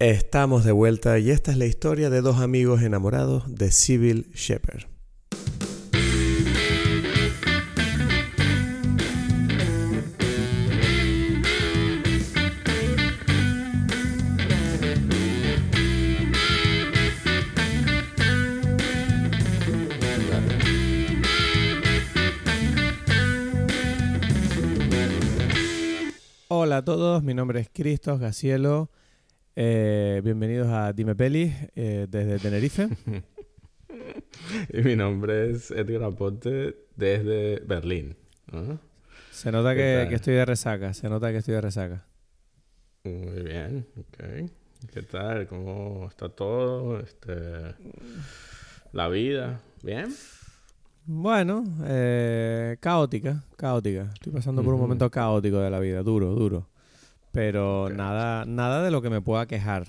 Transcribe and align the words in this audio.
Estamos 0.00 0.62
de 0.62 0.70
vuelta 0.70 1.18
y 1.18 1.32
esta 1.32 1.50
es 1.50 1.56
la 1.56 1.66
historia 1.66 2.08
de 2.08 2.20
dos 2.20 2.38
amigos 2.38 2.82
enamorados 2.82 3.52
de 3.52 3.72
Civil 3.72 4.30
Shepherd. 4.32 4.84
Hola 26.46 26.76
a 26.76 26.84
todos, 26.84 27.24
mi 27.24 27.34
nombre 27.34 27.58
es 27.58 27.68
Cristos 27.68 28.20
Gacielo. 28.20 28.92
Eh, 29.60 30.20
bienvenidos 30.22 30.68
a 30.68 30.92
Dime 30.92 31.16
Peli 31.16 31.52
eh, 31.74 32.06
desde 32.08 32.38
Tenerife. 32.38 32.88
y 34.72 34.82
mi 34.82 34.94
nombre 34.94 35.50
es 35.50 35.72
Edgar 35.72 36.04
Aponte 36.04 36.76
desde 36.94 37.58
Berlín. 37.66 38.16
Se 39.32 39.50
nota 39.50 39.74
que, 39.74 40.14
estoy 40.14 40.34
de 40.34 40.44
resaca, 40.44 40.94
se 40.94 41.08
nota 41.08 41.32
que 41.32 41.38
estoy 41.38 41.54
de 41.54 41.60
resaca. 41.60 42.06
Muy 43.02 43.42
bien, 43.42 43.84
ok. 43.96 44.48
¿Qué 44.92 45.02
tal? 45.02 45.48
¿Cómo 45.48 46.06
está 46.08 46.28
todo? 46.28 47.00
Este, 47.00 47.74
la 48.92 49.08
vida, 49.08 49.60
¿bien? 49.82 50.14
Bueno, 51.04 51.64
eh, 51.82 52.76
caótica, 52.78 53.42
caótica. 53.56 54.08
Estoy 54.14 54.34
pasando 54.34 54.62
por 54.62 54.74
un 54.74 54.80
momento 54.80 55.10
caótico 55.10 55.58
de 55.58 55.70
la 55.70 55.80
vida, 55.80 56.04
duro, 56.04 56.32
duro. 56.36 56.68
Pero 57.32 57.88
nada, 57.90 58.44
nada 58.44 58.82
de 58.82 58.90
lo 58.90 59.02
que 59.02 59.10
me 59.10 59.20
pueda 59.20 59.46
quejar, 59.46 59.86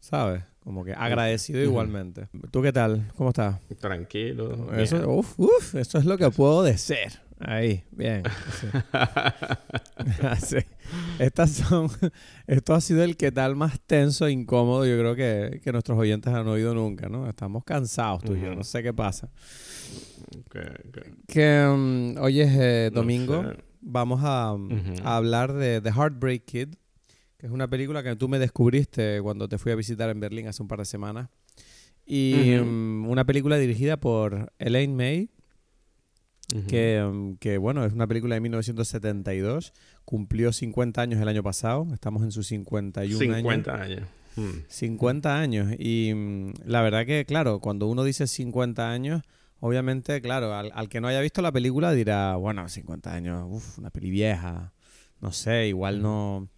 ¿sabes? 0.00 0.44
Como 0.60 0.84
que 0.84 0.92
agradecido 0.92 1.60
igualmente. 1.60 2.28
¿Tú 2.50 2.62
qué 2.62 2.72
tal? 2.72 3.10
¿Cómo 3.16 3.30
estás? 3.30 3.60
Tranquilo. 3.80 4.72
Eso, 4.74 5.08
uf, 5.10 5.34
uf, 5.38 5.74
eso 5.74 5.98
es 5.98 6.04
lo 6.04 6.16
que 6.16 6.30
puedo 6.30 6.62
decir. 6.62 7.18
Ahí, 7.40 7.82
bien. 7.90 8.22
Estas 11.18 11.50
son, 11.50 11.88
esto 12.46 12.74
ha 12.74 12.80
sido 12.80 13.02
el 13.02 13.16
que 13.16 13.32
tal 13.32 13.56
más 13.56 13.80
tenso 13.80 14.26
e 14.26 14.32
incómodo, 14.32 14.86
yo 14.86 14.98
creo 14.98 15.14
que, 15.16 15.60
que 15.62 15.72
nuestros 15.72 15.98
oyentes 15.98 16.32
han 16.32 16.46
oído 16.46 16.74
nunca, 16.74 17.08
¿no? 17.08 17.28
Estamos 17.28 17.64
cansados 17.64 18.22
tú 18.22 18.34
y 18.34 18.40
yo, 18.40 18.54
no 18.54 18.62
sé 18.62 18.82
qué 18.82 18.92
pasa. 18.92 19.30
Que 21.26 21.66
um, 21.66 22.16
hoy 22.18 22.40
es 22.40 22.52
eh, 22.54 22.90
domingo, 22.92 23.44
vamos 23.80 24.20
a, 24.22 24.50
a, 25.04 25.16
hablar 25.16 25.52
de 25.52 25.80
The 25.80 25.90
Heartbreak 25.90 26.44
Kid, 26.44 26.68
que 27.42 27.48
es 27.48 27.52
una 27.52 27.66
película 27.66 28.04
que 28.04 28.14
tú 28.14 28.28
me 28.28 28.38
descubriste 28.38 29.20
cuando 29.20 29.48
te 29.48 29.58
fui 29.58 29.72
a 29.72 29.74
visitar 29.74 30.08
en 30.10 30.20
Berlín 30.20 30.46
hace 30.46 30.62
un 30.62 30.68
par 30.68 30.78
de 30.78 30.84
semanas. 30.84 31.28
Y 32.06 32.54
mm, 32.54 33.08
una 33.10 33.24
película 33.24 33.58
dirigida 33.58 33.96
por 33.96 34.52
Elaine 34.60 34.94
May, 34.94 35.28
que, 36.68 37.02
mm, 37.04 37.38
que, 37.38 37.58
bueno, 37.58 37.84
es 37.84 37.94
una 37.94 38.06
película 38.06 38.36
de 38.36 38.42
1972, 38.42 39.72
cumplió 40.04 40.52
50 40.52 41.02
años 41.02 41.20
el 41.20 41.26
año 41.26 41.42
pasado, 41.42 41.88
estamos 41.92 42.22
en 42.22 42.30
sus 42.30 42.46
51 42.46 43.18
50 43.18 43.74
años. 43.74 44.06
50 44.68 45.28
mm. 45.28 45.32
años. 45.32 45.72
Y 45.80 46.12
la 46.64 46.80
verdad 46.82 47.04
que, 47.04 47.24
claro, 47.26 47.58
cuando 47.58 47.88
uno 47.88 48.04
dice 48.04 48.28
50 48.28 48.88
años, 48.88 49.20
obviamente, 49.58 50.20
claro, 50.20 50.54
al, 50.54 50.70
al, 50.72 50.88
que 50.88 51.00
no 51.00 51.08
haya 51.08 51.20
visto 51.20 51.42
la 51.42 51.50
película 51.50 51.90
dirá, 51.90 52.36
bueno, 52.36 52.68
50 52.68 53.12
años, 53.12 53.46
uff, 53.50 53.78
una 53.80 53.90
peli 53.90 54.10
vieja, 54.10 54.72
no 55.20 55.32
sé, 55.32 55.66
igual 55.66 56.02
no 56.02 56.48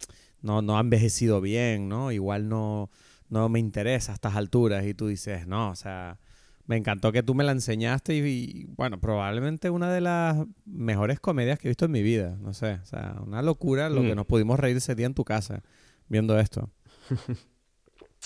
no, 0.45 0.61
no 0.61 0.77
ha 0.77 0.81
envejecido 0.81 1.41
bien, 1.41 1.89
¿no? 1.89 2.11
Igual 2.11 2.47
no, 2.47 2.91
no 3.29 3.49
me 3.49 3.59
interesa 3.59 4.11
a 4.11 4.15
estas 4.15 4.35
alturas 4.35 4.85
y 4.85 4.93
tú 4.93 5.07
dices, 5.07 5.47
no, 5.47 5.71
o 5.71 5.75
sea, 5.75 6.19
me 6.67 6.77
encantó 6.77 7.11
que 7.11 7.23
tú 7.23 7.33
me 7.33 7.43
la 7.43 7.51
enseñaste 7.51 8.15
y, 8.15 8.65
bueno, 8.75 8.99
probablemente 9.01 9.71
una 9.71 9.91
de 9.91 10.01
las 10.01 10.37
mejores 10.65 11.19
comedias 11.19 11.57
que 11.57 11.67
he 11.67 11.71
visto 11.71 11.85
en 11.85 11.91
mi 11.91 12.03
vida, 12.03 12.37
no 12.39 12.53
sé, 12.53 12.73
o 12.81 12.85
sea, 12.85 13.15
una 13.25 13.41
locura 13.41 13.89
lo 13.89 14.01
que 14.01 14.13
mm. 14.13 14.15
nos 14.15 14.25
pudimos 14.27 14.59
reír 14.59 14.77
ese 14.77 14.93
día 14.93 15.07
en 15.07 15.15
tu 15.15 15.25
casa 15.25 15.63
viendo 16.07 16.39
esto. 16.39 16.69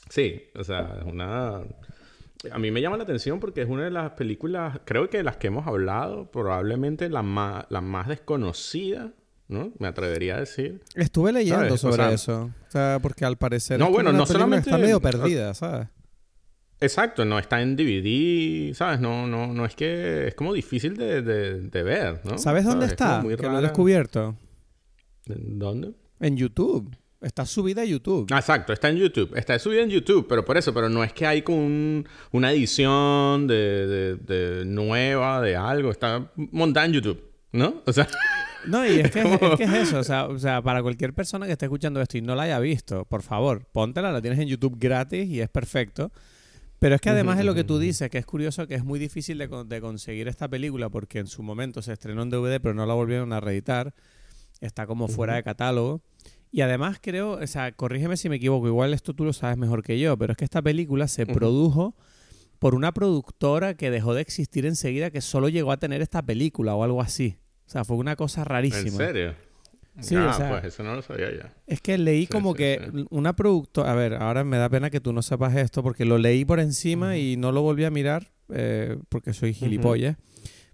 Sí, 0.09 0.41
o 0.55 0.63
sea, 0.63 0.97
es 0.99 1.05
una... 1.05 1.61
A 2.51 2.57
mí 2.57 2.71
me 2.71 2.81
llama 2.81 2.97
la 2.97 3.03
atención 3.03 3.39
porque 3.39 3.61
es 3.61 3.69
una 3.69 3.83
de 3.83 3.91
las 3.91 4.11
películas, 4.11 4.79
creo 4.83 5.07
que 5.07 5.17
de 5.17 5.23
las 5.23 5.37
que 5.37 5.47
hemos 5.47 5.67
hablado, 5.67 6.31
probablemente 6.31 7.09
la 7.09 7.21
más, 7.21 7.65
la 7.69 7.81
más 7.81 8.07
desconocida 8.07 9.13
¿no? 9.49 9.73
Me 9.79 9.87
atrevería 9.87 10.37
a 10.37 10.39
decir. 10.39 10.81
Estuve 10.95 11.33
leyendo 11.33 11.75
sobre 11.75 12.13
eso. 12.13 12.51
O 12.67 12.71
sea, 12.71 12.99
porque 13.01 13.25
al 13.25 13.37
parecer. 13.37 13.79
No, 13.79 13.91
bueno, 13.91 14.13
no 14.13 14.25
solamente. 14.25 14.69
Está 14.69 14.77
medio 14.77 15.01
perdida, 15.01 15.53
¿sabes? 15.53 15.87
Exacto, 16.81 17.25
no 17.25 17.37
está 17.37 17.61
en 17.61 17.75
DVD, 17.75 18.73
¿sabes? 18.73 19.01
No, 19.01 19.27
no, 19.27 19.47
no 19.47 19.65
es 19.65 19.75
que. 19.75 20.27
Es 20.27 20.35
como 20.35 20.53
difícil 20.53 20.95
de, 20.95 21.21
de, 21.21 21.83
ver, 21.83 22.21
¿no? 22.23 22.37
¿Sabes 22.37 22.63
dónde 22.63 22.85
está? 22.85 23.21
Que 23.21 23.47
lo 23.47 23.59
he 23.59 23.61
descubierto. 23.61 24.37
¿Dónde? 25.25 25.91
En 26.21 26.37
YouTube. 26.37 26.95
Está 27.21 27.45
subida 27.45 27.81
a 27.81 27.85
YouTube. 27.85 28.27
Ah, 28.31 28.37
exacto, 28.37 28.71
está 28.71 28.87
en 28.87 28.95
YouTube. 28.95 29.35
Está 29.35 29.59
subida 29.59 29.81
en 29.81 29.89
YouTube, 29.89 30.25
pero 30.29 30.45
por 30.45 30.55
eso, 30.55 30.73
pero 30.73 30.87
no 30.87 31.03
es 31.03 31.11
que 31.11 31.27
hay 31.27 31.41
como 31.41 32.05
una 32.31 32.51
edición 32.53 33.45
de, 33.45 34.15
de, 34.15 34.63
nueva 34.65 35.41
de 35.41 35.57
algo. 35.57 35.91
Está 35.91 36.31
montada 36.37 36.85
en 36.85 36.93
YouTube, 36.93 37.21
¿no? 37.51 37.81
O 37.85 37.91
sea. 37.91 38.07
No, 38.69 38.85
y 38.85 38.99
es 38.99 39.11
que, 39.11 39.21
es, 39.59 39.71
eso. 39.71 39.99
O 39.99 40.39
sea, 40.39 40.61
para 40.61 40.81
cualquier 40.81 41.13
persona 41.13 41.45
que 41.45 41.53
esté 41.53 41.65
escuchando 41.65 42.01
esto 42.01 42.17
y 42.17 42.21
no 42.21 42.35
la 42.35 42.43
haya 42.43 42.59
visto, 42.59 43.05
por 43.05 43.23
favor, 43.23 43.65
póntela, 43.71 44.11
la 44.11 44.21
tienes 44.21 44.39
en 44.39 44.47
YouTube 44.47 44.77
gratis 44.79 45.27
y 45.27 45.41
es 45.41 45.49
perfecto. 45.49 46.11
Pero 46.79 46.95
es 46.95 47.01
que 47.01 47.09
además 47.09 47.39
es 47.39 47.45
lo 47.45 47.53
que 47.53 47.65
tú 47.65 47.77
dices, 47.77 48.09
que 48.09 48.17
es 48.17 48.25
curioso 48.25 48.65
que 48.65 48.75
es 48.75 48.85
muy 48.85 48.99
difícil 48.99 49.37
de, 49.37 49.81
conseguir 49.81 50.29
esta 50.29 50.47
película 50.47 50.89
porque 50.89 51.19
en 51.19 51.27
su 51.27 51.43
momento 51.43 51.81
se 51.81 51.91
estrenó 51.91 52.21
en 52.21 52.29
DVD 52.29 52.61
pero 52.61 52.73
no 52.73 52.85
la 52.85 52.93
volvieron 52.93 53.33
a 53.33 53.41
reeditar. 53.41 53.93
Está 54.61 54.87
como 54.87 55.07
fuera 55.07 55.35
de 55.35 55.43
catálogo. 55.43 56.01
Y 56.51 56.61
además 56.61 56.97
creo, 57.01 57.31
o 57.33 57.47
sea, 57.47 57.71
corrígeme 57.73 58.17
si 58.17 58.29
me 58.29 58.37
equivoco, 58.37 58.67
igual 58.67 58.93
esto 58.93 59.13
tú 59.13 59.25
lo 59.25 59.33
sabes 59.33 59.57
mejor 59.57 59.83
que 59.83 59.99
yo, 59.99 60.17
pero 60.17 60.31
es 60.31 60.37
que 60.37 60.45
esta 60.45 60.61
película 60.61 61.07
se 61.07 61.25
produjo 61.25 61.95
por 62.59 62.75
una 62.75 62.93
productora 62.93 63.75
que 63.75 63.91
dejó 63.91 64.13
de 64.13 64.21
existir 64.21 64.65
enseguida 64.65 65.11
que 65.11 65.21
solo 65.21 65.49
llegó 65.49 65.71
a 65.71 65.77
tener 65.77 66.01
esta 66.01 66.21
película 66.21 66.75
o 66.75 66.83
algo 66.83 67.01
así. 67.01 67.37
O 67.69 67.71
sea, 67.71 67.85
fue 67.85 67.97
una 67.97 68.15
cosa 68.15 68.43
rarísima. 68.43 68.87
¿En 68.87 68.97
serio? 68.97 69.35
Sí, 69.99 70.15
ah, 70.15 70.31
o 70.31 70.33
sea, 70.33 70.49
pues 70.49 70.63
eso 70.63 70.81
no 70.81 70.95
lo 70.95 71.03
sabía 71.03 71.29
ya. 71.31 71.53
Es 71.67 71.81
que 71.81 71.99
leí 71.99 72.25
como 72.25 72.55
que 72.55 73.05
una 73.11 73.35
productora... 73.35 73.91
A 73.91 73.93
ver, 73.93 74.15
ahora 74.15 74.43
me 74.43 74.57
da 74.57 74.69
pena 74.69 74.89
que 74.89 74.99
tú 74.99 75.13
no 75.13 75.21
sepas 75.21 75.55
esto 75.55 75.83
porque 75.83 76.03
lo 76.03 76.17
leí 76.17 76.45
por 76.45 76.59
encima 76.59 77.17
y 77.17 77.37
no 77.37 77.51
lo 77.51 77.61
volví 77.61 77.83
a 77.83 77.91
mirar 77.91 78.31
eh, 78.51 78.97
porque 79.09 79.33
soy 79.33 79.53
gilipollas. 79.53 80.17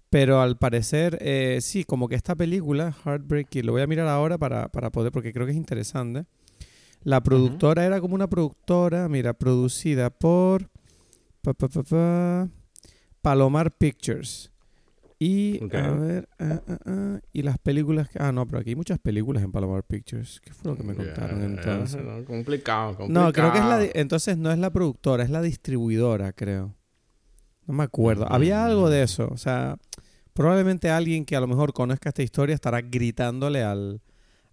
Pero 0.09 0.39
al 0.39 0.57
parecer, 0.57 1.17
eh, 1.19 1.59
sí, 1.59 1.83
como 1.83 2.07
que 2.07 2.15
esta 2.15 2.33
película, 2.33 2.95
Heartbreak, 3.03 3.53
lo 3.65 3.73
voy 3.73 3.81
a 3.81 3.87
mirar 3.87 4.07
ahora 4.07 4.37
para, 4.37 4.69
para 4.69 4.89
poder, 4.89 5.11
porque 5.11 5.33
creo 5.33 5.45
que 5.45 5.51
es 5.51 5.57
interesante. 5.57 6.23
La 7.03 7.21
productora 7.21 7.85
era 7.85 7.99
como 7.99 8.15
una 8.15 8.29
productora, 8.29 9.09
mira, 9.09 9.33
producida 9.33 10.11
por 10.11 10.69
Palomar 13.21 13.75
Pictures. 13.75 14.54
Y 15.17 15.61
a 15.73 15.91
ver, 15.91 16.27
ah, 16.39 16.61
ah, 16.67 16.77
ah, 16.85 17.19
y 17.31 17.41
las 17.41 17.57
películas 17.57 18.09
que... 18.09 18.19
Ah, 18.21 18.33
no, 18.33 18.45
pero 18.45 18.59
aquí 18.59 18.71
hay 18.71 18.75
muchas 18.75 18.99
películas 18.99 19.43
en 19.43 19.51
Palomar 19.51 19.83
Pictures. 19.83 20.41
¿Qué 20.41 20.53
fue 20.53 20.71
lo 20.71 20.77
que 20.77 20.83
me 20.83 20.93
contaron 20.93 21.41
entonces? 21.41 22.01
complicado, 22.25 22.97
complicado. 22.97 23.25
No, 23.27 23.31
creo 23.31 23.53
que 23.53 23.59
es 23.59 23.65
la... 23.65 23.99
Entonces 23.99 24.37
no 24.37 24.51
es 24.51 24.59
la 24.59 24.71
productora, 24.71 25.23
es 25.23 25.29
la 25.29 25.41
distribuidora, 25.41 26.33
creo. 26.33 26.75
No 27.65 27.73
me 27.73 27.83
acuerdo. 27.83 28.31
Había 28.31 28.65
algo 28.65 28.89
de 28.89 29.03
eso. 29.03 29.29
O 29.31 29.37
sea, 29.37 29.77
probablemente 30.33 30.89
alguien 30.89 31.23
que 31.23 31.35
a 31.35 31.39
lo 31.39 31.47
mejor 31.47 31.71
conozca 31.71 32.09
esta 32.09 32.21
historia 32.21 32.53
estará 32.53 32.81
gritándole 32.81 33.63
al, 33.63 34.01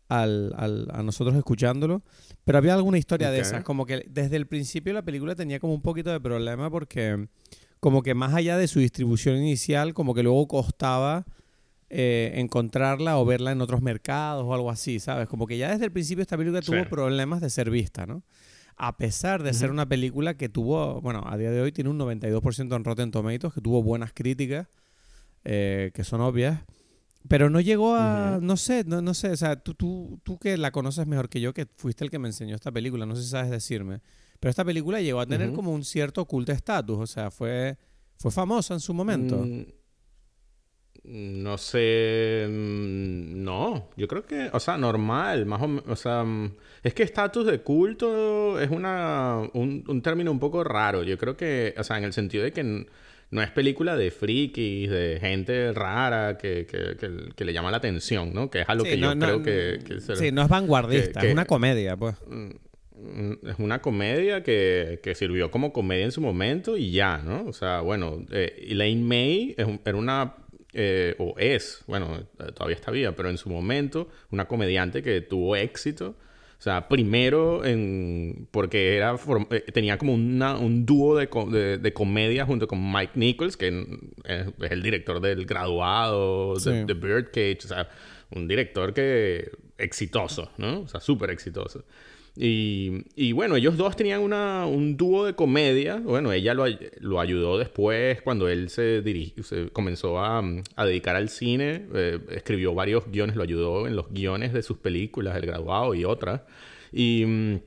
al, 0.08 0.54
al, 0.56 0.88
a 0.92 1.02
nosotros 1.02 1.36
escuchándolo. 1.36 2.02
Pero 2.44 2.58
había 2.58 2.74
alguna 2.74 2.98
historia 2.98 3.30
de 3.30 3.40
esas. 3.40 3.64
Como 3.64 3.84
que 3.84 4.06
desde 4.08 4.36
el 4.36 4.46
principio 4.46 4.92
la 4.92 5.02
película 5.02 5.34
tenía 5.34 5.58
como 5.58 5.74
un 5.74 5.82
poquito 5.82 6.10
de 6.10 6.20
problema 6.20 6.70
porque 6.70 7.26
como 7.82 8.04
que 8.04 8.14
más 8.14 8.32
allá 8.32 8.56
de 8.56 8.68
su 8.68 8.78
distribución 8.78 9.38
inicial, 9.38 9.92
como 9.92 10.14
que 10.14 10.22
luego 10.22 10.46
costaba 10.46 11.26
eh, 11.90 12.30
encontrarla 12.36 13.18
o 13.18 13.24
verla 13.24 13.50
en 13.50 13.60
otros 13.60 13.82
mercados 13.82 14.44
o 14.46 14.54
algo 14.54 14.70
así, 14.70 15.00
¿sabes? 15.00 15.26
Como 15.26 15.48
que 15.48 15.58
ya 15.58 15.72
desde 15.72 15.86
el 15.86 15.90
principio 15.90 16.22
esta 16.22 16.36
película 16.36 16.62
tuvo 16.62 16.88
problemas 16.88 17.40
de 17.40 17.50
ser 17.50 17.70
vista, 17.70 18.06
¿no? 18.06 18.22
A 18.76 18.96
pesar 18.96 19.42
de 19.42 19.52
ser 19.52 19.72
una 19.72 19.88
película 19.88 20.34
que 20.34 20.48
tuvo, 20.48 21.00
bueno, 21.00 21.24
a 21.26 21.36
día 21.36 21.50
de 21.50 21.60
hoy 21.60 21.72
tiene 21.72 21.90
un 21.90 21.98
92% 21.98 22.76
en 22.76 22.84
Rotten 22.84 23.10
Tomatoes, 23.10 23.52
que 23.52 23.60
tuvo 23.60 23.82
buenas 23.82 24.12
críticas, 24.12 24.68
eh, 25.42 25.90
que 25.92 26.04
son 26.04 26.20
obvias, 26.20 26.60
pero 27.26 27.50
no 27.50 27.58
llegó 27.58 27.96
a, 27.96 28.38
no 28.40 28.56
sé, 28.56 28.84
no, 28.86 29.02
no, 29.02 29.12
sé, 29.12 29.30
o 29.30 29.36
sea, 29.36 29.56
tú, 29.56 29.74
tú, 29.74 30.20
tú 30.22 30.38
que 30.38 30.56
la 30.56 30.70
conoces 30.70 31.08
mejor 31.08 31.28
que 31.28 31.40
yo, 31.40 31.52
que 31.52 31.66
fuiste 31.66 32.04
el 32.04 32.12
que 32.12 32.20
me 32.20 32.28
enseñó 32.28 32.54
esta 32.54 32.70
película, 32.70 33.06
no 33.06 33.16
sé 33.16 33.24
si 33.24 33.30
sabes 33.30 33.50
decirme. 33.50 34.02
Pero 34.42 34.50
esta 34.50 34.64
película 34.64 35.00
llegó 35.00 35.20
a 35.20 35.26
tener 35.26 35.52
como 35.52 35.70
un 35.72 35.84
cierto 35.84 36.24
culto 36.24 36.50
estatus, 36.50 36.98
o 36.98 37.06
sea, 37.06 37.30
fue, 37.30 37.76
fue 38.18 38.32
famosa 38.32 38.74
en 38.74 38.80
su 38.80 38.92
momento. 38.92 39.36
Mm, 41.04 41.42
No 41.42 41.58
sé. 41.58 42.46
mm, 42.48 43.42
No, 43.44 43.90
yo 43.96 44.06
creo 44.08 44.24
que, 44.24 44.50
o 44.52 44.58
sea, 44.60 44.76
normal, 44.78 45.46
más 45.46 45.62
o 45.62 45.68
menos. 45.68 45.84
O 45.88 45.96
sea, 45.96 46.24
mm, 46.24 46.54
es 46.82 46.92
que 46.94 47.02
estatus 47.04 47.46
de 47.46 47.60
culto 47.60 48.60
es 48.60 48.68
una, 48.70 49.38
un, 49.54 49.84
un 49.86 50.02
término 50.02 50.30
un 50.32 50.38
poco 50.40 50.62
raro. 50.64 51.02
Yo 51.04 51.16
creo 51.18 51.36
que, 51.36 51.74
o 51.78 51.84
sea, 51.84 51.98
en 51.98 52.04
el 52.04 52.12
sentido 52.12 52.42
de 52.44 52.52
que 52.52 52.62
no 53.30 53.42
es 53.42 53.50
película 53.50 53.96
de 53.96 54.10
frikis, 54.10 54.90
de 54.90 55.18
gente 55.20 55.72
rara 55.72 56.36
que, 56.36 56.66
que, 56.66 56.96
que- 56.96 57.30
que 57.34 57.44
le 57.44 57.52
llama 57.52 57.70
la 57.70 57.78
atención, 57.78 58.32
¿no? 58.34 58.50
Que 58.50 58.60
es 58.62 58.68
a 58.68 58.74
lo 58.74 58.84
Sí, 58.84 58.90
que 58.90 58.96
no- 58.98 59.08
yo 59.10 59.14
no- 59.14 59.26
creo 59.26 59.42
que, 59.42 59.84
que 59.84 60.00
se- 60.00 60.16
Sí, 60.16 60.32
no 60.32 60.42
es 60.42 60.48
vanguardista, 60.48 61.20
es 61.22 61.32
una 61.32 61.46
comedia, 61.46 61.96
pues. 61.96 62.14
Mm, 63.02 63.48
es 63.48 63.58
una 63.58 63.80
comedia 63.82 64.42
que, 64.42 65.00
que 65.02 65.14
sirvió 65.14 65.50
como 65.50 65.72
comedia 65.72 66.04
en 66.04 66.12
su 66.12 66.20
momento 66.20 66.76
y 66.76 66.92
ya, 66.92 67.18
¿no? 67.18 67.44
O 67.46 67.52
sea, 67.52 67.80
bueno, 67.80 68.24
eh, 68.30 68.66
Elaine 68.68 69.02
May 69.02 69.54
es 69.58 69.66
un- 69.66 69.80
era 69.84 69.96
una, 69.98 70.34
eh, 70.72 71.14
o 71.18 71.34
es, 71.38 71.82
bueno, 71.86 72.16
eh, 72.38 72.52
todavía 72.54 72.76
está 72.76 72.90
viva, 72.92 73.12
pero 73.12 73.28
en 73.28 73.38
su 73.38 73.50
momento, 73.50 74.08
una 74.30 74.46
comediante 74.46 75.02
que 75.02 75.20
tuvo 75.20 75.56
éxito. 75.56 76.14
O 76.58 76.62
sea, 76.62 76.88
primero 76.88 77.64
en, 77.64 78.46
porque 78.52 78.96
era, 78.96 79.16
eh, 79.50 79.60
tenía 79.72 79.98
como 79.98 80.14
una, 80.14 80.56
un 80.56 80.86
dúo 80.86 81.16
de, 81.16 81.28
de, 81.50 81.78
de 81.78 81.92
comedia 81.92 82.46
junto 82.46 82.68
con 82.68 82.78
Mike 82.92 83.14
Nichols, 83.16 83.56
que 83.56 83.66
es, 84.24 84.46
es 84.60 84.70
el 84.70 84.80
director 84.80 85.20
del 85.20 85.44
graduado, 85.44 86.54
Sí. 86.60 86.70
de, 86.70 86.84
de 86.84 86.94
Birdcage, 86.94 87.58
o 87.64 87.68
sea, 87.68 87.88
un 88.30 88.46
director 88.46 88.94
que 88.94 89.50
exitoso, 89.76 90.52
¿no? 90.56 90.82
O 90.82 90.88
sea, 90.88 91.00
súper 91.00 91.30
exitoso. 91.30 91.84
Y, 92.34 93.04
y 93.14 93.32
bueno, 93.32 93.56
ellos 93.56 93.76
dos 93.76 93.94
tenían 93.94 94.22
una, 94.22 94.64
un 94.64 94.96
dúo 94.96 95.26
de 95.26 95.34
comedia. 95.34 95.96
Bueno, 95.96 96.32
ella 96.32 96.54
lo, 96.54 96.64
lo 97.00 97.20
ayudó 97.20 97.58
después 97.58 98.22
cuando 98.22 98.48
él 98.48 98.70
se, 98.70 99.04
diri- 99.04 99.40
se 99.42 99.68
comenzó 99.68 100.18
a, 100.18 100.42
a 100.76 100.86
dedicar 100.86 101.14
al 101.14 101.28
cine. 101.28 101.86
Eh, 101.94 102.18
escribió 102.30 102.74
varios 102.74 103.10
guiones, 103.10 103.36
lo 103.36 103.42
ayudó 103.42 103.86
en 103.86 103.96
los 103.96 104.10
guiones 104.10 104.54
de 104.54 104.62
sus 104.62 104.78
películas, 104.78 105.36
El 105.36 105.44
Graduado 105.46 105.94
y 105.94 106.06
otras. 106.06 106.40
Y, 106.90 107.58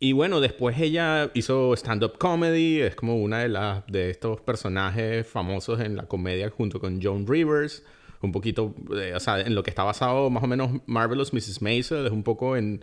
y 0.00 0.12
bueno, 0.12 0.40
después 0.40 0.80
ella 0.80 1.30
hizo 1.34 1.74
stand-up 1.74 2.16
comedy, 2.18 2.80
es 2.80 2.96
como 2.96 3.16
una 3.16 3.40
de 3.40 3.50
las 3.50 3.86
de 3.86 4.08
estos 4.08 4.40
personajes 4.40 5.26
famosos 5.26 5.80
en 5.80 5.96
la 5.96 6.06
comedia 6.06 6.48
junto 6.48 6.80
con 6.80 7.02
Joan 7.02 7.26
Rivers. 7.26 7.84
Un 8.22 8.32
poquito, 8.32 8.74
eh, 8.96 9.12
o 9.14 9.20
sea, 9.20 9.40
en 9.40 9.54
lo 9.54 9.62
que 9.62 9.70
está 9.70 9.82
basado 9.84 10.30
más 10.30 10.44
o 10.44 10.46
menos 10.46 10.70
Marvelous 10.86 11.34
Mrs. 11.34 11.60
Maisel, 11.60 12.06
es 12.06 12.12
un 12.12 12.22
poco 12.22 12.56
en, 12.56 12.82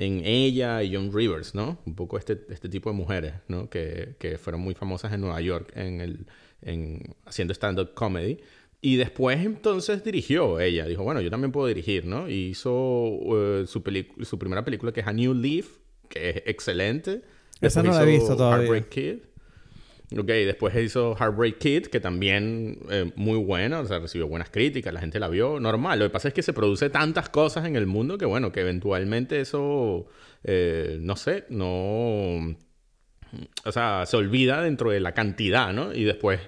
en 0.00 0.24
ella 0.24 0.82
y 0.82 0.94
Joan 0.94 1.12
Rivers, 1.12 1.54
¿no? 1.54 1.78
Un 1.84 1.94
poco 1.94 2.16
este, 2.16 2.40
este 2.48 2.70
tipo 2.70 2.88
de 2.88 2.96
mujeres, 2.96 3.34
¿no? 3.48 3.68
Que, 3.68 4.14
que 4.18 4.38
fueron 4.38 4.62
muy 4.62 4.74
famosas 4.74 5.12
en 5.12 5.20
Nueva 5.20 5.38
York 5.42 5.72
en 5.76 6.00
el, 6.00 6.26
en, 6.62 7.14
haciendo 7.26 7.52
stand-up 7.52 7.92
comedy. 7.92 8.38
Y 8.80 8.96
después 8.96 9.44
entonces 9.44 10.02
dirigió 10.02 10.58
ella. 10.58 10.86
Dijo, 10.86 11.02
bueno, 11.04 11.20
yo 11.20 11.28
también 11.28 11.52
puedo 11.52 11.66
dirigir, 11.66 12.06
¿no? 12.06 12.30
Y 12.30 12.48
hizo 12.48 13.18
eh, 13.36 13.64
su, 13.66 13.82
su 14.22 14.38
primera 14.38 14.64
película 14.64 14.90
que 14.90 15.00
es 15.00 15.06
A 15.06 15.12
New 15.12 15.34
Leaf, 15.34 15.68
que 16.08 16.30
es 16.30 16.36
excelente. 16.46 17.20
Esa 17.60 17.82
Después 17.82 17.84
no 17.84 17.92
la 17.92 18.02
he 18.02 18.06
visto 18.06 18.34
todavía. 18.34 18.68
Heartbreak 18.68 18.88
Kid. 18.88 19.18
Ok, 20.18 20.26
después 20.26 20.74
hizo 20.76 21.14
Heartbreak 21.16 21.58
Kid, 21.58 21.86
que 21.86 22.00
también 22.00 22.80
eh, 22.90 23.12
muy 23.14 23.38
buena, 23.38 23.78
o 23.78 23.86
sea, 23.86 24.00
recibió 24.00 24.26
buenas 24.26 24.50
críticas, 24.50 24.92
la 24.92 24.98
gente 25.00 25.20
la 25.20 25.28
vio 25.28 25.60
normal. 25.60 26.00
Lo 26.00 26.06
que 26.06 26.10
pasa 26.10 26.28
es 26.28 26.34
que 26.34 26.42
se 26.42 26.52
produce 26.52 26.90
tantas 26.90 27.28
cosas 27.28 27.64
en 27.66 27.76
el 27.76 27.86
mundo 27.86 28.18
que, 28.18 28.24
bueno, 28.24 28.50
que 28.50 28.60
eventualmente 28.60 29.40
eso, 29.40 30.06
eh, 30.42 30.98
no 31.00 31.14
sé, 31.14 31.44
no... 31.48 32.56
O 33.64 33.70
sea, 33.72 34.04
se 34.06 34.16
olvida 34.16 34.60
dentro 34.62 34.90
de 34.90 34.98
la 34.98 35.12
cantidad, 35.14 35.72
¿no? 35.72 35.94
Y 35.94 36.02
después 36.02 36.40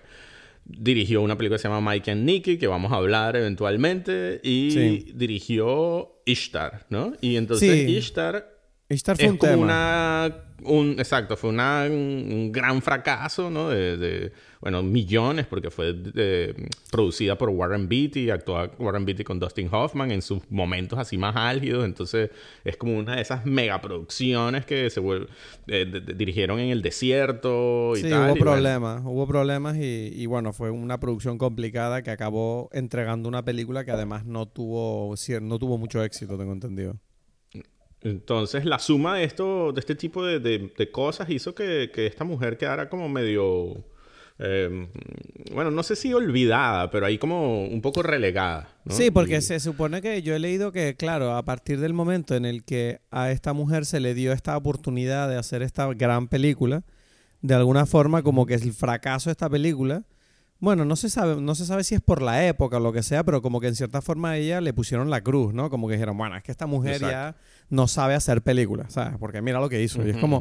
dirigió 0.64 1.22
una 1.22 1.38
película 1.38 1.56
que 1.58 1.62
se 1.62 1.68
llama 1.68 1.92
Mike 1.92 2.10
and 2.10 2.24
Nicky, 2.24 2.58
que 2.58 2.66
vamos 2.66 2.90
a 2.90 2.96
hablar 2.96 3.36
eventualmente, 3.36 4.40
y 4.42 4.70
Sí. 4.72 5.12
dirigió 5.14 6.20
Ishtar, 6.24 6.86
¿no? 6.90 7.12
Y 7.20 7.36
entonces 7.36 7.86
Sí. 7.86 7.96
Ishtar 7.96 8.51
Ishtar 8.92 9.16
fue 9.16 9.24
es 9.26 9.30
un 9.32 9.36
como 9.38 9.52
tema. 9.52 9.64
una 9.64 10.36
un 10.64 10.94
exacto 10.96 11.36
fue 11.36 11.50
una, 11.50 11.86
un, 11.90 12.52
gran 12.52 12.80
fracaso 12.82 13.50
no 13.50 13.68
de, 13.70 13.96
de, 13.96 14.32
bueno 14.60 14.80
millones 14.84 15.44
porque 15.46 15.72
fue 15.72 15.92
de- 15.92 16.54
producida 16.88 17.36
por 17.36 17.48
Warren 17.48 17.88
Beatty 17.88 18.30
actuaba 18.30 18.70
Warren 18.78 19.04
Beatty 19.04 19.24
con 19.24 19.40
Dustin 19.40 19.68
Hoffman 19.72 20.12
en 20.12 20.22
sus 20.22 20.48
momentos 20.52 21.00
así 21.00 21.18
más 21.18 21.34
álgidos 21.34 21.84
entonces 21.84 22.30
es 22.62 22.76
como 22.76 22.96
una 22.96 23.16
de 23.16 23.22
esas 23.22 23.44
megaproducciones 23.44 24.64
que 24.64 24.88
se 24.90 25.00
vuel- 25.02 25.26
eh, 25.66 25.84
de- 25.84 26.14
dirigieron 26.14 26.60
en 26.60 26.70
el 26.70 26.80
desierto 26.80 27.96
y 27.96 28.02
Sí, 28.02 28.10
tal 28.10 28.28
hubo 28.30 28.36
y 28.36 28.38
bueno, 28.38 28.52
problemas, 28.52 29.02
hubo 29.04 29.26
problemas 29.26 29.76
y, 29.78 30.12
y 30.14 30.26
bueno, 30.26 30.52
fue 30.52 30.70
una 30.70 31.00
producción 31.00 31.38
complicada 31.38 32.02
que 32.02 32.10
acabó 32.12 32.68
entregando 32.72 33.28
una 33.28 33.44
película 33.44 33.84
que 33.84 33.90
además 33.90 34.24
no 34.26 34.46
tuvo, 34.46 35.14
no 35.40 35.58
tuvo 35.58 35.76
mucho 35.78 36.04
éxito, 36.04 36.38
tengo 36.38 36.52
entendido. 36.52 37.00
Entonces, 38.04 38.64
la 38.64 38.78
suma 38.78 39.16
de 39.18 39.24
esto, 39.24 39.72
de 39.72 39.80
este 39.80 39.94
tipo 39.94 40.24
de, 40.24 40.40
de- 40.40 40.72
de 40.76 40.90
cosas 40.90 41.30
hizo 41.30 41.54
que, 41.54 41.90
que 41.94 42.06
esta 42.06 42.24
mujer 42.24 42.56
quedara 42.58 42.88
como 42.88 43.08
medio. 43.08 43.84
eh, 44.38 44.88
bueno, 45.54 45.70
no 45.70 45.82
sé 45.84 45.94
si 45.94 46.12
olvidada, 46.12 46.90
pero 46.90 47.06
ahí 47.06 47.16
como 47.18 47.64
un 47.64 47.80
poco 47.80 48.02
relegada. 48.02 48.68
¿no? 48.84 48.92
Sí, 48.94 49.10
porque 49.12 49.36
Y- 49.36 49.42
se 49.42 49.60
supone 49.60 50.02
que 50.02 50.20
yo 50.22 50.34
he 50.34 50.38
leído 50.40 50.72
que, 50.72 50.96
claro, 50.96 51.36
a 51.36 51.44
partir 51.44 51.78
del 51.78 51.92
momento 51.92 52.34
en 52.34 52.44
el 52.44 52.64
que 52.64 53.00
a 53.12 53.30
esta 53.30 53.52
mujer 53.52 53.84
se 53.84 54.00
le 54.00 54.14
dio 54.14 54.32
esta 54.32 54.56
oportunidad 54.56 55.28
de 55.28 55.36
hacer 55.36 55.62
esta 55.62 55.92
gran 55.94 56.26
película, 56.26 56.82
de 57.40 57.54
alguna 57.54 57.86
forma 57.86 58.22
como 58.22 58.46
que 58.46 58.54
el 58.54 58.72
fracaso 58.72 59.30
de 59.30 59.32
esta 59.32 59.48
película, 59.50 60.02
bueno, 60.62 60.84
no 60.84 60.94
se 60.94 61.10
sabe, 61.10 61.40
no 61.40 61.56
se 61.56 61.66
sabe 61.66 61.82
si 61.82 61.96
es 61.96 62.00
por 62.00 62.22
la 62.22 62.46
época 62.46 62.76
o 62.76 62.80
lo 62.80 62.92
que 62.92 63.02
sea, 63.02 63.24
pero 63.24 63.42
como 63.42 63.60
que 63.60 63.66
en 63.66 63.74
cierta 63.74 64.00
forma 64.00 64.30
a 64.30 64.36
ella 64.38 64.60
le 64.60 64.72
pusieron 64.72 65.10
la 65.10 65.20
cruz, 65.20 65.52
¿no? 65.52 65.68
Como 65.70 65.88
que 65.88 65.94
dijeron, 65.94 66.16
bueno, 66.16 66.36
es 66.36 66.44
que 66.44 66.52
esta 66.52 66.66
mujer 66.66 67.00
ya 67.00 67.36
no 67.68 67.88
sabe 67.88 68.14
hacer 68.14 68.42
películas, 68.42 68.92
¿sabes? 68.92 69.18
Porque 69.18 69.42
mira 69.42 69.58
lo 69.60 69.68
que 69.68 69.82
hizo. 69.82 70.06
y 70.06 70.10
es 70.10 70.16
como, 70.18 70.40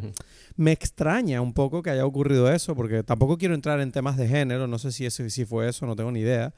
me 0.54 0.70
extraña 0.70 1.40
un 1.40 1.52
poco 1.52 1.82
que 1.82 1.90
haya 1.90 2.06
ocurrido 2.06 2.52
eso, 2.52 2.76
porque 2.76 3.02
tampoco 3.02 3.36
quiero 3.36 3.54
entrar 3.56 3.80
en 3.80 3.90
temas 3.90 4.16
de 4.16 4.28
género, 4.28 4.68
no 4.68 4.78
sé 4.78 4.92
si, 4.92 5.04
ese, 5.06 5.28
si 5.28 5.44
fue 5.44 5.68
eso, 5.68 5.86
no 5.86 5.96
tengo 5.96 6.12
ni 6.12 6.20
idea, 6.20 6.54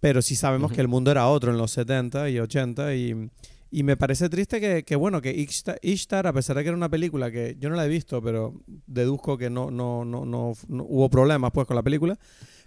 pero 0.00 0.22
sí 0.22 0.34
sabemos 0.34 0.68
Ujú. 0.70 0.76
que 0.76 0.80
el 0.80 0.88
mundo 0.88 1.10
era 1.10 1.28
otro 1.28 1.50
en 1.52 1.58
los 1.58 1.72
70 1.72 2.30
y 2.30 2.38
80 2.38 2.94
y, 2.94 3.30
y 3.70 3.82
me 3.82 3.98
parece 3.98 4.30
triste 4.30 4.60
que, 4.62 4.82
que, 4.82 4.96
bueno, 4.96 5.20
que 5.20 5.30
Ishtar, 5.30 5.78
Ishtar, 5.82 6.26
a 6.26 6.32
pesar 6.32 6.56
de 6.56 6.62
que 6.62 6.68
era 6.68 6.76
una 6.76 6.88
película 6.88 7.30
que 7.30 7.56
yo 7.60 7.68
no 7.68 7.76
la 7.76 7.84
he 7.84 7.88
visto, 7.88 8.22
pero 8.22 8.54
deduzco 8.86 9.36
que 9.36 9.50
no, 9.50 9.70
no, 9.70 10.06
no, 10.06 10.24
no, 10.24 10.52
no- 10.68 10.84
hubo 10.88 11.10
problemas 11.10 11.50
pues 11.52 11.66
con 11.66 11.76
la 11.76 11.82
película, 11.82 12.18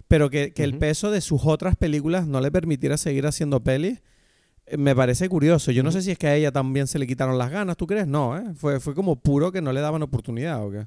pero 0.08 0.30
que, 0.30 0.52
que 0.52 0.64
el 0.64 0.76
peso 0.78 1.10
de 1.10 1.20
sus 1.20 1.42
otras 1.44 1.76
películas 1.76 2.26
no 2.26 2.40
le 2.40 2.50
permitiera 2.50 2.96
seguir 2.96 3.26
haciendo 3.26 3.60
pelis, 3.60 4.00
eh, 4.66 4.76
me 4.76 4.94
parece 4.96 5.28
curioso. 5.28 5.70
Yo 5.70 5.82
no 5.82 5.92
sé 5.92 6.02
si 6.02 6.10
es 6.10 6.18
que 6.18 6.26
a 6.26 6.34
ella 6.34 6.50
también 6.50 6.86
se 6.86 6.98
le 6.98 7.06
quitaron 7.06 7.38
las 7.38 7.50
ganas, 7.50 7.76
¿tú 7.76 7.86
crees? 7.86 8.06
No, 8.06 8.36
¿eh? 8.36 8.42
Fue, 8.56 8.80
fue 8.80 8.94
como 8.94 9.16
puro 9.20 9.52
que 9.52 9.60
no 9.62 9.72
le 9.72 9.80
daban 9.80 10.02
oportunidad, 10.02 10.64
¿o 10.64 10.70
qué? 10.70 10.86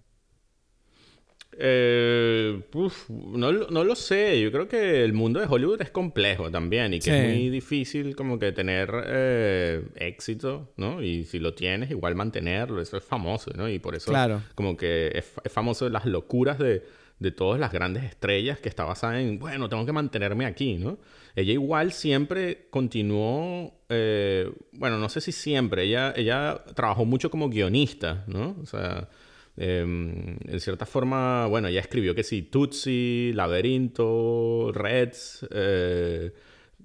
Eh, 1.64 2.62
uf, 2.74 3.10
no, 3.10 3.51
lo- 3.51 3.70
no 3.70 3.84
lo 3.84 3.96
sé. 3.96 4.40
Yo 4.42 4.51
creo 4.51 4.68
que 4.68 5.04
el 5.04 5.13
mundo 5.13 5.40
de 5.40 5.48
Hollywood 5.50 5.82
es 5.82 5.92
complejo 5.92 6.50
también 6.50 6.94
y 6.94 7.00
que 7.00 7.06
Sí. 7.06 7.12
es 7.12 7.28
muy 7.28 7.50
difícil 7.50 8.16
como 8.16 8.40
que 8.40 8.51
tener 8.54 8.90
eh, 9.06 9.84
éxito, 9.96 10.72
¿no? 10.78 11.04
Y 11.04 11.25
si 11.25 11.40
lo 11.40 11.54
tienes, 11.54 11.92
igual 11.92 12.16
mantenerlo. 12.16 12.82
Eso 12.82 12.96
es 12.98 13.04
famoso, 13.04 13.51
¿no? 13.56 13.70
Y 13.70 13.80
por 13.80 13.96
eso 13.96 14.10
Claro. 14.12 14.42
como 14.56 14.78
que 14.78 15.08
es, 15.13 15.25
es 15.44 15.51
famoso 15.51 15.90
las 15.90 16.06
locuras 16.06 16.58
de, 16.58 16.84
de 17.22 17.30
todas 17.30 17.60
las 17.60 17.72
grandes 17.72 18.04
estrellas 18.04 18.60
que 18.60 18.68
está 18.68 18.84
basada 18.84 19.22
en, 19.22 19.38
bueno, 19.38 19.70
tengo 19.70 19.86
que 19.86 19.92
mantenerme 19.92 20.48
aquí, 20.48 20.78
¿no? 20.78 20.98
Ella 21.36 21.54
igual 21.54 21.92
siempre 21.92 22.68
continuó, 22.72 23.75
eh, 23.90 24.51
bueno, 24.72 24.98
no 24.98 25.08
sé 25.08 25.22
si 25.22 25.32
siempre, 25.32 25.84
ella, 25.84 26.13
ella 26.18 26.63
trabajó 26.75 27.06
mucho 27.06 27.30
como 27.30 27.48
guionista, 27.48 28.24
¿no? 28.25 28.58
O 28.60 28.66
sea, 28.66 29.08
eh, 29.56 29.82
en 29.82 30.60
cierta 30.60 30.88
forma, 30.88 31.46
bueno, 31.46 31.68
ella 31.68 31.82
escribió 31.82 32.16
que 32.16 32.24
sí, 32.24 32.42
Tootsie, 32.42 33.34
Laberinto, 33.36 34.72
Reds, 34.74 35.48
eh, 35.51 36.34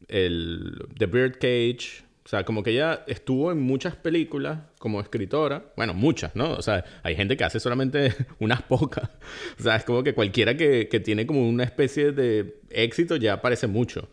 el, 0.09 0.87
The 0.99 1.07
Birdcage. 1.07 2.06
O 2.27 2.29
sea, 2.29 2.45
como 2.45 2.65
que 2.65 2.73
ella 2.73 3.05
estuvo 3.07 3.53
en 3.53 3.63
muchas 3.63 3.95
películas 3.95 4.59
como 4.81 5.01
escritora. 5.01 5.73
Bueno, 5.77 5.95
muchas, 5.95 6.35
¿no? 6.35 6.55
O 6.55 6.61
sea, 6.61 6.85
hay 7.05 7.15
gente 7.15 7.37
que 7.37 7.45
hace 7.45 7.61
solamente 7.61 8.13
unas 8.41 8.63
pocas. 8.63 9.09
O 9.61 9.63
sea, 9.63 9.77
es 9.77 9.85
como 9.85 10.03
que 10.03 10.13
cualquiera 10.13 10.57
que, 10.57 10.89
que 10.89 10.99
tiene 10.99 11.25
como 11.25 11.49
una 11.49 11.63
especie 11.63 12.11
de 12.11 12.59
éxito 12.71 13.15
ya 13.15 13.41
parece 13.41 13.69
mucho. 13.69 14.09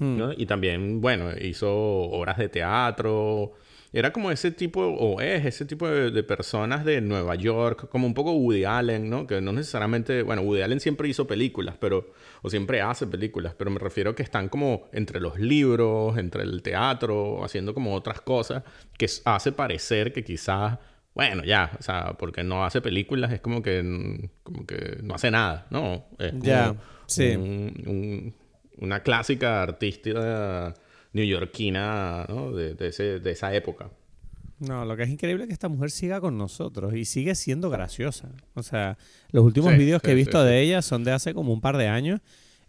¿no? 0.00 0.32
Y 0.32 0.46
también, 0.46 1.02
bueno, 1.02 1.30
hizo 1.38 1.70
obras 1.70 2.38
de 2.38 2.48
teatro. 2.48 3.52
Era 3.92 4.12
como 4.12 4.30
ese 4.30 4.50
tipo, 4.50 4.80
o 4.82 5.20
es 5.20 5.46
ese 5.46 5.64
tipo 5.64 5.88
de, 5.88 6.10
de 6.10 6.22
personas 6.22 6.84
de 6.84 7.00
Nueva 7.00 7.34
York, 7.36 7.88
como 7.88 8.06
un 8.06 8.12
poco 8.14 8.32
Woody 8.32 8.64
Allen, 8.64 9.08
¿no? 9.08 9.26
Que 9.26 9.40
no 9.40 9.52
necesariamente, 9.52 10.22
bueno, 10.22 10.42
Woody 10.42 10.60
Allen 10.60 10.80
siempre 10.80 11.08
hizo 11.08 11.26
películas, 11.26 11.76
pero, 11.80 12.12
o 12.42 12.50
siempre 12.50 12.82
hace 12.82 13.06
películas, 13.06 13.54
pero 13.56 13.70
me 13.70 13.78
refiero 13.78 14.10
a 14.10 14.14
que 14.14 14.22
están 14.22 14.50
como 14.50 14.88
entre 14.92 15.20
los 15.20 15.38
libros, 15.38 16.18
entre 16.18 16.42
el 16.42 16.60
teatro, 16.62 17.42
haciendo 17.42 17.72
como 17.72 17.94
otras 17.94 18.20
cosas 18.20 18.62
que 18.98 19.06
hace 19.24 19.52
parecer 19.52 20.12
que 20.12 20.22
quizás, 20.22 20.78
bueno, 21.14 21.42
ya, 21.44 21.70
o 21.78 21.82
sea, 21.82 22.12
porque 22.18 22.44
no 22.44 22.64
hace 22.66 22.82
películas, 22.82 23.32
es 23.32 23.40
como 23.40 23.62
que, 23.62 23.82
mm, 23.82 24.28
como 24.42 24.66
que 24.66 24.98
no 25.02 25.14
hace 25.14 25.30
nada, 25.30 25.66
¿no? 25.70 26.04
Es 26.18 26.32
como 26.32 26.44
Ya, 26.44 26.74
sí. 27.06 27.34
un- 27.36 27.74
un- 27.86 28.34
una 28.80 29.02
clásica 29.02 29.62
artista 29.62 30.74
neoyorquina 31.18 32.26
¿no? 32.28 32.52
de, 32.52 32.74
de, 32.74 32.88
ese, 32.88 33.20
de 33.20 33.30
esa 33.30 33.54
época. 33.54 33.90
No, 34.60 34.84
lo 34.84 34.96
que 34.96 35.04
es 35.04 35.08
increíble 35.08 35.44
es 35.44 35.48
que 35.48 35.52
esta 35.52 35.68
mujer 35.68 35.90
siga 35.90 36.20
con 36.20 36.36
nosotros 36.36 36.94
y 36.94 37.04
sigue 37.04 37.34
siendo 37.34 37.70
graciosa. 37.70 38.30
O 38.54 38.62
sea, 38.62 38.98
los 39.30 39.44
últimos 39.44 39.76
vídeos 39.76 40.02
que 40.02 40.12
he 40.12 40.14
visto 40.14 40.42
de 40.42 40.60
ella 40.60 40.82
son 40.82 41.04
de 41.04 41.12
hace 41.12 41.32
como 41.32 41.52
un 41.52 41.60
par 41.60 41.76
de 41.76 41.86
años 41.86 42.20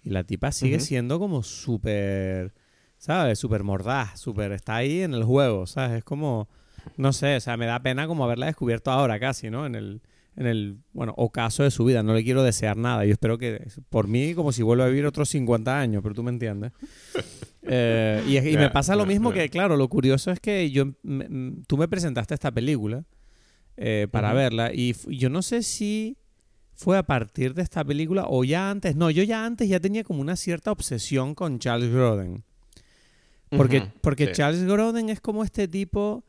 y 0.04 0.12
la 0.12 0.24
tipa 0.24 0.52
sigue 0.52 0.80
siendo 0.80 1.20
como 1.20 1.42
súper, 1.42 2.54
¿sabes? 2.98 3.40
Súper 3.40 3.64
mordaz, 3.64 4.20
súper... 4.20 4.52
Está 4.52 4.76
ahí 4.76 5.02
en 5.02 5.16
el 5.16 5.24
juego, 5.24 5.66
¿sabes? 5.66 5.98
Es 5.98 6.04
como, 6.04 6.48
no 6.96 7.12
sé, 7.12 7.38
o 7.38 7.40
sea, 7.40 7.58
me 7.58 7.66
da 7.66 7.82
pena 7.82 8.06
como 8.06 8.24
haberla 8.24 8.46
descubierto 8.46 8.92
ahora 8.92 9.20
casi, 9.20 9.50
¿no? 9.50 9.66
En 9.66 9.74
el, 9.74 10.02
en 10.40 10.48
el, 10.48 10.78
bueno, 10.94 11.14
ocaso 11.18 11.64
de 11.64 11.72
su 11.72 11.84
vida. 11.84 12.02
No 12.02 12.14
le 12.14 12.24
quiero 12.24 12.44
desear 12.44 12.78
nada. 12.78 13.04
Yo 13.04 13.12
espero 13.12 13.38
que, 13.38 13.68
por 13.90 14.08
mí, 14.08 14.34
como 14.34 14.54
si 14.54 14.64
vuelva 14.64 14.86
a 14.86 14.88
vivir 14.88 15.06
otros 15.06 15.28
50 15.30 15.78
años, 15.78 16.02
pero 16.02 16.16
tú 16.16 16.24
me 16.24 16.32
entiendes. 16.32 16.72
Eh, 17.72 18.24
y, 18.26 18.58
me 18.58 18.72
pasa 18.72 18.96
lo 18.96 19.06
mismo 19.06 19.32
que, 19.32 19.48
claro, 19.50 19.78
lo 19.78 19.88
curioso 19.90 20.32
es 20.32 20.40
que 20.40 20.72
yo, 20.72 20.86
tú 21.68 21.78
me 21.78 21.88
presentaste 21.88 22.34
esta 22.34 22.50
película 22.52 23.04
eh, 23.78 24.08
para 24.10 24.34
verla 24.34 24.72
y 24.74 24.96
yo 25.08 25.30
no 25.30 25.44
sé 25.44 25.62
si 25.62 26.18
fue 26.74 26.98
a 26.98 27.04
partir 27.04 27.54
de 27.54 27.62
esta 27.62 27.84
película 27.84 28.26
o 28.28 28.44
ya 28.44 28.72
antes. 28.72 28.96
No, 28.96 29.12
yo 29.12 29.22
ya 29.22 29.46
antes 29.46 29.70
ya 29.70 29.80
tenía 29.80 30.04
como 30.04 30.22
una 30.22 30.36
cierta 30.36 30.72
obsesión 30.72 31.36
con 31.36 31.60
Charles 31.60 31.92
Grodin. 31.92 32.44
Porque, 33.50 33.84
porque 34.02 34.32
Charles 34.32 34.64
Grodin 34.64 35.10
es 35.10 35.22
como 35.22 35.44
este 35.44 35.68
tipo 35.68 36.24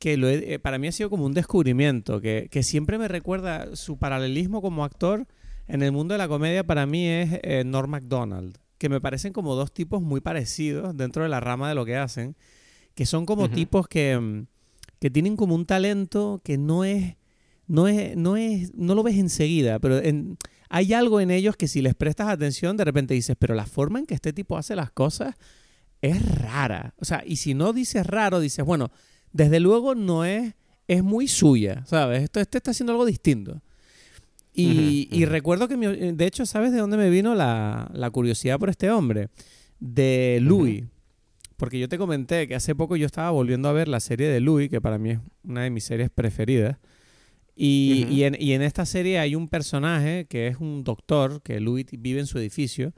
que 0.00 0.16
lo 0.16 0.28
eh, 0.28 0.58
para 0.58 0.78
mí 0.78 0.88
ha 0.88 0.92
sido 0.92 1.10
como 1.10 1.26
un 1.26 1.34
descubrimiento, 1.34 2.20
que, 2.20 2.48
que, 2.50 2.64
siempre 2.64 2.98
me 2.98 3.06
recuerda 3.06 3.76
su 3.76 3.98
paralelismo 3.98 4.62
como 4.62 4.82
actor 4.82 5.26
en 5.68 5.82
el 5.82 5.92
mundo 5.92 6.14
de 6.14 6.18
la 6.18 6.26
comedia 6.26 6.64
para 6.64 6.86
mí 6.86 7.06
es 7.06 7.38
eh, 7.42 7.62
Norm 7.64 7.90
MacDonald, 7.90 8.56
que 8.78 8.88
me 8.88 9.00
parecen 9.00 9.34
como 9.34 9.54
dos 9.54 9.72
tipos 9.72 10.02
muy 10.02 10.22
parecidos 10.22 10.96
dentro 10.96 11.22
de 11.22 11.28
la 11.28 11.38
rama 11.38 11.68
de 11.68 11.74
lo 11.74 11.84
que 11.84 11.96
hacen, 11.96 12.34
que 12.94 13.04
son 13.04 13.26
como 13.26 13.50
tipos 13.50 13.86
que, 13.88 14.18
mm, 14.18 14.46
que 14.98 15.10
tienen 15.10 15.36
como 15.36 15.54
un 15.54 15.66
talento 15.66 16.40
que 16.42 16.58
no 16.58 16.82
es 16.82 17.16
no 17.68 17.86
es, 17.86 18.16
no 18.16 18.36
es, 18.36 18.74
no 18.74 18.96
lo 18.96 19.04
ves 19.04 19.16
enseguida, 19.16 19.78
pero 19.78 20.00
hay 20.70 20.92
algo 20.92 21.20
en 21.20 21.30
ellos 21.30 21.56
que 21.56 21.68
si 21.68 21.82
les 21.82 21.94
prestas 21.94 22.26
atención, 22.26 22.76
de 22.76 22.84
repente 22.84 23.14
dices, 23.14 23.36
pero 23.38 23.54
la 23.54 23.64
forma 23.64 24.00
en 24.00 24.06
que 24.06 24.14
este 24.14 24.32
tipo 24.32 24.58
hace 24.58 24.74
las 24.74 24.90
cosas 24.90 25.36
es 26.02 26.20
rara. 26.34 26.94
O 26.98 27.04
sea, 27.04 27.22
y 27.24 27.36
si 27.36 27.54
no 27.54 27.72
dices 27.72 28.04
raro, 28.08 28.40
dices, 28.40 28.64
bueno, 28.64 28.90
desde 29.32 29.60
luego 29.60 29.94
no 29.94 30.24
es, 30.24 30.54
es 30.88 31.02
muy 31.02 31.28
suya, 31.28 31.84
¿sabes? 31.86 32.22
Esto, 32.22 32.40
este 32.40 32.58
está 32.58 32.70
haciendo 32.70 32.92
algo 32.92 33.06
distinto. 33.06 33.60
Y, 34.52 35.24
recuerdo 35.26 35.68
que, 35.68 35.76
de 35.76 36.26
hecho, 36.26 36.44
¿sabes 36.44 36.72
de 36.72 36.78
dónde 36.78 36.96
me 36.96 37.10
vino 37.10 37.34
la, 37.34 38.10
curiosidad 38.12 38.58
por 38.58 38.68
este 38.68 38.90
hombre? 38.90 39.28
De 39.78 40.38
Louis. 40.42 40.84
Porque 41.56 41.78
yo 41.78 41.88
te 41.88 41.98
comenté 41.98 42.48
que 42.48 42.54
hace 42.54 42.74
poco 42.74 42.96
yo 42.96 43.06
estaba 43.06 43.30
volviendo 43.30 43.68
a 43.68 43.72
ver 43.72 43.86
la 43.88 44.00
serie 44.00 44.28
de 44.28 44.40
Louis, 44.40 44.68
que 44.68 44.80
para 44.80 44.98
mí 44.98 45.10
es 45.10 45.18
una 45.44 45.62
de 45.62 45.70
mis 45.70 45.84
series 45.84 46.10
preferidas. 46.10 46.78
Y, 47.54 48.22
en, 48.22 48.62
esta 48.62 48.86
serie 48.86 49.18
hay 49.18 49.34
un 49.34 49.48
personaje 49.48 50.26
que 50.26 50.46
es 50.46 50.56
un 50.56 50.82
doctor, 50.84 51.42
que 51.42 51.60
Louis 51.60 51.86
vive 51.92 52.20
en 52.20 52.26
su 52.26 52.38
edificio. 52.38 52.92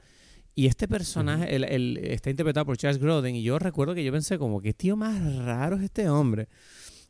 Y 0.55 0.67
este 0.67 0.87
personaje 0.87 1.55
el, 1.55 1.97
está 1.97 2.29
interpretado 2.29 2.65
por 2.65 2.77
Charles 2.77 3.01
Grodin. 3.01 3.35
Y 3.35 3.43
yo 3.43 3.57
recuerdo 3.59 3.95
que 3.95 4.03
yo 4.03 4.11
pensé 4.11 4.37
como, 4.37 4.61
qué 4.61 4.73
tío 4.73 4.95
más 4.95 5.37
raro 5.37 5.77
es 5.77 5.83
este 5.83 6.09
hombre. 6.09 6.47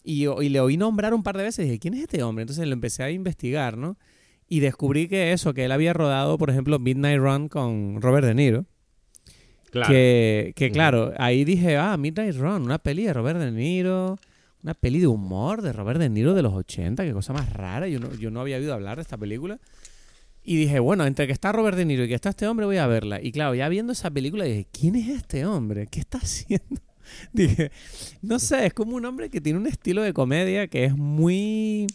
Y, 0.03 0.27
y 0.27 0.50
le 0.50 0.59
oí 0.59 0.77
nombrar 0.77 1.13
un 1.13 1.23
par 1.23 1.38
de 1.38 1.43
veces 1.43 1.65
y 1.65 1.69
dije, 1.69 1.79
¿quién 1.79 1.93
es 1.93 2.01
este 2.01 2.23
hombre? 2.23 2.43
Entonces 2.43 2.65
lo 2.65 2.73
empecé 2.73 3.03
a 3.03 3.12
investigar, 3.12 3.77
¿no? 3.77 3.97
Y 4.47 4.59
descubrí 4.59 5.07
que 5.07 5.31
eso, 5.33 5.53
que 5.53 5.65
él 5.65 5.71
había 5.71 5.93
rodado, 5.93 6.38
por 6.38 6.50
ejemplo, 6.50 6.79
Midnight 6.79 7.19
Run 7.19 7.50
con 7.50 8.01
Robert 8.01 8.27
De 8.27 8.33
Niro. 8.33 8.65
Claro. 9.71 9.91
Que, 9.91 10.53
que 10.55 10.71
claro, 10.71 11.13
ahí 11.17 11.45
dije, 11.45 11.77
ah, 11.77 11.97
Midnight 11.97 12.35
Run, 12.35 12.63
una 12.63 12.77
peli 12.77 13.05
de 13.05 13.13
Robert 13.13 13.39
De 13.39 13.51
Niro 13.51 14.17
una 14.63 14.73
peli 14.73 15.00
de 15.00 15.07
humor 15.07 15.62
de 15.62 15.73
Robert 15.73 16.00
De 16.00 16.09
Niro 16.09 16.33
de 16.33 16.41
los 16.41 16.53
80, 16.53 17.03
qué 17.03 17.12
cosa 17.12 17.33
más 17.33 17.51
rara. 17.51 17.88
Yo 17.88 18.00
no, 18.00 18.13
yo 18.15 18.31
no 18.31 18.39
había 18.39 18.57
oído 18.57 18.73
hablar 18.73 18.95
de 18.95 19.01
esta 19.01 19.17
película. 19.17 19.59
Y 20.43 20.57
dije, 20.57 20.79
bueno, 20.79 21.05
entre 21.05 21.25
que 21.25 21.33
está 21.33 21.51
Robert 21.51 21.77
De 21.77 21.85
Niro 21.85 22.03
y 22.03 22.07
que 22.09 22.15
está 22.15 22.29
este 22.29 22.47
hombre, 22.47 22.65
voy 22.65 22.77
a 22.77 22.88
verla. 22.88 23.21
Y 23.21 23.31
claro, 23.31 23.55
ya 23.55 23.69
viendo 23.69 23.93
esa 23.93 24.12
película, 24.12 24.43
dije, 24.43 24.67
¿quién 24.71 24.95
es 24.95 25.07
este 25.07 25.45
hombre? 25.45 25.88
¿Qué 25.88 26.01
está 26.01 26.17
haciendo? 26.17 26.81
dije, 27.33 27.71
no 28.21 28.39
sé, 28.39 28.65
es 28.65 28.73
como 28.73 28.95
un 28.95 29.05
hombre 29.05 29.29
que 29.29 29.41
tiene 29.41 29.59
un 29.59 29.67
estilo 29.67 30.01
de 30.01 30.13
comedia 30.13 30.67
que 30.67 30.85
es 30.85 30.95
muy. 30.97 31.88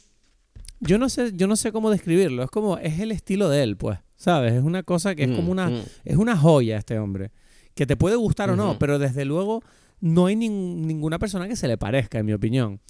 Yo 0.80 0.96
no 0.98 1.08
sé, 1.08 1.32
yo 1.34 1.46
no 1.46 1.56
sé 1.56 1.72
cómo 1.72 1.90
describirlo. 1.90 2.42
Es 2.42 2.50
como, 2.50 2.78
es 2.78 3.00
el 3.00 3.12
estilo 3.12 3.48
de 3.48 3.62
él, 3.62 3.76
pues. 3.76 3.98
¿Sabes? 4.16 4.54
Es 4.54 4.62
una 4.62 4.82
cosa 4.82 5.14
que 5.14 5.24
es 5.24 5.30
como 5.30 5.48
mm, 5.48 5.50
una. 5.50 5.70
Mm. 5.70 5.82
Es 6.04 6.16
una 6.16 6.36
joya 6.36 6.78
este 6.78 6.98
hombre. 6.98 7.30
Que 7.74 7.86
te 7.86 7.96
puede 7.96 8.16
gustar 8.16 8.50
o 8.50 8.56
no, 8.56 8.78
pero 8.78 8.98
desde 8.98 9.24
luego 9.24 9.62
no 10.00 10.26
hay 10.26 10.36
ninguna 10.36 11.18
persona 11.18 11.46
que 11.46 11.54
se 11.54 11.68
le 11.68 11.78
parezca, 11.78 12.18
en 12.18 12.26
mi 12.26 12.32
opinión. 12.32 12.80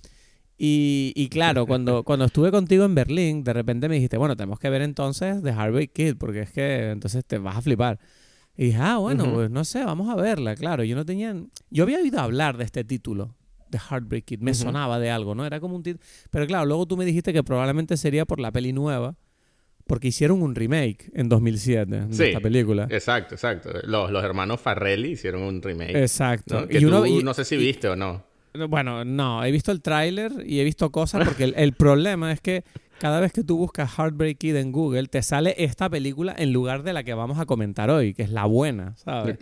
Y, 0.60 1.28
claro, 1.30 1.66
cuando, 1.66 2.02
cuando 2.02 2.24
estuve 2.24 2.50
contigo 2.50 2.84
en 2.84 2.94
Berlín, 2.94 3.44
de 3.44 3.52
repente 3.52 3.88
me 3.88 3.94
dijiste, 3.94 4.16
bueno, 4.16 4.36
tenemos 4.36 4.58
que 4.58 4.68
ver 4.68 4.82
entonces 4.82 5.40
The 5.42 5.50
Heartbreak 5.50 5.92
Kid, 5.92 6.16
porque 6.16 6.40
es 6.40 6.50
que 6.50 6.90
entonces 6.90 7.24
te 7.24 7.38
vas 7.38 7.56
a 7.56 7.62
flipar. 7.62 8.00
Y 8.56 8.66
dije, 8.66 8.78
ah, 8.80 8.96
bueno, 8.96 9.32
pues 9.32 9.50
no 9.50 9.64
sé, 9.64 9.84
vamos 9.84 10.10
a 10.10 10.16
verla, 10.16 10.56
claro. 10.56 10.82
Yo 10.82 10.96
no 10.96 11.06
tenía... 11.06 11.32
Yo 11.70 11.84
había 11.84 11.98
oído 11.98 12.18
hablar 12.18 12.56
de 12.56 12.64
este 12.64 12.82
título, 12.82 13.36
The 13.70 13.78
Heartbreak 13.78 14.24
Kid, 14.24 14.40
me 14.40 14.52
sonaba 14.52 14.98
de 14.98 15.10
algo, 15.10 15.36
¿no? 15.36 15.46
Era 15.46 15.60
como 15.60 15.76
un 15.76 15.84
título... 15.84 16.04
Pero 16.30 16.44
claro, 16.48 16.66
luego 16.66 16.86
tú 16.86 16.96
me 16.96 17.04
dijiste 17.04 17.32
que 17.32 17.44
probablemente 17.44 17.96
sería 17.96 18.24
por 18.24 18.40
la 18.40 18.50
peli 18.50 18.72
nueva, 18.72 19.14
porque 19.86 20.08
hicieron 20.08 20.42
un 20.42 20.56
remake 20.56 21.10
en 21.14 21.28
2007 21.28 22.06
de 22.08 22.28
esta 22.28 22.40
película. 22.40 22.88
Exacto, 22.90 23.36
exacto. 23.36 23.70
Los, 23.84 24.10
los, 24.10 24.24
hermanos 24.24 24.60
Farrelly 24.60 25.12
hicieron 25.12 25.42
un 25.42 25.62
remake. 25.62 25.96
Exacto. 25.96 26.66
y 26.68 26.84
uno, 26.84 27.04
no 27.22 27.34
sé 27.34 27.44
si 27.44 27.56
viste 27.56 27.88
o 27.88 27.94
no. 27.94 28.27
Bueno, 28.68 29.04
no, 29.04 29.44
he 29.44 29.50
visto 29.50 29.72
el 29.72 29.82
tráiler 29.82 30.32
y 30.44 30.60
he 30.60 30.64
visto 30.64 30.90
cosas 30.90 31.26
porque 31.26 31.44
el, 31.56 31.72
problema 31.72 32.32
es 32.32 32.40
que 32.40 32.64
cada 32.98 33.20
vez 33.20 33.32
que 33.32 33.44
tú 33.44 33.56
buscas 33.56 33.90
Heartbreak 33.96 34.38
Kid 34.38 34.56
en 34.56 34.72
Google 34.72 35.06
te 35.06 35.22
sale 35.22 35.54
esta 35.58 35.88
película 35.88 36.34
en 36.36 36.52
lugar 36.52 36.82
de 36.82 36.92
la 36.92 37.04
que 37.04 37.14
vamos 37.14 37.38
a 37.38 37.46
comentar 37.46 37.90
hoy, 37.90 38.14
que 38.14 38.22
es 38.22 38.30
la 38.30 38.44
buena, 38.46 38.96
¿sabes? 38.96 39.38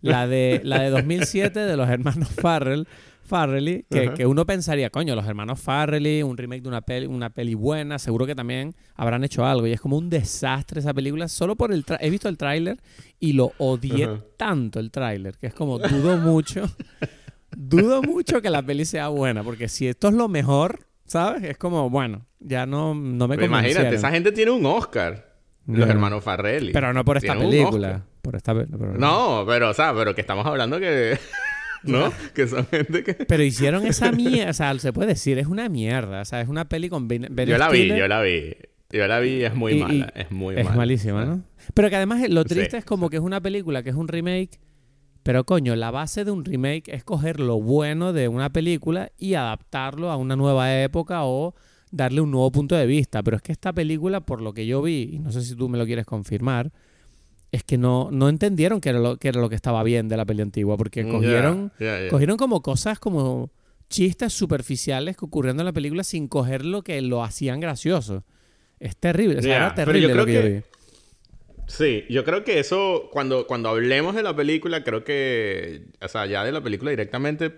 La 0.00 0.26
de 0.28 0.60
la 0.62 0.80
de 0.80 0.90
2007 0.90 1.58
de 1.60 1.76
los 1.76 1.88
hermanos 1.88 2.28
Farrell 2.28 2.86
Farrelly, 3.28 3.84
que, 3.90 4.24
uno 4.24 4.46
pensaría, 4.46 4.88
coño, 4.88 5.14
los 5.14 5.26
hermanos 5.26 5.60
Farrelly, 5.60 6.22
un 6.22 6.38
remake 6.38 6.62
de 6.62 6.68
una 6.68 6.80
peli, 6.80 7.06
una 7.06 7.28
peli 7.28 7.54
buena, 7.54 7.98
seguro 7.98 8.24
que 8.24 8.34
también 8.34 8.74
habrán 8.94 9.22
hecho 9.22 9.44
algo. 9.44 9.66
Y 9.66 9.72
es 9.72 9.80
como 9.82 9.98
un 9.98 10.08
desastre 10.08 10.80
esa 10.80 10.94
película, 10.94 11.28
solo 11.28 11.54
por 11.54 11.70
el... 11.70 11.84
He 12.00 12.08
visto 12.08 12.30
el 12.30 12.38
tráiler 12.38 12.78
y 13.20 13.34
lo 13.34 13.52
odié 13.58 14.08
tanto 14.38 14.80
el 14.80 14.90
tráiler, 14.90 15.36
que 15.36 15.48
es 15.48 15.54
como, 15.54 15.78
dudo 15.78 16.16
mucho, 16.16 16.70
dudo 17.58 18.02
mucho 18.02 18.40
que 18.40 18.50
la 18.50 18.62
peli 18.62 18.84
sea 18.84 19.08
buena, 19.08 19.42
porque 19.42 19.68
si 19.68 19.88
esto 19.88 20.08
es 20.08 20.14
lo 20.14 20.28
mejor, 20.28 20.86
¿sabes? 21.04 21.42
Es 21.42 21.58
como, 21.58 21.90
bueno, 21.90 22.26
ya 22.38 22.66
no, 22.66 22.94
no 22.94 23.26
me 23.28 23.44
Imagínate, 23.44 23.96
esa 23.96 24.10
gente 24.10 24.32
tiene 24.32 24.52
un 24.52 24.64
Oscar. 24.64 25.26
Los 25.66 25.88
hermanos 25.88 26.24
Farrelly. 26.24 26.72
Pero 26.72 26.94
no 26.94 27.04
por 27.04 27.18
esta 27.18 27.36
película. 27.36 28.02
Por 28.22 28.36
esta, 28.36 28.54
no, 28.54 29.44
pero, 29.46 29.70
o 29.70 29.74
sea, 29.74 29.92
pero 29.94 30.14
que 30.14 30.20
estamos 30.20 30.46
hablando 30.46 30.78
que... 30.78 31.18
¿No? 31.82 32.12
que 32.34 32.48
son 32.48 32.66
gente 32.66 33.04
que... 33.04 33.14
Pero 33.14 33.42
hicieron 33.42 33.86
esa 33.86 34.10
mierda, 34.12 34.50
o 34.50 34.54
sea, 34.54 34.78
se 34.78 34.92
puede 34.92 35.08
decir, 35.08 35.38
es 35.38 35.46
una 35.46 35.68
mierda, 35.68 36.22
o 36.22 36.24
sea, 36.24 36.40
es 36.40 36.48
una 36.48 36.68
peli 36.68 36.88
con 36.88 37.06
ben, 37.06 37.28
Yo 37.46 37.58
la 37.58 37.68
vi, 37.68 37.88
yo 37.88 38.08
la 38.08 38.22
vi. 38.22 38.56
Yo 38.90 39.06
la 39.06 39.20
vi 39.20 39.28
y 39.28 39.44
es 39.44 39.54
muy 39.54 39.74
mala, 39.74 40.10
es 40.14 40.30
muy 40.30 40.56
mala. 40.56 40.70
Es 40.70 40.76
malísima, 40.76 41.24
¿no? 41.24 41.42
Pero 41.74 41.90
que 41.90 41.96
además 41.96 42.26
lo 42.30 42.44
triste 42.44 42.78
es 42.78 42.84
como 42.84 43.10
que 43.10 43.16
es 43.16 43.22
una 43.22 43.40
película 43.40 43.82
que 43.82 43.90
es 43.90 43.96
un 43.96 44.08
remake, 44.08 44.58
pero 45.28 45.44
coño, 45.44 45.76
la 45.76 45.90
base 45.90 46.24
de 46.24 46.30
un 46.30 46.42
remake 46.42 46.88
es 46.88 47.04
coger 47.04 47.38
lo 47.38 47.60
bueno 47.60 48.14
de 48.14 48.28
una 48.28 48.48
película 48.48 49.12
y 49.18 49.34
adaptarlo 49.34 50.10
a 50.10 50.16
una 50.16 50.36
nueva 50.36 50.80
época 50.82 51.24
o 51.24 51.54
darle 51.90 52.22
un 52.22 52.30
nuevo 52.30 52.50
punto 52.50 52.74
de 52.74 52.86
vista. 52.86 53.22
Pero 53.22 53.36
es 53.36 53.42
que 53.42 53.52
esta 53.52 53.74
película, 53.74 54.22
por 54.22 54.40
lo 54.40 54.54
que 54.54 54.66
yo 54.66 54.80
vi, 54.80 55.10
y 55.12 55.18
no 55.18 55.30
sé 55.30 55.42
si 55.42 55.54
tú 55.54 55.68
me 55.68 55.76
lo 55.76 55.84
quieres 55.84 56.06
confirmar, 56.06 56.72
es 57.52 57.62
que 57.62 57.76
no, 57.76 58.08
no 58.10 58.30
entendieron 58.30 58.80
que 58.80 58.88
era, 58.88 59.00
lo, 59.00 59.18
que 59.18 59.28
era 59.28 59.38
lo 59.38 59.50
que 59.50 59.54
estaba 59.54 59.82
bien 59.82 60.08
de 60.08 60.16
la 60.16 60.24
peli 60.24 60.40
antigua, 60.40 60.78
porque 60.78 61.06
cogieron, 61.06 61.72
cogieron 62.08 62.38
como 62.38 62.62
cosas 62.62 62.98
como 62.98 63.50
chistes 63.90 64.32
superficiales 64.32 65.14
que 65.18 65.26
ocurrieron 65.26 65.60
en 65.60 65.66
la 65.66 65.74
película 65.74 66.04
sin 66.04 66.28
coger 66.28 66.64
lo 66.64 66.80
que 66.80 67.02
lo 67.02 67.22
hacían 67.22 67.60
gracioso. 67.60 68.24
Es 68.80 68.96
terrible, 68.96 69.40
era 69.46 69.74
terrible 69.74 70.14
lo 70.14 70.24
que, 70.24 70.32
yo 70.32 70.42
vi. 70.42 70.62
Sí, 71.68 72.06
yo 72.08 72.24
creo 72.24 72.44
que 72.44 72.58
eso, 72.58 73.08
cuando, 73.12 73.46
cuando 73.46 73.68
hablemos 73.68 74.14
de 74.14 74.22
la 74.22 74.34
película, 74.34 74.82
creo 74.82 75.04
que, 75.04 75.82
o 76.00 76.08
sea, 76.08 76.24
ya 76.26 76.42
de 76.42 76.50
la 76.50 76.62
película 76.62 76.90
directamente, 76.90 77.52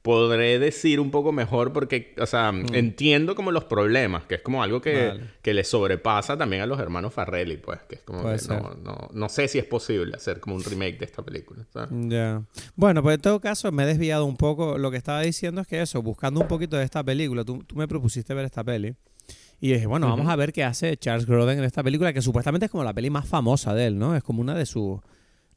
podré 0.00 0.58
decir 0.58 0.98
un 0.98 1.10
poco 1.10 1.30
mejor 1.30 1.74
porque, 1.74 2.14
o 2.18 2.24
sea, 2.24 2.52
mm. 2.52 2.74
entiendo 2.74 3.34
como 3.34 3.52
los 3.52 3.64
problemas, 3.64 4.24
que 4.24 4.36
es 4.36 4.40
como 4.40 4.62
algo 4.62 4.80
que, 4.80 5.20
que 5.42 5.52
le 5.52 5.62
sobrepasa 5.62 6.38
también 6.38 6.62
a 6.62 6.66
los 6.66 6.80
hermanos 6.80 7.12
Farrelly, 7.12 7.58
pues, 7.58 7.80
que 7.82 7.96
es 7.96 8.02
como 8.02 8.22
que 8.22 8.38
no, 8.48 8.74
no, 8.82 9.08
no, 9.12 9.28
sé 9.28 9.46
si 9.46 9.58
es 9.58 9.66
posible 9.66 10.16
hacer 10.16 10.40
como 10.40 10.56
un 10.56 10.64
remake 10.64 10.98
de 10.98 11.04
esta 11.04 11.22
película. 11.22 11.66
Ya. 11.90 12.42
Bueno, 12.76 13.02
pues 13.02 13.16
en 13.16 13.20
todo 13.20 13.40
caso 13.40 13.70
me 13.72 13.82
he 13.82 13.86
desviado 13.86 14.24
un 14.24 14.38
poco. 14.38 14.78
Lo 14.78 14.90
que 14.90 14.96
estaba 14.96 15.20
diciendo 15.20 15.60
es 15.60 15.66
que 15.66 15.82
eso, 15.82 16.00
buscando 16.02 16.40
un 16.40 16.48
poquito 16.48 16.78
de 16.78 16.84
esta 16.84 17.04
película, 17.04 17.44
tú, 17.44 17.62
tú 17.64 17.76
me 17.76 17.86
propusiste 17.86 18.32
ver 18.32 18.46
esta 18.46 18.64
peli. 18.64 18.96
Y 19.60 19.72
dije, 19.72 19.86
bueno, 19.86 20.08
vamos 20.08 20.28
a 20.28 20.36
ver 20.36 20.52
qué 20.52 20.64
hace 20.64 20.96
Charles 20.96 21.26
Grodin 21.26 21.58
en 21.58 21.64
esta 21.64 21.82
película, 21.82 22.12
que 22.12 22.22
supuestamente 22.22 22.66
es 22.66 22.72
como 22.72 22.82
la 22.82 22.94
peli 22.94 23.10
más 23.10 23.28
famosa 23.28 23.74
de 23.74 23.86
él, 23.86 23.98
¿no? 23.98 24.16
Es 24.16 24.22
como 24.22 24.40
una 24.40 24.54
de 24.54 24.66
sus 24.66 25.00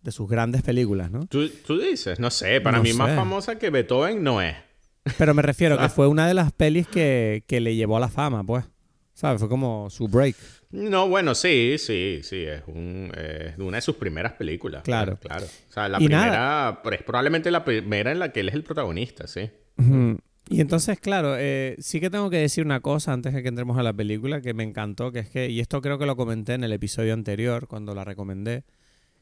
de 0.01 0.11
sus 0.11 0.29
grandes 0.29 0.61
películas, 0.61 1.09
¿no? 1.09 1.25
¿Tú, 1.27 1.47
tú 1.65 1.79
dices, 1.79 2.19
no 2.19 2.29
sé, 2.29 2.59
para 2.59 2.77
No 2.77 2.83
mí 2.83 2.91
más 2.93 3.15
famosa 3.15 3.57
que 3.57 3.69
Beethoven 3.69 4.21
no 4.21 4.41
es. 4.41 4.55
Pero 5.17 5.33
me 5.33 5.41
refiero 5.41 5.77
que 5.77 5.87
fue 5.89 6.07
una 6.07 6.27
de 6.27 6.33
las 6.33 6.51
pelis 6.51 6.87
que, 6.87 7.45
que 7.47 7.61
le 7.61 7.75
llevó 7.75 7.97
a 7.97 8.01
la 8.01 8.09
fama, 8.09 8.43
pues. 8.43 8.65
¿Sabes? 9.13 9.39
Fue 9.39 9.47
como 9.47 9.89
su 9.89 10.07
break. 10.07 10.35
No, 10.71 11.07
bueno, 11.07 11.35
sí, 11.35 11.75
sí, 11.77 12.21
sí, 12.23 12.43
es, 12.43 12.63
un, 12.67 13.11
es 13.15 13.57
una 13.59 13.77
de 13.77 13.81
sus 13.81 13.95
primeras 13.95 14.33
películas. 14.33 14.81
Claro. 14.83 15.17
Claro. 15.17 15.45
O 15.45 15.71
sea, 15.71 15.87
la 15.87 16.01
Y 16.01 16.07
primera, 16.07 16.81
es 16.91 17.03
probablemente 17.03 17.51
la 17.51 17.63
primera 17.63 18.11
en 18.11 18.19
la 18.19 18.31
que 18.33 18.39
él 18.39 18.49
es 18.49 18.55
el 18.55 18.63
protagonista, 18.63 19.27
sí. 19.27 19.51
Ujú. 19.77 20.17
Y 20.53 20.61
entonces, 20.61 20.99
claro, 20.99 21.35
eh, 21.37 21.75
sí 21.79 21.99
que 21.99 22.11
tengo 22.11 22.29
que 22.29 22.37
decir 22.37 22.63
una 22.63 22.79
cosa 22.79 23.11
antes 23.11 23.33
de 23.33 23.41
que 23.41 23.49
entremos 23.49 23.75
a 23.79 23.81
la 23.81 23.91
película 23.91 24.39
que 24.39 24.53
me 24.53 24.61
encantó, 24.63 25.11
que 25.11 25.17
es 25.19 25.29
que, 25.29 25.49
y 25.49 25.59
esto 25.59 25.81
creo 25.81 25.97
que 25.97 26.05
lo 26.05 26.15
comenté 26.15 26.53
en 26.53 26.63
el 26.63 26.71
episodio 26.73 27.13
anterior 27.15 27.67
cuando 27.67 27.95
la 27.95 28.03
recomendé, 28.03 28.63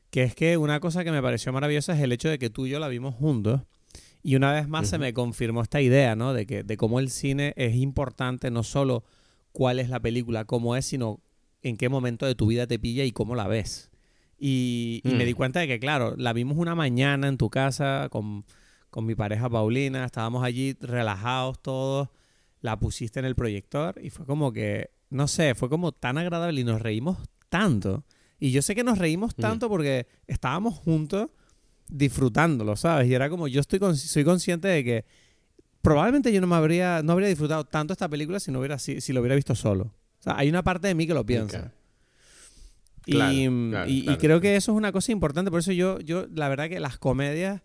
que 0.10 0.24
es 0.24 0.36
que 0.36 0.58
una 0.58 0.82
cosa 0.82 1.06
que 1.06 1.12
me 1.12 1.22
pareció 1.22 1.54
maravillosa 1.54 1.94
es 1.96 2.02
el 2.02 2.12
hecho 2.12 2.28
de 2.28 2.38
que 2.38 2.50
tú 2.50 2.66
y 2.66 2.72
yo 2.72 2.80
la 2.80 2.90
vimos 2.90 3.16
juntos. 3.16 3.62
Y 4.22 4.36
una 4.36 4.52
vez 4.52 4.68
más 4.68 4.90
se 4.90 4.98
me 4.98 5.14
confirmó 5.14 5.62
esta 5.62 5.80
idea, 5.80 6.18
¿no? 6.18 6.34
De 6.34 6.46
que 6.46 6.64
de 6.64 6.76
cómo 6.76 7.00
el 7.00 7.10
cine 7.10 7.54
es 7.56 7.76
importante 7.76 8.52
no 8.52 8.64
solo 8.64 9.06
cuál 9.54 9.80
es 9.80 9.88
la 9.88 10.02
película, 10.02 10.44
cómo 10.44 10.76
es, 10.76 10.86
sino 10.86 11.22
en 11.62 11.78
qué 11.78 11.88
momento 11.88 12.26
de 12.26 12.36
tu 12.36 12.48
vida 12.48 12.68
te 12.68 12.78
pilla 12.78 13.06
y 13.06 13.12
cómo 13.12 13.36
la 13.36 13.48
ves. 13.48 13.90
Y, 14.38 15.00
y 15.06 15.10
me 15.14 15.24
Mm. 15.24 15.28
di 15.28 15.34
cuenta 15.34 15.60
de 15.62 15.68
que, 15.68 15.80
claro, 15.80 16.14
la 16.18 16.34
vimos 16.34 16.58
una 16.58 16.76
mañana 16.76 17.30
en 17.30 17.38
tu 17.38 17.50
casa 17.50 18.10
con, 18.12 18.44
con 18.92 19.06
mi 19.08 19.16
pareja 19.16 19.50
Paulina, 19.50 20.06
estábamos 20.06 20.44
allí 20.44 20.78
relajados 20.80 21.60
todos, 21.64 22.10
la 22.62 22.78
pusiste 22.80 23.20
en 23.20 23.26
el 23.26 23.34
proyector 23.36 24.00
y 24.04 24.12
fue 24.12 24.26
como 24.28 24.54
que, 24.54 24.92
no 25.10 25.28
sé, 25.28 25.56
fue 25.56 25.68
como 25.70 25.92
tan 25.94 26.20
agradable 26.20 26.62
y 26.62 26.64
nos 26.64 26.80
reímos 26.82 27.18
tanto. 27.50 28.04
Y 28.40 28.52
yo 28.52 28.62
sé 28.62 28.76
que 28.76 28.84
nos 28.84 28.98
reímos 29.00 29.36
Mm. 29.38 29.42
tanto 29.42 29.68
porque 29.70 30.06
estábamos 30.28 30.76
juntos 30.76 31.30
disfrutándolo, 31.88 32.76
¿sabes? 32.76 33.10
Y 33.10 33.14
era 33.14 33.30
como, 33.30 33.48
yo 33.48 33.60
estoy 33.62 33.80
con- 33.80 33.98
soy 33.98 34.24
consciente 34.24 34.68
de 34.68 34.84
que 34.84 35.06
probablemente 35.82 36.32
yo 36.32 36.40
no 36.42 36.48
me 36.48 36.56
habría, 36.56 37.02
no 37.04 37.14
habría 37.14 37.28
disfrutado 37.30 37.64
tanto 37.66 37.94
esta 37.94 38.08
película 38.08 38.40
si 38.40 38.52
no 38.52 38.60
hubiera 38.60 38.78
si, 38.80 39.02
si 39.02 39.14
lo 39.14 39.22
hubiera 39.22 39.36
visto 39.36 39.56
solo. 39.56 39.86
O 40.20 40.24
sea, 40.24 40.38
hay 40.38 40.50
una 40.50 40.64
parte 40.64 40.88
de 40.88 40.96
mí 40.96 41.08
que 41.08 41.14
lo 41.14 41.26
piensa. 41.26 41.66
Ok. 41.66 43.08
Y, 43.08 43.12
Claro, 43.14 43.34
mm, 43.52 43.70
claro, 43.72 43.90
y- 43.90 43.98
y 44.00 44.04
claro. 44.04 44.20
creo 44.20 44.42
que 44.42 44.56
eso 44.56 44.72
es 44.72 44.78
una 44.78 44.92
cosa 44.92 45.12
importante. 45.12 45.50
Por 45.50 45.60
eso 45.62 45.72
yo, 45.72 46.00
yo, 46.02 46.28
la 46.34 46.50
verdad 46.50 46.70
que 46.70 46.80
las 46.80 46.98
comedias 47.00 47.62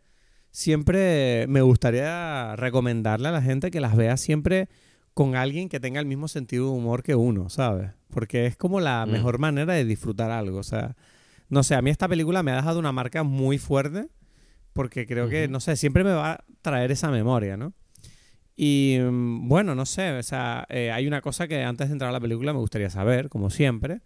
siempre 0.57 1.45
me 1.49 1.61
gustaría 1.61 2.57
recomendarle 2.57 3.29
a 3.29 3.33
la 3.33 3.43
gente 3.43 3.71
que 3.71 3.79
las 3.79 3.95
vea 3.95 4.17
siempre 4.17 4.71
con 5.13 5.37
alguien 5.37 5.69
que 5.69 5.81
tenga 5.81 6.01
el 6.01 6.07
mismo 6.07 6.29
sentido 6.29 6.65
de 6.65 6.71
humor 6.71 7.03
que 7.03 7.15
uno, 7.15 7.51
¿sabes? 7.51 7.91
Porque 8.09 8.47
es 8.47 8.57
como 8.57 8.81
la 8.81 9.05
Mm. 9.05 9.11
mejor 9.11 9.39
manera 9.39 9.75
de 9.75 9.85
disfrutar 9.85 10.31
algo. 10.31 10.57
O 10.59 10.63
sea, 10.63 10.97
no 11.51 11.63
sé, 11.63 11.75
a 11.75 11.83
mí 11.83 11.91
esta 11.91 12.09
película 12.09 12.43
me 12.43 12.53
ha 12.53 12.57
dejado 12.57 12.79
una 12.79 12.91
marca 12.91 13.23
muy 13.23 13.59
fuerte 13.59 14.09
porque 14.73 15.07
creo 15.07 15.29
que, 15.29 15.47
no 15.47 15.61
sé, 15.61 15.77
siempre 15.77 16.05
me 16.05 16.13
va 16.13 16.33
a 16.33 16.45
traer 16.63 16.91
esa 16.91 17.11
memoria, 17.11 17.59
¿no? 17.59 17.75
Y 18.57 18.97
mm, 18.99 19.49
bueno, 19.49 19.75
no 19.75 19.85
sé, 19.85 20.13
o 20.13 20.23
sea, 20.23 20.65
eh, 20.71 20.91
hay 20.91 21.07
una 21.07 21.21
cosa 21.21 21.47
que 21.49 21.65
antes 21.65 21.89
de 21.89 21.93
entrar 21.93 22.09
a 22.09 22.13
la 22.13 22.21
película 22.21 22.55
me 22.55 22.61
gustaría 22.61 22.89
saber, 22.89 23.29
como 23.29 23.51
siempre, 23.51 24.01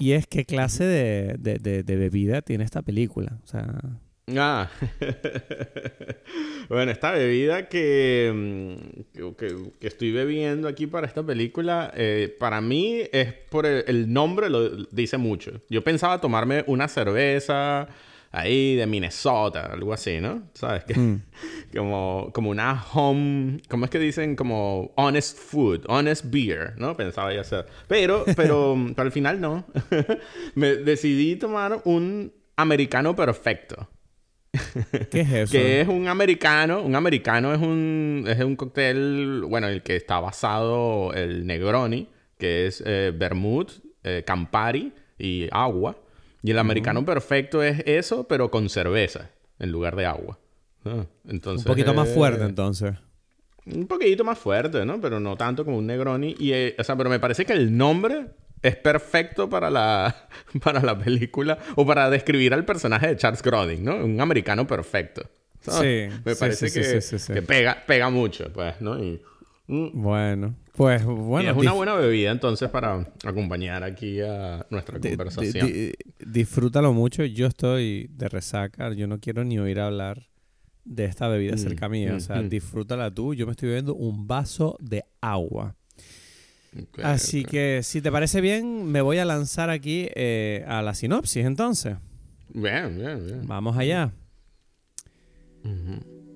y 0.00 0.12
es 0.12 0.26
qué 0.26 0.44
clase 0.46 0.84
de, 0.84 1.36
de- 1.38 1.58
de- 1.58 1.82
de 1.84 1.96
bebida 1.96 2.42
tiene 2.42 2.64
esta 2.64 2.82
película. 2.82 3.38
O 3.44 3.46
sea, 3.46 3.74
Ah. 4.34 4.68
bueno, 6.68 6.90
esta 6.90 7.12
bebida 7.12 7.68
que, 7.68 8.32
mm, 8.34 9.00
que, 9.16 9.34
que- 9.36 9.70
que 9.80 9.86
estoy 9.86 10.12
bebiendo 10.12 10.68
aquí 10.68 10.86
para 10.86 11.06
esta 11.06 11.22
película, 11.22 11.92
eh, 11.96 12.34
para 12.38 12.60
mí 12.60 13.02
es 13.12 13.32
por 13.50 13.66
el, 13.66 13.84
el 13.86 14.12
nombre, 14.12 14.50
lo 14.50 14.68
dice 14.86 15.16
mucho. 15.18 15.52
Yo 15.70 15.82
pensaba 15.84 16.20
tomarme 16.20 16.64
una 16.66 16.88
cerveza 16.88 17.88
ahí 18.32 18.74
de 18.74 18.86
Minnesota, 18.86 19.66
algo 19.72 19.92
así, 19.94 20.20
¿no? 20.20 20.42
¿Sabes? 20.54 20.84
Que, 20.84 20.94
Mm. 20.98 21.22
como, 21.76 22.30
como 22.34 22.50
una 22.50 22.84
home, 22.94 23.60
¿cómo 23.68 23.84
es 23.84 23.90
que 23.90 23.98
dicen? 23.98 24.34
Como 24.36 24.92
honest 24.96 25.38
food, 25.38 25.84
honest 25.88 26.24
beer, 26.28 26.74
¿no? 26.78 26.96
Pensaba 26.96 27.32
ya 27.32 27.42
hacer. 27.42 27.66
Pero, 27.86 28.24
pero, 28.36 28.76
pero 28.96 29.06
al 29.06 29.12
final 29.12 29.40
no. 29.40 29.64
Me 30.54 30.74
decidí 30.76 31.36
tomar 31.36 31.80
un 31.84 32.32
americano 32.56 33.14
perfecto. 33.14 33.88
¿qué 35.10 35.20
es 35.20 35.32
eso? 35.32 35.52
Que 35.52 35.80
es 35.80 35.88
un 35.88 36.08
americano. 36.08 36.82
Un 36.82 36.94
americano 36.94 37.52
es 37.52 37.60
un, 37.60 38.24
es 38.26 38.38
un 38.40 38.56
cóctel, 38.56 39.44
bueno, 39.48 39.68
el 39.68 39.82
que 39.82 39.96
está 39.96 40.20
basado 40.20 41.12
el 41.14 41.46
Negroni, 41.46 42.08
que 42.38 42.66
es 42.66 42.82
eh, 42.86 43.12
vermouth, 43.14 43.72
eh, 44.02 44.22
Campari 44.26 44.92
y 45.18 45.48
agua. 45.50 45.96
Y 46.42 46.50
el 46.52 46.58
americano 46.58 47.04
perfecto 47.04 47.62
es 47.62 47.82
eso, 47.86 48.28
pero 48.28 48.50
con 48.50 48.68
cerveza 48.68 49.30
en 49.58 49.72
lugar 49.72 49.96
de 49.96 50.06
agua. 50.06 50.38
Ah, 50.84 51.04
Un 51.24 51.30
entonces, 51.30 51.66
poquito 51.66 51.92
más 51.92 52.08
eh, 52.08 52.14
fuerte 52.14 52.44
entonces. 52.44 52.94
Un 53.66 53.86
poquito 53.88 54.22
más 54.22 54.38
fuerte, 54.38 54.86
¿no? 54.86 55.00
Pero 55.00 55.18
no 55.18 55.36
tanto 55.36 55.64
como 55.64 55.78
un 55.78 55.86
Negroni. 55.86 56.36
Y, 56.38 56.52
eh, 56.52 56.76
o 56.78 56.84
sea, 56.84 56.96
pero 56.96 57.10
me 57.10 57.18
parece 57.18 57.44
que 57.44 57.52
el 57.52 57.76
nombre 57.76 58.28
es 58.62 58.76
perfecto 58.76 59.48
para 59.48 59.70
la, 59.70 60.28
para 60.62 60.80
la 60.82 60.98
película 60.98 61.58
o 61.76 61.86
para 61.86 62.10
describir 62.10 62.54
al 62.54 62.64
personaje 62.64 63.08
de 63.08 63.16
Charles 63.16 63.42
Grodin, 63.42 63.84
¿no? 63.84 63.96
Un 64.04 64.20
americano 64.20 64.66
perfecto. 64.66 65.22
¿sabes? 65.60 66.12
Sí, 66.12 66.20
Me 66.24 66.36
parece 66.36 66.68
sí, 66.68 66.80
que, 66.80 67.00
sí, 67.00 67.32
pega, 67.46 67.82
pega 67.86 68.08
mucho, 68.10 68.52
pues, 68.52 68.80
¿no? 68.80 69.02
Y, 69.02 69.20
mm, 69.66 69.88
Bueno, 70.00 70.54
pues 70.76 71.02
y 71.02 71.04
bueno. 71.06 71.50
es 71.50 71.56
una 71.56 71.72
buena 71.72 71.94
bebida 71.94 72.30
entonces 72.30 72.68
para 72.70 73.04
acompañar 73.24 73.82
aquí 73.82 74.20
a 74.20 74.64
nuestra 74.70 74.98
di- 74.98 75.08
conversación. 75.08 75.66
di- 75.66 75.92
disfrútalo 76.24 76.92
mucho. 76.92 77.24
Yo 77.24 77.46
estoy 77.48 78.08
de 78.12 78.28
resaca. 78.28 78.92
Yo 78.92 79.06
no 79.08 79.18
quiero 79.18 79.42
ni 79.42 79.58
oír 79.58 79.80
hablar 79.80 80.28
de 80.84 81.06
esta 81.06 81.26
bebida 81.26 81.54
Mm, 81.56 81.58
cerca 81.58 81.88
mía. 81.88 82.14
O 82.14 82.20
sea, 82.20 82.42
mm, 82.42 82.44
mm. 82.44 82.48
disfrútala 82.48 83.10
tú. 83.10 83.34
Yo 83.34 83.46
me 83.46 83.52
estoy 83.52 83.70
bebiendo 83.70 83.94
un 83.94 84.26
vaso 84.28 84.76
de 84.80 85.04
agua. 85.20 85.74
Así 87.02 87.44
que, 87.44 87.80
si 87.82 88.00
te 88.00 88.10
parece 88.10 88.40
bien, 88.40 88.86
me 88.86 89.00
voy 89.00 89.18
a 89.18 89.24
lanzar 89.24 89.70
aquí 89.70 90.08
eh, 90.14 90.64
a 90.68 90.82
la 90.82 90.94
sinopsis 90.94 91.44
entonces. 91.44 91.96
Bien, 92.52 92.96
bien, 92.96 93.26
bien. 93.26 93.42
Vamos 93.46 93.76
allá. 93.76 94.12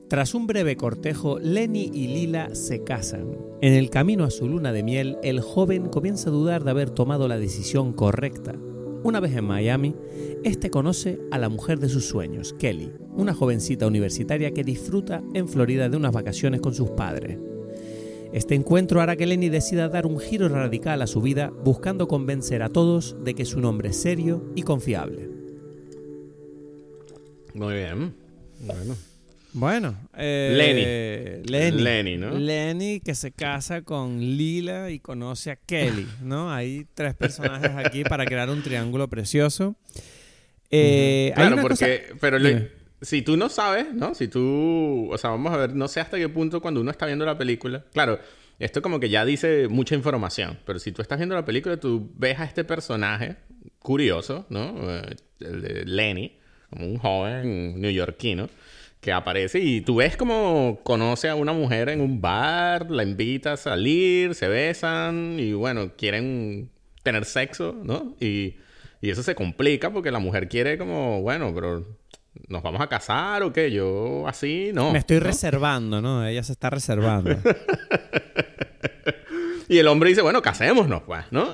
Tras 0.09 0.35
un 0.35 0.49
breve 0.49 0.77
cortejo, 0.77 1.39
Lenny 1.39 1.89
y 1.95 2.09
Lila 2.09 2.55
se 2.55 2.83
casan. 2.83 3.37
En 3.63 3.75
el 3.75 3.91
camino 3.91 4.25
a 4.25 4.31
su 4.31 4.49
luna 4.49 4.73
de 4.73 4.83
miel, 4.83 5.19
el 5.23 5.41
joven 5.41 5.89
comienza 5.89 6.31
a 6.31 6.33
dudar 6.33 6.65
de 6.65 6.71
haber 6.71 6.91
tomado 6.91 7.29
la 7.29 7.39
decisión 7.39 7.93
correcta. 7.93 8.55
Una 9.03 9.21
vez 9.21 9.37
en 9.37 9.45
Miami, 9.45 9.95
este 10.43 10.69
conoce 10.69 11.21
a 11.31 11.39
la 11.39 11.49
mujer 11.49 11.79
de 11.79 11.89
sus 11.89 12.07
sueños, 12.07 12.55
Kelly, 12.59 12.93
una 13.15 13.33
jovencita 13.35 13.87
universitaria 13.87 14.51
que 14.51 14.65
disfruta 14.65 15.23
en 15.33 15.49
Florida 15.49 15.89
de 15.89 15.97
unas 15.97 16.13
vacaciones 16.13 16.61
con 16.61 16.75
sus 16.75 16.91
padres. 16.91 17.39
Este 18.33 18.55
encuentro 18.55 19.01
hará 19.01 19.17
que 19.17 19.27
Lenny 19.27 19.49
decida 19.49 19.89
dar 19.89 20.07
un 20.07 20.21
giro 20.21 20.49
radical 20.49 21.03
a 21.03 21.07
su 21.07 21.21
vida, 21.21 21.51
buscando 21.65 22.07
convencer 22.07 22.63
a 22.63 22.69
todos 22.69 23.17
de 23.25 23.35
que 23.35 23.43
es 23.43 23.55
un 23.55 23.65
hombre 23.65 23.93
serio 23.93 24.53
y 24.55 24.63
confiable. 24.63 25.29
Muy 27.55 27.75
bien. 27.75 28.15
Bueno. 28.61 28.97
Bueno, 29.53 29.97
eh, 30.17 31.43
Lenny. 31.45 31.83
Lenny, 31.83 32.17
¿no? 32.17 32.31
Lenny 32.39 33.01
que 33.01 33.17
se 33.17 33.33
casa 33.33 33.83
con 33.83 34.21
Lila 34.21 34.91
y 34.93 35.01
conoce 35.01 35.51
a 35.51 35.57
Kelly, 35.57 36.07
¿no? 36.23 36.53
Hay 36.53 36.87
tres 36.95 37.15
personajes 37.17 37.73
aquí 37.75 38.05
para 38.05 38.25
crear 38.27 38.49
un 38.49 38.63
triángulo 38.63 39.09
precioso. 39.09 39.75
Eh, 40.71 41.33
hay 41.35 41.35
Claro, 41.35 41.55
una 41.55 41.63
porque, 41.63 42.03
cosa- 42.07 42.19
pero 42.21 42.39
le-. 42.39 42.71
Si 43.03 43.23
tú 43.23 43.37
no 43.37 43.49
sabes, 43.49 43.93
¿no? 43.95 44.15
Si 44.15 44.29
tú, 44.29 45.09
o 45.11 45.19
sea, 45.19 45.31
vamos 45.31 45.53
a 45.53 45.57
ver, 45.57 45.75
no 45.75 45.89
sé 45.89 46.01
hasta 46.01 46.19
qué 46.19 46.29
punto 46.29 46.61
cuando 46.61 46.81
uno 46.81 46.91
está 46.91 47.07
viendo 47.07 47.25
la 47.25 47.39
película, 47.39 47.85
claro, 47.93 48.19
esto 48.59 48.83
como 48.83 49.01
que 49.01 49.09
ya 49.09 49.25
dice 49.25 49.69
mucha 49.69 49.95
información, 49.95 50.59
pero 50.67 50.79
si 50.79 50.93
tú 50.93 51.01
estás 51.01 51.19
viendo 51.19 51.35
la 51.35 51.45
película, 51.45 51.79
tú 51.79 52.11
ves 52.17 52.39
a 52.39 52.45
este 52.45 52.65
personaje 52.65 53.37
curioso, 53.79 54.47
¿no? 54.51 54.75
Eh, 54.91 55.17
el 55.41 55.63
de 55.63 55.85
Lenny, 55.87 56.37
como 56.69 56.87
un 56.87 56.99
joven 56.99 57.81
neoyorquino 57.81 58.49
que 59.01 59.13
aparece 59.13 59.61
y 59.61 59.81
tú 59.81 59.97
ves 59.97 60.17
como 60.17 60.81
conoce 60.83 61.31
a 61.31 61.35
una 61.35 61.55
mujer 61.55 61.89
en 61.89 62.03
un 62.03 62.21
bar, 62.21 62.91
la 62.91 63.03
invita 63.03 63.55
a 63.55 63.57
salir, 63.57 64.35
se 64.35 64.47
besan 64.47 65.37
y 65.39 65.55
bueno, 65.55 65.93
quieren 65.97 66.71
tener 67.03 67.25
sexo, 67.25 67.75
¿no? 67.83 68.15
Y, 68.21 68.57
y 69.01 69.09
eso 69.09 69.23
se 69.23 69.35
complica 69.35 69.91
porque 69.91 70.11
la 70.11 70.19
mujer 70.19 70.49
quiere 70.49 70.77
como, 70.77 71.23
bueno, 71.23 71.51
pero 71.55 71.87
¿nos 72.51 72.63
vamos 72.63 72.81
a 72.83 72.89
casar 72.89 73.43
o 73.43 73.53
qué? 73.53 73.71
Yo 73.71 74.27
así, 74.29 74.71
no. 74.75 74.93
Me 74.93 74.99
estoy 74.99 75.19
¿no? 75.19 75.25
reservando, 75.25 76.03
¿no? 76.03 76.27
Ella 76.27 76.43
se 76.43 76.53
está 76.53 76.69
reservando. 76.71 77.31
Y 79.69 79.79
el 79.79 79.87
hombre 79.87 80.09
dice, 80.09 80.21
bueno, 80.21 80.43
casémonos, 80.43 81.03
pues, 81.05 81.25
¿no? 81.31 81.49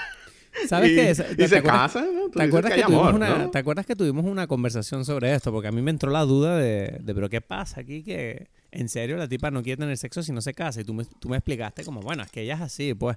¿Sabes 0.68 0.90
y, 0.90 0.94
qué? 0.94 1.32
y 1.32 1.36
¿Te 1.36 1.48
se 1.48 1.56
acuerdas- 1.58 1.92
casan, 1.94 2.08
¿Te 2.34 2.42
acuerdas, 2.42 2.70
que 2.72 2.80
hay 2.80 2.82
tuvimos 2.84 3.08
amor, 3.08 3.14
una, 3.14 3.38
¿no? 3.38 3.50
¿Te 3.50 3.58
acuerdas 3.58 3.86
que 3.86 3.96
tuvimos 3.96 4.26
una 4.26 4.46
conversación 4.46 5.06
sobre 5.06 5.32
esto? 5.34 5.50
Porque 5.52 5.68
a 5.68 5.72
mí 5.72 5.80
me 5.80 5.90
entró 5.90 6.10
la 6.10 6.22
duda 6.26 6.58
de, 6.58 6.98
de 7.00 7.14
pero 7.14 7.30
¿qué 7.30 7.40
pasa 7.40 7.80
aquí? 7.80 8.02
Que 8.02 8.48
en 8.72 8.90
serio 8.90 9.16
la 9.16 9.26
tipa 9.26 9.50
no 9.50 9.62
quiere 9.62 9.78
tener 9.78 9.96
sexo 9.96 10.22
si 10.22 10.32
no 10.32 10.42
se 10.42 10.52
casa. 10.52 10.82
Y 10.82 10.84
tú 10.84 10.92
me, 10.92 11.06
tú 11.18 11.30
me 11.30 11.38
explicaste 11.38 11.82
como, 11.82 12.00
bueno, 12.02 12.22
es 12.22 12.30
que 12.30 12.42
ella 12.42 12.56
es 12.56 12.60
así, 12.60 12.92
pues. 12.92 13.16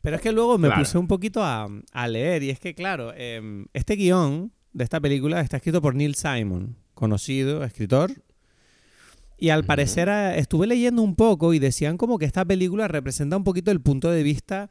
Pero 0.00 0.16
es 0.16 0.22
que 0.22 0.32
luego 0.32 0.56
me 0.56 0.68
Claro. 0.68 0.82
puse 0.82 0.96
un 0.96 1.06
poquito 1.06 1.42
a, 1.44 1.68
a 1.92 2.08
leer 2.08 2.42
y 2.42 2.48
es 2.50 2.58
que, 2.60 2.74
claro, 2.74 3.12
em, 3.14 3.66
este 3.74 3.94
guion 3.96 4.52
de 4.72 4.84
esta 4.84 5.00
película 5.00 5.40
está 5.40 5.56
escrito 5.58 5.80
por 5.82 5.94
Neil 5.94 6.14
Simon, 6.14 6.76
conocido 6.94 7.64
escritor. 7.64 8.12
Y 9.36 9.48
al 9.48 9.64
parecer 9.64 10.10
ah, 10.10 10.36
estuve 10.36 10.66
leyendo 10.66 11.00
un 11.02 11.16
poco 11.16 11.54
y 11.54 11.58
decían 11.58 11.96
como 11.96 12.18
que 12.18 12.26
esta 12.26 12.44
película 12.44 12.88
representa 12.88 13.36
un 13.36 13.44
poquito 13.44 13.70
el 13.70 13.80
punto 13.80 14.10
de 14.10 14.22
vista 14.22 14.68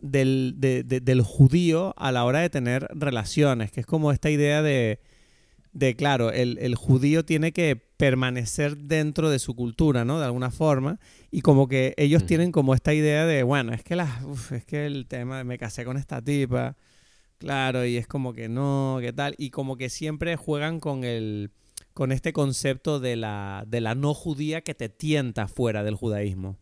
del, 0.00 0.54
de- 0.56 0.82
de- 0.84 1.00
del 1.00 1.20
judío 1.20 1.92
a 1.98 2.10
la 2.10 2.24
hora 2.24 2.40
de 2.40 2.48
tener 2.48 2.88
relaciones, 2.94 3.70
que 3.70 3.80
es 3.80 3.86
como 3.86 4.10
esta 4.10 4.30
idea 4.30 4.62
de, 4.62 5.00
de 5.74 5.94
claro, 5.96 6.32
el, 6.32 6.56
el 6.62 6.74
judío 6.76 7.26
tiene 7.26 7.52
que 7.52 7.76
permanecer 7.76 8.78
dentro 8.78 9.28
de 9.28 9.38
su 9.38 9.54
cultura, 9.54 10.06
¿no? 10.06 10.18
De 10.18 10.24
alguna 10.24 10.50
forma. 10.50 10.98
Y 11.30 11.42
como 11.42 11.68
que 11.68 11.92
ellos 11.98 12.24
tienen 12.24 12.52
como 12.52 12.74
esta 12.74 12.94
idea 12.94 13.26
de, 13.26 13.42
bueno, 13.42 13.74
es 13.74 13.82
que, 13.84 13.96
las, 13.96 14.24
uf, 14.24 14.52
es 14.52 14.64
que 14.64 14.86
el 14.86 15.06
tema, 15.06 15.44
me 15.44 15.58
casé 15.58 15.84
con 15.84 15.98
esta 15.98 16.22
tipa, 16.22 16.74
claro, 17.40 17.84
y 17.84 17.96
es 17.96 18.06
como 18.06 18.34
que 18.34 18.48
no, 18.48 18.98
¿qué 19.00 19.12
tal? 19.12 19.34
Y 19.38 19.50
como 19.50 19.76
que 19.76 19.88
siempre 19.88 20.36
juegan 20.36 20.78
con 20.78 21.02
el 21.02 21.50
con 21.94 22.12
este 22.12 22.32
concepto 22.32 23.00
de 23.00 23.16
la, 23.16 23.64
de 23.66 23.80
la 23.80 23.94
no 23.94 24.14
judía 24.14 24.60
que 24.60 24.74
te 24.74 24.88
tienta 24.88 25.48
fuera 25.48 25.82
del 25.82 25.96
judaísmo. 25.96 26.56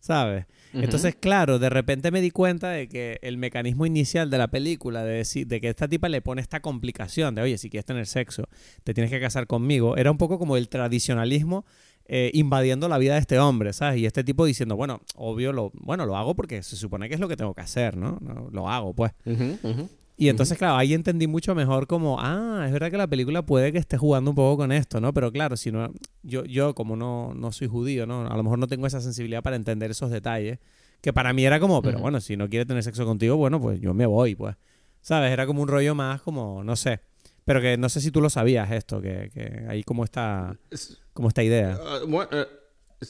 ¿Sabes? 0.00 0.46
Entonces, 0.72 1.14
claro, 1.14 1.60
de 1.60 1.70
repente 1.70 2.10
me 2.10 2.20
di 2.20 2.32
cuenta 2.32 2.70
de 2.70 2.88
que 2.88 3.20
el 3.22 3.36
mecanismo 3.36 3.86
inicial 3.86 4.30
de 4.30 4.38
la 4.38 4.48
película, 4.48 5.04
de, 5.04 5.18
decir, 5.18 5.46
de 5.46 5.60
que 5.60 5.68
esta 5.68 5.86
tipa 5.86 6.08
le 6.08 6.22
pone 6.22 6.40
esta 6.40 6.60
complicación 6.60 7.36
de, 7.36 7.42
oye, 7.42 7.56
si 7.58 7.70
quieres 7.70 7.84
tener 7.84 8.06
sexo, 8.06 8.48
te 8.82 8.94
tienes 8.94 9.12
que 9.12 9.20
casar 9.20 9.46
conmigo, 9.46 9.96
era 9.96 10.10
un 10.10 10.18
poco 10.18 10.40
como 10.40 10.56
el 10.56 10.68
tradicionalismo 10.68 11.64
eh, 12.06 12.30
invadiendo 12.34 12.88
la 12.88 12.98
vida 12.98 13.14
de 13.14 13.20
este 13.20 13.38
hombre, 13.38 13.72
¿sabes? 13.72 13.98
Y 14.00 14.06
este 14.06 14.24
tipo 14.24 14.44
diciendo, 14.44 14.76
bueno, 14.76 15.00
obvio, 15.16 15.52
lo, 15.52 15.70
bueno, 15.74 16.04
lo 16.06 16.16
hago 16.16 16.34
porque 16.34 16.62
se 16.62 16.76
supone 16.76 17.08
que 17.08 17.14
es 17.14 17.20
lo 17.20 17.28
que 17.28 17.36
tengo 17.36 17.54
que 17.54 17.60
hacer, 17.62 17.96
¿no? 17.96 18.18
No, 18.20 18.48
lo 18.50 18.68
hago, 18.68 18.92
pues. 18.94 19.12
Ujú, 19.24 19.58
ujú. 19.62 19.88
Y 20.16 20.28
entonces, 20.28 20.56
claro, 20.58 20.76
ahí 20.76 20.94
entendí 20.94 21.26
mucho 21.26 21.54
mejor 21.54 21.86
como, 21.86 22.18
ah, 22.20 22.64
es 22.66 22.72
verdad 22.72 22.90
que 22.90 22.96
la 22.98 23.06
película 23.08 23.42
puede 23.44 23.72
que 23.72 23.78
esté 23.78 23.96
jugando 23.96 24.30
un 24.30 24.36
poco 24.36 24.58
con 24.58 24.70
esto, 24.70 25.00
¿no? 25.00 25.12
Pero 25.12 25.32
claro, 25.32 25.56
si 25.56 25.72
no, 25.72 25.90
yo, 26.22 26.44
yo 26.44 26.74
como 26.74 26.94
no, 26.96 27.32
no 27.34 27.50
soy 27.50 27.66
judío, 27.66 28.06
¿no? 28.06 28.26
A 28.30 28.36
lo 28.36 28.42
mejor 28.42 28.58
no 28.58 28.68
tengo 28.68 28.86
esa 28.86 29.00
sensibilidad 29.00 29.42
para 29.42 29.56
entender 29.56 29.90
esos 29.90 30.10
detalles, 30.10 30.58
que 31.00 31.12
para 31.12 31.32
mí 31.32 31.44
era 31.44 31.58
como, 31.58 31.82
pero 31.82 31.98
bueno, 31.98 32.20
si 32.20 32.36
no 32.36 32.48
quiere 32.48 32.66
tener 32.66 32.84
sexo 32.84 33.04
contigo, 33.04 33.36
bueno, 33.36 33.60
pues 33.60 33.80
yo 33.80 33.94
me 33.94 34.06
voy, 34.06 34.36
pues. 34.36 34.54
¿Sabes? 35.00 35.32
Era 35.32 35.46
como 35.46 35.62
un 35.62 35.66
rollo 35.68 35.96
más 35.96 36.20
como, 36.22 36.62
no 36.62 36.76
sé. 36.76 37.00
Pero 37.44 37.60
que 37.60 37.76
no 37.76 37.88
sé 37.88 38.00
si 38.00 38.12
tú 38.12 38.20
lo 38.20 38.30
sabías 38.30 38.70
esto, 38.70 39.00
que, 39.02 39.30
que 39.34 39.64
hay 39.68 39.82
como 39.82 40.04
esta, 40.04 40.56
Es- 40.70 41.01
como 41.12 41.28
esta 41.28 41.42
idea. 41.42 41.78
Ah, 41.80 42.00
bueno, 42.06 42.28
eh, 42.32 42.46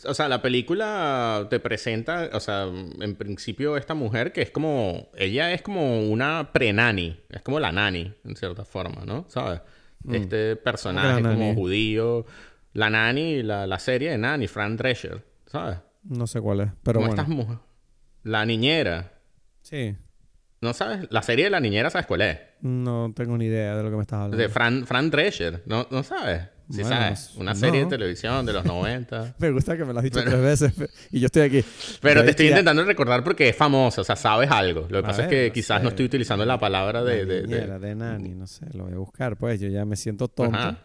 o 0.07 0.15
sea, 0.15 0.29
la 0.29 0.41
película 0.41 1.47
te 1.51 1.61
presenta, 1.61 2.31
o 2.33 2.41
sea, 2.41 2.65
en 2.65 3.15
principio 3.17 3.77
esta 3.77 3.95
mujer 3.95 4.33
que 4.33 4.43
es 4.43 4.51
como, 4.51 5.11
ella 5.17 5.53
es 5.53 5.63
como 5.63 6.01
una 6.09 6.51
pre-nani, 6.53 7.21
es 7.29 7.43
como 7.43 7.61
la 7.61 7.73
nani, 7.73 8.13
en 8.25 8.37
cierta 8.37 8.65
forma, 8.65 9.05
¿no? 9.05 9.27
¿Sabes? 9.29 9.61
Este 10.11 10.57
personaje 10.57 11.23
como 11.23 11.35
nani? 11.35 11.55
judío, 11.55 12.27
la 12.73 12.91
nani, 12.91 13.43
la, 13.43 13.67
la 13.67 13.79
serie 13.79 14.11
de 14.11 14.19
nani, 14.19 14.49
Fran 14.49 14.77
Drescher, 14.77 15.25
¿sabes? 15.47 15.79
No 16.05 16.27
sé 16.27 16.41
cuál 16.41 16.61
es, 16.61 16.71
pero 16.83 17.01
como 17.01 17.09
bueno. 17.09 17.23
estas 17.23 17.29
mujeres. 17.29 17.61
La 18.25 18.47
niñera, 18.47 19.13
Sí, 19.63 19.97
¿no 20.63 20.73
sabes? 20.73 21.07
La 21.11 21.23
serie 21.23 21.45
de 21.45 21.51
la 21.51 21.61
niñera, 21.61 21.91
¿sabes 21.91 22.07
cuál 22.07 22.23
es? 22.23 22.39
no 22.63 23.13
tengo 23.17 23.37
ni 23.37 23.47
idea 23.47 23.77
de 23.77 23.83
lo 23.83 23.91
que 23.91 23.97
me 23.97 24.03
estás 24.03 24.19
hablando. 24.21 24.37
De 24.37 24.49
Fran, 24.49 24.87
Fran 24.87 25.11
Drescher, 25.11 25.63
¿no, 25.67 25.87
¿no 25.91 26.03
sabes? 26.05 26.43
Sí 26.71 26.81
Bueno, 26.81 26.89
sabes, 26.97 27.33
una 27.37 27.53
no. 27.55 27.59
serie 27.59 27.81
de 27.81 27.87
televisión 27.87 28.47
de 28.47 28.53
los 28.53 28.65
90. 28.65 29.35
Me 29.39 29.51
gusta 29.51 29.77
que 29.77 29.85
me 29.85 29.93
lo 29.93 29.99
has 29.99 30.05
dicho 30.05 30.21
Pero- 30.25 30.31
tres 30.31 30.43
veces 30.43 30.91
y 31.11 31.19
yo 31.21 31.27
estoy 31.27 31.43
aquí. 31.43 31.65
Pero 32.01 32.23
te 32.25 32.31
estoy 32.31 32.47
intentando 32.49 32.85
recordar 32.85 33.23
porque 33.25 33.49
es 33.49 33.57
famoso, 33.57 34.01
o 34.01 34.05
sea, 34.05 34.15
sabes 34.17 34.49
algo. 34.51 34.83
Lo 34.83 35.03
que 35.03 35.07
A 35.07 35.11
pasa 35.11 35.23
es 35.25 35.29
ver, 35.29 35.43
que 35.43 35.49
no 35.49 35.53
quizás 35.55 35.79
sé. 35.79 35.83
no 35.83 35.89
estoy 35.91 36.07
utilizando 36.07 36.47
la 36.47 36.59
palabra 36.59 37.03
de... 37.03 37.27
de- 37.27 37.43
de- 37.43 37.49
niñera, 37.49 37.79
de 37.81 37.95
nani, 37.97 38.35
no 38.35 38.47
sé, 38.47 38.67
lo 38.73 38.85
voy 38.85 38.95
a 38.95 38.99
buscar, 38.99 39.37
pues 39.37 39.61
yo 39.61 39.69
ya 39.69 39.85
me 39.85 39.97
siento 39.97 40.29
tonto 40.29 40.57
Ajá. 40.57 40.79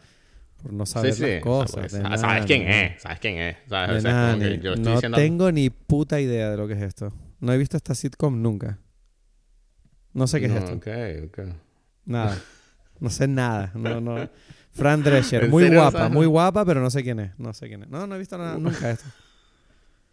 por 0.61 0.73
no 0.73 0.85
Sí, 0.87 0.93
saber 0.93 1.13
sí. 1.13 1.21
las 1.21 1.29
o 1.29 1.31
sea, 1.33 1.41
cosas. 1.41 1.75
pues, 1.79 1.91
de 1.93 2.17
sabes 2.17 2.45
quién 2.47 2.67
es, 2.67 3.01
sabes 3.03 3.19
quién 3.19 3.37
es. 3.37 3.57
¿sabes? 3.69 3.89
de 3.91 3.97
O 3.97 4.01
sea, 4.11 4.33
es 4.33 4.61
yo 4.61 4.73
estoy 4.73 4.83
No 4.83 4.91
diciendo... 4.95 5.17
tengo 5.17 5.51
ni 5.51 5.69
puta 5.69 6.19
idea 6.19 6.49
de 6.49 6.57
lo 6.57 6.67
que 6.67 6.73
es 6.73 6.81
esto. 6.81 7.13
No 7.39 7.53
he 7.53 7.57
visto 7.57 7.77
esta 7.77 7.93
sitcom 7.93 8.41
nunca. 8.41 8.79
No 10.17 10.25
sé 10.25 10.41
qué 10.41 10.47
No, 10.47 10.57
es 10.57 10.63
esto. 10.63 10.75
ok, 10.75 10.87
ok. 11.27 11.39
Nada. 12.05 12.39
No 12.99 13.11
sé 13.11 13.27
nada. 13.27 13.71
No, 13.75 14.01
no. 14.01 14.27
Fran 14.71 15.03
Drescher, 15.03 15.43
¿En 15.45 15.51
muy 15.51 15.65
serio 15.65 15.79
guapa, 15.79 16.09
muy 16.09 16.25
guapa, 16.25 16.65
pero 16.65 16.81
no 16.81 16.89
sé 16.89 17.03
quién 17.03 17.19
es. 17.19 17.37
No 17.37 17.53
sé 17.53 17.67
quién 17.67 17.83
es. 17.83 17.89
No, 17.89 18.07
no 18.07 18.15
he 18.15 18.17
visto 18.17 18.35
nada, 18.35 18.57
nunca 18.57 18.89
esto. 18.89 19.05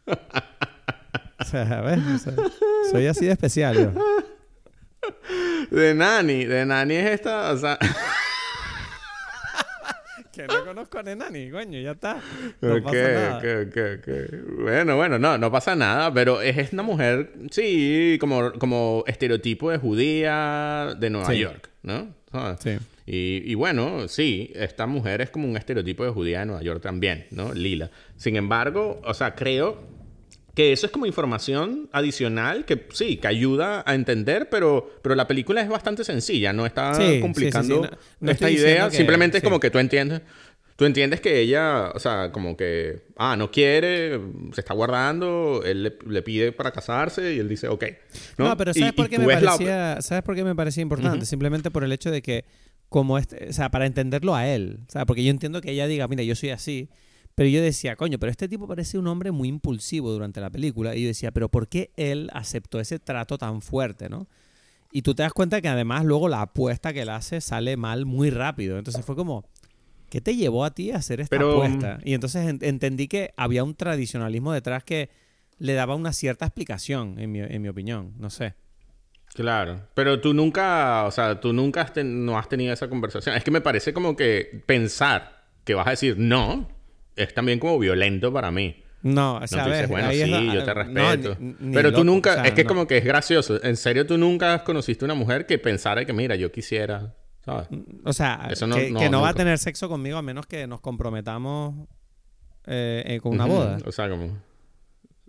O 1.41 1.45
sea, 1.47 1.81
¿ves? 1.83 1.99
O 1.99 2.19
sea, 2.19 2.35
soy 2.91 3.07
así 3.07 3.27
de 3.27 3.33
especial 3.33 3.75
yo. 3.77 3.93
De 5.71 5.95
Nani, 5.95 6.45
de 6.47 6.65
Nani 6.65 6.95
es 6.95 7.11
esta, 7.11 7.53
o 7.53 7.57
sea... 7.59 7.79
Que 10.35 10.47
no 10.47 10.65
conozco 10.65 10.99
a 10.99 11.03
Nenani, 11.03 11.51
coño, 11.51 11.79
ya 11.81 11.93
está. 11.93 12.19
No 12.61 12.75
ok, 12.77 12.83
pasa 12.85 13.09
nada. 13.13 13.39
ok, 13.39 13.45
ok, 13.69 13.77
ok. 13.99 14.63
Bueno, 14.63 14.97
bueno, 14.97 15.19
no, 15.19 15.39
no 15.39 15.51
pasa 15.53 15.75
nada, 15.77 16.13
pero 16.13 16.41
es 16.43 16.73
una 16.73 16.83
mujer, 16.83 17.33
sí, 17.51 18.17
como, 18.21 18.53
como 18.55 19.05
estereotipo 19.07 19.71
de 19.71 19.79
judía 19.79 20.95
de 20.99 21.11
Nueva 21.11 21.29
Sí. 21.31 21.39
York, 21.39 21.71
¿no? 21.83 22.09
¿Sabes? 22.33 22.59
Sí. 22.63 22.79
Y, 23.07 23.43
y 23.51 23.55
bueno, 23.55 24.09
sí, 24.09 24.51
esta 24.55 24.87
mujer 24.87 25.21
es 25.21 25.31
como 25.31 25.47
un 25.47 25.57
estereotipo 25.57 26.05
de 26.05 26.11
judía 26.11 26.41
de 26.41 26.47
Nueva 26.47 26.63
York 26.63 26.83
también, 26.83 27.27
¿no? 27.31 27.53
Lila. 27.53 27.91
Sin 28.17 28.37
embargo, 28.37 29.01
o 29.05 29.13
sea, 29.15 29.35
creo 29.35 29.94
que 30.55 30.73
eso 30.73 30.87
es 30.87 30.93
como 30.93 31.05
información 31.07 31.89
adicional 31.93 32.65
que 32.65 32.87
sí, 32.93 33.17
que 33.17 33.27
ayuda 33.27 33.83
a 33.87 33.95
entender, 33.95 34.49
pero, 34.51 34.89
pero 35.03 35.15
la 35.15 35.27
película 35.27 35.61
es 35.61 35.69
bastante 35.69 36.05
sencilla, 36.05 36.53
no 36.53 36.65
está 36.67 36.95
Sí, 36.95 37.21
complicando 37.21 37.83
sí, 37.83 37.89
sí. 37.91 37.97
No- 38.21 38.27
no 38.27 38.31
esta 38.33 38.51
idea, 38.51 38.89
que- 38.91 38.97
simplemente 38.97 39.39
es 39.39 39.43
como 39.45 39.59
que 39.61 39.71
tú 39.71 39.79
entiendes. 39.79 40.21
Tú 40.77 40.87
entiendes 40.87 41.21
que 41.21 41.39
ella, 41.39 41.93
o 41.95 42.01
sea, 42.01 42.33
como 42.33 42.57
que, 42.57 43.05
ah, 43.17 43.37
no 43.37 43.49
quiere, 43.53 44.19
se 44.53 44.61
está 44.61 44.75
guardando, 44.75 45.63
él 45.65 45.85
le, 45.85 45.97
le 46.09 46.21
pide 46.23 46.51
para 46.51 46.73
casarse 46.73 47.33
y 47.35 47.39
él 47.39 47.49
dice, 47.49 47.69
ok. 47.69 47.85
No, 48.39 48.49
No, 48.49 48.57
pero 48.57 48.75
¿sabes 48.75 48.89
y 48.89 48.93
por 48.93 49.09
qué 49.09 49.21
me 49.21 49.27
la- 49.27 49.41
parecía, 49.41 50.03
¿sabes 50.03 50.25
por 50.25 50.35
qué 50.35 50.43
me 50.43 50.55
parecía 50.57 50.83
importante? 50.83 51.27
Simplemente 51.27 51.71
por 51.71 51.85
el 51.85 51.93
hecho 51.93 52.11
de 52.11 52.23
que 52.23 52.45
como 52.89 53.19
este, 53.19 53.49
o 53.51 53.53
sea, 53.53 53.71
para 53.71 53.87
entenderlo 53.87 54.35
a 54.35 54.49
él, 54.49 54.81
o 54.89 54.91
sea, 54.91 55.07
porque 55.07 55.23
yo 55.23 55.31
entiendo 55.31 55.61
que 55.61 55.71
ella 55.71 55.87
diga, 55.87 56.09
mira, 56.09 56.25
yo 56.25 56.35
soy 56.35 56.51
así, 56.51 56.89
pero 57.35 57.49
yo 57.49 57.61
decía, 57.63 57.97
coño, 57.97 58.19
pero 58.19 58.31
este 58.31 58.49
tipo 58.49 58.67
parece 58.69 58.99
un 58.99 59.07
hombre 59.09 59.31
muy 59.33 59.49
impulsivo 59.49 60.11
durante 60.13 60.41
la 60.41 60.51
película 60.51 60.95
y 60.95 61.03
yo 61.03 61.09
decía, 61.09 61.33
pero 61.33 61.49
¿por 61.49 61.69
qué 61.69 61.91
él 61.97 62.31
aceptó 62.33 62.81
ese 62.81 62.99
trato 62.99 63.39
tan 63.39 63.61
fuerte, 63.63 64.09
no? 64.09 64.29
Y 64.93 65.03
tú 65.03 65.15
te 65.15 65.25
das 65.25 65.33
cuenta 65.33 65.61
que 65.61 65.69
además 65.69 66.05
luego 66.05 66.29
la 66.29 66.43
apuesta 66.43 66.93
que 66.93 67.03
él 67.03 67.09
hace 67.09 67.41
sale 67.41 67.77
mal 67.77 68.07
muy 68.07 68.31
rápido. 68.31 68.79
Entonces 68.79 69.05
fue 69.05 69.17
como, 69.17 69.45
¿qué 70.09 70.21
te 70.21 70.37
llevó 70.37 70.65
a 70.65 70.73
ti 70.73 70.93
a 70.93 70.99
hacer 70.99 71.21
esta 71.21 71.37
Pero, 71.37 71.51
apuesta? 71.51 71.99
Y 72.05 72.15
entonces 72.15 72.47
en- 72.47 72.61
entendí 72.63 73.09
que 73.09 73.35
había 73.37 73.65
un 73.65 73.75
tradicionalismo 73.75 74.53
detrás 74.53 74.85
que 74.85 75.11
le 75.59 75.75
daba 75.75 75.97
una 75.97 76.13
cierta 76.13 76.47
explicación, 76.47 77.19
en 77.19 77.33
mi, 77.33 77.41
en 77.41 77.61
mi 77.63 77.69
opinión. 77.69 78.13
No 78.19 78.31
sé. 78.31 78.55
Claro, 79.35 79.89
pero 79.95 80.21
tú 80.21 80.33
nunca, 80.33 81.05
o 81.07 81.11
sea, 81.11 81.41
tú 81.41 81.53
nunca 81.53 81.83
has 81.83 82.05
no 82.05 82.39
has 82.39 82.49
tenido 82.49 82.73
esa 82.73 82.89
conversación. 82.89 83.35
Es 83.35 83.43
que 83.43 83.51
me 83.51 83.61
parece 83.61 83.93
como 83.93 84.15
que 84.15 84.63
pensar 84.67 85.49
que 85.65 85.75
vas 85.75 85.89
a 85.89 85.91
decir 85.91 86.17
no 86.17 86.69
es 87.17 87.33
también 87.35 87.59
como 87.59 87.79
violento 87.79 88.33
para 88.33 88.51
mí. 88.51 88.83
No, 89.03 89.37
o 89.37 89.41
No, 89.41 89.47
sea, 89.47 89.65
tú 89.65 89.71
ves, 89.71 89.79
dices, 89.81 89.91
bueno, 89.91 90.11
sí, 90.13 90.25
la- 90.27 90.55
yo 90.55 90.65
te 90.65 90.75
no, 90.75 90.75
respeto. 90.75 91.37
ni- 91.39 91.55
ni 91.61 91.75
pero 91.75 91.91
tú 91.91 91.99
loco, 91.99 92.05
nunca, 92.05 92.31
o 92.31 92.35
sea, 92.37 92.45
es 92.45 92.53
que 92.53 92.65
no. 92.65 92.69
como 92.69 92.87
que 92.87 92.97
es 92.99 93.05
gracioso. 93.05 93.63
En 93.63 93.77
serio, 93.77 94.07
tú 94.07 94.17
nunca 94.17 94.65
conociste 94.65 95.05
una 95.05 95.15
mujer 95.15 95.45
que 95.47 95.59
pensara 95.59 96.05
que, 96.07 96.13
mira, 96.15 96.37
yo 96.37 96.51
quisiera, 96.51 97.15
¿sabes? 97.45 97.69
O 98.05 98.13
sea, 98.15 98.49
Eso 98.51 98.67
no- 98.67 98.77
que, 98.77 98.91
no, 98.91 99.01
que 99.01 99.11
no 99.11 99.21
va 99.21 99.29
a 99.29 99.35
tener 99.35 99.59
sexo 99.59 99.89
conmigo 99.91 100.17
a 100.17 100.23
menos 100.23 100.47
que 100.47 100.67
nos 100.67 100.81
comprometamos 100.81 101.87
eh, 102.67 103.03
eh, 103.07 103.21
con 103.21 103.35
una 103.35 103.45
boda. 103.45 103.77
O 103.85 103.93
sea, 103.93 104.09
como... 104.09 104.39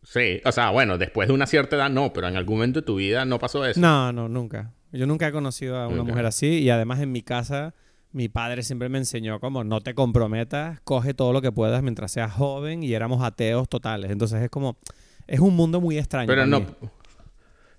Sí, 0.04 0.40
o 0.46 0.52
sea, 0.52 0.70
bueno, 0.70 0.98
después 0.98 1.28
de 1.28 1.34
una 1.34 1.48
cierta 1.48 1.76
edad 1.76 1.90
no, 1.90 2.14
pero 2.14 2.28
en 2.30 2.38
algún 2.38 2.58
momento 2.58 2.80
de 2.80 2.86
tu 2.86 2.96
vida 2.96 3.26
no 3.26 3.40
pasó 3.40 3.66
eso. 3.66 3.80
No, 3.82 4.14
no, 4.14 4.30
nunca. 4.30 4.72
Yo 4.94 5.06
nunca 5.08 5.28
he 5.28 5.32
conocido 5.34 5.78
a 5.78 5.88
una 5.90 6.04
mujer 6.04 6.26
así 6.28 6.60
y 6.60 6.70
además 6.70 7.02
en 7.02 7.12
mi 7.12 7.24
casa 7.24 7.74
mi 8.16 8.30
padre 8.30 8.64
siempre 8.64 8.88
me 8.88 8.98
enseñó 8.98 9.42
como 9.42 9.66
no 9.66 9.82
te 9.82 9.94
comprometas, 9.94 10.80
coge 10.86 11.14
todo 11.14 11.34
lo 11.34 11.42
que 11.42 11.52
puedas 11.52 11.84
mientras 11.84 12.12
seas 12.14 12.32
joven 12.32 12.82
y 12.82 12.94
éramos 12.94 13.22
ateos 13.22 13.68
totales. 13.68 14.10
Entonces 14.10 14.42
es 14.42 14.50
como, 14.50 14.78
es 15.28 15.42
un 15.42 15.54
mundo 15.54 15.82
muy 15.82 15.98
extraño. 15.98 16.28
Pero 16.28 16.46
no. 16.46 16.62
mí. 16.62 16.68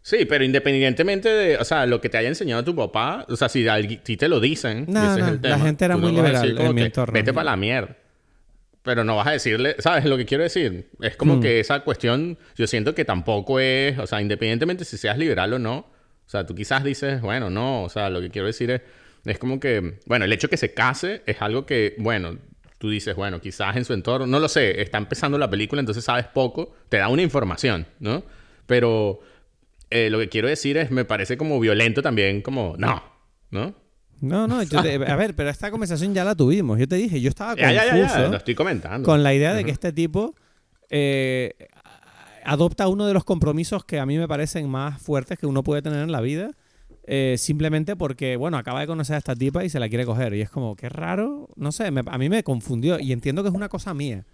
Sí, 0.03 0.27
pero 0.27 0.44
independientemente 0.44 1.31
de, 1.31 1.57
o 1.57 1.64
sea, 1.64 1.87
lo 1.87 2.03
que 2.03 2.11
te 2.11 2.18
haya 2.18 2.29
enseñado 2.29 2.62
tu 2.62 2.77
papá, 2.77 3.25
o 3.29 3.35
sea, 3.35 3.49
si 3.49 3.66
ti 4.05 4.16
te 4.18 4.29
lo 4.29 4.38
dicen, 4.38 4.85
No, 4.88 5.16
ese 5.16 5.20
es 5.35 5.42
la 5.42 5.59
gente 5.59 5.87
era 5.87 5.96
muy 5.96 6.12
no 6.12 6.22
liberal 6.22 6.59
en 6.61 6.75
mi 6.75 6.83
entorno. 6.83 7.14
Vete 7.14 7.33
para 7.33 7.44
la 7.44 7.57
mierda. 7.57 7.96
Pero 8.83 9.03
no 9.03 9.16
vas 9.16 9.27
a 9.29 9.31
decirle, 9.33 9.75
¿sabes 9.79 10.05
lo 10.05 10.18
que 10.18 10.27
quiero 10.27 10.44
decir? 10.44 10.90
Es 11.01 11.16
como 11.16 11.37
Hmm. 11.37 11.40
que 11.40 11.61
esa 11.61 11.81
cuestión, 11.81 12.38
yo 12.57 12.66
siento 12.66 12.94
que 12.94 13.05
tampoco 13.07 13.59
es, 13.59 13.99
o 13.99 14.07
sea, 14.07 14.20
independientemente 14.20 14.85
si 14.85 14.99
seas 14.99 15.16
liberal 15.16 15.55
o 15.55 15.59
no, 15.59 15.79
o 15.79 16.29
sea, 16.29 16.44
tú 16.44 16.55
quizás 16.55 16.85
dices, 16.85 17.22
bueno, 17.22 17.49
no, 17.51 17.85
o 17.85 17.88
sea, 17.88 18.11
lo 18.11 18.20
que 18.20 18.31
quiero 18.31 18.46
decir 18.46 18.70
es, 18.70 18.83
es 19.31 19.39
como 19.39 19.61
que, 19.61 19.99
bueno, 20.07 20.25
el 20.25 20.33
hecho 20.33 20.49
que 20.49 20.57
se 20.57 20.73
case 20.75 21.23
es 21.27 21.41
algo 21.43 21.67
que, 21.67 21.95
bueno, 21.99 22.39
tú 22.79 22.91
dices, 22.91 23.17
bueno, 23.17 23.41
quizás 23.41 23.77
en 23.77 23.85
su 23.85 23.93
entorno, 23.93 24.27
no 24.27 24.39
lo 24.39 24.49
sé, 24.49 24.81
está 24.83 24.99
empezando 24.99 25.39
la 25.39 25.49
película, 25.51 25.81
entonces 25.81 26.05
sabes 26.05 26.27
poco, 26.27 26.75
te 26.89 26.99
da 26.99 27.09
una 27.09 27.23
información, 27.23 27.87
¿no? 28.01 28.23
Pero 28.67 29.21
eh, 29.91 30.11
lo 30.11 30.19
que 30.19 30.29
quiero 30.29 30.49
decir 30.49 30.77
es, 30.77 30.91
me 30.91 31.05
parece 31.05 31.37
como 31.37 31.59
violento 31.61 32.03
también, 32.03 32.43
como, 32.43 32.75
no, 32.79 33.03
¿no? 33.51 33.75
No, 34.21 34.47
no, 34.47 34.62
yo 34.62 34.83
te- 34.83 34.95
a 34.95 35.17
ver, 35.17 35.35
pero 35.35 35.51
esta 35.51 35.71
conversación 35.71 36.15
ya 36.15 36.25
la 36.25 36.35
tuvimos. 36.35 36.79
Yo 36.79 36.89
te 36.89 36.97
dije, 36.97 37.21
yo 37.21 37.29
estaba 37.29 37.51
confuso 37.55 37.73
ya, 37.75 37.85
ya, 37.97 38.09
ya, 38.23 38.29
lo 38.29 38.37
estoy 38.37 38.55
comentando. 38.55 39.05
con 39.07 39.23
la 39.23 39.35
idea 39.35 39.53
de 39.55 39.62
que 39.65 39.71
este 39.71 39.93
tipo 39.93 40.35
eh, 40.89 41.55
adopta 42.45 42.89
uno 42.89 43.07
de 43.07 43.15
los 43.15 43.25
compromisos 43.25 43.85
que 43.85 43.99
a 43.99 44.07
mí 44.07 44.17
me 44.19 44.27
parecen 44.29 44.69
más 44.69 45.01
fuertes 45.03 45.39
que 45.39 45.47
uno 45.47 45.62
puede 45.62 45.83
tener 45.83 46.01
en 46.03 46.12
la 46.12 46.21
vida. 46.21 46.51
Eh, 47.07 47.37
simplemente 47.38 47.97
porque, 47.97 48.37
bueno, 48.37 48.57
acaba 48.59 48.81
de 48.81 48.87
conocer 48.87 49.14
a 49.14 49.19
esta 49.19 49.35
tipa 49.37 49.64
y 49.64 49.69
se 49.71 49.81
la 49.81 49.88
quiere 49.88 50.05
coger. 50.05 50.35
Y 50.35 50.40
es 50.42 50.51
como, 50.51 50.77
qué 50.77 50.88
raro, 50.88 51.49
no 51.57 51.73
sé, 51.73 51.90
me- 51.90 52.03
a 52.07 52.19
mí 52.19 52.29
me 52.29 52.42
confundió 52.42 52.99
y 53.01 53.12
entiendo 53.12 53.42
que 53.42 53.49
es 53.49 53.55
una 53.55 53.69
cosa 53.69 53.95
mía, 53.95 54.25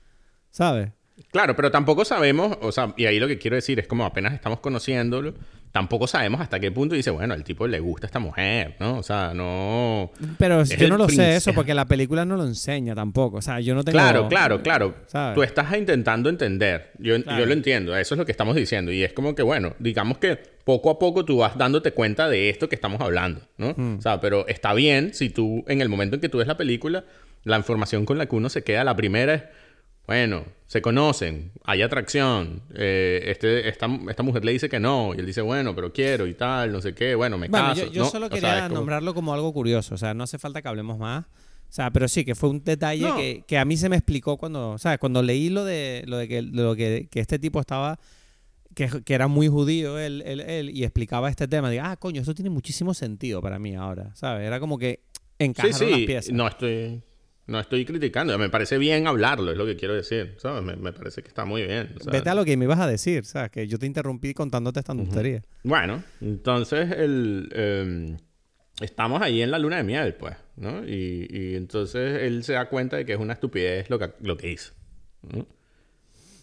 ¿sabes? 0.50 0.92
Claro, 1.30 1.56
pero 1.56 1.70
tampoco 1.70 2.04
sabemos, 2.04 2.58
o 2.60 2.72
sea, 2.72 2.94
y 2.96 3.06
ahí 3.06 3.18
lo 3.18 3.28
que 3.28 3.38
quiero 3.38 3.56
decir 3.56 3.78
es 3.78 3.86
como 3.86 4.04
apenas 4.04 4.34
estamos 4.34 4.60
conociéndolo, 4.60 5.34
tampoco 5.72 6.06
sabemos 6.06 6.40
hasta 6.40 6.60
qué 6.60 6.70
punto 6.70 6.94
dice, 6.94 7.10
bueno, 7.10 7.32
al 7.32 7.44
tipo 7.44 7.66
le 7.66 7.80
gusta 7.80 8.06
esta 8.06 8.18
mujer, 8.18 8.76
¿no? 8.78 8.98
O 8.98 9.02
sea, 9.02 9.32
no... 9.34 10.10
Pero 10.38 10.64
yo 10.64 10.88
no 10.88 10.98
lo 10.98 11.08
sé 11.08 11.16
príncipe. 11.16 11.36
eso 11.36 11.54
porque 11.54 11.72
la 11.74 11.86
película 11.86 12.24
no 12.26 12.36
lo 12.36 12.44
enseña 12.44 12.94
tampoco. 12.94 13.38
O 13.38 13.42
sea, 13.42 13.60
yo 13.60 13.74
no 13.74 13.82
tengo... 13.82 13.96
Claro, 13.96 14.28
claro, 14.28 14.62
claro. 14.62 14.94
¿sabes? 15.06 15.34
Tú 15.34 15.42
estás 15.42 15.74
intentando 15.76 16.28
entender. 16.28 16.92
Yo, 16.98 17.22
Claro. 17.22 17.40
yo 17.40 17.46
lo 17.46 17.52
entiendo. 17.54 17.96
Eso 17.96 18.14
es 18.14 18.18
lo 18.18 18.26
que 18.26 18.32
estamos 18.32 18.54
diciendo. 18.54 18.92
Y 18.92 19.02
es 19.02 19.14
como 19.14 19.34
que, 19.34 19.42
bueno, 19.42 19.74
digamos 19.78 20.18
que 20.18 20.36
poco 20.64 20.90
a 20.90 20.98
poco 20.98 21.24
tú 21.24 21.38
vas 21.38 21.56
dándote 21.56 21.92
cuenta 21.92 22.28
de 22.28 22.50
esto 22.50 22.68
que 22.68 22.74
estamos 22.74 23.00
hablando, 23.00 23.40
¿no? 23.56 23.74
Hmm. 23.74 23.96
O 23.98 24.02
sea, 24.02 24.20
pero 24.20 24.46
está 24.48 24.74
bien 24.74 25.14
si 25.14 25.30
tú, 25.30 25.64
en 25.68 25.80
el 25.80 25.88
momento 25.88 26.16
en 26.16 26.20
que 26.20 26.28
tú 26.28 26.38
ves 26.38 26.46
la 26.46 26.58
película, 26.58 27.04
la 27.44 27.56
información 27.56 28.04
con 28.04 28.18
la 28.18 28.26
que 28.26 28.36
uno 28.36 28.50
se 28.50 28.62
queda, 28.62 28.84
la 28.84 28.94
primera 28.94 29.34
es, 29.34 29.42
bueno, 30.06 30.44
se 30.66 30.82
conocen, 30.82 31.52
hay 31.64 31.82
atracción, 31.82 32.62
eh, 32.74 33.22
este, 33.26 33.68
esta, 33.68 33.86
esta 34.08 34.22
mujer 34.22 34.44
le 34.44 34.52
dice 34.52 34.68
que 34.68 34.80
no, 34.80 35.12
y 35.14 35.18
él 35.20 35.26
dice, 35.26 35.40
bueno, 35.42 35.74
pero 35.74 35.92
quiero 35.92 36.26
y 36.26 36.34
tal, 36.34 36.72
no 36.72 36.80
sé 36.80 36.94
qué, 36.94 37.14
bueno, 37.14 37.38
me 37.38 37.48
Bueno, 37.48 37.68
caso. 37.68 37.84
yo, 37.86 37.92
yo 37.92 38.02
¿no? 38.04 38.10
solo 38.10 38.26
O 38.26 38.28
sea, 38.30 38.34
quería 38.40 38.62
como- 38.68 38.74
nombrarlo 38.76 39.14
como 39.14 39.32
algo 39.34 39.52
curioso. 39.52 39.94
O 39.94 39.98
sea, 39.98 40.14
no 40.14 40.24
hace 40.24 40.38
falta 40.38 40.60
que 40.62 40.68
hablemos 40.68 40.98
más. 40.98 41.24
O 41.26 41.74
sea, 41.74 41.90
pero 41.90 42.06
sí, 42.08 42.24
que 42.24 42.34
fue 42.34 42.50
un 42.50 42.62
detalle 42.64 43.06
No. 43.08 43.16
que, 43.16 43.44
que 43.46 43.56
a 43.58 43.64
mí 43.64 43.76
se 43.78 43.88
me 43.88 43.96
explicó 43.96 44.36
cuando, 44.36 44.76
¿sabes? 44.76 44.98
Cuando 44.98 45.22
leí 45.22 45.48
lo 45.48 45.64
de 45.64 46.02
lo 46.06 46.18
de 46.18 46.28
que, 46.28 46.42
lo 46.42 46.74
que, 46.76 47.08
que 47.10 47.20
este 47.20 47.38
tipo 47.38 47.60
estaba, 47.60 47.98
que, 48.74 48.88
que 49.04 49.14
era 49.14 49.26
muy 49.28 49.48
judío 49.48 49.98
él, 49.98 50.22
él, 50.26 50.40
él, 50.40 50.70
y 50.70 50.84
explicaba 50.84 51.30
este 51.30 51.48
tema. 51.48 51.70
Digo, 51.70 51.82
ah, 51.86 51.96
coño, 51.96 52.20
esto 52.20 52.34
tiene 52.34 52.50
muchísimo 52.50 52.92
sentido 52.92 53.40
para 53.40 53.58
mí 53.58 53.74
ahora, 53.74 54.14
¿sabes? 54.14 54.46
Era 54.46 54.60
como 54.60 54.78
que 54.78 55.00
Sí, 55.38 55.46
encajaron 55.46 55.90
las 55.90 55.98
sí, 56.00 56.06
piezas. 56.06 56.32
no 56.34 56.46
estoy, 56.46 57.02
no 57.46 57.58
estoy 57.60 57.84
criticando. 57.84 58.36
Me 58.38 58.48
parece 58.50 58.78
bien 58.78 59.06
hablarlo, 59.06 59.50
es 59.52 59.58
lo 59.58 59.66
que 59.66 59.76
quiero 59.76 59.94
decir. 59.94 60.34
¿sabes? 60.38 60.62
Me, 60.62 60.76
me 60.76 60.92
parece 60.92 61.22
que 61.22 61.28
está 61.28 61.44
muy 61.44 61.62
bien. 61.62 61.94
Vete 62.10 62.30
a 62.30 62.34
lo 62.34 62.44
que 62.44 62.56
me 62.56 62.64
ibas 62.66 62.80
a 62.80 62.86
decir, 62.86 63.24
¿sabes? 63.24 63.50
Que 63.50 63.66
yo 63.66 63.78
te 63.78 63.86
interrumpí 63.86 64.32
contándote 64.34 64.80
esta 64.80 64.94
tontería. 64.94 65.42
Bueno, 65.64 66.02
entonces 66.20 66.90
el, 66.92 67.48
eh, 67.54 68.16
estamos 68.80 69.20
ahí 69.22 69.42
en 69.42 69.50
la 69.50 69.58
luna 69.58 69.76
de 69.78 69.84
miel, 69.84 70.14
pues, 70.14 70.36
¿no? 70.56 70.86
Y, 70.86 71.26
y 71.30 71.54
entonces 71.56 72.22
él 72.22 72.44
se 72.44 72.52
da 72.54 72.68
cuenta 72.68 72.96
de 72.96 73.04
que 73.04 73.12
es 73.12 73.18
una 73.18 73.32
estupidez 73.34 73.90
lo 73.90 73.98
que, 73.98 74.10
lo 74.20 74.36
que 74.36 74.50
hizo. 74.52 74.72
¿no? 75.22 75.46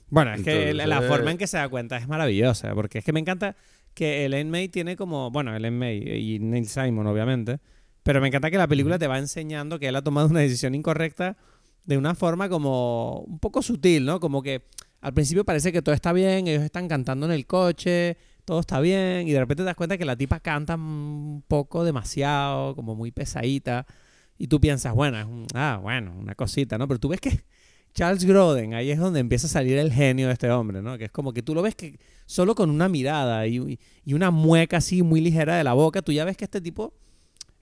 Bueno, 0.09 0.33
es 0.33 0.41
que 0.41 0.73
la- 0.73 1.01
forma 1.03 1.31
en 1.31 1.37
que 1.37 1.47
se 1.47 1.57
da 1.57 1.69
cuenta 1.69 1.97
es 1.97 2.07
maravillosa, 2.07 2.73
porque 2.73 2.97
es 2.99 3.05
que 3.05 3.13
me 3.13 3.19
encanta 3.19 3.55
que 3.93 4.25
Ellen 4.25 4.49
May 4.49 4.67
tiene 4.69 4.95
como, 4.95 5.29
bueno, 5.31 5.55
Ellen 5.55 5.77
May 5.77 5.97
y 5.99 6.39
Neil 6.39 6.67
Simon, 6.67 7.05
obviamente, 7.07 7.59
pero 8.09 8.21
me 8.21 8.27
encanta 8.27 8.49
que 8.49 8.57
la 8.57 8.67
película 8.67 8.97
te 8.97 9.05
va 9.05 9.19
enseñando 9.19 9.77
que 9.77 9.87
él 9.87 9.95
ha 9.95 10.01
tomado 10.01 10.29
una 10.29 10.39
decisión 10.39 10.73
incorrecta 10.73 11.37
de 11.85 11.95
una 11.95 12.15
forma 12.15 12.49
como 12.49 13.19
un 13.19 13.37
poco 13.37 13.61
sutil, 13.61 14.03
¿no? 14.03 14.19
Como 14.19 14.41
que 14.41 14.63
al 14.99 15.13
principio 15.13 15.45
parece 15.45 15.71
que 15.71 15.83
todo 15.83 15.93
está 15.93 16.11
bien, 16.11 16.47
ellos 16.47 16.63
están 16.63 16.87
cantando 16.87 17.27
en 17.27 17.33
el 17.33 17.45
coche, 17.45 18.17
todo 18.45 18.61
está 18.61 18.79
bien, 18.79 19.27
y 19.27 19.31
de 19.31 19.37
repente 19.37 19.61
te 19.61 19.65
das 19.65 19.75
cuenta 19.75 19.95
que 19.95 20.05
la 20.05 20.15
tipa 20.15 20.39
canta 20.39 20.73
un 20.73 21.43
poco 21.47 21.83
demasiado, 21.83 22.75
como 22.75 22.95
muy 22.95 23.11
pesadita, 23.11 23.85
y 24.39 24.47
tú 24.47 24.59
piensas, 24.59 24.95
bueno, 24.95 25.19
es 25.19 25.25
un, 25.25 25.45
ah, 25.53 25.77
bueno, 25.79 26.11
una 26.17 26.33
cosita, 26.33 26.79
¿no? 26.79 26.87
Pero 26.87 26.99
tú 26.99 27.09
ves 27.09 27.21
que 27.21 27.43
Charles 27.93 28.25
Grodin, 28.25 28.73
ahí 28.73 28.89
es 28.89 28.97
donde 28.97 29.19
empieza 29.19 29.45
a 29.45 29.51
salir 29.51 29.77
el 29.77 29.93
genio 29.93 30.25
de 30.25 30.33
este 30.33 30.49
hombre, 30.49 30.81
¿no? 30.81 30.97
Que 30.97 31.05
es 31.05 31.11
como 31.11 31.31
que 31.31 31.43
tú 31.43 31.53
lo 31.53 31.61
ves 31.61 31.75
que 31.75 31.99
solo 32.25 32.55
con 32.55 32.71
una 32.71 32.89
mirada 32.89 33.45
y, 33.45 33.77
y 34.03 34.13
una 34.15 34.31
mueca 34.31 34.77
así 34.77 35.03
muy 35.03 35.21
ligera 35.21 35.57
de 35.57 35.63
la 35.63 35.73
boca, 35.73 36.01
tú 36.01 36.11
ya 36.11 36.25
ves 36.25 36.37
que 36.37 36.45
este 36.45 36.59
tipo 36.59 36.91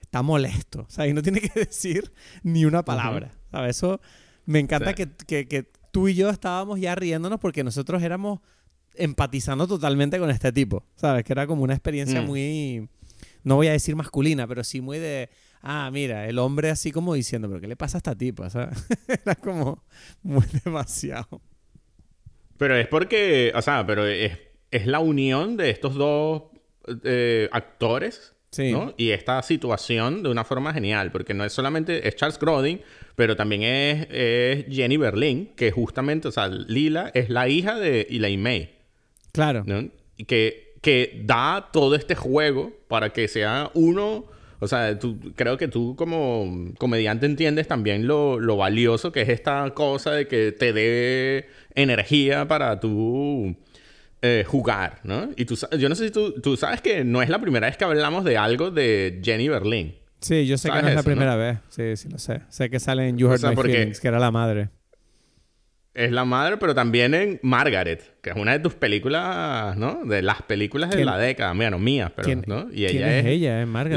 está 0.08 0.22
molesto, 0.22 0.86
o 0.88 0.90
sea, 0.90 1.06
y 1.06 1.12
no 1.12 1.20
tiene 1.22 1.40
que 1.40 1.50
decir 1.66 2.10
ni 2.42 2.64
una 2.64 2.82
palabra, 2.84 3.30
¿sabes? 3.50 3.76
Eso 3.76 4.00
me 4.46 4.58
encanta 4.58 4.90
Sí. 4.90 4.94
que, 4.96 5.08
que- 5.26 5.46
que 5.48 5.70
tú 5.92 6.08
y 6.08 6.14
yo 6.14 6.30
estábamos 6.30 6.80
ya 6.80 6.94
riéndonos 6.94 7.38
porque 7.40 7.62
nosotros 7.62 8.02
éramos 8.02 8.40
empatizando 8.94 9.66
totalmente 9.68 10.18
con 10.18 10.30
este 10.30 10.50
tipo, 10.50 10.84
¿sabes? 10.96 11.24
Que 11.24 11.32
era 11.34 11.46
como 11.46 11.62
una 11.62 11.74
experiencia 11.74 12.22
Mm. 12.22 12.26
muy, 12.26 12.88
no 13.44 13.56
voy 13.56 13.68
a 13.68 13.72
decir 13.72 13.94
masculina, 13.96 14.46
pero 14.46 14.64
sí 14.64 14.80
muy 14.80 14.98
de, 14.98 15.28
ah, 15.62 15.90
mira, 15.92 16.26
el 16.26 16.38
hombre 16.38 16.70
así 16.70 16.90
como 16.90 17.12
diciendo, 17.14 17.48
pero 17.48 17.60
¿qué 17.60 17.68
le 17.68 17.76
pasa 17.76 17.98
a 17.98 18.00
esta 18.00 18.14
tipa? 18.16 18.48
¿sabes? 18.50 18.78
era 19.08 19.34
como 19.34 19.84
muy 20.22 20.44
demasiado. 20.64 21.42
Pero 22.56 22.76
es 22.76 22.88
porque, 22.88 23.52
o 23.54 23.62
sea, 23.62 23.86
pero 23.86 24.06
es, 24.06 24.36
es 24.70 24.86
la 24.86 24.98
unión 25.00 25.56
de 25.56 25.70
estos 25.70 25.94
dos 25.94 26.44
eh, 27.04 27.48
actores, 27.52 28.34
Sí. 28.50 28.72
¿no? 28.72 28.94
Y 28.96 29.10
esta 29.10 29.42
situación 29.42 30.22
de 30.22 30.30
una 30.30 30.44
forma 30.44 30.72
genial, 30.72 31.12
porque 31.12 31.34
no 31.34 31.44
es 31.44 31.52
solamente, 31.52 32.08
es 32.08 32.16
Charles 32.16 32.38
Grodin, 32.38 32.80
pero 33.14 33.36
también 33.36 33.62
es, 33.62 34.06
es 34.10 34.66
Jenny 34.74 34.96
Berlin, 34.96 35.50
que 35.56 35.70
justamente, 35.70 36.28
o 36.28 36.32
sea, 36.32 36.48
Lila 36.48 37.10
es 37.14 37.28
la 37.28 37.48
hija 37.48 37.78
de 37.78 38.06
Elaine 38.10 38.42
May. 38.42 38.70
Claro. 39.32 39.64
¿no? 39.66 39.88
Y 40.16 40.24
que, 40.24 40.74
que 40.80 41.22
da 41.24 41.68
todo 41.72 41.94
este 41.94 42.14
juego 42.14 42.72
para 42.88 43.12
que 43.12 43.28
sea 43.28 43.70
uno. 43.74 44.24
O 44.60 44.66
sea, 44.66 44.98
tú, 44.98 45.18
creo 45.36 45.56
que 45.56 45.68
tú 45.68 45.94
como 45.96 46.72
comediante 46.78 47.26
entiendes 47.26 47.68
también 47.68 48.06
lo, 48.08 48.40
lo 48.40 48.56
valioso 48.56 49.12
que 49.12 49.22
es 49.22 49.28
esta 49.28 49.72
cosa 49.74 50.12
de 50.12 50.26
que 50.26 50.50
te 50.50 50.72
dé 50.72 51.48
energía 51.74 52.48
para 52.48 52.80
tú 52.80 53.56
eh, 54.22 54.44
jugar, 54.46 55.00
¿no? 55.04 55.30
Y 55.36 55.44
tú, 55.44 55.56
yo 55.78 55.88
no 55.88 55.94
sé 55.94 56.06
si 56.06 56.10
tú, 56.12 56.32
tú 56.40 56.56
sabes 56.56 56.80
que 56.80 57.04
no 57.04 57.22
es 57.22 57.28
la 57.28 57.38
primera 57.40 57.66
vez 57.66 57.76
que 57.76 57.84
hablamos 57.84 58.24
de 58.24 58.36
algo 58.36 58.70
de 58.70 59.20
Jenny 59.22 59.48
Berlin. 59.48 59.94
Sí, 60.20 60.46
yo 60.46 60.58
sé 60.58 60.68
que 60.68 60.72
¿Sabes 60.72 60.82
no 60.82 60.88
es 60.88 60.94
la 60.96 61.00
eso, 61.00 61.08
no? 61.10 61.14
primera 61.14 61.36
vez. 61.36 61.58
Sí, 61.68 61.96
sí 61.96 62.08
lo 62.08 62.18
sé. 62.18 62.40
Sé 62.48 62.68
que 62.70 62.80
sale 62.80 63.08
en 63.08 63.18
You 63.18 63.28
O 63.30 63.38
sea, 63.38 63.50
My 63.50 63.56
Feelings, 63.56 64.00
que 64.00 64.08
era 64.08 64.18
la 64.18 64.30
madre. 64.32 64.70
Es 65.94 66.12
la 66.12 66.24
madre, 66.24 66.56
pero 66.58 66.74
también 66.74 67.12
en 67.14 67.40
Margaret, 67.42 68.20
que 68.22 68.30
es 68.30 68.36
una 68.36 68.52
de 68.52 68.60
tus 68.60 68.74
películas, 68.74 69.76
¿no? 69.76 70.04
De 70.04 70.22
las 70.22 70.42
películas 70.42 70.90
de 70.90 70.96
¿Quién- 70.96 71.06
la 71.06 71.18
década, 71.18 71.54
mía, 71.54 71.70
no 71.70 71.78
mías, 71.78 72.12
pero, 72.14 72.26
¿Quién, 72.26 72.44
¿no? 72.46 72.68
Y 72.70 72.86
quién 72.86 72.96
ella 73.04 73.18
es, 73.18 73.24
es, 73.24 73.30
ella? 73.32 73.62
Es 73.62 73.66
Margaret. 73.66 73.96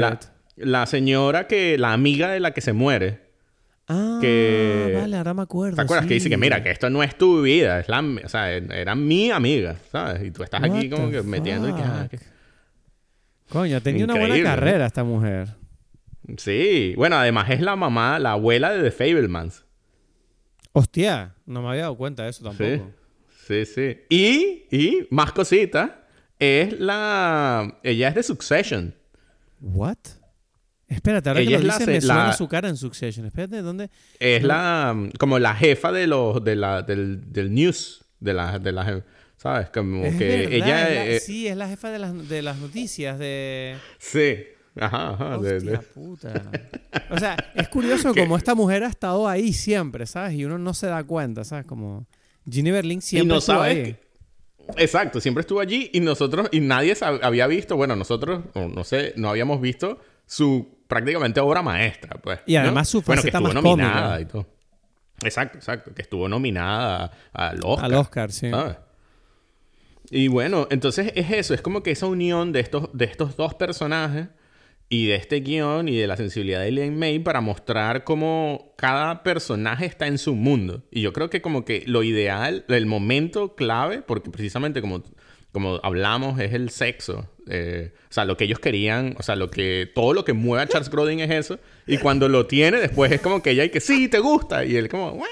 La, 0.56 0.80
la 0.80 0.86
señora 0.86 1.46
que, 1.46 1.78
la 1.78 1.92
amiga 1.92 2.28
de 2.30 2.40
la 2.40 2.52
que 2.52 2.60
se 2.60 2.72
muere. 2.72 3.20
Ah, 3.94 4.18
que- 4.20 4.96
vale, 5.00 5.16
ahora 5.16 5.34
me 5.34 5.42
acuerdo. 5.42 5.76
¿Te 5.76 5.82
acuerdas? 5.82 6.06
Que 6.06 6.14
dice 6.14 6.28
que 6.30 6.36
mira, 6.36 6.62
que 6.62 6.70
esto 6.70 6.88
no 6.90 7.02
es 7.02 7.16
tu 7.16 7.42
vida, 7.42 7.80
es 7.80 7.88
la, 7.88 8.00
o 8.00 8.28
sea, 8.28 8.50
era 8.52 8.94
mi 8.94 9.30
amiga, 9.30 9.76
¿sabes? 9.90 10.22
Y 10.24 10.30
tú 10.30 10.42
estás 10.42 10.62
aquí 10.62 10.88
como 10.88 11.10
que 11.10 11.22
metiendo 11.22 11.68
y 11.68 11.74
que, 11.74 11.82
ah, 11.82 12.06
que- 12.10 12.18
Coño, 13.48 13.80
tenía 13.82 14.04
una 14.04 14.14
buena 14.18 14.42
carrera 14.42 14.86
esta 14.86 15.04
mujer. 15.04 15.48
Sí, 16.38 16.94
bueno, 16.96 17.16
además 17.16 17.50
es 17.50 17.60
la 17.60 17.76
mamá, 17.76 18.18
la 18.18 18.32
abuela 18.32 18.70
de 18.72 18.82
The 18.82 18.90
Fablemans. 18.92 19.64
Hostia, 20.72 21.34
no 21.44 21.60
me 21.62 21.68
había 21.68 21.82
dado 21.82 21.96
cuenta 21.96 22.22
de 22.24 22.30
eso 22.30 22.44
tampoco. 22.44 22.90
Sí, 23.46 23.64
sí, 23.66 23.66
sí. 23.66 23.98
Y, 24.08 24.64
y, 24.74 25.06
más 25.10 25.32
cositas, 25.32 25.90
es 26.38 26.78
la... 26.80 27.78
Ella 27.82 28.08
es 28.08 28.14
de 28.14 28.22
Succession. 28.22 28.94
What? 29.60 29.98
Espérate, 30.94 31.28
ahora 31.28 31.40
Ella 31.40 31.50
que 31.50 31.54
es 31.56 31.60
lo 31.62 31.66
la 31.68 31.72
dices 31.74 31.84
se- 31.86 31.90
me 31.92 32.00
suena 32.00 32.26
la- 32.28 32.32
su 32.32 32.48
cara 32.48 32.68
en 32.68 32.76
Succession. 32.76 33.26
Espérate, 33.26 33.62
¿dónde? 33.62 33.90
Es 34.18 34.42
la... 34.42 34.96
como 35.18 35.38
la 35.38 35.54
jefa 35.54 35.92
de 35.92 36.06
los... 36.06 36.42
de 36.44 36.56
la, 36.56 36.82
del, 36.82 37.32
del 37.32 37.52
news. 37.54 38.04
De 38.20 38.34
la... 38.34 38.58
De 38.58 38.72
la 38.72 39.02
¿Sabes? 39.36 39.70
Como 39.70 40.04
Es 40.04 40.14
que 40.16 40.28
verdad, 40.28 40.52
ella... 40.52 40.88
es 40.88 40.94
la- 40.94 41.06
eh, 41.06 41.20
sí, 41.20 41.48
es 41.48 41.56
la 41.56 41.68
jefa 41.68 41.90
de 41.90 41.98
las, 41.98 42.28
de 42.28 42.42
las 42.42 42.58
noticias 42.58 43.18
de... 43.18 43.76
sí. 43.98 44.36
Ajá, 44.80 45.10
ajá. 45.10 45.36
de- 45.38 45.56
Hostia 45.56 45.70
de- 45.72 45.78
puta. 45.78 46.50
O 47.10 47.18
sea, 47.18 47.36
es 47.54 47.68
curioso 47.68 48.14
como 48.16 48.36
esta 48.38 48.54
mujer 48.54 48.84
ha 48.84 48.88
estado 48.88 49.28
ahí 49.28 49.52
siempre, 49.52 50.06
¿sabes? 50.06 50.32
Y 50.34 50.44
uno 50.46 50.56
no 50.58 50.72
se 50.72 50.86
da 50.86 51.04
cuenta, 51.04 51.44
¿sabes? 51.44 51.66
Como 51.66 52.06
Ginny 52.50 52.70
Berlin 52.70 53.02
siempre 53.02 53.24
y 53.26 53.28
no 53.28 53.36
estuvo 53.38 53.56
sabes 53.58 53.76
ahí. 53.76 53.82
que- 53.84 54.02
Exacto, 54.78 55.20
siempre 55.20 55.40
estuvo 55.42 55.60
allí 55.60 55.90
y 55.92 56.00
nosotros, 56.00 56.48
y 56.52 56.60
nadie 56.60 56.96
había 57.20 57.46
visto, 57.48 57.76
bueno, 57.76 57.96
nosotros, 57.96 58.44
no 58.54 58.84
sé, 58.84 59.12
no 59.16 59.28
habíamos 59.28 59.60
visto 59.60 59.98
su 60.24 60.78
prácticamente 60.92 61.40
obra 61.40 61.62
maestra, 61.62 62.16
pues. 62.20 62.40
Y 62.46 62.56
además 62.56 62.88
¿no? 62.88 63.00
su 63.00 63.06
Bueno, 63.06 63.22
que 63.22 63.30
faceta 63.30 63.38
estuvo 63.38 63.54
más 63.54 63.62
nominada 63.62 64.16
cómica. 64.16 64.20
y 64.20 64.24
todo. 64.26 64.46
Exacto, 65.24 65.58
exacto, 65.58 65.94
que 65.94 66.02
estuvo 66.02 66.28
nominada 66.28 67.12
al 67.32 67.60
Oscar. 67.64 67.84
Al 67.84 67.94
Oscar, 67.94 68.32
sí. 68.32 68.50
¿sabes? 68.50 68.76
Y 70.10 70.28
bueno, 70.28 70.66
entonces 70.70 71.12
es 71.14 71.30
eso, 71.30 71.54
es 71.54 71.62
como 71.62 71.82
que 71.82 71.92
esa 71.92 72.06
unión 72.06 72.52
de 72.52 72.60
estos, 72.60 72.90
de 72.92 73.06
estos 73.06 73.36
dos 73.36 73.54
personajes 73.54 74.28
y 74.90 75.06
de 75.06 75.14
este 75.14 75.40
guion 75.40 75.88
y 75.88 75.96
de 75.96 76.06
la 76.06 76.18
sensibilidad 76.18 76.60
de 76.60 76.68
Elaine 76.68 76.98
May 76.98 77.18
para 77.18 77.40
mostrar 77.40 78.04
cómo 78.04 78.74
cada 78.76 79.22
personaje 79.22 79.86
está 79.86 80.06
en 80.06 80.18
su 80.18 80.34
mundo. 80.34 80.82
Y 80.90 81.00
yo 81.00 81.14
creo 81.14 81.30
que 81.30 81.40
como 81.40 81.64
que 81.64 81.84
lo 81.86 82.02
ideal, 82.02 82.66
el 82.68 82.84
momento 82.84 83.54
clave, 83.54 84.02
porque 84.02 84.30
precisamente 84.30 84.82
como 84.82 85.02
como 85.52 85.78
hablamos, 85.82 86.40
es 86.40 86.52
el 86.54 86.70
sexo. 86.70 87.28
Eh, 87.48 87.92
o 88.10 88.12
sea, 88.12 88.24
lo 88.24 88.36
que 88.36 88.44
ellos 88.44 88.58
querían, 88.58 89.14
o 89.18 89.22
sea, 89.22 89.36
lo 89.36 89.50
que, 89.50 89.90
todo 89.94 90.14
lo 90.14 90.24
que 90.24 90.32
mueve 90.32 90.64
a 90.64 90.66
Charles 90.68 90.90
Grodin 90.90 91.20
es 91.20 91.30
eso. 91.30 91.58
Y 91.86 91.98
cuando 91.98 92.28
lo 92.28 92.46
tiene, 92.46 92.78
después 92.80 93.12
es 93.12 93.20
como 93.20 93.42
que 93.42 93.50
ella 93.50 93.62
hay 93.64 93.70
que, 93.70 93.80
sí, 93.80 94.08
te 94.08 94.18
gusta. 94.18 94.64
Y 94.64 94.76
él 94.76 94.88
como, 94.88 95.10
bueno. 95.12 95.28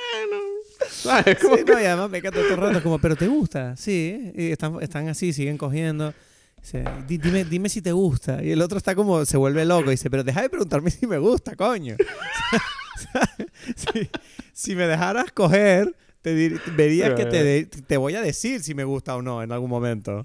¿sabes? 0.91 1.39
Como 1.39 1.57
Sí, 1.57 1.65
que- 1.65 1.73
no, 1.73 1.81
y 1.81 1.85
además 1.85 2.11
me 2.11 2.21
todo 2.23 2.41
el 2.49 2.57
rato 2.57 2.83
como, 2.83 2.99
pero 2.99 3.15
te 3.17 3.27
gusta, 3.29 3.77
sí, 3.77 4.33
y 4.35 4.51
están, 4.51 4.83
están 4.83 5.09
así, 5.09 5.33
siguen 5.33 5.57
cogiendo. 5.59 6.13
Dice, 6.61 6.85
"Di- 7.07 7.17
dime, 7.19 7.45
dime 7.45 7.69
si 7.71 7.81
te 7.81 7.93
gusta. 7.93 8.43
Y 8.43 8.51
el 8.51 8.61
otro 8.61 8.77
está 8.77 8.95
como, 8.95 9.25
se 9.25 9.37
vuelve 9.39 9.65
loco 9.65 9.87
y 9.87 9.93
dice, 9.93 10.11
pero 10.11 10.23
deja 10.25 10.43
de 10.43 10.51
preguntarme 10.51 10.91
si 10.91 11.07
me 11.07 11.17
gusta, 11.19 11.57
coño. 11.57 11.97
si, 13.77 14.11
si 14.53 14.75
me 14.77 14.87
dejaras 14.87 15.33
coger, 15.33 15.95
te 16.23 16.35
dir- 16.37 16.61
verías 16.77 17.15
que 17.15 17.25
te, 17.27 17.65
te 17.87 17.97
voy 17.97 18.15
a 18.15 18.21
decir 18.23 18.63
si 18.63 18.75
me 18.75 18.85
gusta 18.85 19.17
o 19.17 19.23
no 19.23 19.43
en 19.43 19.53
algún 19.53 19.71
momento. 19.71 20.25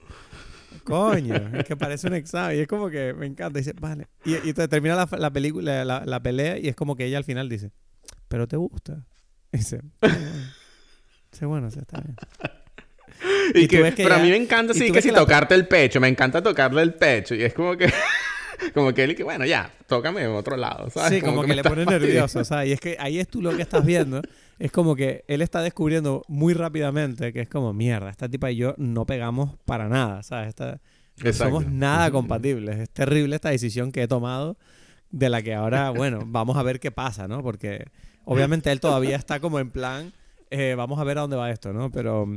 Coño, 0.84 1.36
es 1.58 1.64
que 1.66 1.76
parece 1.76 2.08
un 2.08 2.14
examen. 2.14 2.58
Y 2.58 2.62
es 2.62 2.68
como 2.68 2.90
que 2.90 3.14
me 3.14 3.26
encanta. 3.26 3.58
Dice, 3.58 3.74
vale. 3.80 4.08
Y, 4.24 4.36
y 4.50 4.54
termina 4.54 4.96
la, 4.96 5.08
la 5.18 5.32
película, 5.32 5.84
la, 5.86 6.04
la 6.06 6.20
pelea, 6.22 6.58
y 6.60 6.68
es 6.68 6.76
como 6.76 6.96
que 6.96 7.06
ella 7.06 7.18
al 7.18 7.24
final 7.24 7.50
dice, 7.50 7.72
pero 8.28 8.48
te 8.48 8.58
gusta. 8.58 9.06
Y 9.54 9.58
dice, 9.60 9.80
"Bueno". 10.02 10.18
Dice, 11.32 11.46
bueno, 11.46 11.72
sí, 11.72 11.80
está 11.80 12.02
bien. 12.02 12.16
Y 13.54 13.60
Y 13.60 13.68
tú 13.68 13.76
que- 13.78 13.82
ves 13.84 13.96
que 13.96 14.04
pero 14.04 14.16
a 14.16 14.20
mí 14.20 14.30
me 14.30 14.36
encanta, 14.38 14.74
y 14.76 14.78
sí, 14.78 14.92
que 14.92 15.02
si 15.02 15.12
la- 15.12 15.20
tocarte 15.20 15.56
el 15.56 15.68
pecho. 15.68 16.00
Me 16.02 16.08
encanta 16.10 16.44
tocarle 16.44 16.82
el 16.82 16.94
pecho. 16.94 17.36
Y 17.36 17.44
es 17.44 17.54
como 17.54 17.78
que... 17.78 17.92
como 18.74 18.94
que 18.94 19.04
él 19.06 19.12
y 19.12 19.16
que, 19.16 19.24
bueno, 19.24 19.46
ya, 19.46 19.72
tócame 19.88 20.24
en 20.24 20.32
otro 20.32 20.56
lado, 20.58 20.90
¿sabes? 20.90 21.14
Sí, 21.20 21.22
como, 21.22 21.44
que, 21.44 21.56
le 21.56 21.64
pone 21.64 21.86
nervioso, 21.86 22.44
sea, 22.44 22.66
y 22.66 22.72
es 22.74 22.80
que 22.80 22.98
ahí 23.00 23.20
es 23.20 23.28
tú 23.28 23.42
lo 23.42 23.56
que 23.56 23.62
estás 23.62 23.86
viendo, 23.86 24.22
es 24.60 24.72
como 24.72 24.96
que 24.96 25.24
él 25.28 25.42
está 25.42 25.62
descubriendo 25.62 26.24
muy 26.28 26.54
rápidamente 26.54 27.34
que 27.34 27.42
es 27.42 27.50
como, 27.50 27.74
mierda, 27.74 28.10
esta 28.10 28.30
tipa 28.30 28.52
y 28.52 28.56
yo 28.58 28.74
no 28.78 29.06
pegamos 29.06 29.56
para 29.66 29.88
nada, 29.90 30.24
¿sabes? 30.24 30.50
Esta- 30.50 30.80
no 31.24 31.30
somos 31.46 31.64
nada 31.72 32.12
compatibles, 32.12 32.78
es 32.80 32.90
terrible 32.90 33.36
esta 33.36 33.50
decisión 33.50 33.92
que 33.92 34.04
he 34.04 34.08
tomado, 34.08 34.58
de 35.12 35.30
la 35.30 35.42
que 35.42 35.54
ahora, 35.54 35.90
bueno, 35.96 36.24
vamos 36.26 36.58
a 36.58 36.64
ver 36.64 36.80
qué 36.80 36.92
pasa, 36.92 37.28
¿no? 37.28 37.42
Porque 37.42 37.86
obviamente 38.26 38.72
él 38.72 38.80
todavía 38.82 39.16
está 39.16 39.40
como 39.40 39.60
en 39.60 39.72
plan, 39.72 40.12
eh, 40.52 40.76
vamos 40.78 41.00
a 41.00 41.04
ver 41.04 41.18
a 41.18 41.22
dónde 41.22 41.38
va 41.38 41.50
esto, 41.52 41.74
¿no? 41.74 41.90
Pero... 41.92 42.28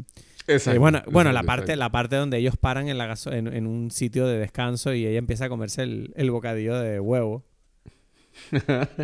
Eh, 0.73 0.79
bueno, 0.79 1.03
bueno 1.13 1.31
la 1.33 1.43
parte, 1.47 1.77
la 1.77 1.91
parte 1.91 2.17
donde 2.17 2.39
ellos 2.39 2.57
paran 2.57 2.89
en, 2.89 2.97
la 2.99 3.07
gaso- 3.07 3.33
en, 3.33 3.49
en 3.53 3.67
un 3.67 3.91
sitio 3.91 4.27
de 4.27 4.39
descanso 4.39 4.95
y 4.95 5.05
ella 5.07 5.19
empieza 5.19 5.45
a 5.45 5.49
comerse 5.51 5.83
el, 5.83 6.13
el 6.17 6.31
bocadillo 6.31 6.79
de 6.79 7.01
huevo. 7.01 7.45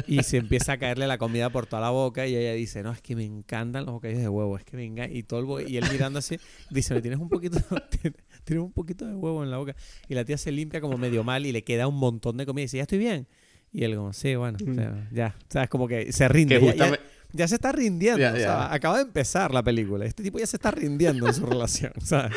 Y 0.06 0.22
se 0.22 0.38
empieza 0.38 0.72
a 0.72 0.78
caerle 0.78 1.06
la 1.06 1.18
comida 1.18 1.50
por 1.50 1.66
toda 1.66 1.82
la 1.82 1.90
boca 1.90 2.26
y 2.26 2.36
ella 2.36 2.52
dice, 2.54 2.82
no, 2.82 2.92
es 2.92 3.00
que 3.00 3.14
me 3.16 3.24
encantan 3.24 3.84
los 3.86 3.94
bocadillos 3.94 4.22
de 4.22 4.28
huevo, 4.28 4.56
es 4.56 4.64
que 4.64 4.76
me 4.76 4.84
encantan. 4.84 5.16
Y, 5.16 5.22
todo 5.22 5.40
el 5.40 5.46
bo- 5.46 5.60
y 5.60 5.76
él 5.76 5.84
mirando 5.90 6.18
así, 6.18 6.38
dice, 6.70 6.94
"¿Me 6.94 7.00
tienes 7.02 7.20
un 7.20 7.28
poquito, 7.28 7.58
tienes 8.44 8.62
un 8.64 8.72
poquito 8.72 9.06
de 9.06 9.14
huevo 9.14 9.42
en 9.44 9.50
la 9.50 9.58
boca. 9.58 9.74
Y 10.08 10.14
la 10.14 10.24
tía 10.24 10.38
se 10.38 10.52
limpia 10.52 10.80
como 10.80 10.96
medio 10.98 11.24
mal 11.24 11.46
y 11.46 11.52
le 11.52 11.64
queda 11.64 11.86
un 11.88 11.96
montón 11.96 12.36
de 12.36 12.46
comida 12.46 12.62
y 12.62 12.66
dice, 12.66 12.76
ya 12.78 12.82
estoy 12.84 12.98
bien. 12.98 13.26
Y 13.72 13.84
él 13.84 13.96
como, 13.96 14.12
sí, 14.12 14.34
bueno, 14.36 14.56
o 14.70 14.74
sea, 14.74 15.08
ya. 15.12 15.34
O 15.48 15.50
sea, 15.52 15.62
es 15.64 15.68
como 15.68 15.88
que 15.88 16.12
se 16.12 16.28
rinde. 16.28 16.60
Que 16.60 16.76
Ya- 16.76 16.98
ya- 17.34 17.48
se 17.48 17.56
está 17.56 17.72
rindiendo. 17.72 18.26
O 18.32 18.36
sea, 18.36 18.72
acaba 18.72 18.96
de 18.96 19.02
empezar 19.02 19.52
la 19.52 19.62
película. 19.62 20.04
Este 20.06 20.22
tipo 20.22 20.38
ya 20.38 20.46
se 20.46 20.56
está 20.56 20.70
rindiendo 20.70 21.26
en 21.26 21.34
su 21.34 21.44
relación. 21.46 21.92
¿sabes? 22.02 22.32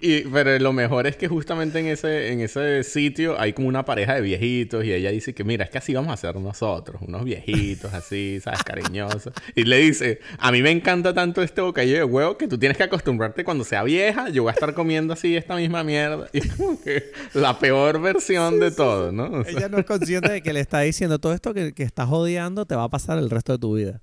Y, 0.00 0.20
pero 0.22 0.58
lo 0.58 0.72
mejor 0.72 1.06
es 1.06 1.16
que 1.16 1.28
justamente 1.28 1.78
en 1.78 1.86
ese, 1.86 2.30
en 2.32 2.40
ese 2.40 2.82
sitio 2.84 3.40
hay 3.40 3.52
como 3.54 3.68
una 3.68 3.84
pareja 3.84 4.14
de 4.14 4.20
viejitos 4.20 4.84
y 4.84 4.92
ella 4.92 5.10
dice 5.10 5.34
que 5.34 5.44
mira, 5.44 5.64
es 5.64 5.70
que 5.70 5.78
así 5.78 5.94
vamos 5.94 6.12
a 6.12 6.16
ser 6.16 6.36
nosotros, 6.36 7.00
unos 7.06 7.24
viejitos 7.24 7.92
así, 7.94 8.38
¿sabes? 8.42 8.62
Cariñosos. 8.62 9.32
Y 9.54 9.64
le 9.64 9.78
dice, 9.78 10.20
a 10.38 10.52
mí 10.52 10.60
me 10.62 10.70
encanta 10.70 11.14
tanto 11.14 11.42
este 11.42 11.60
bocadillo 11.62 11.96
de 11.96 12.04
huevo 12.04 12.36
que 12.36 12.46
tú 12.48 12.58
tienes 12.58 12.76
que 12.76 12.84
acostumbrarte 12.84 13.44
cuando 13.44 13.64
sea 13.64 13.82
vieja, 13.82 14.28
yo 14.28 14.42
voy 14.42 14.50
a 14.50 14.52
estar 14.54 14.74
comiendo 14.74 15.14
así 15.14 15.36
esta 15.36 15.56
misma 15.56 15.82
mierda. 15.84 16.28
Y 16.34 16.38
es 16.38 16.54
como 16.54 16.80
que 16.80 17.04
la 17.32 17.58
peor 17.58 18.00
versión 18.00 18.60
de 18.60 18.70
todo, 18.70 19.10
¿no? 19.10 19.30
O 19.40 19.44
sea, 19.44 19.52
Ella 19.52 19.68
no 19.70 19.78
es 19.78 19.86
consciente 19.86 20.30
de 20.32 20.42
que 20.42 20.52
le 20.52 20.60
está 20.60 20.80
diciendo 20.80 21.18
todo 21.18 21.32
esto 21.32 21.54
que, 21.54 21.72
que 21.72 21.82
estás 21.82 22.08
odiando 22.10 22.66
te 22.66 22.74
va 22.76 22.84
a 22.84 22.90
pasar 22.90 23.16
el 23.18 23.30
resto 23.30 23.52
de 23.52 23.58
tu 23.58 23.74
vida. 23.76 24.02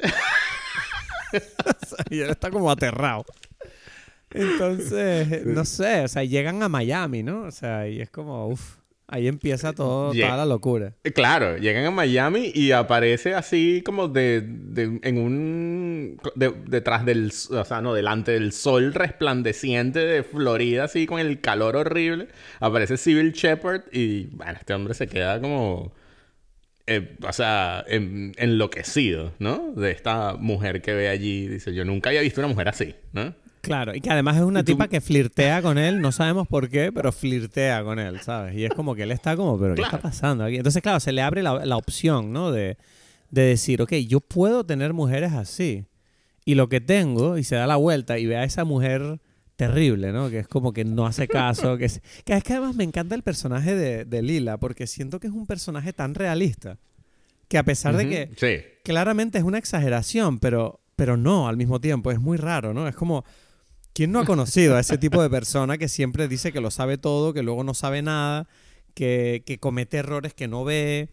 Y 2.10 2.20
él 2.20 2.30
está 2.30 2.50
como 2.50 2.70
aterrado. 2.70 3.24
Entonces, 4.30 5.44
no 5.46 5.64
sé, 5.64 6.02
o 6.04 6.08
sea, 6.08 6.24
llegan 6.24 6.62
a 6.62 6.68
Miami, 6.68 7.22
¿no? 7.22 7.42
O 7.42 7.50
sea, 7.50 7.86
y 7.88 8.00
es 8.00 8.08
como, 8.10 8.48
uff, 8.48 8.76
ahí 9.06 9.28
empieza 9.28 9.72
todo, 9.74 10.12
toda 10.12 10.36
la 10.38 10.46
locura. 10.46 10.94
Eh, 11.04 11.12
Claro, 11.12 11.58
llegan 11.58 11.84
a 11.84 11.90
Miami 11.90 12.50
y 12.54 12.72
aparece 12.72 13.34
así 13.34 13.82
como 13.84 14.08
de, 14.08 14.40
de- 14.42 15.00
en 15.02 15.18
un 15.18 16.18
de- 16.34 16.54
detrás 16.66 17.04
del, 17.04 17.30
o 17.50 17.64
sea, 17.64 17.82
no, 17.82 17.92
delante 17.94 18.32
del 18.32 18.52
sol 18.52 18.94
resplandeciente 18.94 19.98
de 20.00 20.22
Florida, 20.22 20.84
así 20.84 21.06
con 21.06 21.20
el 21.20 21.40
calor 21.40 21.76
horrible, 21.76 22.28
aparece 22.60 22.96
Civil 22.96 23.32
Shepard 23.32 23.82
y 23.92 24.24
bueno, 24.32 24.54
este 24.58 24.72
hombre 24.72 24.94
se 24.94 25.08
queda 25.08 25.40
como 25.42 25.92
eh, 26.86 27.16
o 27.26 27.32
sea, 27.32 27.84
en- 27.88 28.32
enloquecido, 28.38 29.32
¿no? 29.38 29.72
De 29.76 29.90
esta 29.90 30.34
mujer 30.38 30.82
que 30.82 30.92
ve 30.94 31.08
allí, 31.08 31.48
dice, 31.48 31.74
yo 31.74 31.84
nunca 31.84 32.10
había 32.10 32.20
visto 32.22 32.40
una 32.40 32.48
mujer 32.48 32.68
así, 32.68 32.94
¿no? 33.12 33.34
Claro, 33.60 33.94
y 33.94 34.00
que 34.00 34.10
además 34.10 34.36
es 34.36 34.42
una 34.42 34.64
tipa 34.64 34.88
que 34.88 35.00
flirtea 35.00 35.62
con 35.62 35.78
él, 35.78 36.00
no 36.00 36.10
sabemos 36.10 36.48
por 36.48 36.68
qué, 36.68 36.90
pero 36.90 37.12
flirtea 37.12 37.84
con 37.84 38.00
él, 38.00 38.20
¿sabes? 38.20 38.56
Y 38.56 38.64
es 38.64 38.70
como 38.74 38.96
que 38.96 39.04
él 39.04 39.12
está 39.12 39.36
como, 39.36 39.56
pero 39.58 39.76
¿qué 39.76 39.82
está 39.82 40.00
pasando 40.00 40.42
aquí? 40.44 40.56
Entonces, 40.56 40.82
claro, 40.82 40.98
se 40.98 41.12
le 41.12 41.22
abre 41.22 41.42
la, 41.44 41.64
la 41.64 41.76
opción, 41.76 42.32
¿no? 42.32 42.50
De, 42.50 42.76
de 43.30 43.42
decir, 43.42 43.80
ok, 43.80 43.92
yo 44.08 44.18
puedo 44.20 44.64
tener 44.66 44.92
mujeres 44.92 45.32
así. 45.32 45.84
Y 46.44 46.56
lo 46.56 46.68
que 46.68 46.80
tengo, 46.80 47.38
y 47.38 47.44
se 47.44 47.54
da 47.54 47.68
la 47.68 47.76
vuelta 47.76 48.18
y 48.18 48.26
ve 48.26 48.36
a 48.36 48.42
esa 48.42 48.64
mujer 48.64 49.20
terrible, 49.66 50.12
¿no? 50.12 50.30
Que 50.30 50.40
es 50.40 50.48
como 50.48 50.72
que 50.72 50.84
no 50.84 51.06
hace 51.06 51.28
caso. 51.28 51.76
que, 51.76 51.86
es, 51.86 52.00
que 52.24 52.34
es 52.34 52.42
que 52.44 52.52
además 52.54 52.74
me 52.76 52.84
encanta 52.84 53.14
el 53.14 53.22
personaje 53.22 53.74
de, 53.74 54.04
de 54.04 54.22
Lila, 54.22 54.58
porque 54.58 54.86
siento 54.86 55.20
que 55.20 55.26
es 55.28 55.32
un 55.32 55.46
personaje 55.46 55.92
tan 55.92 56.14
realista. 56.14 56.78
Que 57.48 57.58
a 57.58 57.64
pesar 57.64 57.96
de 57.96 58.08
que 58.08 58.30
Sí. 58.36 58.64
claramente 58.82 59.38
es 59.38 59.44
una 59.44 59.58
exageración, 59.58 60.38
pero, 60.38 60.80
pero 60.96 61.16
no 61.16 61.48
al 61.48 61.56
mismo 61.56 61.80
tiempo. 61.80 62.10
Es 62.10 62.18
muy 62.20 62.38
raro, 62.38 62.72
¿no? 62.72 62.88
Es 62.88 62.94
como, 62.94 63.24
¿quién 63.92 64.10
no 64.12 64.20
ha 64.20 64.24
conocido 64.24 64.76
a 64.76 64.80
ese 64.80 64.96
tipo 64.98 65.22
de 65.22 65.28
persona 65.28 65.76
que 65.78 65.88
siempre 65.88 66.28
dice 66.28 66.52
que 66.52 66.60
lo 66.60 66.70
sabe 66.70 66.96
todo, 66.98 67.34
que 67.34 67.42
luego 67.42 67.62
no 67.62 67.74
sabe 67.74 68.00
nada, 68.02 68.48
que, 68.94 69.42
que 69.46 69.58
comete 69.58 69.98
errores 69.98 70.32
que 70.34 70.48
no 70.48 70.64
ve 70.64 71.10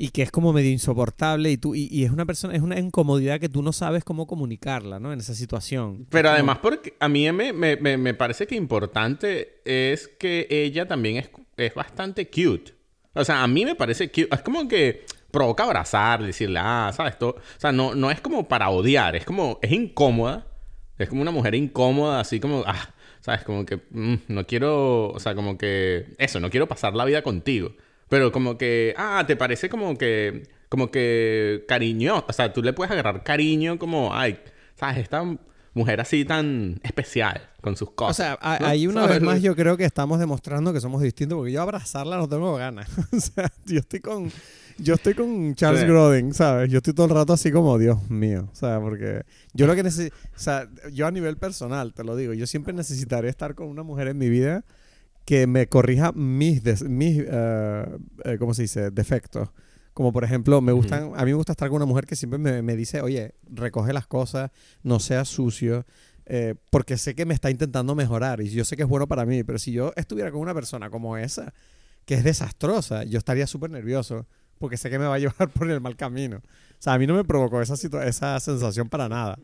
y 0.00 0.10
que 0.10 0.22
es 0.22 0.30
como 0.30 0.52
medio 0.52 0.70
insoportable 0.70 1.50
y, 1.50 1.56
tú, 1.56 1.74
y, 1.74 1.88
y 1.90 2.04
es 2.04 2.12
una 2.12 2.24
persona, 2.24 2.54
es 2.54 2.62
una 2.62 2.78
incomodidad 2.78 3.40
que 3.40 3.48
tú 3.48 3.62
no 3.62 3.72
sabes 3.72 4.04
cómo 4.04 4.28
comunicarla, 4.28 5.00
¿no? 5.00 5.12
En 5.12 5.18
esa 5.18 5.34
situación. 5.34 6.06
Pero 6.08 6.30
además, 6.30 6.58
porque 6.58 6.94
a 7.00 7.08
mí 7.08 7.30
me, 7.32 7.52
me, 7.52 7.76
me, 7.76 7.96
me 7.98 8.14
parece 8.14 8.46
que 8.46 8.54
importante 8.54 9.60
es 9.64 10.06
que 10.06 10.46
ella 10.48 10.86
también 10.86 11.16
es, 11.16 11.30
es 11.56 11.74
bastante 11.74 12.28
cute. 12.30 12.74
O 13.12 13.24
sea, 13.24 13.42
a 13.42 13.48
mí 13.48 13.64
me 13.64 13.74
parece 13.74 14.08
cute. 14.08 14.28
Es 14.30 14.42
como 14.42 14.68
que 14.68 15.04
provoca 15.32 15.64
abrazar, 15.64 16.22
decirle, 16.22 16.60
ah, 16.62 16.92
¿sabes? 16.94 17.18
Todo. 17.18 17.30
O 17.30 17.60
sea, 17.60 17.72
no, 17.72 17.96
no 17.96 18.12
es 18.12 18.20
como 18.20 18.46
para 18.46 18.70
odiar, 18.70 19.16
es 19.16 19.24
como, 19.24 19.58
es 19.62 19.72
incómoda. 19.72 20.46
Es 20.96 21.08
como 21.08 21.22
una 21.22 21.32
mujer 21.32 21.56
incómoda, 21.56 22.20
así 22.20 22.38
como, 22.38 22.62
ah, 22.66 22.94
¿sabes? 23.20 23.42
Como 23.42 23.66
que 23.66 23.80
mm, 23.90 24.14
no 24.28 24.46
quiero, 24.46 25.08
o 25.10 25.18
sea, 25.18 25.34
como 25.34 25.58
que, 25.58 26.14
eso, 26.18 26.38
no 26.38 26.50
quiero 26.50 26.68
pasar 26.68 26.94
la 26.94 27.04
vida 27.04 27.22
contigo. 27.22 27.72
Pero 28.08 28.32
como 28.32 28.56
que, 28.58 28.94
ah, 28.96 29.24
te 29.26 29.36
parece 29.36 29.68
como 29.68 29.96
que, 29.98 30.48
como 30.68 30.90
que 30.90 31.64
cariño, 31.68 32.24
o 32.26 32.32
sea, 32.32 32.52
tú 32.52 32.62
le 32.62 32.72
puedes 32.72 32.90
agarrar 32.90 33.22
cariño 33.22 33.78
como, 33.78 34.14
ay, 34.14 34.38
¿sabes? 34.76 34.98
Esta 34.98 35.24
mujer 35.74 36.00
así 36.00 36.24
tan 36.24 36.80
especial 36.82 37.48
con 37.60 37.76
sus 37.76 37.88
O 37.88 37.94
cosas. 37.94 38.16
sea, 38.16 38.38
a- 38.40 38.58
¿no? 38.58 38.66
ahí 38.66 38.86
una 38.86 39.02
¿Sabes? 39.02 39.16
vez 39.16 39.22
más 39.22 39.42
yo 39.42 39.54
creo 39.54 39.76
que 39.76 39.84
estamos 39.84 40.18
demostrando 40.18 40.72
que 40.72 40.80
somos 40.80 41.02
distintos 41.02 41.36
porque 41.36 41.52
yo 41.52 41.62
abrazarla 41.62 42.16
no 42.16 42.28
tengo 42.28 42.54
ganas. 42.56 42.88
o 43.12 43.20
sea, 43.20 43.50
yo 43.66 43.78
estoy 43.80 44.00
con 44.00 44.32
yo 44.78 44.94
estoy 44.94 45.14
con 45.14 45.54
Charles 45.56 45.80
Sí. 45.82 45.86
Grodin, 45.88 46.32
¿sabes? 46.32 46.70
Yo 46.70 46.78
estoy 46.78 46.94
todo 46.94 47.06
el 47.06 47.12
rato 47.12 47.32
así 47.32 47.50
como, 47.50 47.76
Dios 47.78 48.08
mío, 48.10 48.48
o 48.52 48.54
sea, 48.54 48.78
porque 48.80 49.22
yo 49.52 49.66
lo 49.66 49.74
que 49.74 49.82
necesito, 49.82 50.14
o 50.36 50.38
sea, 50.38 50.68
yo 50.92 51.06
a 51.06 51.10
nivel 51.10 51.36
personal, 51.36 51.92
te 51.92 52.04
lo 52.04 52.14
digo, 52.16 52.32
yo 52.32 52.46
siempre 52.46 52.72
necesitaré 52.72 53.28
estar 53.28 53.54
con 53.56 53.66
una 53.66 53.82
mujer 53.82 54.06
en 54.08 54.18
mi 54.18 54.28
vida 54.28 54.64
que 55.28 55.46
me 55.46 55.66
corrija 55.68 56.10
mis, 56.12 56.62
des- 56.62 56.82
mis 56.84 57.22
eh, 57.22 57.98
eh, 58.24 58.36
¿cómo 58.38 58.54
se 58.54 58.62
dice? 58.62 58.90
Defectos. 58.90 59.50
Como 59.92 60.10
por 60.10 60.24
ejemplo, 60.24 60.62
me 60.62 60.72
gustan, 60.72 61.12
a 61.14 61.24
mí 61.26 61.32
me 61.32 61.34
gusta 61.34 61.52
estar 61.52 61.68
con 61.68 61.76
una 61.76 61.84
mujer 61.84 62.06
que 62.06 62.16
siempre 62.16 62.38
me, 62.38 62.62
me 62.62 62.76
dice, 62.76 63.02
oye, 63.02 63.34
recoge 63.50 63.92
las 63.92 64.06
cosas, 64.06 64.50
no 64.82 65.00
seas 65.00 65.28
sucio, 65.28 65.84
eh, 66.24 66.54
porque 66.70 66.96
sé 66.96 67.14
que 67.14 67.26
me 67.26 67.34
está 67.34 67.50
intentando 67.50 67.94
mejorar 67.94 68.40
y 68.40 68.48
yo 68.48 68.64
sé 68.64 68.74
que 68.74 68.84
es 68.84 68.88
bueno 68.88 69.06
para 69.06 69.26
mí, 69.26 69.44
pero 69.44 69.58
si 69.58 69.70
yo 69.72 69.92
estuviera 69.96 70.30
con 70.32 70.40
una 70.40 70.54
persona 70.54 70.88
como 70.88 71.18
esa, 71.18 71.52
que 72.06 72.14
es 72.14 72.24
desastrosa, 72.24 73.04
yo 73.04 73.18
estaría 73.18 73.46
súper 73.46 73.70
nervioso, 73.70 74.26
porque 74.58 74.78
sé 74.78 74.88
que 74.88 74.98
me 74.98 75.04
va 75.04 75.16
a 75.16 75.18
llevar 75.24 75.50
por 75.50 75.70
el 75.70 75.82
mal 75.82 75.94
camino. 75.96 76.38
O 76.38 76.80
sea, 76.80 76.94
a 76.94 76.98
mí 76.98 77.06
no 77.06 77.14
me 77.14 77.24
provocó 77.24 77.60
esa, 77.60 77.74
esa 78.06 78.40
sensación 78.40 78.88
para 78.88 79.10
nada. 79.10 79.38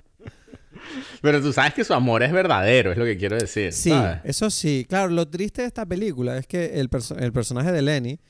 Pero 1.23 1.41
tú 1.43 1.53
sabes 1.53 1.75
que 1.75 1.85
su 1.85 1.95
amor 1.95 2.23
es 2.23 2.33
verdadero, 2.33 2.93
es 2.93 2.99
lo 2.99 3.05
que 3.05 3.17
quiero 3.17 3.37
decir. 3.37 3.73
Sí, 3.73 3.91
¿sabes? 3.91 4.21
eso 4.25 4.51
sí. 4.51 4.87
Claro, 4.89 5.09
lo 5.11 5.29
triste 5.29 5.63
de 5.63 5.69
esta 5.69 5.87
película 5.87 6.37
es 6.39 6.47
que 6.47 6.79
el, 6.81 6.91
perso- 6.91 7.17
el 7.19 7.33
personaje 7.33 7.73
de 7.73 7.83
Lenny 7.83 8.21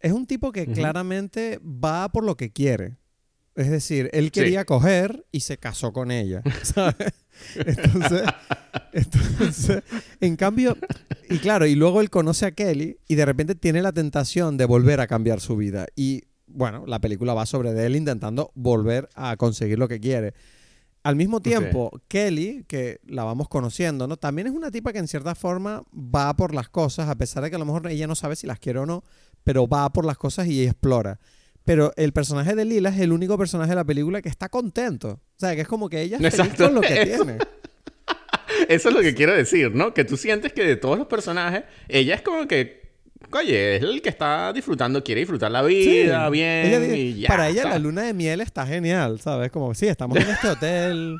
es 0.00 0.12
un 0.12 0.26
tipo 0.26 0.50
que 0.52 0.66
claramente 0.66 1.60
va 1.62 2.08
por 2.10 2.24
lo 2.24 2.36
que 2.36 2.50
quiere. 2.50 2.96
Es 3.56 3.68
decir, 3.70 4.08
él 4.12 4.30
quería 4.32 4.64
coger 4.64 5.26
y 5.32 5.40
se 5.40 5.58
casó 5.58 5.92
con 5.92 6.10
ella, 6.10 6.42
¿sabes? 6.62 7.12
Entonces, 7.56 8.22
entonces, 8.92 9.82
en 10.20 10.36
cambio, 10.36 10.76
y 11.28 11.38
claro, 11.38 11.66
y 11.66 11.74
luego 11.74 12.00
él 12.00 12.10
conoce 12.10 12.46
a 12.46 12.52
Kelly 12.52 12.98
y 13.08 13.14
de 13.16 13.24
repente 13.26 13.54
tiene 13.54 13.82
la 13.82 13.92
tentación 13.92 14.56
de 14.56 14.64
volver 14.64 15.00
a 15.00 15.06
cambiar 15.06 15.40
su 15.40 15.56
vida. 15.56 15.86
Y 15.96 16.24
bueno, 16.46 16.84
la 16.86 17.00
película 17.00 17.34
va 17.34 17.46
sobre 17.46 17.72
de 17.72 17.86
él 17.86 17.96
intentando 17.96 18.50
volver 18.54 19.08
a 19.14 19.36
conseguir 19.36 19.78
lo 19.78 19.88
que 19.88 20.00
quiere. 20.00 20.34
Al 21.02 21.16
mismo 21.16 21.40
tiempo, 21.40 21.90
Kelly, 22.08 22.64
que 22.68 23.00
la 23.06 23.24
vamos 23.24 23.48
conociendo, 23.48 24.06
¿no? 24.06 24.18
También 24.18 24.48
es 24.48 24.52
una 24.52 24.70
tipa 24.70 24.92
que 24.92 24.98
en 24.98 25.08
cierta 25.08 25.34
forma 25.34 25.82
va 25.94 26.36
por 26.36 26.54
las 26.54 26.68
cosas, 26.68 27.08
a 27.08 27.16
pesar 27.16 27.42
de 27.42 27.48
que 27.48 27.56
a 27.56 27.58
lo 27.58 27.64
mejor 27.64 27.88
ella 27.88 28.06
no 28.06 28.14
sabe 28.14 28.36
si 28.36 28.46
las 28.46 28.58
quiere 28.58 28.80
o 28.80 28.86
no, 28.86 29.02
pero 29.42 29.66
va 29.66 29.90
por 29.92 30.04
las 30.04 30.18
cosas 30.18 30.46
y 30.46 30.62
explora. 30.62 31.18
Pero 31.64 31.92
el 31.96 32.12
personaje 32.12 32.54
de 32.54 32.64
Lila 32.64 32.90
es 32.90 33.00
el 33.00 33.12
único 33.12 33.38
personaje 33.38 33.70
de 33.70 33.76
la 33.76 33.84
película 33.84 34.20
que 34.20 34.28
está 34.28 34.48
contento. 34.48 35.08
O 35.08 35.38
sea, 35.38 35.54
que 35.54 35.62
es 35.62 35.68
como 35.68 35.88
que 35.88 36.02
ella 36.02 36.18
es 36.20 36.36
feliz 36.36 36.54
con 36.54 36.74
lo 36.74 36.80
que 36.82 37.06
tiene. 37.06 37.38
Eso 38.68 38.88
es 38.90 38.94
lo 38.94 39.00
que 39.00 39.14
quiero 39.14 39.34
decir, 39.34 39.74
¿no? 39.74 39.94
Que 39.94 40.04
tú 40.04 40.16
sientes 40.16 40.52
que 40.52 40.64
de 40.64 40.76
todos 40.76 40.98
los 40.98 41.06
personajes, 41.06 41.64
ella 41.88 42.14
es 42.14 42.22
como 42.22 42.46
que 42.46 42.79
Oye, 43.32 43.76
es 43.76 43.82
el 43.82 44.02
que 44.02 44.08
está 44.08 44.52
disfrutando, 44.52 45.04
quiere 45.04 45.20
disfrutar 45.20 45.50
la 45.50 45.62
vida, 45.62 46.28
bien. 46.30 46.94
y 46.94 47.20
ya, 47.20 47.28
para 47.28 47.48
ella 47.48 47.64
la 47.64 47.78
luna 47.78 48.02
de 48.02 48.12
miel 48.12 48.40
está 48.40 48.66
genial, 48.66 49.20
¿sabes? 49.20 49.52
Como, 49.52 49.72
sí, 49.74 49.86
estamos 49.86 50.18
en 50.18 50.28
este 50.28 50.48
hotel 50.48 51.16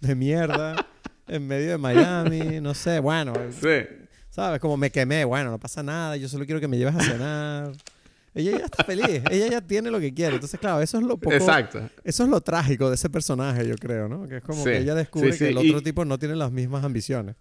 de 0.00 0.14
mierda, 0.14 0.86
en 1.26 1.46
medio 1.46 1.70
de 1.70 1.78
Miami, 1.78 2.60
no 2.60 2.74
sé, 2.74 3.00
bueno. 3.00 3.32
Sí. 3.50 3.86
¿Sabes? 4.30 4.60
Como 4.60 4.76
me 4.76 4.90
quemé, 4.90 5.24
bueno, 5.24 5.50
no 5.50 5.58
pasa 5.58 5.82
nada, 5.82 6.16
yo 6.16 6.28
solo 6.28 6.44
quiero 6.46 6.60
que 6.60 6.68
me 6.68 6.78
lleves 6.78 6.94
a 6.94 7.00
cenar. 7.00 7.72
Ella 8.34 8.58
ya 8.58 8.64
está 8.66 8.84
feliz, 8.84 9.22
ella 9.30 9.48
ya 9.48 9.60
tiene 9.60 9.90
lo 9.90 9.98
que 9.98 10.14
quiere. 10.14 10.34
Entonces, 10.34 10.60
claro, 10.60 10.80
eso 10.80 10.98
es 10.98 11.02
lo 11.02 11.16
poco... 11.16 11.34
Exacto. 11.34 11.90
Eso 12.04 12.22
es 12.22 12.28
lo 12.28 12.40
trágico 12.40 12.88
de 12.88 12.94
ese 12.94 13.10
personaje, 13.10 13.66
yo 13.66 13.74
creo, 13.74 14.08
¿no? 14.08 14.28
Que 14.28 14.36
es 14.36 14.42
como 14.44 14.62
que 14.62 14.78
ella 14.78 14.94
descubre 14.94 15.36
que 15.36 15.48
el 15.48 15.58
otro 15.58 15.82
tipo 15.82 16.04
no 16.04 16.18
tiene 16.18 16.36
las 16.36 16.52
mismas 16.52 16.84
ambiciones. 16.84 17.34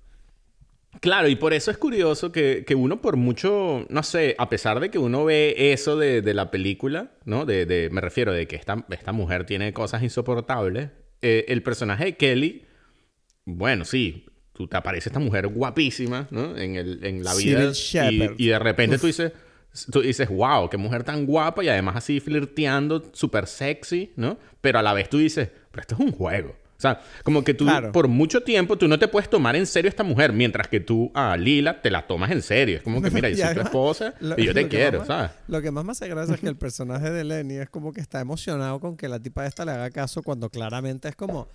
Claro, 0.99 1.27
y 1.27 1.35
por 1.35 1.53
eso 1.53 1.69
es 1.69 1.77
curioso 1.77 2.31
que, 2.31 2.65
uno 2.75 3.01
por 3.01 3.17
mucho, 3.17 3.85
no 3.89 4.03
sé, 4.03 4.35
a 4.38 4.49
pesar 4.49 4.79
de 4.79 4.89
que 4.89 4.97
uno 4.97 5.25
ve 5.25 5.71
eso 5.71 5.97
de, 5.97 6.33
la 6.33 6.49
película, 6.49 7.11
¿no? 7.25 7.45
De, 7.45 7.89
me 7.91 8.01
refiero 8.01 8.33
de 8.33 8.47
que 8.47 8.55
esta, 8.55 8.85
esta 8.89 9.11
mujer 9.11 9.45
tiene 9.45 9.73
cosas 9.73 10.01
insoportables, 10.03 10.89
eh, 11.21 11.45
el 11.49 11.63
personaje 11.63 12.05
de 12.05 12.17
Kelly, 12.17 12.65
bueno, 13.45 13.85
sí, 13.85 14.25
tú 14.53 14.67
te 14.67 14.77
aparece 14.77 15.09
esta 15.09 15.19
mujer 15.19 15.47
guapísima, 15.47 16.27
¿no? 16.31 16.57
En, 16.57 16.75
el, 16.75 17.03
en 17.03 17.23
la 17.23 17.33
vida. 17.35 17.71
Y, 18.11 18.45
y, 18.45 18.47
de 18.47 18.59
repente 18.59 18.97
tú 18.97 19.07
dices, 19.07 19.31
tú 19.91 20.01
dices, 20.01 20.29
wow, 20.29 20.69
qué 20.69 20.77
mujer 20.77 21.03
tan 21.03 21.25
guapa 21.25 21.63
y 21.63 21.69
además 21.69 21.97
así 21.97 22.19
flirteando, 22.19 23.11
súper 23.13 23.47
sexy, 23.47 24.13
¿no? 24.15 24.38
Pero 24.61 24.79
a 24.79 24.81
la 24.81 24.93
vez 24.93 25.09
tú 25.09 25.19
dices, 25.19 25.49
pero 25.71 25.81
esto 25.81 25.95
es 25.95 26.01
un 26.01 26.11
juego. 26.11 26.55
O 26.78 26.80
sea, 26.80 27.01
como 27.23 27.43
que 27.43 27.55
tú 27.55 27.67
por 27.91 28.07
mucho 28.07 28.43
tiempo 28.43 28.78
tú 28.78 28.88
no 28.88 28.99
te 28.99 29.07
puedes 29.07 29.28
tomar 29.30 29.55
en 29.55 29.65
serio 29.65 29.88
a 29.88 29.91
esta 29.91 30.03
mujer, 30.03 30.32
mientras 30.32 30.67
que 30.67 30.80
tú 30.80 31.11
a 31.15 31.36
Lila 31.36 31.82
te 31.82 31.89
la 31.89 32.05
tomas 32.05 32.30
en 32.30 32.43
serio. 32.43 32.78
Es 32.78 32.84
como 32.84 33.01
que, 33.01 33.09
mira, 33.09 33.30
yo 33.32 33.43
soy 33.43 33.55
tu 33.55 33.61
esposa 33.61 34.13
y 34.38 34.45
yo 34.45 34.53
te 34.53 34.67
quiero, 34.67 35.03
¿sabes? 35.03 35.32
Lo 35.47 35.59
que 35.61 35.71
más 35.71 35.84
me 35.84 35.93
hace 35.93 36.07
gracia 36.07 36.36
es 36.36 36.41
que 36.41 36.47
el 36.47 36.55
personaje 36.55 37.09
de 37.09 37.23
Lenny 37.23 37.55
es 37.55 37.69
como 37.69 37.91
que 37.93 37.99
está 37.99 38.19
emocionado 38.19 38.80
con 38.80 38.95
que 38.95 39.09
la 39.09 39.19
tipa 39.19 39.47
esta 39.47 39.65
le 39.65 39.71
haga 39.71 39.89
caso 39.89 40.21
cuando 40.21 40.49
claramente 40.49 41.09
es 41.09 41.15
como... 41.15 41.47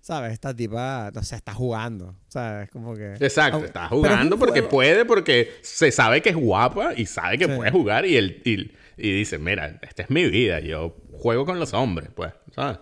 ¿Sabes? 0.00 0.34
Esta 0.34 0.54
tipa, 0.54 1.10
no 1.12 1.22
sé, 1.24 1.34
está 1.34 1.52
jugando. 1.52 2.14
¿Sabes? 2.28 2.70
Como 2.70 2.94
que. 2.94 3.14
Exacto, 3.14 3.64
está 3.64 3.88
jugando 3.88 4.38
porque 4.38 4.62
puede, 4.62 5.04
porque 5.04 5.54
se 5.62 5.90
sabe 5.90 6.22
que 6.22 6.28
es 6.28 6.36
guapa 6.36 6.94
y 6.96 7.06
sabe 7.06 7.38
que 7.38 7.48
puede 7.48 7.72
jugar 7.72 8.06
y, 8.06 8.16
él, 8.16 8.40
y, 8.44 8.70
y, 8.96 9.12
dice: 9.18 9.36
Mira, 9.40 9.80
esta 9.82 10.04
es 10.04 10.10
mi 10.10 10.30
vida, 10.30 10.60
yo 10.60 10.94
juego 11.12 11.44
con 11.44 11.58
los 11.58 11.74
hombres, 11.74 12.08
pues, 12.14 12.32
¿sabes? 12.54 12.78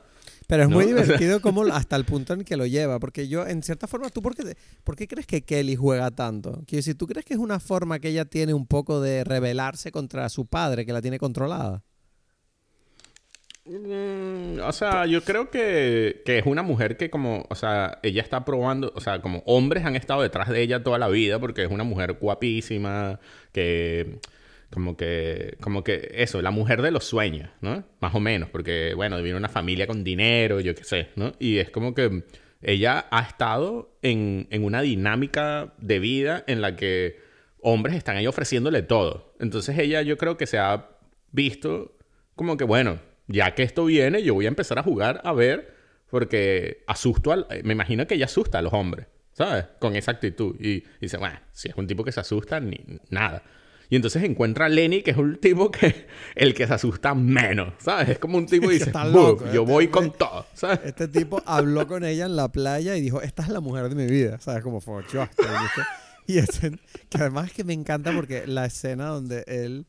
Pero 0.47 0.64
es 0.64 0.68
muy 0.68 0.84
divertido 0.86 1.40
como 1.40 1.62
hasta 1.64 1.97
el 1.97 2.05
punto 2.05 2.34
en 2.34 2.45
que 2.45 2.57
lo 2.57 2.66
lleva. 2.66 2.99
Porque 2.99 3.28
yo, 3.28 3.47
en 3.47 3.62
cierta 3.62 3.86
forma, 3.86 4.11
¿tú 4.11 4.22
por 4.22 4.34
qué, 4.34 4.57
por 4.82 4.97
qué 4.97 5.09
crees 5.09 5.26
que 5.26 5.42
Kelly 5.42 5.76
juega 5.76 6.11
tanto? 6.11 6.62
Quiero 6.66 6.80
decir, 6.80 6.97
¿tú 6.97 7.07
crees 7.07 7.24
que 7.24 7.34
es 7.34 7.40
una 7.40 7.61
forma 7.61 7.99
que 7.99 8.09
ella 8.09 8.24
tiene 8.24 8.55
un 8.55 8.66
poco 8.66 9.01
de 9.01 9.24
rebelarse 9.24 9.92
contra 9.92 10.28
su 10.28 10.47
padre, 10.47 10.84
que 10.84 10.92
la 10.92 11.03
tiene 11.03 11.18
controlada? 11.18 11.82
Mm, 13.66 14.61
o 14.62 14.72
sea, 14.72 15.07
yo 15.07 15.22
creo 15.22 15.51
que, 15.51 16.22
que, 16.26 16.38
es 16.38 16.45
una 16.45 16.62
mujer 16.62 16.99
que 16.99 17.09
como, 17.09 17.47
o 17.49 17.55
sea, 17.55 17.99
ella 18.03 18.20
está 18.20 18.45
probando, 18.45 18.92
o 18.95 19.01
sea, 19.01 19.22
como 19.22 19.42
hombres 19.47 19.86
han 19.86 19.97
estado 19.97 20.20
detrás 20.20 20.51
de 20.51 20.61
ella 20.61 20.82
toda 20.82 20.99
la 20.99 21.09
vida 21.09 21.38
porque 21.38 21.62
es 21.64 21.70
una 21.70 21.84
mujer 21.84 22.18
guapísima, 22.20 23.18
que 23.53 24.20
como 24.75 24.97
que, 24.97 25.57
como 25.61 25.85
que 25.85 26.11
eso, 26.16 26.43
la 26.43 26.51
mujer 26.51 26.83
de 26.83 26.91
los 26.91 27.05
sueños, 27.05 27.49
¿no? 27.61 27.85
Más 28.01 28.14
o 28.14 28.20
menos, 28.20 28.51
porque, 28.51 28.93
bueno, 28.95 29.22
viene 29.22 29.39
una 29.39 29.49
familia 29.49 29.87
con 29.87 30.05
dinero, 30.05 30.61
yo 30.61 30.75
qué 30.75 30.85
sé, 30.85 31.09
¿no? 31.16 31.33
Y 31.39 31.59
es 31.59 31.70
como 31.70 31.95
que 31.95 32.25
ella 32.61 33.07
ha 33.11 33.22
estado 33.22 33.97
en, 34.03 34.49
en 34.51 34.64
una 34.64 34.83
dinámica 34.83 35.75
de 35.79 35.99
vida 36.01 36.45
en 36.47 36.61
la 36.61 36.77
que 36.77 37.20
hombres 37.61 37.95
están 37.95 38.16
ahí 38.16 38.27
ofreciéndole 38.27 38.83
todo. 38.83 39.35
Entonces 39.39 39.79
ella 39.79 40.03
yo 40.03 40.18
creo 40.18 40.37
que 40.37 40.47
se 40.47 40.59
ha 40.59 40.91
visto 41.31 41.97
como 42.35 42.57
que, 42.57 42.64
bueno, 42.64 42.99
ya 43.27 43.55
que 43.55 43.62
esto 43.62 43.85
viene, 43.85 44.22
yo 44.22 44.35
voy 44.35 44.47
a 44.47 44.49
empezar 44.49 44.79
a 44.79 44.83
jugar 44.83 45.20
a 45.25 45.33
ver, 45.33 45.75
porque 46.11 46.85
asusto 46.87 47.33
al... 47.33 47.47
Me 47.62 47.72
imagino 47.72 48.07
que 48.07 48.14
ella 48.14 48.27
asusta 48.27 48.59
a 48.59 48.62
los 48.62 48.72
hombres, 48.72 49.07
¿sabes? 49.33 49.66
Con 49.79 49.97
esa 49.97 50.11
actitud. 50.11 50.57
Y, 50.61 50.68
y 50.68 50.85
dice, 51.01 51.16
bueno, 51.16 51.39
si 51.53 51.68
es 51.68 51.77
un 51.77 51.87
tipo 51.87 52.05
que 52.05 52.12
se 52.12 52.20
asusta, 52.20 52.61
ni 52.61 52.85
nada. 53.11 53.43
Y 53.91 53.97
entonces 53.97 54.22
encuentra 54.24 54.66
a 54.66 54.68
Lenny, 54.68 55.03
que 55.03 55.12
es 55.12 55.16
un 55.16 55.37
tipo 55.37 55.70
que 55.70 56.07
el 56.35 56.55
que 56.55 56.66
se 56.66 56.74
asusta 56.74 57.14
menos, 57.14 57.74
¿sabes? 57.78 58.11
Es 58.11 58.18
como 58.18 58.39
un 58.39 58.47
tipo 58.47 58.68
que 58.68 58.74
dice, 58.74 58.93
loco, 59.12 59.45
yo 59.45 59.62
este 59.62 59.72
voy 59.72 59.89
con 59.89 60.12
todo, 60.12 60.47
¿sabes? 60.55 60.80
Este 60.85 61.09
tipo 61.09 61.43
habló 61.47 61.87
con 61.87 62.05
ella 62.05 62.26
en 62.26 62.37
la 62.37 62.49
playa 62.51 62.97
y 62.97 63.01
dijo, 63.01 63.20
esta 63.22 63.43
es 63.43 63.49
la 63.49 63.61
mujer 63.61 63.89
de 63.89 63.95
mi 63.95 64.07
vida, 64.07 64.41
¿sabes? 64.41 64.62
Como 64.62 64.80
fue, 64.80 65.05
Y 66.26 66.39
ese, 66.39 66.72
que 67.11 67.18
además 67.18 67.49
es 67.49 67.53
que 67.53 67.64
me 67.64 67.74
encanta 67.74 68.14
porque 68.14 68.47
la 68.47 68.64
escena 68.64 69.09
donde 69.09 69.45
él, 69.47 69.87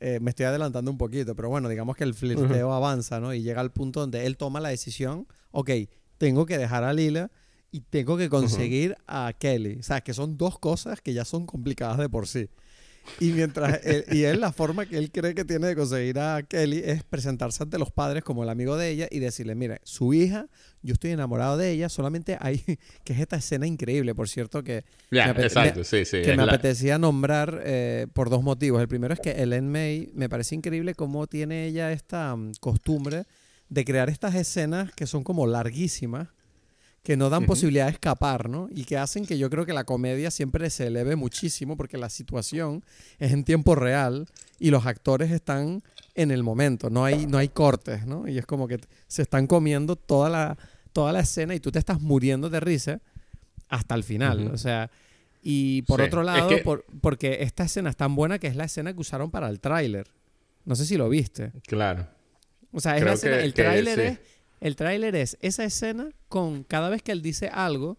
eh, 0.00 0.18
me 0.20 0.30
estoy 0.30 0.46
adelantando 0.46 0.90
un 0.90 0.98
poquito, 0.98 1.34
pero 1.34 1.48
bueno, 1.48 1.68
digamos 1.68 1.96
que 1.96 2.04
el 2.04 2.14
flirteo 2.14 2.72
avanza, 2.72 3.20
¿no? 3.20 3.32
Y 3.32 3.42
llega 3.42 3.60
al 3.60 3.72
punto 3.72 4.00
donde 4.00 4.26
él 4.26 4.36
toma 4.36 4.60
la 4.60 4.68
decisión, 4.68 5.26
ok, 5.50 5.70
tengo 6.18 6.44
que 6.44 6.58
dejar 6.58 6.84
a 6.84 6.92
Lila 6.92 7.30
y 7.70 7.80
tengo 7.80 8.16
que 8.16 8.28
conseguir 8.28 8.96
a 9.06 9.32
Kelly. 9.38 9.78
O 9.80 9.82
sea, 9.82 10.00
que 10.00 10.14
son 10.14 10.36
dos 10.36 10.58
cosas 10.58 11.00
que 11.00 11.14
ya 11.14 11.24
son 11.24 11.46
complicadas 11.46 11.98
de 11.98 12.08
por 12.08 12.26
sí. 12.26 12.50
Y 13.20 13.32
mientras 13.32 13.80
él, 13.84 14.04
y 14.10 14.22
él, 14.22 14.40
la 14.40 14.52
forma 14.52 14.86
que 14.86 14.98
él 14.98 15.10
cree 15.10 15.34
que 15.34 15.44
tiene 15.44 15.68
de 15.68 15.76
conseguir 15.76 16.18
a 16.18 16.42
Kelly 16.42 16.82
es 16.84 17.02
presentarse 17.02 17.62
ante 17.62 17.78
los 17.78 17.90
padres 17.90 18.24
como 18.24 18.42
el 18.42 18.48
amigo 18.48 18.76
de 18.76 18.90
ella 18.90 19.08
y 19.10 19.18
decirle, 19.18 19.54
mire, 19.54 19.80
su 19.84 20.14
hija, 20.14 20.46
yo 20.82 20.94
estoy 20.94 21.10
enamorado 21.10 21.56
de 21.56 21.70
ella, 21.70 21.88
solamente 21.88 22.36
hay, 22.40 22.58
que 23.04 23.12
es 23.12 23.20
esta 23.20 23.36
escena 23.36 23.66
increíble, 23.66 24.14
por 24.14 24.28
cierto, 24.28 24.62
que, 24.62 24.84
me, 25.10 25.20
exacto, 25.20 25.84
sí, 25.84 26.04
sí, 26.04 26.22
que 26.22 26.36
me 26.36 26.42
apetecía 26.42 26.98
nombrar 26.98 27.62
eh, 27.64 28.06
por 28.12 28.30
dos 28.30 28.42
motivos. 28.42 28.80
El 28.80 28.88
primero 28.88 29.14
es 29.14 29.20
que 29.20 29.42
Ellen 29.42 29.70
May 29.70 30.10
me 30.14 30.28
parece 30.28 30.54
increíble 30.54 30.94
cómo 30.94 31.26
tiene 31.26 31.66
ella 31.66 31.92
esta 31.92 32.34
mm, 32.36 32.52
costumbre 32.60 33.24
de 33.68 33.84
crear 33.84 34.08
estas 34.08 34.34
escenas 34.34 34.92
que 34.92 35.06
son 35.06 35.24
como 35.24 35.46
larguísimas 35.46 36.28
que 37.08 37.16
no 37.16 37.30
dan 37.30 37.46
posibilidad 37.46 37.86
de 37.86 37.92
escapar, 37.92 38.50
¿no? 38.50 38.68
Y 38.70 38.84
que 38.84 38.98
hacen 38.98 39.24
que 39.24 39.38
yo 39.38 39.48
creo 39.48 39.64
que 39.64 39.72
la 39.72 39.84
comedia 39.84 40.30
siempre 40.30 40.68
se 40.68 40.88
eleve 40.88 41.16
muchísimo 41.16 41.74
porque 41.74 41.96
la 41.96 42.10
situación 42.10 42.84
es 43.18 43.32
en 43.32 43.44
tiempo 43.44 43.74
real 43.74 44.26
y 44.58 44.68
los 44.68 44.84
actores 44.84 45.30
están 45.30 45.82
en 46.14 46.30
el 46.30 46.42
momento, 46.42 46.90
no 46.90 47.06
hay, 47.06 47.26
no 47.26 47.38
hay 47.38 47.48
cortes, 47.48 48.06
¿no? 48.06 48.28
Y 48.28 48.36
es 48.36 48.44
como 48.44 48.68
que 48.68 48.78
se 49.06 49.22
están 49.22 49.46
comiendo 49.46 49.96
toda 49.96 50.28
la, 50.28 50.58
toda 50.92 51.14
la 51.14 51.20
escena 51.20 51.54
y 51.54 51.60
tú 51.60 51.72
te 51.72 51.78
estás 51.78 51.98
muriendo 52.02 52.50
de 52.50 52.60
risa 52.60 53.00
hasta 53.70 53.94
el 53.94 54.04
final, 54.04 54.48
o 54.48 54.58
sea... 54.58 54.90
Y 55.40 55.80
por 55.82 56.02
otro 56.02 56.22
lado, 56.24 56.50
porque 57.00 57.38
esta 57.40 57.64
escena 57.64 57.88
es 57.88 57.96
tan 57.96 58.14
buena 58.16 58.38
que 58.38 58.48
es 58.48 58.56
la 58.56 58.64
escena 58.64 58.92
que 58.92 59.00
usaron 59.00 59.30
para 59.30 59.48
el 59.48 59.60
tráiler. 59.60 60.08
No 60.66 60.74
sé 60.74 60.84
si 60.84 60.98
lo 60.98 61.08
viste. 61.08 61.52
Claro. 61.66 62.06
O 62.70 62.80
sea, 62.80 62.98
es 62.98 63.04
la 63.04 63.12
escena, 63.14 63.38
el 63.38 63.54
tráiler 63.54 64.00
es 64.00 64.18
el 64.60 64.76
tráiler 64.76 65.14
es 65.16 65.36
esa 65.40 65.64
escena 65.64 66.10
con 66.28 66.64
cada 66.64 66.88
vez 66.88 67.02
que 67.02 67.12
él 67.12 67.22
dice 67.22 67.48
algo, 67.48 67.98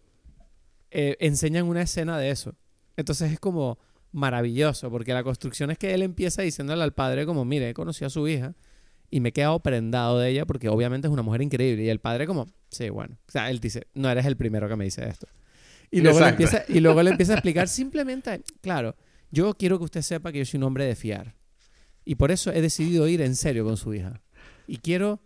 eh, 0.92 1.18
enseñan 1.20 1.66
una 1.66 1.82
escena 1.82 2.18
de 2.18 2.32
eso. 2.32 2.56
Entonces 2.98 3.32
es 3.32 3.40
como 3.40 3.80
maravilloso, 4.12 4.90
porque 4.90 5.14
la 5.14 5.24
construcción 5.24 5.72
es 5.72 5.78
que 5.78 5.94
él 5.94 6.02
empieza 6.02 6.42
diciéndole 6.42 6.84
al 6.84 6.94
padre 6.94 7.26
como, 7.26 7.46
mire, 7.46 7.70
he 7.70 7.74
conocido 7.74 8.08
a 8.08 8.10
su 8.10 8.28
hija 8.28 8.56
y 9.12 9.20
me 9.20 9.30
he 9.30 9.32
quedado 9.32 9.60
prendado 9.60 10.20
de 10.20 10.30
ella 10.30 10.46
porque 10.46 10.70
obviamente 10.70 11.08
es 11.08 11.14
una 11.14 11.22
mujer 11.22 11.42
increíble. 11.42 11.84
Y 11.84 11.90
el 11.90 12.00
padre 12.00 12.28
como, 12.28 12.48
sí, 12.70 12.90
bueno. 12.90 13.18
O 13.28 13.32
sea, 13.32 13.50
él 13.50 13.60
dice, 13.60 13.88
no 13.94 14.10
eres 14.10 14.26
el 14.26 14.36
primero 14.36 14.68
que 14.68 14.76
me 14.76 14.86
dice 14.86 15.08
esto. 15.08 15.28
Y 15.92 16.02
luego, 16.02 16.20
le 16.20 16.28
empieza, 16.28 16.64
y 16.68 16.80
luego 16.82 17.02
le 17.02 17.12
empieza 17.12 17.34
a 17.34 17.36
explicar 17.36 17.68
simplemente, 17.68 18.44
claro, 18.62 18.96
yo 19.32 19.56
quiero 19.56 19.80
que 19.80 19.86
usted 19.86 20.02
sepa 20.02 20.32
que 20.32 20.40
yo 20.40 20.46
soy 20.46 20.60
un 20.60 20.66
hombre 20.66 20.86
de 20.86 20.96
fiar. 20.96 21.36
Y 22.06 22.16
por 22.16 22.32
eso 22.32 22.52
he 22.52 22.62
decidido 22.62 23.08
ir 23.08 23.22
en 23.22 23.36
serio 23.36 23.66
con 23.66 23.78
su 23.78 23.94
hija. 23.94 24.22
Y 24.68 24.78
quiero 24.78 25.20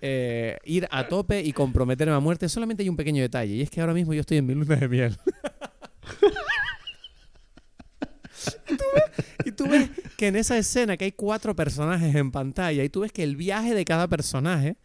eh, 0.00 0.58
ir 0.64 0.88
a 0.90 1.08
tope 1.08 1.42
y 1.42 1.52
comprometerme 1.52 2.14
a 2.14 2.20
muerte, 2.20 2.48
solamente 2.48 2.82
hay 2.82 2.88
un 2.88 2.96
pequeño 2.96 3.22
detalle. 3.22 3.54
Y 3.54 3.62
es 3.62 3.70
que 3.70 3.80
ahora 3.80 3.94
mismo 3.94 4.14
yo 4.14 4.20
estoy 4.20 4.38
en 4.38 4.46
mi 4.46 4.54
luna 4.54 4.76
de 4.76 4.88
miel. 4.88 5.16
y, 9.44 9.52
tú 9.52 9.68
ves, 9.68 9.90
que 10.16 10.28
en 10.28 10.36
esa 10.36 10.56
escena 10.56 10.96
que 10.96 11.04
hay 11.04 11.12
cuatro 11.12 11.54
personajes 11.54 12.14
en 12.14 12.30
pantalla 12.30 12.82
y 12.84 12.88
tú 12.88 13.00
ves 13.00 13.12
que 13.12 13.22
el 13.22 13.36
viaje 13.36 13.74
de 13.74 13.84
cada 13.84 14.08
personaje 14.08 14.76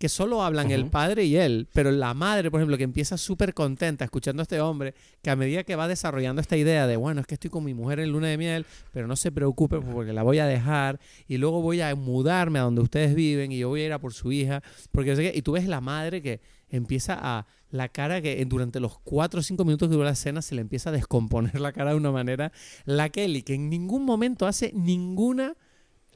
que 0.00 0.08
solo 0.08 0.42
hablan 0.42 0.70
el 0.70 0.86
padre 0.86 1.26
y 1.26 1.36
él, 1.36 1.68
pero 1.74 1.90
la 1.90 2.14
madre, 2.14 2.50
por 2.50 2.58
ejemplo, 2.58 2.78
que 2.78 2.84
empieza 2.84 3.18
súper 3.18 3.52
contenta 3.52 4.02
escuchando 4.02 4.40
a 4.40 4.44
este 4.44 4.58
hombre, 4.58 4.94
que 5.20 5.28
a 5.28 5.36
medida 5.36 5.62
que 5.62 5.76
va 5.76 5.88
desarrollando 5.88 6.40
esta 6.40 6.56
idea 6.56 6.86
de, 6.86 6.96
bueno, 6.96 7.20
es 7.20 7.26
que 7.26 7.34
estoy 7.34 7.50
con 7.50 7.64
mi 7.64 7.74
mujer 7.74 8.00
en 8.00 8.10
luna 8.10 8.28
de 8.28 8.38
miel, 8.38 8.64
pero 8.94 9.06
no 9.06 9.14
se 9.14 9.30
preocupe 9.30 9.78
porque 9.78 10.14
la 10.14 10.22
voy 10.22 10.38
a 10.38 10.46
dejar 10.46 10.98
y 11.28 11.36
luego 11.36 11.60
voy 11.60 11.82
a 11.82 11.94
mudarme 11.94 12.58
a 12.58 12.62
donde 12.62 12.80
ustedes 12.80 13.14
viven 13.14 13.52
y 13.52 13.58
yo 13.58 13.68
voy 13.68 13.82
a 13.82 13.86
ir 13.86 13.92
a 13.92 13.98
por 13.98 14.14
su 14.14 14.32
hija, 14.32 14.62
porque 14.90 15.14
sé 15.16 15.32
y 15.34 15.42
tú 15.42 15.52
ves 15.52 15.68
la 15.68 15.82
madre 15.82 16.22
que 16.22 16.40
empieza 16.70 17.18
a 17.20 17.46
la 17.70 17.90
cara 17.90 18.22
que 18.22 18.42
durante 18.46 18.80
los 18.80 18.98
4 19.00 19.40
o 19.40 19.42
5 19.42 19.62
minutos 19.66 19.90
que 19.90 19.96
dura 19.96 20.06
la 20.06 20.12
escena 20.12 20.40
se 20.40 20.54
le 20.54 20.62
empieza 20.62 20.88
a 20.88 20.94
descomponer 20.94 21.60
la 21.60 21.72
cara 21.72 21.90
de 21.90 21.96
una 21.96 22.10
manera 22.10 22.52
la 22.86 23.10
Kelly 23.10 23.42
que 23.42 23.52
en 23.52 23.68
ningún 23.68 24.06
momento 24.06 24.46
hace 24.46 24.72
ninguna 24.74 25.58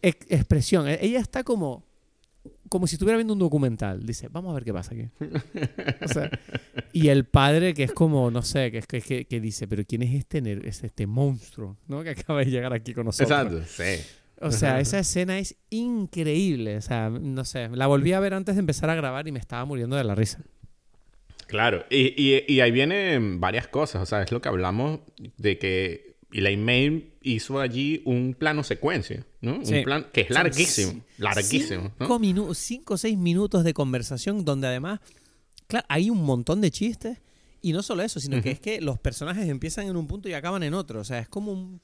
expresión. 0.01 0.89
E-, 0.89 1.01
ella 1.03 1.21
está 1.21 1.45
como 1.45 1.85
como 2.75 2.89
si 2.89 2.97
estuviera 2.97 3.17
viendo 3.17 3.35
un 3.35 3.39
documental 3.39 4.05
dice 4.05 4.27
vamos 4.33 4.51
a 4.51 4.55
ver 4.55 4.65
qué 4.65 4.73
pasa 4.73 4.97
aquí 4.97 5.09
y 6.93 7.07
el 7.07 7.25
padre 7.25 7.73
que 7.73 7.85
es 7.85 7.93
como 7.93 8.33
no 8.33 8.43
sé 8.43 8.73
que, 8.73 8.83
que, 9.01 9.27
que, 9.27 9.41
dice 9.41 9.69
pero 9.69 9.85
quién 9.85 10.03
es 10.03 10.13
este 10.13 10.43
es 10.69 10.83
este 10.83 11.07
monstruo 11.07 11.77
¿no? 11.87 12.03
que 12.03 12.11
acaba 12.11 12.41
de 12.41 12.47
llegar 12.47 12.73
aquí 12.73 12.93
con 12.93 13.07
nosotros 13.07 13.31
exacto 13.31 13.63
sí 13.65 14.05
o 14.41 14.51
sea, 14.51 14.81
esa 14.81 14.99
escena 14.99 15.39
es 15.39 15.57
increíble. 15.71 16.77
O 16.77 16.83
sea, 16.83 17.09
no 17.09 17.45
sé, 17.45 17.69
la 17.71 17.87
volví 17.87 18.13
a 18.13 18.21
ver 18.21 18.35
antes 18.35 18.57
de 18.57 18.61
empezar 18.61 18.91
a 18.91 18.95
grabar 18.95 19.27
y 19.27 19.33
me 19.33 19.39
estaba 19.39 19.65
muriendo 19.65 19.97
de 19.97 20.05
la 20.05 20.15
risa. 20.15 20.41
Claro, 21.47 21.87
y, 21.89 22.45
y, 22.53 22.61
ahí 22.61 22.71
vienen 22.73 23.41
varias 23.41 23.69
cosas, 23.69 24.03
o 24.03 24.07
sea, 24.07 24.23
es 24.23 24.33
lo 24.33 24.43
que 24.43 24.49
hablamos 24.49 25.01
de 25.39 25.57
que 25.57 26.17
Elaine 26.33 26.65
May 26.65 27.14
hizo 27.25 27.59
allí 27.59 28.03
un 28.05 28.35
plano 28.39 28.63
secuencia, 28.63 29.27
¿no? 29.41 29.57
Un 29.57 29.83
plan 29.83 30.07
que 30.13 30.21
es 30.23 30.31
larguísimo, 30.31 31.03
larguísimo. 31.19 31.91
Cinco, 32.55 32.95
o 32.95 32.97
seis 32.97 33.19
minutos 33.19 33.65
de 33.65 33.75
conversación 33.75 34.45
donde 34.45 34.69
además, 34.69 35.01
claro, 35.67 35.87
hay 35.89 36.11
un 36.11 36.23
montón 36.23 36.61
de 36.61 36.71
chistes 36.71 37.19
y 37.63 37.73
no 37.73 37.83
solo 37.83 38.03
eso, 38.03 38.21
sino 38.21 38.43
que 38.43 38.51
es 38.51 38.61
que 38.61 38.81
los 38.81 38.99
personajes 38.99 39.49
empiezan 39.49 39.89
en 39.89 39.97
un 39.97 40.07
punto 40.07 40.29
y 40.29 40.35
acaban 40.35 40.63
en 40.63 40.75
otro, 40.75 41.01
o 41.01 41.05
sea, 41.05 41.19
es 41.19 41.29
como 41.29 41.53
un... 41.53 41.81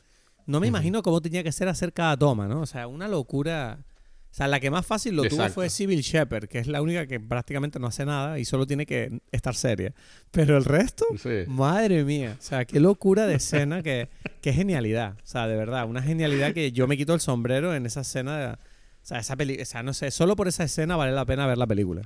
No 0.46 0.60
me 0.60 0.66
imagino 0.66 1.02
cómo 1.02 1.20
tenía 1.20 1.42
que 1.42 1.52
ser 1.52 1.68
hacer 1.68 1.92
cada 1.92 2.16
toma, 2.16 2.48
¿no? 2.48 2.60
O 2.62 2.66
sea, 2.66 2.86
una 2.86 3.08
locura 3.08 3.84
o 4.30 4.34
sea, 4.34 4.46
la 4.46 4.60
que 4.60 4.70
más 4.70 4.86
fácil 4.86 5.16
lo 5.16 5.24
tuvo 5.24 5.48
fue 5.48 5.68
Civil 5.68 6.02
Shepherd, 6.02 6.46
que 6.46 6.60
es 6.60 6.68
la 6.68 6.80
única 6.80 7.06
que 7.06 7.18
prácticamente 7.18 7.80
no 7.80 7.88
hace 7.88 8.06
nada 8.06 8.38
y 8.38 8.44
solo 8.44 8.64
tiene 8.64 8.86
que 8.86 9.20
estar 9.32 9.56
seria. 9.56 9.92
Pero 10.30 10.56
el 10.56 10.64
resto, 10.64 11.04
madre 11.48 12.04
mía. 12.04 12.36
O 12.38 12.42
sea, 12.42 12.64
qué 12.64 12.78
locura 12.78 13.26
de 13.26 13.34
escena, 13.34 13.82
que, 13.82 14.08
qué 14.40 14.52
genialidad. 14.52 15.14
O 15.14 15.26
sea, 15.26 15.48
de 15.48 15.56
verdad, 15.56 15.88
una 15.88 16.00
genialidad 16.00 16.54
que 16.54 16.70
yo 16.70 16.86
me 16.86 16.96
quito 16.96 17.12
el 17.12 17.20
sombrero 17.20 17.74
en 17.74 17.86
esa 17.86 18.02
escena. 18.02 18.38
De, 18.38 18.46
o 18.52 18.56
sea, 19.02 19.18
esa 19.18 19.34
película, 19.34 19.64
o 19.64 19.66
sea, 19.66 19.82
no 19.82 19.94
sé, 19.94 20.12
solo 20.12 20.36
por 20.36 20.46
esa 20.46 20.62
escena 20.62 20.94
vale 20.94 21.10
la 21.10 21.24
pena 21.24 21.48
ver 21.48 21.58
la 21.58 21.66
película. 21.66 22.02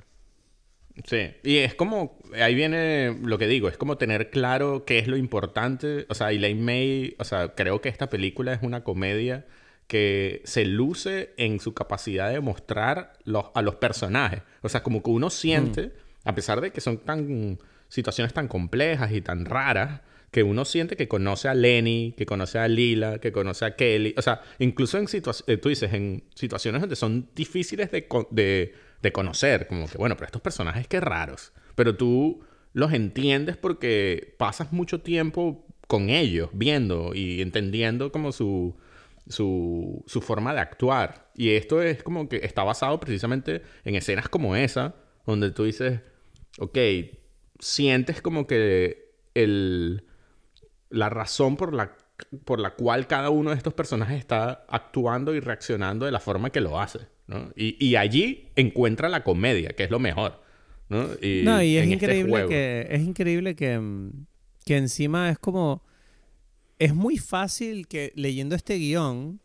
Sí, 1.03 1.29
y 1.43 1.57
es 1.57 1.75
como, 1.75 2.17
ahí 2.41 2.55
viene 2.55 3.15
lo 3.21 3.37
que 3.37 3.47
digo, 3.47 3.67
es 3.67 3.77
como 3.77 3.97
tener 3.97 4.29
claro 4.31 4.85
qué 4.85 4.97
es 4.97 5.07
lo 5.07 5.17
importante. 5.17 6.07
O 6.09 6.15
sea, 6.15 6.31
Elaine 6.31 6.61
May, 6.61 7.15
o 7.19 7.23
sea, 7.23 7.53
creo 7.53 7.81
que 7.81 7.89
esta 7.89 8.09
película 8.09 8.53
es 8.53 8.63
una 8.63 8.83
comedia 8.83 9.45
que 9.87 10.41
se 10.45 10.65
luce 10.65 11.33
en 11.37 11.59
su 11.59 11.73
capacidad 11.73 12.31
de 12.31 12.39
mostrar 12.39 13.13
los, 13.23 13.45
a 13.53 13.61
los 13.61 13.75
personajes. 13.75 14.41
O 14.61 14.69
sea, 14.69 14.83
como 14.83 15.03
que 15.03 15.11
uno 15.11 15.29
siente, 15.29 15.93
a 16.23 16.33
pesar 16.33 16.61
de 16.61 16.71
que 16.71 16.81
son 16.81 16.97
tan 16.97 17.59
situaciones 17.87 18.33
tan 18.33 18.47
complejas 18.47 19.11
y 19.11 19.21
tan 19.21 19.45
raras, 19.45 20.01
que 20.31 20.43
uno 20.43 20.65
siente 20.65 20.97
que 20.97 21.07
conoce 21.07 21.47
a 21.47 21.53
Lenny, 21.53 22.13
que 22.17 22.25
conoce 22.25 22.59
a 22.59 22.67
Lila, 22.67 23.19
que 23.19 23.31
conoce 23.31 23.63
a 23.63 23.75
Kelly. 23.75 24.13
O 24.17 24.21
sea, 24.21 24.41
incluso 24.59 24.97
en 24.97 25.07
situaciones, 25.07 25.47
eh, 25.47 25.61
tú 25.61 25.69
dices, 25.69 25.93
en 25.93 26.25
situaciones 26.33 26.81
donde 26.81 26.97
son 26.97 27.29
difíciles 27.33 27.89
de, 27.89 28.05
de, 28.31 28.73
de, 29.01 29.11
conocer, 29.13 29.67
como 29.67 29.87
que, 29.87 29.97
bueno, 29.97 30.17
pero 30.17 30.25
estos 30.25 30.41
personajes 30.41 30.89
qué 30.89 30.99
raros. 30.99 31.53
Pero 31.75 31.95
tú 31.95 32.43
los 32.73 32.91
entiendes 32.91 33.55
porque 33.55 34.35
pasas 34.37 34.73
mucho 34.73 34.99
tiempo 34.99 35.65
con 35.87 36.09
ellos, 36.09 36.49
viendo 36.51 37.15
y 37.15 37.41
entendiendo 37.41 38.11
como 38.11 38.33
su, 38.33 38.75
su, 39.27 40.03
su 40.07 40.21
forma 40.21 40.53
de 40.53 40.59
actuar. 40.59 41.31
Y 41.35 41.51
esto 41.51 41.81
es 41.81 42.03
como 42.03 42.29
que 42.29 42.37
está 42.37 42.63
basado 42.63 42.99
precisamente 42.99 43.61
en 43.83 43.95
escenas 43.95 44.29
como 44.29 44.55
esa, 44.55 44.95
donde 45.25 45.51
tú 45.51 45.63
dices, 45.63 46.01
ok, 46.59 46.77
sientes 47.59 48.21
como 48.21 48.47
que 48.47 49.13
el, 49.33 50.03
la 50.89 51.09
razón 51.09 51.57
por 51.57 51.73
la, 51.73 51.95
por 52.45 52.59
la 52.59 52.71
cual 52.71 53.07
cada 53.07 53.29
uno 53.29 53.51
de 53.51 53.57
estos 53.57 53.73
personajes 53.73 54.17
está 54.17 54.65
actuando 54.69 55.33
y 55.35 55.39
reaccionando 55.39 56.05
de 56.05 56.11
la 56.11 56.19
forma 56.19 56.51
que 56.51 56.61
lo 56.61 56.79
hace. 56.79 56.99
¿no? 57.27 57.51
Y, 57.55 57.83
y 57.83 57.95
allí 57.95 58.49
encuentra 58.55 59.09
la 59.09 59.23
comedia, 59.23 59.69
que 59.69 59.83
es 59.83 59.91
lo 59.91 59.99
mejor. 59.99 60.41
¿no? 60.89 61.09
Y, 61.21 61.41
no, 61.43 61.61
y 61.61 61.77
es, 61.77 61.83
este 61.83 61.95
increíble 61.95 62.45
que, 62.47 62.87
es 62.89 63.01
increíble 63.01 63.55
que, 63.55 64.09
que 64.65 64.77
encima 64.77 65.29
es 65.31 65.39
como 65.39 65.83
es 66.79 66.93
muy 66.93 67.17
fácil 67.17 67.87
que 67.87 68.11
leyendo 68.15 68.55
este 68.55 68.77
guion, 68.77 69.39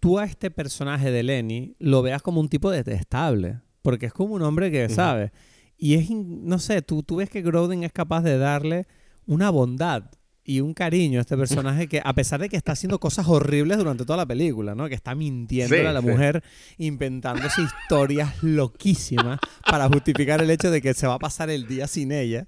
tú 0.00 0.18
a 0.18 0.24
este 0.24 0.50
personaje 0.50 1.10
de 1.10 1.22
Lenny 1.22 1.76
lo 1.78 2.02
veas 2.02 2.22
como 2.22 2.40
un 2.40 2.48
tipo 2.48 2.70
detestable. 2.70 3.60
Porque 3.82 4.06
es 4.06 4.12
como 4.12 4.34
un 4.34 4.42
hombre 4.42 4.70
que, 4.70 4.88
sabe 4.88 5.32
Y 5.76 5.94
es, 5.94 6.08
no 6.10 6.58
sé, 6.58 6.82
tú, 6.82 7.02
tú 7.02 7.16
ves 7.16 7.28
que 7.28 7.42
Groden 7.42 7.82
es 7.82 7.92
capaz 7.92 8.22
de 8.22 8.38
darle 8.38 8.86
una 9.26 9.50
bondad 9.50 10.04
y 10.44 10.60
un 10.60 10.74
cariño 10.74 11.18
a 11.18 11.22
este 11.22 11.36
personaje 11.36 11.86
que, 11.86 12.00
a 12.04 12.14
pesar 12.14 12.40
de 12.40 12.48
que 12.48 12.56
está 12.56 12.72
haciendo 12.72 12.98
cosas 12.98 13.28
horribles 13.28 13.78
durante 13.78 14.04
toda 14.04 14.16
la 14.16 14.26
película, 14.26 14.74
¿no? 14.74 14.88
Que 14.88 14.94
está 14.94 15.14
mintiendo 15.14 15.88
a 15.88 15.92
la 15.92 16.00
mujer, 16.00 16.42
inventándose 16.78 17.62
historias 17.62 18.42
loquísimas 18.42 19.38
para 19.64 19.88
justificar 19.88 20.42
el 20.42 20.50
hecho 20.50 20.70
de 20.70 20.82
que 20.82 20.94
se 20.94 21.06
va 21.06 21.14
a 21.14 21.18
pasar 21.18 21.48
el 21.50 21.66
día 21.68 21.86
sin 21.86 22.10
ella. 22.10 22.46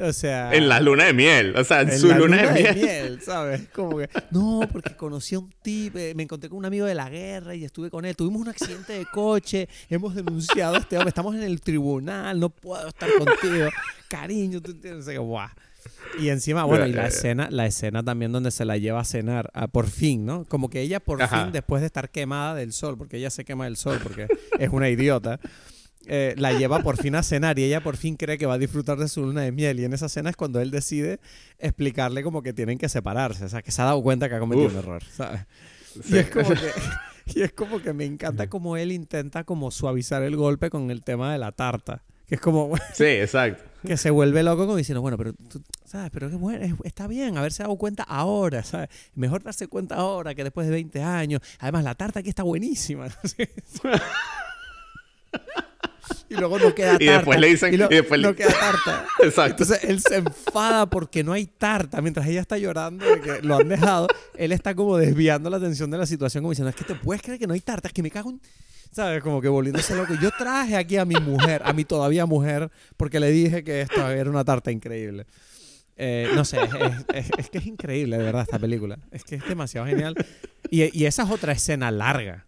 O 0.00 0.12
sea. 0.12 0.52
En 0.54 0.68
la 0.68 0.80
luna 0.80 1.04
de 1.04 1.12
miel. 1.12 1.54
O 1.56 1.64
sea, 1.64 1.82
en, 1.82 1.98
su 1.98 2.12
luna, 2.12 2.52
de, 2.52 2.74
miel. 2.74 3.20
¿sabes? 3.22 3.68
Como 3.74 3.98
que. 3.98 4.08
No, 4.30 4.60
porque 4.70 4.94
conocí 4.96 5.34
a 5.34 5.40
un 5.40 5.52
tipo. 5.62 5.98
Eh, 5.98 6.14
me 6.14 6.22
encontré 6.22 6.48
con 6.48 6.58
un 6.58 6.64
amigo 6.64 6.86
de 6.86 6.94
la 6.94 7.08
guerra 7.08 7.54
y 7.54 7.64
estuve 7.64 7.90
con 7.90 8.04
él. 8.04 8.16
Tuvimos 8.16 8.42
un 8.42 8.48
accidente 8.48 8.92
de 8.92 9.06
coche. 9.06 9.68
Hemos 9.88 10.14
denunciado 10.14 10.76
a 10.76 10.78
este 10.78 10.96
hombre. 10.96 11.08
Estamos 11.08 11.34
en 11.34 11.42
el 11.42 11.60
tribunal. 11.60 12.38
No 12.38 12.50
puedo 12.50 12.88
estar 12.88 13.10
contigo. 13.18 13.68
Cariño, 14.08 14.60
tú 14.60 14.70
entiendes. 14.72 15.06
Y 16.18 16.28
encima, 16.28 16.64
bueno, 16.64 16.86
y 16.86 16.92
la 16.92 17.06
escena, 17.06 17.48
la 17.50 17.66
escena 17.66 18.02
también 18.02 18.32
donde 18.32 18.50
se 18.50 18.64
la 18.64 18.76
lleva 18.76 19.00
a 19.00 19.04
cenar, 19.04 19.50
por 19.72 19.88
fin, 19.88 20.26
¿no? 20.26 20.44
Como 20.44 20.68
que 20.68 20.80
ella 20.80 21.00
por 21.00 21.26
fin, 21.28 21.52
después 21.52 21.80
de 21.80 21.86
estar 21.86 22.10
quemada 22.10 22.54
del 22.54 22.72
sol, 22.72 22.98
porque 22.98 23.16
ella 23.16 23.30
se 23.30 23.44
quema 23.44 23.64
del 23.64 23.76
sol 23.76 24.00
porque 24.02 24.26
es 24.58 24.68
una 24.70 24.88
idiota, 24.88 25.40
eh, 26.06 26.34
la 26.38 26.52
lleva 26.52 26.82
por 26.82 26.96
fin 26.96 27.14
a 27.14 27.22
cenar 27.22 27.58
y 27.58 27.64
ella 27.64 27.82
por 27.82 27.96
fin 27.96 28.16
cree 28.16 28.38
que 28.38 28.46
va 28.46 28.54
a 28.54 28.58
disfrutar 28.58 28.98
de 28.98 29.08
su 29.08 29.22
luna 29.22 29.42
de 29.42 29.52
miel. 29.52 29.80
Y 29.80 29.84
en 29.84 29.92
esa 29.92 30.08
cena 30.08 30.30
es 30.30 30.36
cuando 30.36 30.60
él 30.60 30.70
decide 30.70 31.20
explicarle 31.58 32.22
como 32.22 32.42
que 32.42 32.52
tienen 32.52 32.78
que 32.78 32.88
separarse. 32.88 33.44
O 33.44 33.48
sea, 33.48 33.62
que 33.62 33.70
se 33.70 33.82
ha 33.82 33.86
dado 33.86 34.02
cuenta 34.02 34.28
que 34.28 34.34
ha 34.34 34.38
cometido 34.38 34.68
un 34.68 34.76
error, 34.76 35.02
¿sabes? 35.04 35.42
Y, 36.08 36.18
es 36.18 36.30
como 36.30 36.48
que, 36.48 36.70
y 37.34 37.42
es 37.42 37.52
como 37.52 37.80
que 37.80 37.92
me 37.92 38.04
encanta 38.04 38.48
como 38.48 38.76
él 38.76 38.92
intenta 38.92 39.44
como 39.44 39.70
suavizar 39.70 40.22
el 40.22 40.36
golpe 40.36 40.70
con 40.70 40.90
el 40.90 41.02
tema 41.02 41.32
de 41.32 41.38
la 41.38 41.52
tarta. 41.52 42.02
Que 42.26 42.36
es 42.36 42.40
como... 42.40 42.72
Sí, 42.94 43.04
exacto. 43.04 43.64
Que 43.86 43.96
se 43.96 44.10
vuelve 44.10 44.42
loco 44.42 44.66
como 44.66 44.76
diciendo, 44.76 45.00
bueno, 45.00 45.16
pero 45.16 45.32
tú, 45.32 45.62
¿sabes? 45.84 46.10
Pero 46.12 46.30
bueno, 46.38 46.78
está 46.84 47.06
bien 47.06 47.36
haberse 47.36 47.62
dado 47.62 47.76
cuenta 47.76 48.04
ahora, 48.04 48.62
¿sabes? 48.62 48.88
Mejor 49.14 49.42
darse 49.42 49.66
cuenta 49.68 49.96
ahora 49.96 50.34
que 50.34 50.44
después 50.44 50.66
de 50.66 50.72
20 50.72 51.02
años. 51.02 51.40
Además, 51.58 51.84
la 51.84 51.94
tarta 51.94 52.20
aquí 52.20 52.28
está 52.28 52.42
buenísima. 52.42 53.08
y 56.28 56.34
luego 56.34 56.58
no 56.58 56.74
queda 56.74 56.90
tarta. 56.98 57.04
Y 57.04 57.08
después 57.08 57.40
le 57.40 57.46
dicen... 57.48 57.74
Y, 57.74 57.76
después 57.76 58.20
no 58.20 58.34
queda 58.34 58.48
tarta. 58.60 59.06
Exacto. 59.22 59.62
Entonces 59.62 59.84
él 59.84 60.00
se 60.00 60.16
enfada 60.16 60.86
porque 60.86 61.24
no 61.24 61.32
hay 61.32 61.46
tarta. 61.46 62.00
Mientras 62.00 62.26
ella 62.26 62.40
está 62.40 62.58
llorando 62.58 63.04
de 63.04 63.20
que 63.20 63.42
lo 63.42 63.56
han 63.56 63.68
dejado, 63.68 64.06
él 64.36 64.52
está 64.52 64.74
como 64.74 64.96
desviando 64.96 65.50
la 65.50 65.56
atención 65.56 65.90
de 65.90 65.98
la 65.98 66.06
situación 66.06 66.42
como 66.42 66.52
diciendo, 66.52 66.70
es 66.70 66.76
que 66.76 66.84
te 66.84 66.94
puedes 66.94 67.22
creer 67.22 67.38
que 67.38 67.46
no 67.46 67.54
hay 67.54 67.60
tarta, 67.60 67.88
es 67.88 67.94
que 67.94 68.02
me 68.02 68.10
cago 68.10 68.30
en... 68.30 68.40
¿Sabes? 68.92 69.22
Como 69.22 69.40
que 69.40 69.48
volviéndose 69.48 69.94
loco. 69.94 70.14
Yo 70.20 70.30
traje 70.36 70.76
aquí 70.76 70.96
a 70.96 71.04
mi 71.04 71.14
mujer, 71.14 71.62
a 71.64 71.72
mi 71.72 71.84
todavía 71.84 72.26
mujer, 72.26 72.70
porque 72.96 73.20
le 73.20 73.30
dije 73.30 73.62
que 73.62 73.82
esto 73.82 74.08
era 74.10 74.28
una 74.28 74.44
tarta 74.44 74.72
increíble. 74.72 75.26
Eh, 75.96 76.28
no 76.34 76.44
sé, 76.44 76.58
es, 77.14 77.50
que 77.50 77.58
es 77.58 77.66
increíble, 77.66 78.18
de 78.18 78.24
verdad, 78.24 78.42
esta 78.42 78.58
película. 78.58 78.98
Es 79.12 79.22
que 79.22 79.36
es 79.36 79.46
demasiado 79.46 79.86
genial. 79.86 80.16
Y, 80.70 80.98
y 80.98 81.04
esa 81.04 81.22
es 81.22 81.30
otra 81.30 81.52
escena 81.52 81.92
larga 81.92 82.46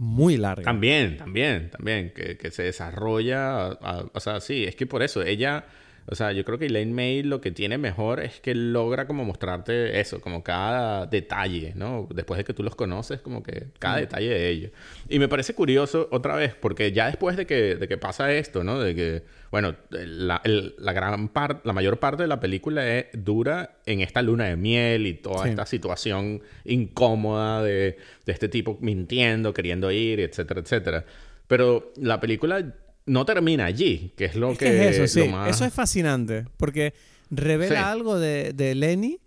muy 0.00 0.38
larga. 0.38 0.64
También, 0.64 1.18
también, 1.18 1.68
también, 1.68 2.10
que, 2.14 2.38
que 2.38 2.50
se 2.50 2.62
desarrolla, 2.62 3.78
o 4.14 4.18
sea, 4.18 4.40
sí, 4.40 4.64
es 4.64 4.74
que 4.74 4.86
por 4.86 5.02
eso 5.02 5.22
ella 5.22 5.66
o 6.06 6.14
sea, 6.14 6.32
yo 6.32 6.44
creo 6.44 6.58
que 6.58 6.66
Elaine 6.66 6.92
May 6.92 7.22
lo 7.22 7.40
que 7.40 7.50
tiene 7.50 7.78
mejor 7.78 8.20
es 8.20 8.40
que 8.40 8.54
logra 8.54 9.06
como 9.06 9.24
mostrarte 9.24 10.00
eso, 10.00 10.20
como 10.20 10.42
cada 10.42 11.06
detalle, 11.06 11.72
¿no? 11.76 12.08
Después 12.12 12.38
de 12.38 12.44
que 12.44 12.52
tú 12.52 12.62
los 12.62 12.74
conoces, 12.74 13.20
como 13.20 13.42
que 13.42 13.68
cada 13.78 13.96
mm. 13.96 14.00
detalle 14.00 14.28
de 14.30 14.48
ellos. 14.48 14.72
Y 15.08 15.18
me 15.18 15.28
parece 15.28 15.54
curioso 15.54 16.08
otra 16.10 16.34
vez, 16.36 16.54
porque 16.54 16.92
ya 16.92 17.06
después 17.06 17.36
de 17.36 17.46
que, 17.46 17.76
de 17.76 17.88
que 17.88 17.98
pasa 17.98 18.32
esto, 18.32 18.64
¿no? 18.64 18.80
De 18.80 18.94
que, 18.94 19.22
bueno, 19.50 19.76
la, 19.90 20.40
la 20.44 20.92
gran 20.92 21.28
parte, 21.28 21.60
la 21.64 21.72
mayor 21.72 21.98
parte 21.98 22.24
de 22.24 22.28
la 22.28 22.40
película 22.40 22.86
es, 22.86 23.06
dura 23.12 23.78
en 23.86 24.00
esta 24.00 24.22
luna 24.22 24.46
de 24.46 24.56
miel 24.56 25.06
y 25.06 25.14
toda 25.14 25.48
esta 25.48 25.66
situación 25.66 26.42
incómoda 26.64 27.62
de, 27.62 27.98
de 28.26 28.32
este 28.32 28.48
tipo 28.48 28.78
mintiendo, 28.80 29.54
queriendo 29.54 29.90
ir, 29.90 30.20
etcétera, 30.20 30.60
etcétera. 30.60 31.04
Pero 31.46 31.92
la 31.96 32.20
película 32.20 32.64
no 33.06 33.24
termina 33.24 33.64
allí, 33.66 34.12
que 34.16 34.26
es 34.26 34.36
lo 34.36 34.52
Es 34.52 34.58
que, 34.58 34.64
que 34.66 34.88
es 34.88 34.98
eso, 34.98 35.22
sí. 35.22 35.28
más- 35.28 35.50
Eso 35.50 35.64
es 35.64 35.72
fascinante. 35.72 36.44
Porque 36.56 36.94
revela 37.30 37.76
Sí. 37.76 37.84
algo 37.84 38.18
de, 38.18 38.52
de 38.52 38.74
Lenny 38.74 39.18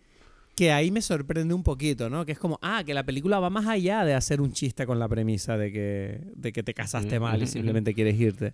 que 0.56 0.72
ahí 0.72 0.92
me 0.92 1.02
sorprende 1.02 1.54
un 1.54 1.64
poquito, 1.64 2.10
¿no? 2.10 2.26
Que 2.26 2.32
es 2.34 2.38
como, 2.40 2.60
ah, 2.62 2.84
que 2.86 2.94
la 2.94 3.04
película 3.04 3.40
va 3.40 3.50
más 3.50 3.66
allá 3.68 4.06
de 4.06 4.14
hacer 4.14 4.40
un 4.40 4.54
chiste 4.54 4.86
con 4.86 5.00
la 5.00 5.08
premisa 5.08 5.58
de 5.58 5.72
que, 5.72 6.22
de 6.36 6.54
que 6.54 6.62
te 6.62 6.74
casaste 6.76 7.20
mal 7.20 7.40
y 7.40 7.44
Ujú, 7.46 7.54
simplemente 7.54 7.94
quieres 7.96 8.20
irte. 8.20 8.54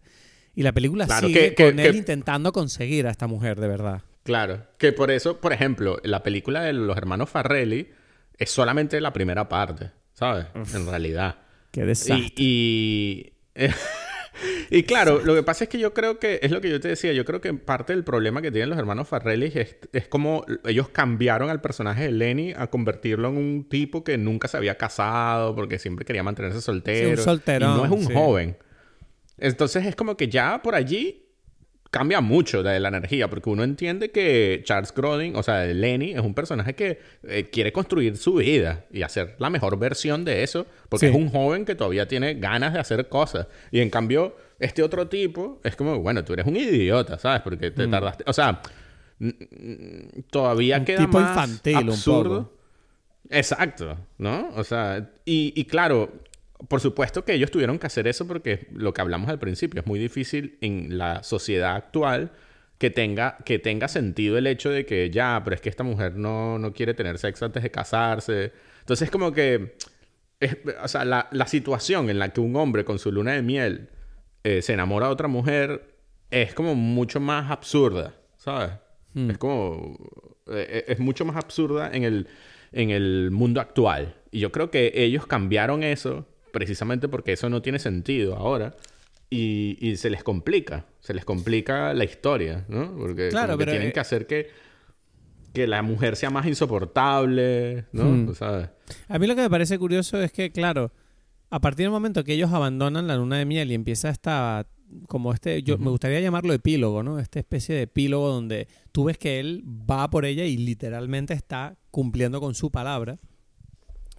Y 0.55 0.63
la 0.63 0.71
película 0.71 1.05
Claro, 1.05 1.27
sigue 1.27 1.49
que- 1.49 1.55
que- 1.55 1.65
con 1.71 1.79
él 1.79 1.91
que- 1.91 1.97
intentando 1.97 2.51
conseguir 2.53 3.05
a 3.07 3.11
esta 3.11 3.27
mujer, 3.27 3.59
de 3.59 3.67
verdad. 3.67 4.01
Claro, 4.23 4.65
que 4.77 4.93
por 4.93 5.11
eso, 5.11 5.39
por 5.41 5.51
ejemplo, 5.53 5.99
la 6.03 6.23
película 6.23 6.61
de 6.61 6.73
los 6.73 6.95
hermanos 6.97 7.29
Farrelly 7.29 7.89
es 8.37 8.49
solamente 8.49 9.01
la 9.01 9.11
primera 9.11 9.49
parte, 9.49 9.91
¿sabes? 10.13 10.45
En 10.73 10.85
realidad. 10.85 11.35
Qué 11.71 11.83
desastre. 11.85 12.31
Y, 12.37 13.33
y, 13.55 13.65
y 14.71 14.83
claro, 14.83 15.21
lo 15.23 15.35
que 15.35 15.43
pasa 15.43 15.63
es 15.65 15.69
que 15.69 15.79
yo 15.79 15.93
creo 15.93 16.19
que, 16.19 16.39
es 16.41 16.51
lo 16.51 16.61
que 16.61 16.69
yo 16.69 16.79
te 16.79 16.87
decía, 16.89 17.11
yo 17.13 17.25
creo 17.25 17.41
que 17.41 17.53
parte 17.53 17.93
del 17.93 18.03
problema 18.03 18.41
que 18.41 18.51
tienen 18.51 18.69
los 18.69 18.77
hermanos 18.79 19.07
Farrelly 19.07 19.51
es, 19.55 19.75
es 19.93 20.07
como 20.07 20.45
ellos 20.65 20.89
cambiaron 20.89 21.49
al 21.49 21.61
personaje 21.61 22.03
de 22.03 22.11
Lenny 22.11 22.53
a 22.55 22.67
convertirlo 22.67 23.29
en 23.29 23.37
un 23.37 23.69
tipo 23.69 24.03
que 24.03 24.17
nunca 24.17 24.47
se 24.47 24.57
había 24.57 24.75
casado 24.77 25.55
porque 25.55 25.79
siempre 25.79 26.05
quería 26.05 26.23
mantenerse 26.23 26.61
soltero. 26.61 27.07
Sí, 27.09 27.11
un 27.15 27.17
solterón, 27.17 27.73
Y 27.73 27.77
no 27.77 27.85
es 27.85 27.91
un 27.91 28.05
sí. 28.07 28.13
joven. 28.13 28.57
Entonces 29.37 29.85
es 29.85 29.95
como 29.95 30.17
que 30.17 30.27
ya 30.27 30.61
por 30.61 30.75
allí 30.75 31.25
cambia 31.91 32.21
mucho 32.21 32.61
de 32.61 32.79
la 32.79 32.89
energía, 32.89 33.29
porque 33.29 33.49
uno 33.49 33.63
entiende 33.63 34.11
que 34.11 34.61
Charles 34.63 34.93
Grodin, 34.93 35.35
o 35.35 35.41
sea, 35.41 35.65
Lenny, 35.65 36.11
es 36.11 36.19
un 36.19 36.35
personaje 36.35 36.75
que 36.75 36.99
eh, 37.23 37.49
quiere 37.51 37.71
construir 37.71 38.15
su 38.17 38.35
vida 38.35 38.85
y 38.91 39.01
hacer 39.01 39.35
la 39.39 39.49
mejor 39.49 39.79
versión 39.79 40.23
de 40.23 40.43
eso, 40.43 40.67
porque 40.87 41.07
Sí. 41.07 41.11
es 41.11 41.17
un 41.17 41.29
joven 41.29 41.65
que 41.65 41.73
todavía 41.73 42.07
tiene 42.07 42.35
ganas 42.35 42.73
de 42.73 42.79
hacer 42.79 43.09
cosas. 43.09 43.47
Y 43.71 43.79
en 43.79 43.89
cambio, 43.89 44.35
este 44.59 44.83
otro 44.83 45.07
tipo 45.07 45.59
es 45.63 45.75
como, 45.75 45.99
bueno, 45.99 46.23
tú 46.23 46.33
eres 46.33 46.45
un 46.45 46.55
idiota, 46.57 47.17
¿sabes? 47.17 47.41
Porque 47.41 47.71
te 47.71 47.87
tardaste, 47.87 48.23
o 48.27 48.33
sea, 48.33 48.61
todavía 50.31 50.77
Mm. 50.77 50.79
Un 50.81 50.85
queda 50.85 50.97
tipo 50.99 51.19
más 51.19 51.29
infantil 51.29 51.77
un 51.77 51.89
absurdo. 51.89 52.43
poco. 52.43 52.59
Exacto, 53.29 53.97
¿no? 54.17 54.49
O 54.55 54.63
sea, 54.63 55.11
y, 55.25 55.53
y 55.55 55.65
claro, 55.65 56.11
por 56.67 56.79
supuesto 56.79 57.23
que 57.25 57.33
ellos 57.33 57.51
tuvieron 57.51 57.77
que 57.79 57.87
hacer 57.87 58.07
eso 58.07 58.25
porque 58.27 58.67
lo 58.73 58.93
que 58.93 59.01
hablamos 59.01 59.29
al 59.29 59.39
principio 59.39 59.81
es 59.81 59.87
muy 59.87 59.99
difícil 59.99 60.57
en 60.61 60.97
la 60.97 61.23
sociedad 61.23 61.75
actual 61.75 62.31
que 62.77 62.89
tenga, 62.89 63.37
que 63.45 63.59
tenga 63.59 63.87
sentido 63.87 64.37
el 64.37 64.47
hecho 64.47 64.69
de 64.69 64.85
que 64.85 65.09
ya, 65.11 65.41
pero 65.43 65.55
es 65.55 65.61
que 65.61 65.69
esta 65.69 65.83
mujer 65.83 66.15
no, 66.15 66.57
no 66.57 66.73
quiere 66.73 66.93
tener 66.93 67.17
sexo 67.17 67.45
antes 67.45 67.61
de 67.61 67.69
casarse. 67.71 68.53
Entonces, 68.79 69.11
como 69.11 69.31
que, 69.33 69.75
es- 70.39 70.57
o 70.81 70.87
sea, 70.87 71.03
la, 71.05 71.27
la 71.31 71.45
situación 71.45 72.09
en 72.09 72.19
la 72.19 72.29
que 72.29 72.39
un 72.41 72.55
hombre 72.55 72.85
con 72.85 72.97
su 72.97 73.11
luna 73.11 73.33
de 73.33 73.41
miel 73.41 73.89
eh, 74.43 74.61
se 74.61 74.73
enamora 74.73 75.07
de 75.07 75.13
otra 75.13 75.27
mujer 75.27 75.95
es 76.31 76.53
como 76.53 76.75
mucho 76.75 77.19
más 77.19 77.51
absurda, 77.51 78.15
¿sabes? 78.37 78.71
Hmm. 79.13 79.31
Es 79.31 79.37
como, 79.37 79.97
eh, 80.47 80.85
es 80.87 80.99
mucho 80.99 81.25
más 81.25 81.35
absurda 81.35 81.89
en 81.91 82.03
el, 82.03 82.27
en 82.71 82.91
el 82.91 83.31
mundo 83.31 83.61
actual. 83.61 84.15
Y 84.31 84.39
yo 84.39 84.51
creo 84.51 84.69
que 84.69 84.91
ellos 84.93 85.25
cambiaron 85.25 85.83
eso 85.83 86.27
precisamente 86.51 87.07
porque 87.07 87.33
eso 87.33 87.49
no 87.49 87.61
tiene 87.61 87.79
sentido 87.79 88.35
ahora. 88.35 88.75
Y, 89.31 89.77
y 89.79 89.97
se 89.97 90.09
les 90.09 90.23
complica, 90.23 90.87
se 91.01 91.13
les 91.13 91.23
complica 91.23 91.93
la 91.93 92.03
historia, 92.03 92.65
¿no? 92.67 92.95
Porque 92.97 93.29
Claro, 93.29 93.59
pero, 93.59 93.71
tienen 93.71 93.89
eh, 93.89 93.93
que 93.93 93.99
hacer 93.99 94.25
que, 94.25 94.49
que 95.53 95.67
la 95.67 95.83
mujer 95.83 96.15
sea 96.15 96.31
más 96.31 96.47
insoportable, 96.47 97.85
¿no? 97.91 98.05
Hmm. 98.05 98.33
¿Sabes? 98.33 98.69
A 99.07 99.19
mí 99.19 99.27
lo 99.27 99.35
que 99.35 99.41
me 99.41 99.49
parece 99.49 99.77
curioso 99.77 100.19
es 100.19 100.31
que, 100.31 100.51
claro, 100.51 100.91
a 101.49 101.59
partir 101.61 101.85
del 101.85 101.91
momento 101.91 102.23
que 102.23 102.33
ellos 102.33 102.51
abandonan 102.51 103.07
la 103.07 103.15
luna 103.17 103.37
de 103.37 103.45
miel 103.45 103.71
y 103.71 103.73
empieza 103.75 104.09
esta, 104.09 104.67
como 105.07 105.33
este, 105.33 105.63
yo 105.63 105.77
me 105.77 105.89
gustaría 105.89 106.19
llamarlo 106.19 106.53
epílogo, 106.53 107.03
¿no? 107.03 107.19
Esta 107.19 107.39
especie 107.39 107.75
de 107.75 107.81
epílogo 107.83 108.29
donde 108.29 108.67
tú 108.91 109.05
ves 109.05 109.17
que 109.17 109.39
él 109.39 109.63
va 109.65 110.09
por 110.09 110.25
ella 110.25 110.45
y 110.45 110.57
literalmente 110.57 111.33
está 111.33 111.75
cumpliendo 111.91 112.39
con 112.39 112.53
su 112.55 112.69
palabra 112.71 113.17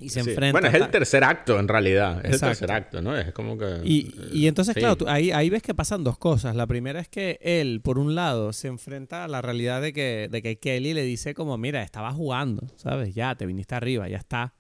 y 0.00 0.08
se 0.08 0.22
Sí. 0.24 0.30
enfrenta. 0.30 0.52
Bueno, 0.58 0.68
es 0.68 0.82
el 0.82 0.90
tercer 0.90 1.22
acto, 1.24 1.58
en 1.60 1.68
realidad. 1.68 2.20
Es 2.24 2.32
Exacto. 2.36 2.46
el 2.46 2.50
tercer 2.58 2.70
acto, 2.72 3.02
¿no? 3.02 3.14
Es 3.16 3.32
como 3.32 3.58
que... 3.58 3.80
Y, 3.84 4.14
y 4.32 4.46
entonces, 4.46 4.72
Sí. 4.74 4.80
claro, 4.80 4.96
tú- 4.96 5.06
ahí, 5.06 5.30
ahí 5.30 5.50
ves 5.50 5.62
que 5.62 5.74
pasan 5.74 6.02
dos 6.04 6.16
cosas. 6.16 6.56
La 6.56 6.66
primera 6.66 7.00
es 7.00 7.08
que 7.08 7.38
él, 7.42 7.82
por 7.82 7.98
un 7.98 8.14
lado, 8.14 8.52
se 8.54 8.68
enfrenta 8.68 9.24
a 9.24 9.28
la 9.28 9.42
realidad 9.42 9.82
de 9.82 9.92
que, 9.92 10.28
de 10.30 10.40
que 10.40 10.58
Kelly 10.58 10.94
le 10.94 11.02
dice 11.02 11.34
como, 11.34 11.58
mira, 11.58 11.82
estaba 11.82 12.12
jugando, 12.12 12.66
¿sabes? 12.76 13.14
Ya, 13.14 13.34
te 13.34 13.44
viniste 13.44 13.74
arriba, 13.74 14.08
ya 14.08 14.16
está. 14.16 14.54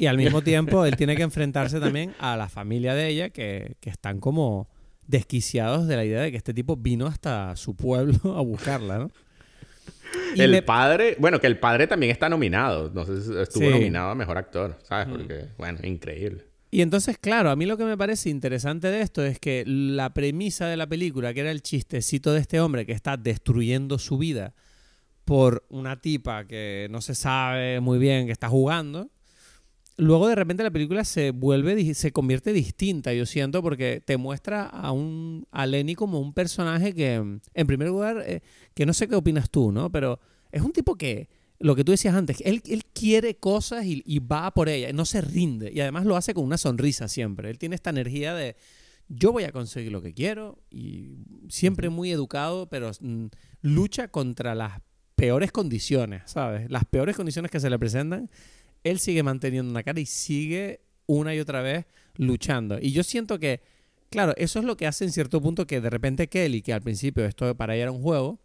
Y 0.00 0.06
al 0.06 0.16
mismo 0.16 0.40
tiempo, 0.42 0.84
él 0.86 0.96
tiene 0.96 1.14
que 1.14 1.22
enfrentarse 1.22 1.78
también 1.78 2.14
a 2.18 2.36
la 2.36 2.48
familia 2.48 2.94
de 2.94 3.08
ella, 3.08 3.30
que, 3.30 3.76
que 3.80 3.90
están 3.90 4.18
como 4.18 4.68
desquiciados 5.06 5.86
de 5.88 5.96
la 5.96 6.04
idea 6.04 6.22
de 6.22 6.30
que 6.30 6.36
este 6.36 6.54
tipo 6.54 6.76
vino 6.76 7.06
hasta 7.06 7.54
su 7.56 7.76
pueblo 7.76 8.14
a 8.36 8.40
buscarla, 8.40 8.98
¿no? 8.98 9.10
Y 10.34 10.40
el 10.40 10.64
padre, 10.64 11.16
bueno, 11.18 11.38
que 11.40 11.46
el 11.46 11.58
padre 11.58 11.86
también 11.86 12.10
está 12.12 12.28
nominado. 12.28 12.90
No 12.94 13.04
sé 13.04 13.20
si 13.22 13.36
estuvo 13.38 13.64
Sí. 13.64 13.70
nominado 13.70 14.10
a 14.10 14.14
mejor 14.14 14.38
actor, 14.38 14.78
¿sabes? 14.82 15.06
Porque, 15.08 15.48
bueno, 15.58 15.78
increíble. 15.82 16.44
Y 16.70 16.82
entonces, 16.82 17.18
claro, 17.18 17.50
a 17.50 17.56
mí 17.56 17.66
lo 17.66 17.76
que 17.76 17.84
me 17.84 17.96
parece 17.98 18.30
interesante 18.30 18.88
de 18.88 19.02
esto 19.02 19.24
es 19.24 19.38
que 19.38 19.64
la 19.66 20.14
premisa 20.14 20.66
de 20.68 20.76
la 20.76 20.86
película, 20.86 21.34
que 21.34 21.40
era 21.40 21.50
el 21.50 21.62
chistecito 21.62 22.32
de 22.32 22.40
este 22.40 22.60
hombre 22.60 22.86
que 22.86 22.92
está 22.92 23.16
destruyendo 23.16 23.98
su 23.98 24.18
vida 24.18 24.54
por 25.24 25.64
una 25.68 26.00
tipa 26.00 26.44
que 26.46 26.88
no 26.90 27.00
se 27.02 27.14
sabe 27.14 27.80
muy 27.80 27.98
bien 27.98 28.26
que 28.26 28.32
está 28.32 28.48
jugando, 28.48 29.10
luego 30.00 30.28
de 30.28 30.34
repente 30.34 30.62
la 30.62 30.70
película 30.70 31.04
se 31.04 31.30
vuelve, 31.30 31.94
se 31.94 32.12
convierte 32.12 32.52
distinta, 32.52 33.12
yo 33.12 33.26
siento, 33.26 33.62
porque 33.62 34.02
te 34.04 34.16
muestra 34.16 34.64
a 34.64 34.92
un 34.92 35.46
a 35.50 35.66
Lenny 35.66 35.94
como 35.94 36.20
un 36.20 36.32
personaje 36.32 36.94
que, 36.94 37.14
en 37.14 37.66
primer 37.66 37.88
lugar, 37.88 38.24
eh, 38.26 38.40
que 38.74 38.86
no 38.86 38.92
sé 38.92 39.08
qué 39.08 39.14
opinas 39.14 39.50
tú, 39.50 39.70
¿no? 39.72 39.92
Pero 39.92 40.18
es 40.50 40.62
un 40.62 40.72
tipo 40.72 40.96
que, 40.96 41.28
lo 41.58 41.76
que 41.76 41.84
tú 41.84 41.92
decías 41.92 42.14
antes, 42.14 42.40
él, 42.44 42.62
él 42.66 42.84
quiere 42.92 43.36
cosas 43.36 43.84
y, 43.84 44.02
y 44.06 44.18
va 44.18 44.52
por 44.52 44.68
ellas, 44.68 44.94
no 44.94 45.04
se 45.04 45.20
rinde. 45.20 45.70
Y 45.72 45.80
además 45.80 46.06
lo 46.06 46.16
hace 46.16 46.34
con 46.34 46.44
una 46.44 46.58
sonrisa 46.58 47.06
siempre. 47.06 47.50
Él 47.50 47.58
tiene 47.58 47.74
esta 47.74 47.90
energía 47.90 48.34
de, 48.34 48.56
yo 49.08 49.32
voy 49.32 49.44
a 49.44 49.52
conseguir 49.52 49.92
lo 49.92 50.00
que 50.00 50.14
quiero 50.14 50.58
y 50.70 51.18
siempre 51.48 51.90
muy 51.90 52.10
educado, 52.10 52.68
pero 52.70 52.90
mm, 53.00 53.26
lucha 53.60 54.08
contra 54.08 54.54
las 54.54 54.80
peores 55.16 55.52
condiciones, 55.52 56.22
¿sabes? 56.24 56.70
Las 56.70 56.86
peores 56.86 57.14
condiciones 57.14 57.50
que 57.50 57.60
se 57.60 57.68
le 57.68 57.78
presentan, 57.78 58.30
él 58.84 58.98
sigue 58.98 59.22
manteniendo 59.22 59.70
una 59.70 59.82
cara 59.82 60.00
y 60.00 60.06
sigue 60.06 60.80
una 61.06 61.34
y 61.34 61.40
otra 61.40 61.62
vez 61.62 61.86
luchando. 62.14 62.78
Y 62.80 62.92
yo 62.92 63.02
siento 63.02 63.38
que, 63.38 63.60
claro, 64.10 64.34
eso 64.36 64.58
es 64.58 64.64
lo 64.64 64.76
que 64.76 64.86
hace 64.86 65.04
en 65.04 65.12
cierto 65.12 65.40
punto 65.40 65.66
que 65.66 65.80
de 65.80 65.90
repente 65.90 66.28
Kelly, 66.28 66.62
que 66.62 66.72
al 66.72 66.82
principio 66.82 67.24
esto 67.24 67.54
para 67.56 67.74
ella 67.74 67.84
era 67.84 67.92
un 67.92 68.02
juego, 68.02 68.40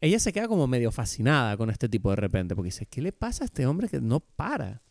ella 0.00 0.18
se 0.18 0.32
queda 0.32 0.48
como 0.48 0.66
medio 0.66 0.92
fascinada 0.92 1.56
con 1.56 1.70
este 1.70 1.88
tipo 1.88 2.10
de 2.10 2.16
repente, 2.16 2.54
porque 2.54 2.68
dice, 2.68 2.86
¿qué 2.86 3.02
le 3.02 3.12
pasa 3.12 3.44
a 3.44 3.46
este 3.46 3.66
hombre 3.66 3.88
que 3.88 4.00
no 4.00 4.20
para? 4.20 4.82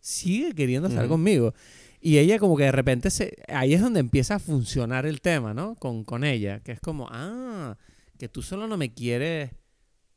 Sigue 0.00 0.54
queriendo 0.54 0.88
estar 0.88 1.08
conmigo. 1.08 1.54
Y 2.00 2.18
ella 2.18 2.38
como 2.38 2.56
que 2.56 2.64
de 2.64 2.72
repente 2.72 3.10
se... 3.10 3.36
Ahí 3.48 3.74
es 3.74 3.80
donde 3.80 4.00
empieza 4.00 4.36
a 4.36 4.38
funcionar 4.38 5.06
el 5.06 5.20
tema, 5.20 5.54
¿no? 5.54 5.74
Con, 5.74 6.04
con 6.04 6.22
ella, 6.22 6.60
que 6.60 6.72
es 6.72 6.80
como, 6.80 7.08
ah, 7.10 7.76
que 8.18 8.28
tú 8.28 8.42
solo 8.42 8.68
no 8.68 8.76
me 8.76 8.92
quieres 8.92 9.50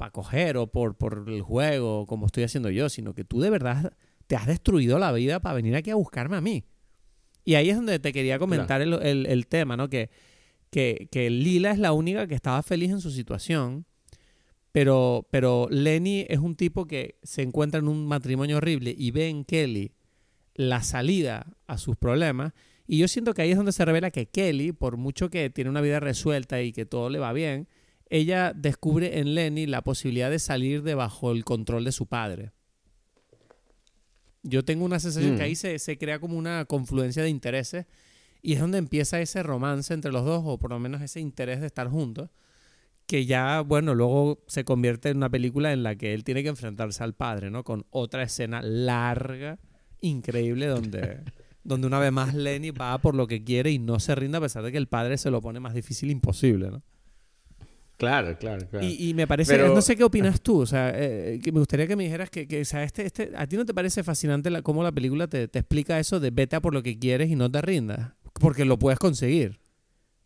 para 0.02 0.10
coger 0.12 0.58
o 0.58 0.66
por, 0.66 0.96
por 0.98 1.26
el 1.28 1.44
juego, 1.44 2.08
como 2.08 2.26
estoy 2.26 2.42
haciendo 2.42 2.72
yo, 2.72 2.90
sino 2.90 3.14
que 3.14 3.24
tú 3.24 3.40
de 3.40 3.52
verdad 3.52 3.94
te 4.26 4.36
has 4.36 4.48
destruido 4.48 4.98
la 4.98 5.12
vida 5.12 5.40
para 5.42 5.54
venir 5.54 5.76
aquí 5.76 5.92
a 5.92 5.96
buscarme 5.96 6.38
a 6.38 6.42
mí. 6.42 6.64
Y 7.46 7.54
ahí 7.54 7.70
es 7.70 7.76
donde 7.76 8.00
te 8.00 8.12
quería 8.12 8.40
comentar 8.40 8.82
el, 8.82 8.94
el- 8.94 9.28
el 9.28 9.46
tema, 9.46 9.78
¿no? 9.78 9.90
Que, 9.92 10.10
que, 10.72 11.08
que 11.12 11.30
Lila 11.30 11.70
es 11.70 11.78
la 11.78 11.94
única 11.94 12.26
que 12.26 12.34
estaba 12.34 12.64
feliz 12.64 12.90
en 12.90 13.00
su 13.00 13.12
situación, 13.12 13.86
pero, 14.72 15.28
pero 15.30 15.68
Lenny 15.70 16.26
es 16.30 16.40
un 16.40 16.56
tipo 16.56 16.88
que 16.88 17.20
se 17.22 17.44
encuentra 17.44 17.80
en 17.80 17.88
un 17.88 18.08
matrimonio 18.08 18.58
horrible 18.58 18.96
y 18.98 19.12
ve 19.12 19.30
en 19.30 19.44
Kelly 19.46 19.92
la 20.56 20.82
salida 20.82 21.46
a 21.68 21.78
sus 21.78 21.96
problemas. 21.96 22.54
Y 22.88 22.98
yo 22.98 23.08
siento 23.08 23.36
que 23.36 23.44
ahí 23.44 23.52
es 23.52 23.58
donde 23.58 23.72
se 23.72 23.86
revela 23.86 24.10
que 24.10 24.26
Kelly, 24.26 24.72
por 24.72 24.98
mucho 24.98 25.30
que 25.30 25.52
tiene 25.52 25.70
una 25.70 25.82
vida 25.82 26.00
resuelta 26.00 26.60
y 26.64 26.72
que 26.72 26.88
todo 26.88 27.12
le 27.12 27.20
va 27.20 27.34
bien, 27.34 27.68
ella 28.12 28.52
descubre 28.54 29.20
en 29.20 29.34
Lenny 29.34 29.66
la 29.66 29.84
posibilidad 29.84 30.30
de 30.30 30.38
salir 30.38 30.84
de 30.84 30.96
bajo 30.96 31.32
el 31.32 31.46
control 31.46 31.86
de 31.86 31.94
su 31.94 32.08
padre. 32.08 32.52
Yo 34.44 34.66
tengo 34.66 34.84
una 34.84 35.00
sensación 35.00 35.36
Mm. 35.36 35.38
que 35.38 35.44
ahí 35.44 35.56
se, 35.56 35.80
se 35.80 35.98
crea 35.98 36.20
como 36.20 36.38
una 36.38 36.66
confluencia 36.66 37.24
de 37.24 37.30
intereses 37.30 37.86
y 38.42 38.54
es 38.54 38.60
donde 38.60 38.80
empieza 38.80 39.22
ese 39.22 39.44
romance 39.44 39.94
entre 39.94 40.12
los 40.12 40.26
dos, 40.26 40.44
o 40.46 40.58
por 40.58 40.72
lo 40.72 40.80
menos 40.80 41.02
ese 41.02 41.22
interés 41.22 41.62
de 41.62 41.68
estar 41.68 41.88
juntos, 41.88 42.30
que 43.06 43.26
ya, 43.26 43.62
bueno, 43.62 43.96
luego 43.96 44.44
se 44.48 44.66
convierte 44.66 45.10
en 45.10 45.18
una 45.18 45.30
película 45.30 45.72
en 45.72 45.84
la 45.84 45.96
que 45.96 46.14
él 46.14 46.24
tiene 46.24 46.44
que 46.44 46.50
enfrentarse 46.50 47.04
al 47.04 47.14
padre, 47.14 47.50
¿no? 47.50 47.64
Con 47.64 47.86
otra 47.92 48.24
escena 48.24 48.62
larga, 48.62 49.60
increíble, 50.02 50.66
donde, 50.66 51.20
donde 51.64 51.88
una 51.88 52.00
vez 52.00 52.12
más 52.12 52.34
Lenny 52.34 52.72
va 52.72 52.98
por 52.98 53.16
lo 53.16 53.28
que 53.28 53.44
quiere 53.44 53.72
y 53.72 53.80
no 53.80 54.00
se 54.00 54.16
rinde 54.16 54.38
a 54.40 54.42
pesar 54.42 54.64
de 54.64 54.72
que 54.72 54.78
el 54.78 54.88
padre 54.88 55.18
se 55.18 55.32
lo 55.32 55.40
pone 55.42 55.60
más 55.62 55.74
difícil 55.74 56.12
imposible, 56.12 56.72
¿no? 56.72 56.82
Claro, 58.02 58.36
claro, 58.40 58.68
claro. 58.68 58.84
Y, 58.84 59.10
y 59.10 59.14
me 59.14 59.28
parece, 59.28 59.54
Pero- 59.54 59.76
no 59.76 59.80
sé 59.80 59.96
qué 59.96 60.04
opinas 60.04 60.42
tú, 60.42 60.62
o 60.62 60.66
sea, 60.66 60.92
eh, 60.96 61.40
que 61.44 61.52
me 61.52 61.60
gustaría 61.60 61.86
que 61.86 61.96
me 61.96 62.04
dijeras 62.04 62.32
que, 62.32 62.48
que, 62.48 62.62
o 62.62 62.66
sea, 62.66 62.84
este, 62.84 63.06
este, 63.06 63.32
¿a 63.36 63.46
ti 63.46 63.58
no 63.58 63.64
te 63.64 63.76
parece 63.76 64.02
fascinante 64.04 64.50
la, 64.50 64.64
cómo 64.64 64.82
la 64.82 64.92
película 64.92 65.28
te, 65.28 65.48
te 65.48 65.60
explica 65.60 66.00
eso 66.00 66.20
de 66.20 66.32
vete 66.32 66.56
a 66.56 66.62
por 66.62 66.74
lo 66.74 66.82
que 66.82 66.98
quieres 66.98 67.30
y 67.30 67.36
no 67.36 67.52
te 67.52 67.62
rindas? 67.62 68.14
Porque 68.34 68.66
lo 68.66 68.80
puedes 68.80 68.98
conseguir. 68.98 69.60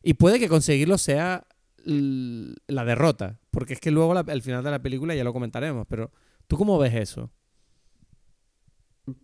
Y 0.03 0.13
puede 0.13 0.39
que 0.39 0.47
conseguirlo 0.47 0.97
sea 0.97 1.45
la 1.83 2.85
derrota. 2.85 3.39
Porque 3.51 3.73
es 3.73 3.81
que 3.81 3.91
luego 3.91 4.13
al 4.17 4.41
final 4.41 4.63
de 4.63 4.71
la 4.71 4.81
película 4.81 5.13
ya 5.13 5.25
lo 5.25 5.33
comentaremos. 5.33 5.85
Pero, 5.89 6.11
¿tú 6.47 6.55
cómo 6.57 6.77
ves 6.79 6.93
eso? 6.95 7.29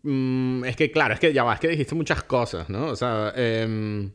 Mm, 0.03 0.65
es 0.65 0.75
que, 0.75 0.91
claro, 0.91 1.13
es 1.13 1.19
que 1.21 1.33
ya 1.33 1.43
va, 1.43 1.53
es 1.53 1.59
que 1.59 1.69
dijiste 1.69 1.95
muchas 1.95 2.23
cosas, 2.23 2.69
¿no? 2.69 2.87
O 2.87 2.95
sea, 2.95 3.31
em, 3.35 4.11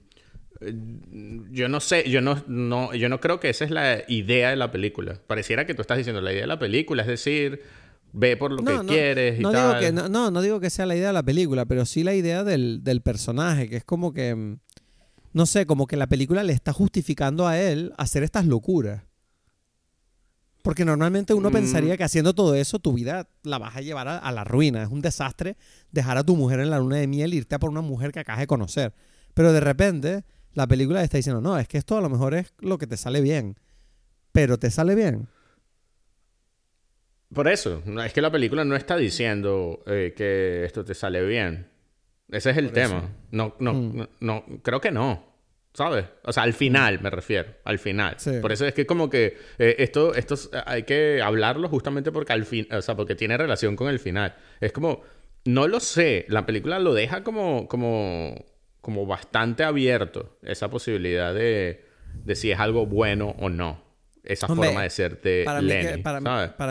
yo 0.61 1.69
no 1.69 1.81
sé, 1.81 2.09
yo 2.09 2.21
no, 2.21 2.43
no, 2.47 2.95
yo 2.95 3.09
no 3.09 3.21
creo 3.21 3.41
que 3.41 3.51
esa 3.51 3.65
es 3.65 3.71
la 3.71 4.03
idea 4.09 4.51
de 4.51 4.57
la 4.57 4.71
película. 4.71 5.21
Pareciera 5.27 5.67
que 5.67 5.75
tú 5.75 5.83
estás 5.83 5.99
diciendo 5.99 6.21
la 6.21 6.33
idea 6.33 6.43
de 6.43 6.49
la 6.49 6.59
película, 6.59 7.03
es 7.03 7.09
decir, 7.09 7.63
ve 8.13 8.37
por 8.37 8.53
lo 8.53 8.65
que 8.65 8.87
quieres 8.87 9.39
y 9.39 9.43
no 9.43 9.53
tal. 9.53 9.81
Digo 9.81 9.81
que, 9.81 10.09
no, 10.11 10.31
no, 10.31 10.43
digo 10.43 10.61
que 10.61 10.71
sea 10.71 10.87
la 10.87 10.97
idea 10.97 11.09
de 11.09 11.13
la 11.13 11.23
película, 11.23 11.67
pero 11.67 11.85
sí 11.85 12.03
la 12.03 12.15
idea 12.15 12.45
del, 12.45 12.83
del 12.83 13.03
personaje, 13.03 13.69
que 13.69 13.77
es 13.77 13.85
como 13.85 14.13
que, 14.13 14.35
mm, 14.35 14.59
no 15.33 15.47
sé, 15.47 15.67
como 15.67 15.87
que 15.87 15.97
la 15.97 16.07
película 16.07 16.43
le 16.43 16.53
está 16.53 16.73
justificando 16.73 17.47
a 17.47 17.59
él 17.59 17.93
hacer 17.99 18.23
estas 18.23 18.47
locuras. 18.47 19.03
Porque 20.67 20.85
normalmente 20.85 21.33
uno 21.33 21.51
mm. 21.51 21.53
pensaría 21.53 21.97
que 21.97 22.03
haciendo 22.03 22.35
todo 22.35 22.57
eso 22.57 22.81
tu 22.81 22.93
vida 22.93 23.29
la 23.45 23.59
vas 23.59 23.77
a 23.77 23.83
llevar 23.83 24.09
a, 24.09 24.33
la 24.33 24.43
ruina. 24.43 24.83
Es 24.83 24.89
un 24.89 25.01
desastre 25.01 25.57
dejar 25.93 26.19
a 26.19 26.25
tu 26.25 26.35
mujer 26.35 26.59
en 26.59 26.71
la 26.71 26.81
luna 26.81 26.97
de 26.97 27.07
miel 27.07 27.33
e 27.33 27.37
irte 27.37 27.55
a 27.55 27.61
por 27.61 27.71
una 27.71 27.83
mujer 27.83 28.11
que 28.11 28.19
acabas 28.19 28.41
de 28.41 28.49
conocer. 28.49 28.93
Pero 29.33 29.53
de 29.53 29.61
repente 29.61 30.25
la 30.57 30.67
película 30.67 31.03
está 31.03 31.19
diciendo, 31.19 31.43
no, 31.43 31.59
es 31.59 31.69
que 31.69 31.77
esto 31.77 31.99
a 31.99 32.01
lo 32.01 32.09
mejor 32.09 32.33
es 32.35 32.55
lo 32.61 32.79
que 32.79 32.87
te 32.87 32.97
sale 32.97 33.21
bien. 33.21 33.57
Pero 34.33 34.59
te 34.59 34.71
sale 34.71 34.95
bien. 34.95 35.29
Por 37.33 37.47
eso, 37.47 37.83
es 38.03 38.13
que 38.15 38.23
la 38.23 38.33
película 38.33 38.65
no 38.65 38.75
está 38.75 38.97
diciendo 38.97 39.83
eh, 39.87 40.15
que 40.17 40.65
esto 40.65 40.83
te 40.83 40.95
sale 40.95 41.23
bien. 41.27 41.69
Ese 42.31 42.51
es 42.51 42.57
el 42.57 42.73
tema. 42.73 43.11
No, 43.31 43.55
no, 43.59 43.75
mm. 43.75 44.09
no, 44.21 44.45
creo 44.63 44.81
que 44.81 44.91
no. 44.91 45.37
¿Sabes? 45.75 46.07
O 46.23 46.33
sea, 46.33 46.45
al 46.45 46.55
final 46.55 47.03
me 47.03 47.11
refiero, 47.11 47.53
al 47.65 47.79
final. 47.79 48.17
Por 48.41 48.51
eso 48.51 48.65
es 48.65 48.73
que 48.73 48.87
como 48.87 49.11
que 49.11 49.37
eh, 49.59 49.77
esto, 49.79 50.15
esto 50.15 50.37
hay 50.65 50.85
que 50.85 51.21
hablarlo 51.23 51.69
justamente 51.69 52.11
porque 52.13 52.33
al 52.33 52.47
fin, 52.47 52.67
o 52.73 52.81
sea, 52.81 52.97
porque 52.97 53.15
tiene 53.15 53.37
relación 53.37 53.77
con 53.77 53.89
el 53.89 53.99
final. 53.99 54.37
Es 54.59 54.73
como, 54.73 55.03
no 55.45 55.69
lo 55.69 55.81
sé, 55.81 56.25
la 56.29 56.47
película 56.47 56.79
lo 56.79 56.95
deja 56.95 57.23
como, 57.23 57.69
como, 57.69 58.47
como 58.87 59.05
bastante 59.05 59.65
abierto, 59.65 60.39
esa 60.43 60.71
posibilidad 60.71 61.35
de, 61.35 61.85
de 62.25 62.37
si 62.37 62.53
es 62.53 62.61
algo 62.61 62.87
bueno 62.87 63.35
o 63.41 63.49
no. 63.49 63.83
Esa 64.23 64.47
forma 64.47 64.83
de 64.83 64.91
ser 64.91 65.21
de 65.23 65.43
para 65.45 65.61
Lenny, 65.61 65.97
mí 65.97 66.03
para, 66.05 66.21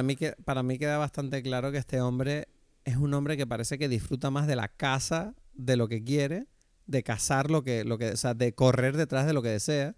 Mí, 0.02 0.16
para, 0.46 0.64
mí, 0.64 0.78
queda 0.78 0.98
bastante 0.98 1.44
claro 1.44 1.74
que 1.74 1.78
este 1.78 2.00
hombre 2.00 2.48
es 2.86 2.96
un 2.96 3.14
hombre 3.14 3.36
que 3.36 3.46
parece 3.46 3.78
que 3.78 3.90
disfruta 3.90 4.32
más 4.32 4.48
de 4.48 4.56
la 4.56 4.70
casa 4.70 5.36
de 5.56 5.76
lo 5.76 5.90
que 5.90 6.06
quiere 6.06 6.48
de 6.88 7.04
cazar 7.04 7.52
lo 7.52 7.64
que, 7.64 7.84
lo 7.84 7.98
que, 7.98 8.12
o 8.12 8.16
sea, 8.16 8.34
de 8.34 8.56
correr 8.56 8.96
detrás 8.96 9.26
de 9.26 9.34
lo 9.34 9.42
que 9.42 9.50
desea, 9.50 9.98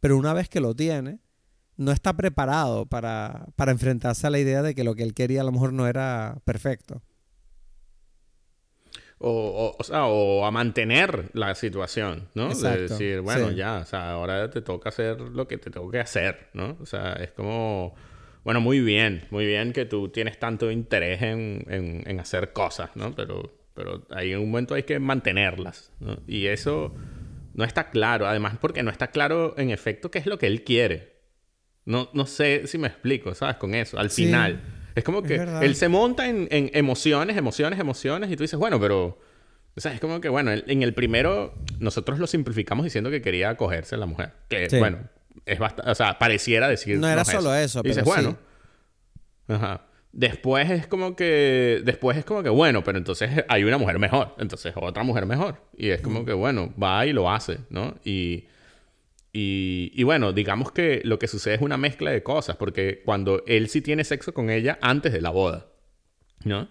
pero 0.00 0.16
una 0.16 0.32
vez 0.32 0.48
que 0.48 0.58
lo 0.58 0.74
tiene, 0.74 1.20
no 1.76 1.92
está 1.92 2.16
preparado 2.16 2.86
para, 2.86 3.46
para 3.54 3.70
enfrentarse 3.70 4.26
a 4.26 4.30
la 4.30 4.40
idea 4.40 4.62
de 4.62 4.74
que 4.74 4.82
lo 4.82 4.96
que 4.96 5.04
él 5.04 5.14
quería 5.14 5.42
a 5.42 5.44
lo 5.44 5.52
mejor 5.52 5.72
no 5.72 5.86
era 5.86 6.38
perfecto. 6.44 7.02
O, 9.24 9.76
o, 9.78 9.84
sea, 9.84 10.06
o 10.06 10.44
a 10.44 10.50
mantener 10.50 11.30
la 11.32 11.54
situación, 11.54 12.28
¿no? 12.34 12.52
de 12.52 12.88
decir, 12.88 13.20
bueno, 13.20 13.52
ya, 13.52 13.78
o 13.78 13.84
sea, 13.84 14.10
ahora 14.10 14.50
te 14.50 14.62
toca 14.62 14.88
hacer 14.88 15.20
lo 15.20 15.46
que 15.46 15.58
te 15.58 15.70
tengo 15.70 15.90
que 15.90 16.00
hacer, 16.00 16.48
¿no? 16.54 16.76
O 16.80 16.86
sea, 16.86 17.12
es 17.12 17.30
como, 17.30 17.94
bueno, 18.42 18.60
muy 18.60 18.80
bien, 18.80 19.26
muy 19.30 19.46
bien 19.46 19.72
que 19.72 19.84
tú 19.84 20.08
tienes 20.08 20.40
tanto 20.40 20.72
interés 20.72 21.22
en, 21.22 21.64
en, 21.68 22.02
en 22.04 22.18
hacer 22.18 22.52
cosas, 22.52 22.90
¿no? 22.96 23.14
Pero 23.14 23.62
pero 23.74 24.06
hay 24.10 24.34
un 24.34 24.50
momento 24.50 24.74
hay 24.74 24.82
que 24.82 24.98
mantenerlas. 24.98 25.90
¿no? 26.00 26.18
Y 26.26 26.46
eso 26.46 26.94
no 27.54 27.64
está 27.64 27.90
claro. 27.90 28.26
Además, 28.26 28.56
porque 28.60 28.82
no 28.82 28.90
está 28.90 29.08
claro 29.08 29.54
en 29.56 29.70
efecto 29.70 30.10
qué 30.10 30.18
es 30.18 30.26
lo 30.26 30.38
que 30.38 30.46
él 30.46 30.64
quiere. 30.64 31.12
No, 31.84 32.10
no 32.12 32.26
sé 32.26 32.66
si 32.66 32.78
me 32.78 32.88
explico, 32.88 33.34
¿sabes? 33.34 33.56
Con 33.56 33.74
eso, 33.74 33.98
al 33.98 34.10
final. 34.10 34.60
Es 34.94 35.04
como 35.04 35.22
que 35.22 35.36
él 35.62 35.74
se 35.74 35.88
monta 35.88 36.28
en, 36.28 36.48
en, 36.50 36.70
emociones, 36.74 37.36
emociones, 37.36 37.78
emociones, 37.78 38.30
y 38.30 38.36
tú 38.36 38.42
dices, 38.44 38.58
bueno, 38.58 38.80
pero. 38.80 39.18
O 39.74 39.80
sea, 39.80 39.94
es 39.94 40.00
como 40.00 40.20
que, 40.20 40.28
bueno, 40.28 40.50
en 40.52 40.82
el 40.82 40.92
primero 40.92 41.54
nosotros 41.80 42.18
lo 42.18 42.26
simplificamos 42.26 42.84
diciendo 42.84 43.10
que 43.10 43.22
quería 43.22 43.50
acogerse 43.50 43.94
a 43.94 43.98
la 43.98 44.04
mujer. 44.04 44.32
Que, 44.48 44.68
bueno, 44.78 44.98
es 45.46 45.58
bastante. 45.58 45.90
O 45.90 45.94
sea, 45.94 46.18
pareciera 46.18 46.68
decir. 46.68 46.98
No 46.98 47.08
era 47.08 47.24
solo 47.24 47.54
eso, 47.54 47.82
pero. 47.82 47.94
dices, 47.94 48.04
bueno. 48.04 48.36
Ajá. 49.48 49.86
Después 50.12 50.70
es 50.70 50.86
como 50.86 51.16
que. 51.16 51.80
Después 51.84 52.18
es 52.18 52.24
como 52.24 52.42
que, 52.42 52.50
bueno, 52.50 52.84
pero 52.84 52.98
entonces 52.98 53.30
hay 53.48 53.64
una 53.64 53.78
mujer 53.78 53.98
mejor. 53.98 54.34
Entonces 54.38 54.74
otra 54.76 55.02
mujer 55.04 55.24
mejor. 55.24 55.56
Y 55.74 55.88
es 55.88 56.02
como 56.02 56.26
que, 56.26 56.34
bueno, 56.34 56.72
va 56.80 57.06
y 57.06 57.12
lo 57.12 57.30
hace, 57.30 57.58
¿no? 57.70 57.94
Y. 58.04 58.46
Y, 59.34 60.02
bueno, 60.02 60.32
digamos 60.32 60.72
que 60.72 61.00
lo 61.04 61.18
que 61.18 61.26
sucede 61.26 61.54
es 61.54 61.62
una 61.62 61.78
mezcla 61.78 62.10
de 62.10 62.22
cosas, 62.22 62.56
porque 62.56 63.02
cuando 63.04 63.42
él 63.46 63.68
sí 63.68 63.80
tiene 63.80 64.04
sexo 64.04 64.34
con 64.34 64.50
ella 64.50 64.78
antes 64.82 65.12
de 65.12 65.22
la 65.22 65.30
boda, 65.30 65.68
¿no? 66.44 66.68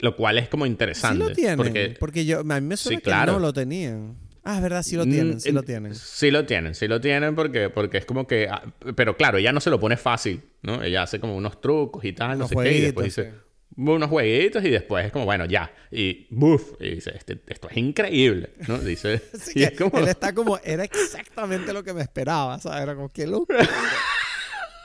Lo 0.00 0.16
cual 0.16 0.38
es 0.38 0.48
como 0.48 0.66
interesante. 0.66 1.22
Sí 1.22 1.28
lo 1.28 1.34
tienen, 1.34 1.56
porque, 1.56 1.96
porque 2.00 2.24
yo, 2.24 2.40
a 2.40 2.42
mí 2.42 2.60
me 2.60 2.76
suena 2.76 3.00
que 3.00 3.10
no 3.10 3.38
lo 3.38 3.52
tenían. 3.52 4.16
Ah, 4.42 4.56
es 4.56 4.62
verdad, 4.62 4.82
sí 4.82 4.96
lo 4.96 5.04
tienen, 5.04 5.40
sí 5.40 5.52
lo 5.52 5.62
mm, 5.62 5.64
tienen. 5.64 5.94
Sí 5.94 6.30
lo 6.30 6.44
tienen, 6.44 6.74
sí 6.74 6.86
lo 6.86 7.00
tienen 7.00 7.34
porque, 7.34 7.70
porque 7.70 7.98
es 7.98 8.04
como 8.04 8.26
que... 8.26 8.46
Ah, 8.50 8.62
pero 8.94 9.16
claro, 9.16 9.38
ella 9.38 9.52
no 9.52 9.60
se 9.60 9.70
lo 9.70 9.80
pone 9.80 9.96
fácil, 9.96 10.42
¿no? 10.62 10.82
Ella 10.82 11.02
hace 11.02 11.18
como 11.18 11.34
unos 11.34 11.60
trucos 11.62 12.04
y 12.04 12.12
tal, 12.12 12.38
no 12.38 12.48
sé 12.48 12.54
qué, 12.56 12.76
y 12.76 12.80
después 12.80 13.04
dice... 13.04 13.32
Unos 13.76 14.08
jueguitos 14.08 14.64
y 14.64 14.70
después 14.70 15.06
es 15.06 15.12
como, 15.12 15.24
bueno, 15.24 15.46
ya. 15.46 15.72
Y 15.90 16.28
¡buf! 16.30 16.74
Y 16.80 16.96
dice, 16.96 17.12
este, 17.16 17.40
esto 17.48 17.68
es 17.68 17.76
increíble, 17.76 18.50
¿no? 18.68 18.78
Dice... 18.78 19.20
y 19.54 19.64
es 19.64 19.72
como... 19.72 19.98
Él 19.98 20.08
está 20.08 20.32
como, 20.32 20.58
era 20.58 20.84
exactamente 20.84 21.72
lo 21.72 21.82
que 21.82 21.92
me 21.92 22.02
esperaba, 22.02 22.58
¿sabes? 22.60 22.82
Era 22.82 22.94
como, 22.94 23.08
qué 23.08 23.26
locura. 23.26 23.68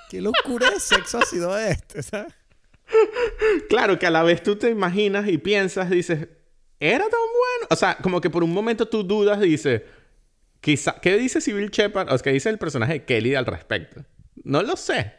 qué 0.09 0.21
locura 0.21 0.71
de 0.71 0.79
sexo 0.79 1.19
ha 1.19 1.25
sido 1.25 1.57
este, 1.57 2.01
¿sabes? 2.01 2.33
Claro, 3.69 3.99
que 3.99 4.07
a 4.07 4.11
la 4.11 4.23
vez 4.23 4.41
tú 4.41 4.55
te 4.55 4.69
imaginas 4.69 5.27
y 5.27 5.37
piensas, 5.37 5.89
dices, 5.89 6.27
era 6.79 7.03
tan 7.03 7.11
bueno. 7.11 7.67
O 7.69 7.75
sea, 7.75 7.97
como 7.97 8.19
que 8.21 8.29
por 8.29 8.43
un 8.43 8.53
momento 8.53 8.87
tú 8.87 9.03
dudas 9.03 9.39
y 9.43 9.49
dices, 9.49 9.83
quizá, 10.61 10.99
¿qué 10.99 11.17
dice 11.17 11.41
Civil 11.41 11.69
Shepard? 11.69 12.11
O 12.11 12.17
qué 12.19 12.31
dice 12.31 12.49
el 12.49 12.57
personaje 12.57 12.93
de 12.93 13.05
Kelly 13.05 13.35
al 13.35 13.45
respecto. 13.45 14.03
No 14.43 14.63
lo 14.63 14.75
sé. 14.75 15.13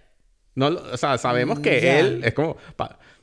No 0.54 0.66
o 0.66 0.96
sea, 0.96 1.16
sabemos 1.18 1.60
que 1.60 2.00
él 2.00 2.22
es 2.24 2.34
como, 2.34 2.56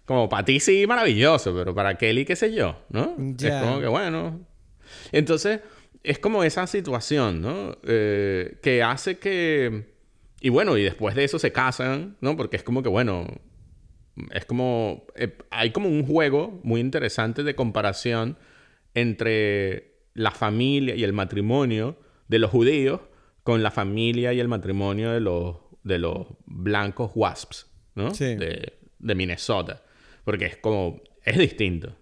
como 0.07 0.29
para 0.29 0.45
ti 0.45 0.59
sí 0.59 0.87
maravilloso, 0.87 1.53
pero 1.53 1.75
para 1.75 1.97
Kelly 1.97 2.23
qué 2.25 2.35
sé 2.35 2.53
yo, 2.53 2.77
¿no? 2.89 3.15
Es 3.39 3.53
como 3.61 3.81
que 3.81 3.87
bueno. 3.87 4.39
Entonces, 5.11 5.59
es 6.01 6.17
como 6.17 6.43
esa 6.43 6.65
situación, 6.65 7.41
¿no? 7.41 7.77
Eh, 7.83 8.57
que 8.63 8.81
hace 8.81 9.19
que... 9.19 9.93
Y 10.39 10.49
bueno, 10.49 10.77
y 10.77 10.83
después 10.83 11.13
de 11.13 11.25
eso 11.25 11.39
se 11.39 11.51
casan, 11.51 12.15
¿no? 12.21 12.37
Porque 12.37 12.55
es 12.55 12.63
como 12.63 12.81
que, 12.81 12.89
bueno, 12.89 13.27
es 14.31 14.45
como, 14.45 15.05
eh, 15.15 15.37
hay 15.49 15.71
como 15.71 15.89
un 15.89 16.05
juego 16.05 16.61
muy 16.63 16.79
interesante 16.79 17.43
de 17.43 17.55
comparación 17.55 18.37
entre 18.93 19.97
la 20.13 20.31
familia 20.31 20.95
y 20.95 21.03
el 21.03 21.11
matrimonio 21.11 21.99
de 22.29 22.39
los 22.39 22.49
judíos 22.49 23.01
con 23.43 23.61
la 23.61 23.71
familia 23.71 24.31
y 24.31 24.39
el 24.39 24.47
matrimonio 24.47 25.11
de 25.11 25.19
los, 25.19 25.57
de 25.83 25.99
los 25.99 26.27
blancos 26.45 27.11
wasps, 27.13 27.67
¿no? 27.95 28.11
De, 28.11 28.73
Minnesota. 28.99 29.83
Porque 30.27 30.47
es 30.47 30.57
como, 30.57 31.01
es 31.23 31.37
distinto. 31.37 31.95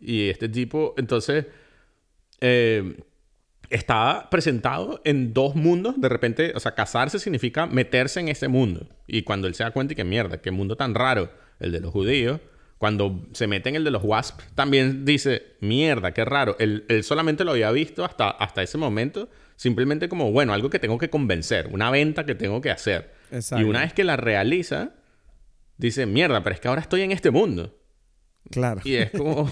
Y 0.00 0.28
este 0.28 0.48
tipo, 0.48 0.94
entonces, 0.96 1.46
eh, 2.40 2.96
está 3.70 4.28
presentado 4.30 5.00
en 5.02 5.32
dos 5.32 5.56
mundos. 5.56 6.00
De 6.00 6.08
repente, 6.08 6.52
o 6.54 6.60
sea, 6.60 6.76
casarse 6.76 7.18
significa 7.18 7.66
meterse 7.66 8.20
en 8.20 8.28
ese 8.28 8.46
mundo. 8.46 8.86
Y 9.08 9.22
cuando 9.22 9.48
él 9.48 9.56
se 9.56 9.64
da 9.64 9.72
cuenta 9.72 9.94
y 9.94 9.96
que 9.96 10.04
mierda, 10.04 10.40
qué 10.40 10.52
mundo 10.52 10.76
tan 10.76 10.94
raro 10.94 11.28
el 11.58 11.72
de 11.72 11.80
los 11.80 11.90
judíos, 11.90 12.40
cuando 12.78 13.26
se 13.32 13.48
mete 13.48 13.68
en 13.70 13.74
el 13.74 13.82
de 13.82 13.90
los 13.90 14.04
WASP, 14.04 14.42
también 14.54 15.04
dice, 15.04 15.56
mierda, 15.58 16.14
qué 16.14 16.24
raro. 16.24 16.54
Él, 16.60 16.84
solamente 17.02 17.42
lo 17.44 17.50
había 17.50 17.72
visto 17.72 18.04
hasta, 18.04 18.30
hasta 18.30 18.62
ese 18.62 18.78
momento, 18.78 19.28
simplemente 19.56 20.08
como, 20.08 20.30
bueno, 20.30 20.52
algo 20.52 20.70
que 20.70 20.78
tengo 20.78 20.98
que 20.98 21.10
convencer, 21.10 21.66
una 21.72 21.90
venta 21.90 22.24
que 22.26 22.36
tengo 22.36 22.60
que 22.60 22.70
hacer. 22.70 23.12
Y 23.58 23.64
una 23.64 23.80
vez 23.80 23.92
que 23.92 24.04
la 24.04 24.16
realiza, 24.16 24.92
dice, 25.78 26.06
mierda, 26.06 26.42
pero 26.42 26.54
es 26.54 26.60
que 26.60 26.68
ahora 26.68 26.80
estoy 26.80 27.02
en 27.02 27.12
este 27.12 27.30
mundo. 27.30 27.78
Claro. 28.50 28.80
Y 28.84 28.94
es 28.94 29.10
como, 29.10 29.50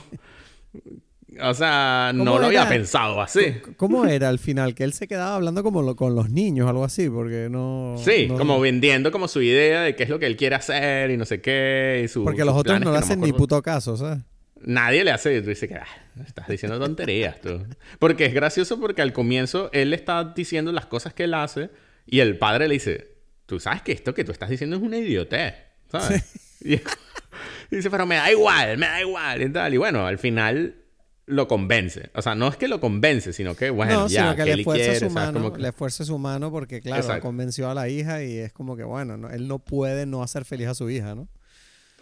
O 1.42 1.54
sea, 1.54 2.12
no 2.14 2.38
lo 2.38 2.46
había 2.46 2.68
pensado 2.68 3.20
así. 3.20 3.56
¿Cómo 3.76 4.06
era 4.06 4.28
al 4.28 4.38
final? 4.38 4.74
Que 4.74 4.84
él 4.84 4.92
se 4.92 5.08
quedaba 5.08 5.36
hablando 5.36 5.62
como 5.62 5.96
con 5.96 6.14
los 6.14 6.30
niños, 6.30 6.68
algo 6.68 6.84
así, 6.84 7.08
porque 7.08 7.48
no... 7.50 7.96
Sí, 7.98 8.28
como 8.28 8.60
vendiendo 8.60 9.10
como 9.10 9.28
su 9.28 9.42
idea 9.42 9.82
de 9.82 9.96
qué 9.96 10.04
es 10.04 10.08
lo 10.08 10.18
que 10.18 10.26
él 10.26 10.36
quiere 10.36 10.56
hacer 10.56 11.10
y 11.10 11.16
no 11.16 11.24
sé 11.24 11.40
qué. 11.40 12.02
Y 12.04 12.08
su, 12.08 12.24
porque 12.24 12.44
los 12.44 12.56
otros 12.56 12.80
no 12.80 12.92
le 12.92 12.98
hacen 12.98 13.20
ni 13.20 13.32
puto 13.32 13.60
caso, 13.62 13.96
¿sabes? 13.96 14.20
Nadie 14.66 15.04
le 15.04 15.10
hace. 15.10 15.42
Tú 15.42 15.50
dices 15.50 15.68
que 15.68 15.74
ah, 15.74 15.86
estás 16.26 16.48
diciendo 16.48 16.78
tonterías 16.78 17.40
tú. 17.40 17.66
Porque 17.98 18.24
es 18.24 18.34
gracioso 18.34 18.80
porque 18.80 19.02
al 19.02 19.12
comienzo 19.12 19.68
él 19.72 19.92
está 19.92 20.24
diciendo 20.24 20.72
las 20.72 20.86
cosas 20.86 21.12
que 21.12 21.24
él 21.24 21.34
hace 21.34 21.70
y 22.06 22.20
el 22.20 22.38
padre 22.38 22.68
le 22.68 22.74
dice, 22.74 23.08
tú 23.46 23.60
sabes 23.60 23.82
que 23.82 23.92
esto 23.92 24.14
que 24.14 24.24
tú 24.24 24.32
estás 24.32 24.48
diciendo 24.48 24.76
es 24.76 24.82
una 24.82 24.96
idiotez, 24.96 25.54
¿sabes? 26.00 26.24
Y, 27.70 27.76
dice, 27.76 27.90
pero 27.90 28.06
me 28.06 28.14
da 28.14 28.30
igual, 28.30 28.78
me 28.78 28.86
da 28.86 29.00
igual 29.00 29.42
y 29.42 29.50
tal. 29.52 29.74
Y 29.74 29.76
bueno, 29.76 30.06
al 30.06 30.16
final 30.18 30.76
lo 31.26 31.46
convence. 31.48 32.10
O 32.14 32.22
sea, 32.22 32.34
no 32.34 32.48
es 32.48 32.56
que 32.56 32.68
lo 32.68 32.80
convence, 32.80 33.32
sino 33.32 33.54
que, 33.54 33.68
bueno, 33.70 33.92
no, 34.02 34.06
ya, 34.08 34.30
que 34.34 34.42
que 34.42 34.44
le 34.46 34.52
él 34.52 34.64
fuerza 34.64 34.84
quiere, 34.84 35.00
su 35.00 35.10
mano, 35.10 35.32
Como 35.34 35.52
que- 35.52 35.60
le 35.62 35.72
su 35.90 36.18
mano 36.18 36.50
porque, 36.50 36.80
claro, 36.80 37.02
Exacto. 37.02 37.22
convenció 37.22 37.68
a 37.70 37.74
la 37.74 37.88
hija 37.88 38.22
y 38.22 38.38
es 38.38 38.52
como 38.52 38.76
que, 38.76 38.84
bueno, 38.84 39.16
no- 39.16 39.30
él 39.30 39.46
no 39.48 39.58
puede 39.58 40.06
no 40.06 40.22
hacer 40.22 40.44
feliz 40.44 40.68
a 40.68 40.74
su 40.74 40.88
hija, 40.88 41.14
¿no? 41.14 41.28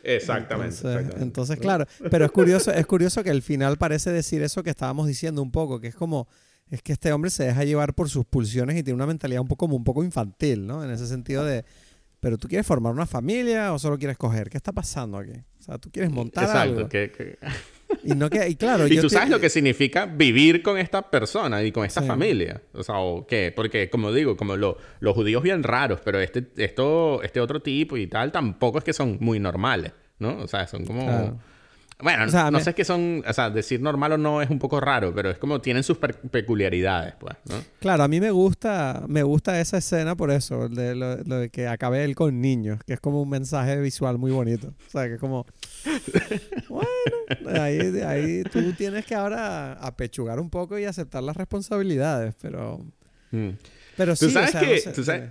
Exactamente. 0.05 0.76
Entonces, 0.76 0.90
exactamente. 0.90 1.22
entonces, 1.24 1.59
claro, 1.59 1.86
pero 2.11 2.24
es 2.24 2.30
curioso, 2.32 2.72
es 2.72 2.86
curioso 2.86 3.22
que 3.22 3.30
el 3.30 3.43
final 3.43 3.78
parece 3.78 4.11
decir 4.11 4.43
eso 4.43 4.62
que 4.62 4.70
estábamos 4.70 5.07
diciendo 5.07 5.43
un 5.43 5.53
poco, 5.53 5.80
que 5.80 5.88
es 5.88 5.95
como, 5.95 6.28
es 6.70 6.82
que 6.82 6.93
este 6.93 7.12
hombre 7.12 7.30
se 7.30 7.45
deja 7.45 7.64
llevar 7.64 7.95
por 7.95 8.09
sus 8.09 8.24
pulsiones 8.24 8.76
y 8.76 8.82
tiene 8.82 8.97
una 8.97 9.07
mentalidad 9.07 9.40
un 9.43 9.49
poco 9.49 9.66
como 9.66 9.76
un 9.76 9.84
poco 9.84 10.03
infantil, 10.03 10.66
¿no? 10.66 10.82
En 10.82 10.90
ese 10.90 11.07
sentido 11.07 11.45
de, 11.45 11.64
pero 12.23 12.39
tú 12.39 12.47
quieres 12.47 12.64
formar 12.64 12.93
una 12.93 13.05
familia 13.05 13.73
o 13.73 13.81
solo 13.81 13.99
quieres 13.99 14.16
coger, 14.16 14.49
¿qué 14.49 14.57
está 14.57 14.70
pasando 14.70 15.18
aquí? 15.18 15.33
O 15.59 15.62
sea, 15.62 15.77
tú 15.79 15.91
quieres 15.91 16.12
montar 16.12 16.45
Exacto. 16.45 16.61
algo 16.79 16.89
que- 16.89 17.11
que- 17.11 17.39
y 18.05 18.14
no 18.14 18.31
que 18.31 18.49
y 18.49 18.55
claro, 18.55 18.87
Y 18.87 18.95
yo 18.95 19.01
tú 19.01 19.09
estoy- 19.09 19.18
sabes 19.18 19.31
lo 19.31 19.41
que 19.41 19.51
significa 19.51 20.07
vivir 20.07 20.62
con 20.62 20.79
esta 20.79 21.03
persona 21.11 21.64
y 21.64 21.73
con 21.73 21.85
esta 21.85 22.01
Sí. 22.01 22.07
familia. 22.07 22.62
O 22.75 22.85
sea, 22.85 22.99
o 22.99 23.27
qué. 23.27 23.53
Porque, 23.55 23.91
como 23.91 24.12
digo, 24.12 24.37
como 24.37 24.57
lo- 24.57 24.79
los 25.01 25.14
judíos 25.14 25.43
bien 25.43 25.64
raros, 25.64 26.01
pero 26.05 26.20
este, 26.20 26.47
esto, 26.59 27.20
este 27.25 27.41
otro 27.41 27.61
tipo 27.61 27.97
y 27.97 28.07
tal, 28.07 28.31
tampoco 28.31 28.79
es 28.79 28.85
que 28.85 28.93
son 28.93 29.18
muy 29.20 29.41
normales, 29.41 29.93
¿no? 30.20 30.39
O 30.39 30.47
sea, 30.47 30.68
son 30.68 30.87
como... 30.87 31.05
Claro. 31.05 31.39
Bueno, 32.03 32.24
O 32.24 32.28
sea, 32.28 32.50
no 32.50 32.59
me- 32.59 32.64
sé 32.64 32.70
es 32.70 32.76
que 32.76 32.84
son... 32.84 33.22
O 33.26 33.32
sea, 33.32 33.48
decir 33.50 33.80
normal 33.80 34.12
o 34.12 34.18
no 34.18 34.42
es 34.42 34.50
un 34.50 34.59
poco 34.59 34.80
raro, 34.80 35.14
pero 35.14 35.30
es 35.30 35.38
como 35.38 35.61
tienen 35.61 35.82
sus 35.84 35.98
peculiaridades, 35.98 37.14
pues, 37.20 37.36
¿no? 37.48 37.55
Claro, 37.80 38.03
a 38.03 38.09
mí 38.09 38.20
me 38.20 38.30
gusta, 38.30 39.05
me 39.09 39.22
gusta 39.22 39.61
esa 39.61 39.78
escena 39.78 40.16
por 40.16 40.30
eso, 40.30 40.68
de 40.68 40.94
lo, 40.94 41.16
lo 41.18 41.36
de 41.38 41.48
que 41.50 41.68
acabe 41.68 42.05
él 42.05 42.14
con 42.16 42.40
niños, 42.40 42.80
que 42.84 42.94
es 42.94 43.00
como 43.00 43.22
un 43.22 43.28
mensaje 43.30 43.80
visual 43.80 44.18
muy 44.18 44.32
bonito. 44.32 44.74
O 44.86 44.90
sea, 44.90 45.07
que 45.07 45.14
es 45.14 45.20
como, 45.20 45.46
bueno, 46.68 47.62
ahí, 47.62 47.78
ahí 48.05 48.42
tú 48.44 48.72
tienes 48.72 49.05
que 49.07 49.14
ahora 49.14 49.74
apechugar 49.74 50.40
un 50.40 50.50
poco 50.50 50.78
y 50.78 50.84
aceptar 50.84 51.22
las 51.22 51.36
responsabilidades, 51.36 52.34
pero, 52.40 52.80
Mm. 53.34 53.50
pero 53.96 54.14
sí, 54.14 54.26
Tú 54.26 54.30
o 54.30 54.34
sabes 54.34 54.50
sea, 54.50 54.61
que... 54.61 54.66
no 54.74 54.80
sé, 54.82 54.92
tú, 54.92 55.05
sabes, 55.05 55.22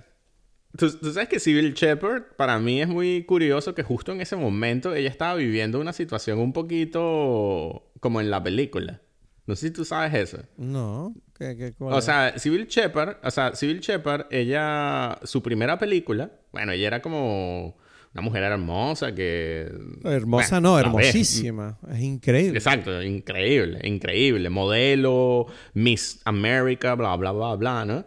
Tú- 0.76 0.90
tú 0.98 1.12
sabes 1.12 1.28
que 1.28 1.40
Sybil 1.40 1.74
Shepard, 1.74 2.22
para 2.36 2.58
mí 2.58 2.80
es 2.80 2.88
muy 2.88 3.24
curioso 3.24 3.74
que 3.74 3.82
justo 3.82 4.12
en 4.12 4.20
ese 4.20 4.36
momento 4.36 4.94
ella 4.94 5.08
estaba 5.08 5.34
viviendo 5.34 5.80
una 5.80 5.92
situación 5.92 6.38
un 6.38 6.52
poquito 6.52 7.90
como 8.00 8.20
en 8.20 8.30
la 8.30 8.42
película. 8.42 9.00
No 9.46 9.56
sé 9.56 9.68
si 9.68 9.72
tú 9.72 9.84
sabes 9.84 10.14
eso. 10.14 10.38
No, 10.56 11.14
¿qué, 11.36 11.56
qué, 11.56 11.72
cuál 11.72 11.94
O 11.94 11.98
es? 11.98 12.04
sea, 12.04 12.38
Sybil 12.38 12.66
Shepard, 12.68 13.16
o 13.24 13.30
sea, 13.30 13.54
Sybil 13.56 13.80
Shepard, 13.80 14.26
ella, 14.30 15.18
su 15.24 15.42
primera 15.42 15.78
película, 15.78 16.30
bueno, 16.52 16.72
ella 16.72 16.86
era 16.86 17.02
como 17.02 17.76
una 18.14 18.22
mujer 18.22 18.44
hermosa 18.44 19.14
que... 19.14 19.72
hermosa 20.04 20.60
bueno, 20.60 20.70
no, 20.70 20.78
hermosísima, 20.78 21.78
es 21.90 22.00
increíble. 22.02 22.56
Exacto, 22.58 23.02
increíble, 23.02 23.80
increíble. 23.82 24.48
Modelo, 24.50 25.46
Miss 25.74 26.20
America, 26.24 26.94
bla, 26.94 27.16
bla, 27.16 27.32
bla, 27.32 27.54
bla, 27.56 27.84
¿no? 27.84 28.04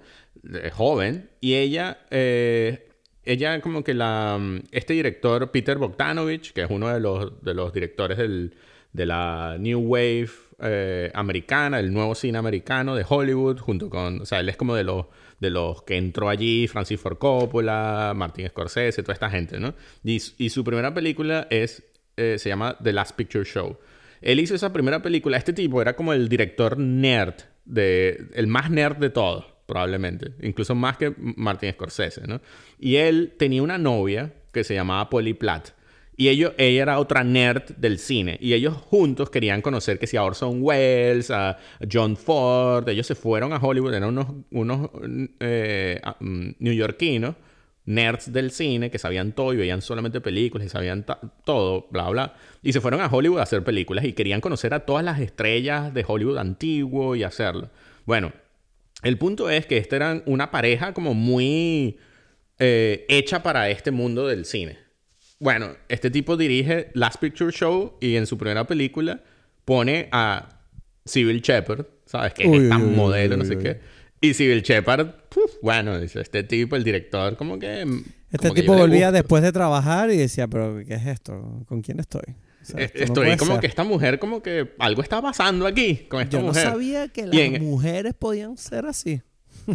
Joven. 0.73 1.29
Y 1.41 1.55
ella, 1.55 1.99
eh, 2.11 2.89
ella 3.23 3.61
como 3.61 3.83
que 3.83 3.93
la... 3.93 4.39
Este 4.71 4.93
director, 4.93 5.51
Peter 5.51 5.77
Bogdanovich, 5.77 6.53
que 6.53 6.63
es 6.63 6.69
uno 6.69 6.93
de 6.93 6.99
los, 6.99 7.41
de 7.43 7.53
los 7.53 7.73
directores 7.73 8.17
del, 8.17 8.55
de 8.93 9.05
la 9.05 9.57
New 9.59 9.79
Wave 9.79 10.29
eh, 10.59 11.11
americana, 11.13 11.79
el 11.79 11.93
nuevo 11.93 12.15
cine 12.15 12.37
americano 12.37 12.95
de 12.95 13.05
Hollywood, 13.07 13.59
junto 13.59 13.89
con... 13.89 14.21
O 14.21 14.25
sea, 14.25 14.39
él 14.39 14.49
es 14.49 14.57
como 14.57 14.75
de 14.75 14.83
los, 14.83 15.05
de 15.39 15.49
los 15.49 15.83
que 15.83 15.97
entró 15.97 16.29
allí, 16.29 16.67
Francis 16.67 16.99
Ford 16.99 17.17
Coppola, 17.17 18.13
Martin 18.15 18.47
Scorsese, 18.49 19.01
toda 19.03 19.13
esta 19.13 19.29
gente, 19.29 19.59
¿no? 19.59 19.73
Y, 20.03 20.21
y 20.37 20.49
su 20.49 20.63
primera 20.63 20.93
película 20.93 21.47
es... 21.49 21.83
eh, 22.17 22.37
se 22.39 22.49
llama 22.49 22.77
The 22.81 22.93
Last 22.93 23.15
Picture 23.15 23.43
Show. 23.43 23.77
Él 24.21 24.39
hizo 24.39 24.55
esa 24.55 24.71
primera 24.71 25.01
película. 25.01 25.37
Este 25.37 25.53
tipo 25.53 25.81
era 25.81 25.95
como 25.95 26.13
el 26.13 26.29
director 26.29 26.77
nerd, 26.77 27.35
de, 27.65 28.27
el 28.33 28.47
más 28.47 28.69
nerd 28.71 28.97
de 28.97 29.09
todos, 29.09 29.45
probablemente. 29.65 30.33
Incluso 30.41 30.75
más 30.75 30.97
que 30.97 31.13
Martin 31.17 31.71
Scorsese, 31.71 32.27
¿no? 32.27 32.41
Y 32.79 32.95
él 32.97 33.33
tenía 33.37 33.63
una 33.63 33.77
novia 33.77 34.33
que 34.51 34.63
se 34.63 34.73
llamaba 34.73 35.09
Polly 35.09 35.33
Platt. 35.33 35.69
Y 36.17 36.29
ella 36.29 36.53
era 36.57 36.99
otra 36.99 37.23
nerd 37.23 37.75
del 37.75 37.99
cine. 37.99 38.37
Y 38.39 38.53
ellos 38.53 38.75
juntos 38.75 39.29
querían 39.29 39.61
conocer 39.61 39.99
que 39.99 40.07
si 40.07 40.15
a 40.15 40.23
Orson 40.23 40.59
Welles, 40.61 41.29
a 41.29 41.57
John 41.91 42.15
Ford. 42.15 42.87
Ellos 42.87 43.05
se 43.05 43.15
fueron 43.15 43.51
a 43.51 43.57
Hollywood. 43.57 43.93
Eran 43.93 44.09
unos, 44.09 44.27
unos 44.51 44.89
eh, 45.41 45.99
ah, 46.03 46.15
mm, 46.19 46.51
neoyorquinos, 46.59 47.35
nerds 47.83 48.31
del 48.31 48.51
cine, 48.51 48.89
que 48.89 48.97
sabían 48.97 49.33
todo 49.33 49.53
y 49.53 49.57
veían 49.57 49.81
solamente 49.81 50.21
películas 50.21 50.67
y 50.67 50.69
sabían 50.69 51.05
todo, 51.43 51.87
bla, 51.91 52.09
bla. 52.09 52.35
Y 52.63 52.71
se 52.71 52.79
fueron 52.79 53.01
a 53.01 53.07
Hollywood 53.07 53.39
a 53.39 53.43
hacer 53.43 53.65
películas 53.65 54.05
y 54.05 54.13
querían 54.13 54.39
conocer 54.39 54.73
a 54.73 54.85
todas 54.85 55.03
las 55.03 55.19
estrellas 55.19 55.93
de 55.93 56.05
Hollywood 56.07 56.37
antiguo 56.37 57.17
y 57.17 57.23
hacerlo. 57.23 57.69
Bueno, 58.05 58.31
el 59.03 59.17
punto 59.17 59.49
es 59.49 59.65
que 59.65 59.77
esta 59.77 59.95
eran 59.95 60.23
una 60.25 60.51
pareja 60.51 60.93
como 60.93 61.13
muy 61.13 61.97
eh, 62.59 63.05
hecha 63.09 63.43
para 63.43 63.69
este 63.69 63.91
mundo 63.91 64.27
del 64.27 64.45
cine. 64.45 64.77
Bueno, 65.39 65.75
este 65.89 66.09
tipo 66.09 66.37
dirige 66.37 66.89
Last 66.93 67.19
Picture 67.19 67.51
Show 67.51 67.97
y 67.99 68.15
en 68.15 68.25
su 68.25 68.37
primera 68.37 68.65
película 68.65 69.21
pone 69.65 70.07
a 70.11 70.61
Sybil 71.03 71.41
Shepard, 71.41 71.85
¿sabes? 72.05 72.33
Que 72.33 72.43
es 72.43 72.49
uy, 72.49 72.69
modelo, 72.69 73.35
uy, 73.35 73.39
no 73.39 73.45
sé 73.45 73.57
uy. 73.57 73.63
qué. 73.63 73.79
Y 74.21 74.33
Sybil 74.33 74.61
Shepard, 74.61 75.07
puf, 75.29 75.51
bueno, 75.61 75.99
dice, 75.99 76.21
este 76.21 76.43
tipo, 76.43 76.75
el 76.75 76.83
director, 76.83 77.35
como 77.35 77.59
que... 77.59 77.81
Este 78.31 78.47
como 78.49 78.53
tipo 78.53 78.75
volvía 78.75 79.11
después 79.11 79.43
de 79.43 79.51
trabajar 79.51 80.09
y 80.09 80.17
decía, 80.17 80.47
pero 80.47 80.81
¿qué 80.85 80.95
es 80.95 81.05
esto? 81.05 81.63
¿Con 81.67 81.81
quién 81.81 81.99
estoy? 81.99 82.35
Sea, 82.65 82.81
esto 82.83 82.97
no 82.99 83.03
Estoy 83.05 83.25
puede 83.25 83.37
como 83.37 83.51
ser. 83.53 83.61
que 83.61 83.67
esta 83.67 83.83
mujer, 83.83 84.19
como 84.19 84.41
que 84.41 84.73
algo 84.79 85.01
está 85.01 85.21
pasando 85.21 85.65
aquí 85.67 86.05
con 86.09 86.21
esta 86.21 86.37
Yo 86.37 86.41
no 86.41 86.47
mujer. 86.47 86.63
sabía 86.63 87.07
que 87.07 87.27
las 87.27 87.35
en- 87.35 87.63
mujeres 87.63 88.13
podían 88.13 88.57
ser 88.57 88.85
así. 88.85 89.21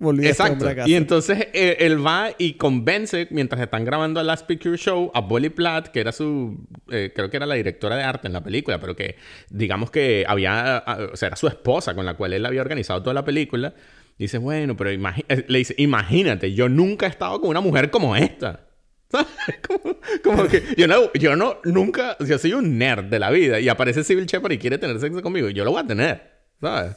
Este 0.00 0.28
Exacto. 0.28 0.66
Y 0.86 0.94
entonces 0.94 1.48
eh, 1.52 1.76
él 1.80 2.04
va 2.04 2.30
y 2.38 2.54
convence, 2.54 3.26
mientras 3.30 3.60
están 3.60 3.84
grabando 3.84 4.20
el 4.20 4.26
Last 4.26 4.46
Picture 4.46 4.76
Show, 4.76 5.10
a 5.14 5.26
Polly 5.26 5.50
Platt, 5.50 5.88
que 5.88 6.00
era 6.00 6.12
su. 6.12 6.66
eh, 6.90 7.12
creo 7.14 7.28
que 7.28 7.36
era 7.36 7.44
la 7.46 7.54
directora 7.56 7.96
de 7.96 8.04
arte 8.04 8.26
en 8.26 8.32
la 8.32 8.42
película, 8.42 8.80
pero 8.80 8.94
que 8.96 9.16
digamos 9.50 9.90
que 9.90 10.24
había. 10.26 10.82
o 11.12 11.16
sea, 11.16 11.26
era 11.28 11.36
su 11.36 11.46
esposa 11.48 11.94
con 11.94 12.06
la 12.06 12.14
cual 12.14 12.32
él 12.32 12.46
había 12.46 12.60
organizado 12.62 13.02
toda 13.02 13.12
la 13.14 13.24
película. 13.24 13.74
Dice, 14.18 14.38
bueno, 14.38 14.76
pero 14.76 14.90
eh, 14.90 15.44
le 15.46 15.58
dice, 15.58 15.74
imagínate, 15.78 16.52
yo 16.54 16.68
nunca 16.68 17.06
he 17.06 17.08
estado 17.10 17.40
con 17.40 17.50
una 17.50 17.60
mujer 17.60 17.90
como 17.90 18.16
esta. 18.16 18.67
¿Sabes? 19.10 19.26
Como, 19.66 19.96
como 20.22 20.48
que 20.48 20.62
yo 20.76 20.86
no, 20.86 21.12
yo 21.14 21.34
no, 21.36 21.58
nunca, 21.64 22.16
yo 22.20 22.38
soy 22.38 22.52
un 22.52 22.76
nerd 22.78 23.04
de 23.06 23.18
la 23.18 23.30
vida 23.30 23.58
y 23.60 23.68
aparece 23.68 24.04
Civil 24.04 24.26
Shepard 24.26 24.52
y 24.52 24.58
quiere 24.58 24.76
tener 24.78 25.00
sexo 25.00 25.22
conmigo 25.22 25.48
yo 25.48 25.64
lo 25.64 25.70
voy 25.72 25.82
a 25.82 25.86
tener, 25.86 26.30
¿sabes? 26.60 26.94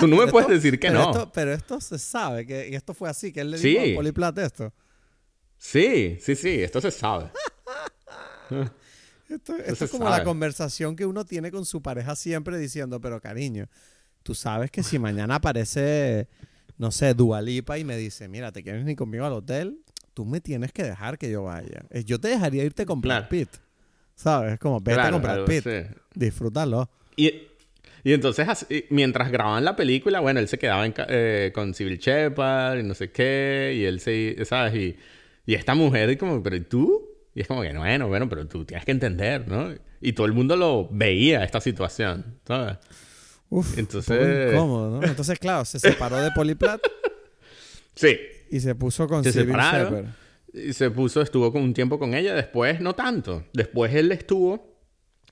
Tú 0.00 0.06
no 0.08 0.16
me 0.16 0.26
puedes 0.26 0.48
decir 0.48 0.80
que 0.80 0.88
pero 0.88 1.00
no. 1.00 1.10
Esto, 1.10 1.32
pero 1.32 1.52
esto 1.52 1.80
se 1.80 1.98
sabe, 1.98 2.46
que 2.46 2.68
y 2.70 2.74
esto 2.74 2.94
fue 2.94 3.08
así, 3.10 3.32
que 3.32 3.40
él 3.42 3.50
le 3.52 3.58
Sí. 3.58 3.68
dijo 3.76 3.92
a 3.92 3.94
Poliplat 3.96 4.38
esto. 4.38 4.72
Sí, 5.58 6.16
sí, 6.20 6.34
sí, 6.34 6.62
esto 6.62 6.80
se 6.80 6.90
sabe. 6.90 7.30
Esto, 9.28 9.56
esto 9.56 9.76
se 9.76 9.84
es 9.86 9.90
como 9.90 10.04
sabe. 10.04 10.18
la 10.18 10.24
conversación 10.24 10.94
que 10.94 11.06
uno 11.06 11.24
tiene 11.24 11.50
con 11.50 11.64
su 11.64 11.80
pareja 11.80 12.14
siempre 12.16 12.58
diciendo, 12.58 13.00
pero 13.00 13.18
cariño, 13.18 13.66
tú 14.22 14.34
sabes 14.34 14.70
que 14.70 14.82
si 14.82 14.98
mañana 14.98 15.36
aparece, 15.36 16.28
no 16.76 16.90
sé, 16.90 17.14
Dualipa 17.14 17.78
y 17.78 17.84
me 17.84 17.96
dice, 17.96 18.28
mira, 18.28 18.52
¿te 18.52 18.62
quieres 18.62 18.84
ni 18.84 18.94
conmigo 18.94 19.24
al 19.24 19.32
hotel? 19.32 19.78
Tú 20.14 20.24
me 20.24 20.40
tienes 20.40 20.72
que 20.72 20.82
dejar 20.82 21.18
que 21.18 21.30
yo 21.30 21.44
vaya. 21.44 21.84
Eh, 21.90 22.04
Yo 22.04 22.20
te 22.20 22.28
dejaría 22.28 22.64
irte 22.64 22.84
con 22.86 23.00
Brad 23.00 23.28
Claro. 23.28 23.28
Pitt. 23.30 23.48
¿Sabes? 24.14 24.58
Como 24.58 24.78
vete 24.80 24.94
Claro, 24.94 25.12
con 25.12 25.22
Brad 25.22 25.44
Pitt. 25.46 25.66
Disfrútalo. 26.14 26.90
Y, 27.16 27.32
y 28.04 28.12
entonces, 28.12 28.46
así- 28.48 28.84
mientras 28.90 29.30
grababan 29.30 29.64
la 29.64 29.74
película, 29.74 30.20
bueno, 30.20 30.40
él 30.40 30.48
se 30.48 30.58
quedaba 30.58 30.84
en 30.84 30.94
eh, 31.08 31.50
con 31.54 31.72
Civil 31.74 31.98
Shepard 31.98 32.78
y 32.80 32.82
no 32.82 32.94
sé 32.94 33.10
qué, 33.10 33.72
y 33.76 33.84
él 33.84 34.00
se, 34.00 34.36
¿sabes? 34.44 34.74
Y, 34.74 34.96
y 35.46 35.54
esta 35.54 35.74
mujer, 35.74 36.10
y 36.10 36.16
como, 36.16 36.42
¿pero 36.42 36.56
y 36.56 36.60
tú? 36.60 37.08
Y 37.34 37.40
es 37.40 37.48
como 37.48 37.62
que, 37.62 37.72
bueno, 37.76 38.08
bueno, 38.08 38.28
pero 38.28 38.46
tú 38.46 38.64
tienes 38.66 38.84
que 38.84 38.92
entender, 38.92 39.48
¿no? 39.48 39.72
Y 40.00 40.12
todo 40.12 40.26
el 40.26 40.32
mundo 40.34 40.56
lo 40.56 40.88
veía, 40.90 41.42
esta 41.44 41.60
situación, 41.60 42.38
¿sabes? 42.46 42.76
Uf, 43.48 43.78
Entonces- 43.78 44.52
incómodo, 44.52 45.00
¿no? 45.00 45.06
Entonces, 45.06 45.38
claro, 45.38 45.64
se 45.64 45.78
separó 45.78 46.16
de 46.18 46.30
Poliplat 46.32 46.80
Sí. 47.94 48.16
Y 48.52 48.60
se 48.60 48.74
puso 48.74 49.08
con 49.08 49.24
Se 49.24 49.32
separaron. 49.32 50.14
Y 50.52 50.74
se 50.74 50.90
puso, 50.90 51.22
estuvo 51.22 51.50
con 51.50 51.62
un 51.62 51.72
tiempo 51.72 51.98
con 51.98 52.12
ella, 52.12 52.34
después 52.34 52.80
no 52.80 52.94
tanto. 52.94 53.46
Después 53.54 53.94
él 53.94 54.12
estuvo. 54.12 54.76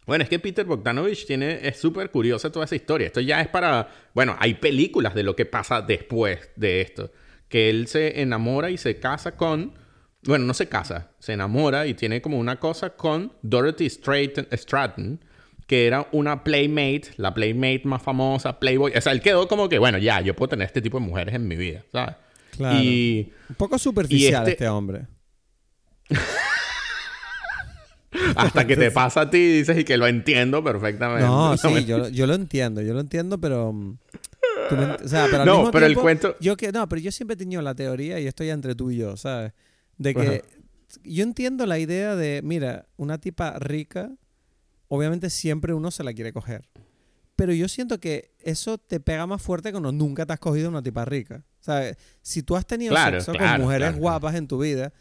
Bueno, 0.07 0.25
es 0.25 0.31
que 0.31 0.39
Peter 0.39 0.65
Bogdanovich 0.65 1.27
tiene, 1.27 1.61
es 1.63 1.77
súper 1.77 2.11
curiosa 2.11 2.51
toda 2.51 2.65
esa 2.65 2.77
historia. 2.77 3.09
Esto 3.09 3.21
ya 3.21 3.43
es 3.43 3.49
para. 3.49 3.91
Bueno, 4.15 4.35
hay 4.39 4.55
películas 4.55 5.15
de 5.15 5.23
lo 5.23 5.37
que 5.37 5.45
pasa 5.45 5.83
después 5.83 6.49
de 6.57 6.81
esto. 6.81 7.13
Que 7.51 7.69
él 7.69 7.89
se 7.89 8.23
enamora 8.23 8.71
y 8.71 8.79
se 8.79 8.99
casa 8.99 9.37
con. 9.37 9.75
Bueno, 10.23 10.47
no 10.47 10.55
se 10.55 10.69
casa, 10.69 11.11
se 11.19 11.35
enamora 11.35 11.87
y 11.87 11.93
tiene 11.93 12.23
como 12.23 12.39
una 12.39 12.59
cosa 12.59 12.91
con 12.91 13.35
Dorothy 13.43 13.91
Stratton, 13.91 14.49
Stratton, 14.51 15.23
que 15.67 15.87
era 15.87 16.09
una 16.13 16.43
playmate, 16.43 17.11
la 17.17 17.35
playmate 17.35 17.83
más 17.85 18.03
famosa, 18.03 18.59
Playboy. 18.59 18.93
O 18.97 19.01
sea, 19.03 19.13
él 19.13 19.21
quedó 19.21 19.47
como 19.47 19.69
que, 19.69 19.79
bueno, 19.79 19.99
ya, 19.99 20.23
yo 20.23 20.35
puedo 20.35 20.49
tener 20.49 20.67
este 20.67 20.81
tipo 20.81 20.99
de 20.99 21.07
mujeres 21.07 21.35
en 21.35 21.47
mi 21.47 21.57
vida, 21.57 21.85
¿sabes? 21.93 22.17
Claro. 22.61 22.79
Y. 22.79 23.33
Un 23.49 23.55
poco 23.57 23.79
superficial 23.79 24.43
este- 24.43 24.51
este 24.53 24.69
hombre. 24.69 25.07
Hasta 28.37 28.67
que 28.67 28.77
te 28.77 28.91
pasa 28.91 29.23
a 29.23 29.31
ti 29.31 29.39
y 29.39 29.53
dices 29.59 29.79
y 29.79 29.85
que 29.85 29.97
lo 29.97 30.07
entiendo 30.07 30.63
perfectamente. 30.65 31.25
No, 31.25 31.57
sí, 31.57 31.85
yo, 31.85 32.09
yo 32.09 32.27
lo 32.27 32.35
entiendo, 32.35 32.83
yo 32.83 32.93
lo 32.93 33.01
entiendo, 33.01 33.41
pero... 33.41 33.73
mm, 33.73 33.99
me 34.73 34.85
o 35.05 35.09
sea, 35.09 35.27
pero 35.31 35.43
al 35.43 35.47
No, 35.47 35.57
mismo 35.59 35.71
pero 35.71 35.87
el 35.87 35.93
tiempo, 35.93 36.03
cuento- 36.03 36.37
Yo 36.41 36.57
que, 36.57 36.73
no, 36.73 36.89
pero 36.89 37.01
yo 37.01 37.13
siempre 37.13 37.35
he 37.35 37.37
tenido 37.37 37.63
la 37.63 37.75
teoría, 37.75 38.19
y 38.21 38.27
esto 38.27 38.43
ya 38.45 38.53
entre 38.53 38.75
tú 38.75 38.91
y 38.91 38.97
yo, 38.97 39.17
¿sabes? 39.17 39.53
De 39.97 40.15
que 40.15 40.21
Ajá. 40.21 40.41
yo 41.05 41.23
entiendo 41.23 41.67
la 41.67 41.79
idea 41.79 42.17
de, 42.17 42.41
mira, 42.43 42.87
una 42.97 43.19
tipa 43.19 43.59
rica, 43.59 44.11
obviamente 44.89 45.31
siempre 45.31 45.73
uno 45.73 45.91
se 45.91 46.03
la 46.05 46.13
quiere 46.13 46.33
coger. 46.33 46.69
Pero 47.37 47.53
yo 47.53 47.69
siento 47.69 48.01
que 48.01 48.30
eso 48.45 48.79
te 48.79 49.01
pega 49.01 49.27
más 49.27 49.43
fuerte 49.43 49.71
cuando 49.71 49.93
nunca 49.93 50.27
te 50.27 50.33
has 50.33 50.39
cogido 50.39 50.69
una 50.69 50.83
tipa 50.83 51.05
rica. 51.05 51.45
O 51.61 51.63
sea, 51.63 51.95
si 52.23 52.43
tú 52.43 52.57
has 52.57 52.67
tenido 52.67 52.93
Claro, 52.93 53.21
sexo 53.21 53.33
claro, 53.33 53.53
con 53.53 53.63
mujeres 53.63 53.89
claro, 53.89 54.01
guapas 54.01 54.35
en 54.35 54.49
tu 54.49 54.59
vida, 54.61 54.93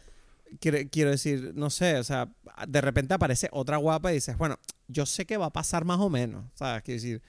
quiero, 0.60 0.78
quiero 0.90 1.10
decir, 1.10 1.52
no 1.54 1.70
sé, 1.70 1.96
o 1.96 2.04
sea, 2.04 2.28
de 2.66 2.80
repente 2.80 3.14
aparece 3.14 3.48
otra 3.52 3.76
guapa 3.76 4.10
y 4.12 4.16
dices, 4.16 4.36
bueno, 4.36 4.58
yo 4.88 5.06
sé 5.06 5.24
que 5.26 5.36
va 5.36 5.46
a 5.46 5.52
pasar 5.52 5.84
más 5.84 6.00
o 6.00 6.10
menos, 6.10 6.44
¿sabes? 6.54 6.82
Quiero 6.82 7.00
decir, 7.00 7.22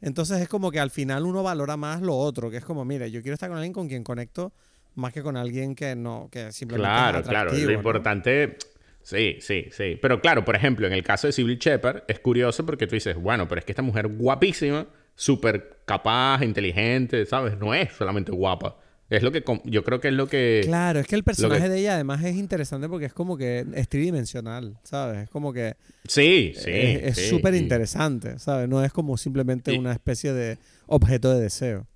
entonces 0.00 0.40
es 0.40 0.48
como 0.48 0.70
que 0.70 0.78
al 0.80 0.90
final 0.90 1.24
uno 1.24 1.42
valora 1.42 1.76
más 1.76 2.02
lo 2.02 2.16
otro, 2.16 2.50
que 2.50 2.58
es 2.58 2.64
como, 2.64 2.84
mira, 2.84 3.06
yo 3.06 3.22
quiero 3.22 3.34
estar 3.34 3.48
con 3.48 3.58
alguien 3.58 3.72
con 3.72 3.88
quien 3.88 4.04
conecto 4.04 4.52
más 4.96 5.12
que 5.12 5.22
con 5.22 5.36
alguien 5.36 5.74
que 5.74 5.94
no, 5.94 6.28
que 6.32 6.52
simplemente 6.52 6.88
Claro, 6.88 7.18
es 7.20 7.28
claro. 7.28 7.52
Lo 7.52 7.58
¿no? 7.66 7.72
importante. 7.72 8.56
Sí, 9.02 9.36
sí, 9.40 9.68
sí. 9.70 9.98
Pero 10.00 10.20
claro, 10.20 10.44
por 10.44 10.56
ejemplo, 10.56 10.86
en 10.86 10.92
el 10.92 11.04
caso 11.04 11.28
de 11.28 11.32
Sybil 11.32 11.58
Shepard, 11.58 12.02
es 12.08 12.18
curioso 12.18 12.66
porque 12.66 12.86
tú 12.86 12.96
dices, 12.96 13.14
bueno, 13.14 13.46
pero 13.46 13.60
es 13.60 13.64
que 13.64 13.72
esta 13.72 13.82
mujer 13.82 14.08
guapísima, 14.08 14.86
súper 15.16 15.80
capaz, 15.84 16.44
inteligente, 16.44 17.26
¿sabes? 17.26 17.58
No 17.58 17.74
es 17.74 17.92
solamente 17.92 18.30
guapa. 18.30 18.76
Es 19.08 19.22
lo 19.22 19.30
que. 19.30 19.44
Yo 19.64 19.84
creo 19.84 20.00
que 20.00 20.08
es 20.08 20.14
lo 20.14 20.26
que. 20.26 20.62
Claro, 20.64 20.98
es 21.00 21.06
que 21.06 21.14
el 21.14 21.22
personaje 21.24 21.62
que- 21.62 21.68
de 21.68 21.78
ella 21.78 21.94
además 21.94 22.24
es 22.24 22.34
interesante 22.36 22.88
porque 22.88 23.06
es 23.06 23.12
como 23.12 23.36
que 23.36 23.64
es 23.74 23.88
tridimensional, 23.88 24.78
¿sabes? 24.82 25.24
Es 25.24 25.30
como 25.30 25.52
que 25.52 25.76
Sí, 26.08 26.52
sí. 26.56 26.70
es 26.72 27.16
sí, 27.16 27.28
súper 27.28 27.54
interesante, 27.54 28.38
¿sabes? 28.40 28.68
No 28.68 28.84
es 28.84 28.92
como 28.92 29.16
simplemente 29.16 29.78
una 29.78 29.92
especie 29.92 30.32
de 30.32 30.58
objeto 30.86 31.32
de 31.34 31.40
deseo. 31.40 31.86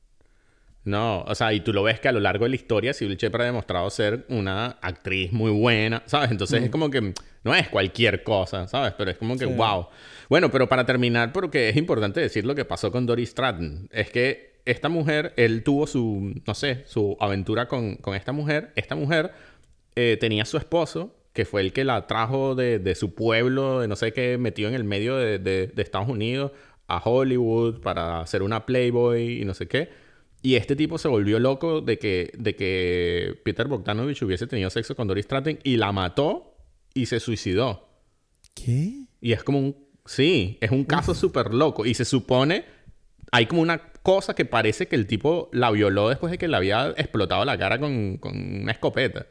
No, 0.85 1.23
o 1.23 1.35
sea, 1.35 1.53
y 1.53 1.61
tú 1.61 1.73
lo 1.75 1.83
ves 1.83 2.01
que 2.01 2.09
a 2.09 2.13
lo 2.13 2.21
largo 2.21 2.45
de 2.45 2.51
la 2.51 2.57
historia, 2.57 2.95
Sybil 2.95 3.17
Shepard 3.19 3.43
ha 3.43 3.47
demostrado 3.47 3.91
ser 3.91 4.25
una 4.29 4.79
actriz 4.81 5.31
muy 5.31 5.51
buena, 5.51 6.03
¿sabes? 6.07 6.31
Entonces 6.31 6.63
es 6.63 6.71
como 6.71 6.91
que 6.91 7.13
no 7.45 7.55
es 7.55 7.69
cualquier 7.69 8.23
cosa, 8.23 8.67
¿sabes? 8.67 8.95
Pero 8.97 9.11
es 9.11 9.19
como 9.19 9.37
que, 9.37 9.45
Sí. 9.47 9.53
wow. 9.53 9.89
Bueno, 10.31 10.51
pero 10.51 10.69
para 10.69 10.87
terminar, 10.87 11.33
porque 11.33 11.69
es 11.69 11.77
importante 11.77 12.21
decir 12.21 12.47
lo 12.47 12.55
que 12.55 12.65
pasó 12.65 12.91
con 12.91 13.05
Doris 13.05 13.29
Stratton. 13.31 13.89
Es 13.93 14.11
que 14.11 14.61
esta 14.65 14.89
mujer, 14.89 15.35
él 15.37 15.63
tuvo 15.65 15.87
su, 15.87 16.33
no 16.47 16.55
sé, 16.55 16.83
su 16.87 17.15
aventura 17.21 17.69
con, 17.69 17.97
con 17.97 18.15
esta 18.15 18.33
mujer. 18.33 18.73
Esta 18.75 18.95
mujer 18.95 19.33
eh, 19.97 20.17
tenía 20.19 20.47
su 20.47 20.57
esposo, 20.57 21.15
que 21.35 21.45
fue 21.45 21.61
el 21.61 21.73
que 21.75 21.85
la 21.85 22.07
trajo 22.07 22.55
de, 22.55 22.79
de 22.79 22.95
su 22.95 23.15
pueblo, 23.15 23.81
de 23.81 23.89
no 23.89 23.97
sé 23.97 24.13
qué, 24.15 24.39
metió 24.39 24.67
en 24.69 24.75
el 24.75 24.85
medio 24.85 25.17
de, 25.17 25.39
de- 25.39 25.67
de 25.67 25.83
Estados 25.83 26.09
Unidos 26.09 26.53
a 26.89 27.01
Hollywood 27.05 27.81
para 27.83 28.21
hacer 28.21 28.43
una 28.43 28.65
Playboy 28.67 29.43
y 29.43 29.45
no 29.45 29.53
sé 29.55 29.69
qué. 29.69 29.91
Y 30.43 30.55
este 30.55 30.75
tipo 30.75 30.99
se 30.99 31.09
volvió 31.09 31.39
loco 31.39 31.81
de 31.81 31.99
que, 31.99 32.33
de 32.39 32.57
que 32.57 33.41
Peter 33.45 33.69
Bogdanovich 33.69 34.23
hubiese 34.23 34.47
tenido 34.47 34.71
sexo 34.71 34.97
con 34.97 35.07
Doris 35.07 35.25
Stratton 35.25 35.59
y 35.63 35.77
la 35.77 35.93
mató 35.93 36.57
y 36.95 37.07
se 37.07 37.21
suicidó. 37.21 37.89
¿Qué? 38.55 39.05
Y 39.21 39.33
es 39.33 39.45
como 39.45 39.59
un... 39.59 39.77
Sí, 40.07 40.59
es 40.61 40.71
un 40.71 40.85
caso 40.85 41.15
súper 41.15 41.53
loco. 41.53 41.85
Y 41.85 41.95
se 41.95 42.05
supone... 42.05 42.65
Hay 43.33 43.47
como 43.47 43.63
una 43.63 43.93
cosa 44.03 44.35
que 44.35 44.45
parece 44.45 44.89
que 44.89 44.97
el 44.97 45.07
tipo 45.07 45.51
la 45.53 45.71
violó 45.71 46.09
después 46.09 46.33
de 46.33 46.39
que 46.39 46.49
le 46.49 46.57
había 46.57 46.89
explotado 46.97 47.45
la 47.45 47.57
cara 47.57 47.79
con, 47.79 48.17
con 48.17 48.37
una 48.63 48.73
escopeta. 48.73 49.27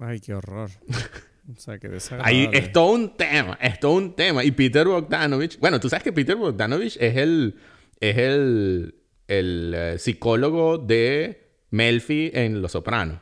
Ay, 0.00 0.20
qué 0.20 0.34
horror. 0.34 0.70
O 1.52 1.60
sea, 1.60 1.78
qué 1.78 1.90
Ahí 2.20 2.48
es 2.52 2.72
todo 2.72 2.92
un 2.92 3.16
tema, 3.16 3.58
es 3.60 3.78
todo 3.78 3.92
un 3.92 4.14
tema. 4.14 4.42
Y 4.44 4.52
Peter 4.52 4.86
Bogdanovich, 4.86 5.58
bueno, 5.60 5.78
tú 5.78 5.90
sabes 5.90 6.02
que 6.02 6.12
Peter 6.12 6.36
Bogdanovich 6.36 6.96
es 6.98 7.16
el, 7.16 7.56
es 8.00 8.16
el, 8.16 8.94
el 9.28 9.72
eh, 9.74 9.98
psicólogo 9.98 10.78
de 10.78 11.48
Melfi 11.70 12.30
en 12.34 12.62
Los 12.62 12.72
Sopranos. 12.72 13.18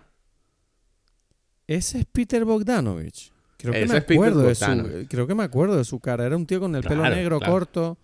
Ese 1.66 2.00
es 2.00 2.04
Peter 2.06 2.44
Bogdanovich. 2.44 3.32
Creo 3.56 3.72
que 3.72 3.82
Ese 3.82 3.92
me 3.92 3.98
es 3.98 4.04
acuerdo 4.04 4.42
de 4.42 4.54
su, 4.54 5.06
creo 5.08 5.26
que 5.26 5.34
me 5.34 5.44
acuerdo 5.44 5.76
de 5.76 5.84
su 5.84 6.00
cara. 6.00 6.26
Era 6.26 6.36
un 6.36 6.46
tío 6.46 6.58
con 6.60 6.74
el 6.74 6.82
pelo 6.82 7.08
negro 7.08 7.38
claro. 7.38 7.52
corto. 7.52 7.98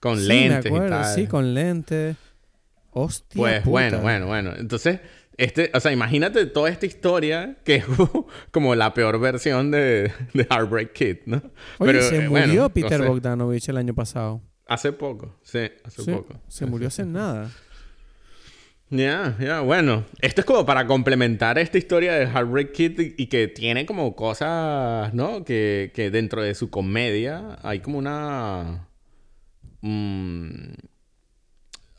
Con 0.00 0.18
Sí, 0.18 0.26
lentes 0.26 0.72
me 0.72 0.78
acuerdo, 0.78 0.86
y 0.86 1.02
tal. 1.02 1.14
Sí, 1.14 1.26
con 1.26 1.54
lentes. 1.54 2.16
Hostia. 2.92 3.38
Pues 3.38 3.58
puta. 3.60 3.70
bueno, 3.70 4.00
bueno, 4.00 4.26
bueno. 4.26 4.52
Entonces, 4.56 5.00
este, 5.36 5.70
o 5.74 5.80
sea, 5.80 5.92
imagínate 5.92 6.46
toda 6.46 6.70
esta 6.70 6.86
historia 6.86 7.58
que 7.64 7.76
es 7.76 7.84
como 8.50 8.74
la 8.74 8.94
peor 8.94 9.20
versión 9.20 9.70
de, 9.70 10.12
de 10.32 10.46
Heartbreak 10.50 10.92
Kid, 10.94 11.16
¿no? 11.26 11.42
Oye, 11.78 12.00
se 12.02 12.16
eh, 12.16 12.28
murió 12.28 12.30
bueno, 12.30 12.54
no 12.62 12.70
Peter 12.70 13.00
sé. 13.00 13.06
Bogdanovich 13.06 13.68
el 13.68 13.76
año 13.76 13.94
pasado. 13.94 14.40
Hace 14.70 14.92
poco, 14.92 15.34
sí, 15.42 15.58
hace 15.84 16.02
Sí, 16.04 16.12
poco. 16.12 16.40
se 16.46 16.64
murió 16.64 16.86
hace 16.88 17.04
nada. 17.04 17.50
Ya, 18.92 19.36
ya, 19.38 19.60
bueno. 19.60 20.04
Esto 20.20 20.40
es 20.40 20.44
como 20.44 20.66
para 20.66 20.84
complementar 20.88 21.58
esta 21.60 21.78
historia 21.78 22.12
de 22.14 22.26
Heartbreak 22.26 22.72
Kid 22.72 23.00
y, 23.18 23.26
que 23.28 23.46
tiene 23.46 23.86
como 23.86 24.16
cosas, 24.16 25.14
¿no? 25.14 25.44
Que, 25.44 25.92
que 25.94 26.10
dentro 26.10 26.42
de 26.42 26.56
su 26.56 26.70
comedia 26.70 27.56
hay 27.62 27.78
como 27.78 27.98
una... 27.98 28.88
mm, 29.82 30.72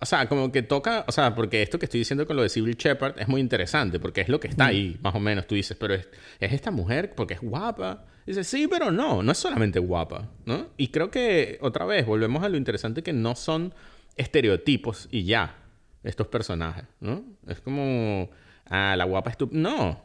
o 0.02 0.06
sea, 0.06 0.28
como 0.28 0.52
que 0.52 0.64
toca... 0.64 1.06
O 1.08 1.12
sea, 1.12 1.36
porque 1.36 1.62
esto 1.62 1.78
que 1.78 1.86
estoy 1.86 2.00
diciendo 2.00 2.26
con 2.26 2.36
lo 2.36 2.42
de 2.42 2.50
Sybil 2.50 2.76
Shepard 2.76 3.20
es 3.20 3.28
muy 3.28 3.40
interesante 3.40 4.00
porque 4.00 4.22
es 4.22 4.30
lo 4.30 4.40
que 4.40 4.48
está 4.48 4.66
ahí, 4.66 4.98
más 5.02 5.14
o 5.14 5.20
menos. 5.20 5.46
Tú 5.46 5.54
dices, 5.54 5.78
pero 5.80 5.94
es, 5.94 6.10
es 6.40 6.52
esta 6.54 6.72
mujer 6.72 7.14
porque 7.16 7.36
es 7.36 7.42
guapa. 7.42 8.06
Dices, 8.26 8.48
sí, 8.48 8.68
pero 8.68 8.90
no, 8.92 9.22
no 9.22 9.32
es 9.32 9.38
solamente 9.38 9.80
guapa, 9.80 10.28
¿no? 10.46 10.70
Y 10.76 10.88
creo 10.88 11.12
que, 11.12 11.60
otra 11.62 11.86
vez, 11.86 12.06
volvemos 12.06 12.44
a 12.44 12.50
lo 12.50 12.58
interesante 12.58 13.04
que 13.04 13.14
no 13.14 13.36
son 13.36 13.76
estereotipos 14.18 15.08
y 15.12 15.24
ya 15.24 15.56
estos 16.04 16.28
personajes, 16.28 16.86
¿no? 17.00 17.24
Es 17.48 17.62
como, 17.62 18.32
ah, 18.66 18.96
la 18.98 19.06
guapa 19.06 19.30
estúpida. 19.30 19.60
No, 19.60 20.02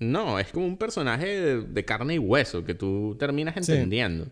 no, 0.00 0.40
es 0.40 0.48
como 0.48 0.66
un 0.66 0.76
personaje 0.76 1.26
de, 1.26 1.60
de 1.62 1.84
carne 1.84 2.14
y 2.14 2.18
hueso 2.18 2.64
que 2.64 2.74
tú 2.74 3.16
terminas 3.16 3.56
entendiendo. 3.56 4.24
Sí, 4.24 4.30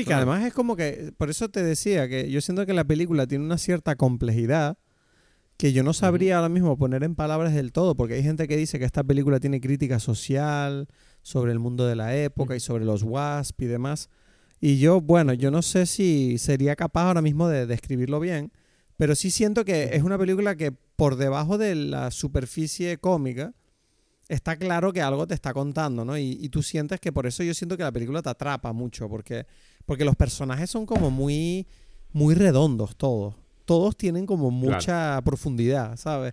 que 0.00 0.04
Claro. 0.04 0.30
además 0.30 0.46
es 0.46 0.52
como 0.54 0.76
que, 0.76 1.12
por 1.16 1.30
eso 1.30 1.48
te 1.48 1.62
decía 1.62 2.08
que 2.08 2.30
yo 2.30 2.40
siento 2.40 2.66
que 2.66 2.74
la 2.74 2.84
película 2.84 3.26
tiene 3.26 3.44
una 3.44 3.58
cierta 3.58 3.96
complejidad 3.96 4.78
que 5.56 5.72
yo 5.72 5.82
no 5.82 5.92
sabría 5.92 6.36
ahora 6.36 6.48
mismo 6.48 6.76
poner 6.78 7.02
en 7.02 7.16
palabras 7.16 7.52
del 7.52 7.72
todo, 7.72 7.96
porque 7.96 8.14
hay 8.14 8.22
gente 8.22 8.46
que 8.46 8.56
dice 8.56 8.78
que 8.78 8.84
esta 8.84 9.02
película 9.02 9.40
tiene 9.40 9.60
crítica 9.60 9.98
social 9.98 10.86
sobre 11.22 11.50
el 11.50 11.58
mundo 11.58 11.84
de 11.86 11.96
la 11.96 12.14
época 12.14 12.54
y 12.54 12.60
sobre 12.60 12.84
los 12.84 13.02
WASP 13.02 13.62
y 13.62 13.66
demás. 13.66 14.08
Y 14.60 14.78
yo, 14.78 15.00
bueno, 15.00 15.32
yo 15.32 15.50
no 15.50 15.62
sé 15.62 15.86
si 15.86 16.38
sería 16.38 16.76
capaz 16.76 17.08
ahora 17.08 17.22
mismo 17.22 17.48
de 17.48 17.66
describirlo 17.66 18.20
bien, 18.20 18.52
pero 18.96 19.16
sí 19.16 19.30
siento 19.32 19.64
que 19.64 19.90
es 19.94 20.02
una 20.04 20.16
película 20.16 20.54
que 20.54 20.70
por 20.94 21.16
debajo 21.16 21.58
de 21.58 21.74
la 21.74 22.12
superficie 22.12 22.98
cómica 22.98 23.52
está 24.28 24.56
claro 24.56 24.92
que 24.92 25.00
algo 25.00 25.26
te 25.26 25.34
está 25.34 25.52
contando, 25.54 26.04
¿no? 26.04 26.16
Y, 26.18 26.38
y 26.40 26.48
tú 26.48 26.62
sientes 26.62 27.00
que 27.00 27.12
por 27.12 27.26
eso 27.26 27.42
yo 27.42 27.54
siento 27.54 27.76
que 27.76 27.82
la 27.82 27.92
película 27.92 28.22
te 28.22 28.28
atrapa 28.30 28.72
mucho, 28.72 29.08
porque, 29.08 29.46
porque 29.86 30.04
los 30.04 30.16
personajes 30.16 30.70
son 30.70 30.86
como 30.86 31.10
muy, 31.10 31.66
muy 32.12 32.34
redondos 32.34 32.96
todos. 32.96 33.34
Todos 33.64 33.96
tienen 33.96 34.26
como 34.26 34.50
mucha 34.50 35.20
profundidad, 35.22 35.96
¿sabes? 35.96 36.32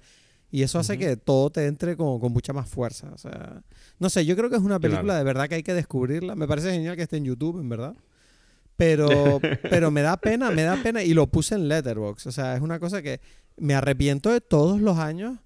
Y 0.51 0.61
eso 0.61 0.79
hace 0.79 0.97
que 0.97 1.17
todo 1.17 1.49
te 1.49 1.65
entre 1.65 1.97
como 1.97 2.17
con 2.19 2.31
mucha 2.31 2.53
más 2.53 2.69
fuerza. 2.69 3.09
O 3.13 3.17
sea, 3.17 3.61
no 3.99 4.09
sé, 4.09 4.25
yo 4.25 4.37
creo 4.37 4.49
que 4.49 4.55
es 4.55 4.61
una 4.61 4.79
película 4.79 5.03
Claro. 5.03 5.17
de 5.17 5.23
verdad 5.25 5.49
que 5.49 5.55
hay 5.55 5.63
que 5.63 5.73
descubrirla. 5.73 6.35
Me 6.35 6.47
parece 6.47 6.71
genial 6.71 6.95
que 6.95 7.01
esté 7.01 7.17
en 7.17 7.25
YouTube, 7.25 7.59
en 7.59 7.67
verdad. 7.67 7.93
Pero, 8.77 9.07
pero 9.69 9.91
me 9.91 10.01
da 10.01 10.15
pena, 10.15 10.51
me 10.51 10.63
da 10.63 10.77
pena. 10.81 11.03
Y 11.03 11.13
lo 11.13 11.27
puse 11.27 11.55
en 11.55 11.67
Letterboxd. 11.67 12.27
O 12.27 12.31
sea, 12.31 12.55
es 12.55 12.61
una 12.61 12.79
cosa 12.79 13.01
que 13.01 13.19
me 13.57 13.73
arrepiento 13.73 14.31
de 14.31 14.39
todos 14.39 14.79
los 14.79 14.97
años 14.97 15.39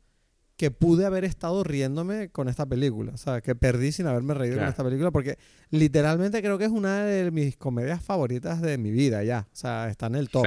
que 0.60 0.72
pude 0.72 1.06
haber 1.06 1.24
estado 1.24 1.64
riéndome 1.64 2.28
con 2.32 2.50
esta 2.50 2.66
película. 2.66 3.14
O 3.14 3.18
sea, 3.18 3.40
que 3.40 3.56
perdí 3.56 3.94
sin 3.94 4.08
haberme 4.08 4.34
reído 4.34 4.56
con 4.56 4.60
Claro. 4.60 4.72
esta 4.72 4.84
película. 4.84 5.10
Porque 5.10 5.38
literalmente 5.70 6.42
creo 6.42 6.58
que 6.58 6.66
es 6.66 6.70
una 6.72 7.06
de 7.06 7.32
mis 7.32 7.56
comedias 7.56 8.04
favoritas 8.04 8.62
de 8.62 8.78
mi 8.78 8.92
vida 8.92 9.24
ya. 9.24 9.48
O 9.54 9.56
sea, 9.56 9.88
está 9.90 10.08
en 10.08 10.16
el 10.16 10.30
top. 10.30 10.46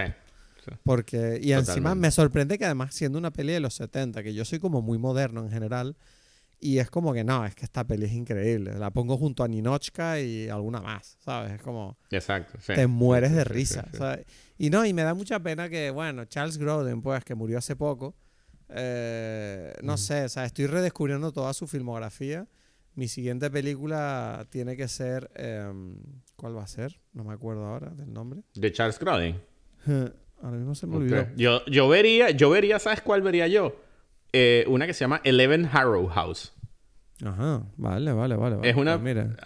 Sí. 0.64 0.70
Porque, 0.84 1.40
y 1.42 1.52
encima 1.52 1.64
Totalmente. 1.76 2.00
me 2.00 2.10
sorprende 2.10 2.58
que 2.58 2.66
además 2.66 2.94
siendo 2.94 3.16
una 3.18 3.30
peli 3.30 3.54
de 3.54 3.60
los 3.60 3.72
70, 3.72 4.22
que 4.22 4.34
yo 4.34 4.44
soy 4.44 4.58
como 4.58 4.82
muy 4.82 4.98
moderno 4.98 5.42
en 5.42 5.50
general, 5.50 5.96
y 6.60 6.76
es 6.76 6.90
como 6.90 7.14
que 7.14 7.24
no, 7.24 7.46
es 7.46 7.54
que 7.54 7.64
esta 7.64 7.82
peli 7.84 8.04
es 8.04 8.12
increíble. 8.12 8.78
La 8.78 8.90
pongo 8.90 9.16
junto 9.16 9.42
a 9.42 9.48
Ninochka 9.48 10.20
y 10.20 10.50
alguna 10.50 10.82
más, 10.82 11.16
¿sabes? 11.24 11.52
Es 11.52 11.62
como 11.62 11.96
Exacto. 12.10 12.58
sí. 12.60 12.74
te 12.74 12.86
mueres 12.86 13.32
de 13.32 13.44
risa, 13.44 13.86
sí. 13.90 13.96
¿sabes? 13.96 14.26
Y 14.58 14.68
no, 14.68 14.84
y 14.84 14.92
me 14.92 15.02
da 15.04 15.14
mucha 15.14 15.40
pena 15.40 15.70
que, 15.70 15.90
bueno, 15.90 16.26
Charles 16.26 16.58
Grodin, 16.58 17.00
pues, 17.00 17.24
que 17.24 17.34
murió 17.34 17.56
hace 17.56 17.74
poco, 17.76 18.14
eh, 18.74 19.72
no 19.82 19.96
sé, 19.96 20.24
o 20.24 20.28
sea, 20.28 20.44
estoy 20.44 20.66
redescubriendo 20.66 21.32
toda 21.32 21.52
su 21.54 21.66
filmografía. 21.66 22.46
Mi 22.94 23.08
siguiente 23.08 23.50
película 23.50 24.46
tiene 24.50 24.76
que 24.76 24.86
ser, 24.88 25.30
em, 25.34 25.96
¿cuál 26.36 26.56
va 26.56 26.62
a 26.64 26.66
ser? 26.66 27.00
No 27.14 27.24
me 27.24 27.32
acuerdo 27.32 27.64
ahora 27.64 27.90
del 27.90 28.12
nombre. 28.12 28.42
De 28.54 28.70
Charles 28.72 28.98
Grodin. 28.98 29.40
Ahora 30.42 30.56
mismo 30.56 30.74
se 30.74 30.86
me 30.86 30.96
olvidó. 30.96 31.26
Yo, 31.36 31.64
yo 31.66 31.88
vería, 31.88 32.30
yo 32.30 32.50
vería, 32.50 32.78
¿sabes 32.78 33.00
cuál 33.00 33.22
vería 33.22 33.46
yo? 33.48 33.76
Eh, 34.32 34.64
una 34.68 34.86
que 34.86 34.92
se 34.94 35.00
llama 35.04 35.20
Eleven 35.24 35.68
Harrow 35.72 36.06
House. 36.08 36.52
Ajá, 37.24 37.62
vale, 37.76 38.12
vale, 38.12 38.34
vale. 38.36 38.56
vale. 38.56 38.68
Es 38.70 38.76
una- 38.76 39.00
Pues 39.00 39.04
mira. 39.14 39.36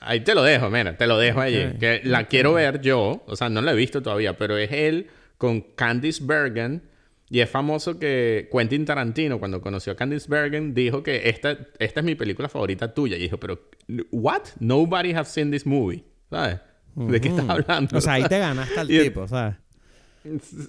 ahí 0.00 0.20
te 0.20 0.34
lo 0.34 0.42
dejo, 0.42 0.68
mira, 0.70 0.96
te 0.96 1.06
lo 1.06 1.16
dejo 1.18 1.40
allí. 1.40 1.64
Ok, 1.64 1.78
Que 1.78 2.00
la 2.04 2.26
quiero 2.26 2.54
ver 2.54 2.80
yo, 2.80 3.22
o 3.26 3.36
sea, 3.36 3.48
no 3.48 3.60
la 3.62 3.72
he 3.72 3.76
visto 3.76 4.02
todavía, 4.02 4.36
pero 4.36 4.56
es 4.58 4.70
él 4.72 5.08
con 5.38 5.60
Candice 5.60 6.22
Bergen. 6.24 6.82
Y 7.34 7.40
es 7.40 7.50
famoso 7.50 7.98
que 7.98 8.48
Quentin 8.52 8.84
Tarantino, 8.84 9.40
cuando 9.40 9.60
conoció 9.60 9.92
a 9.92 9.96
Candice 9.96 10.28
Bergen, 10.28 10.72
dijo 10.72 11.02
que 11.02 11.28
esta, 11.28 11.58
esta 11.80 11.98
es 11.98 12.06
mi 12.06 12.14
película 12.14 12.48
favorita 12.48 12.94
tuya. 12.94 13.16
Y 13.16 13.22
dijo, 13.22 13.38
pero, 13.38 13.58
¿what? 14.12 14.42
Nobody 14.60 15.12
has 15.14 15.32
seen 15.32 15.50
this 15.50 15.66
movie. 15.66 16.04
¿Sabes? 16.30 16.60
¿De 16.94 17.20
qué 17.20 17.26
estás 17.30 17.48
hablando? 17.48 17.98
O 17.98 18.00
sea, 18.00 18.12
ahí 18.12 18.22
te 18.28 18.38
ganaste 18.38 18.78
al 18.78 18.86
tipo, 18.86 19.26
¿sabes? 19.26 19.56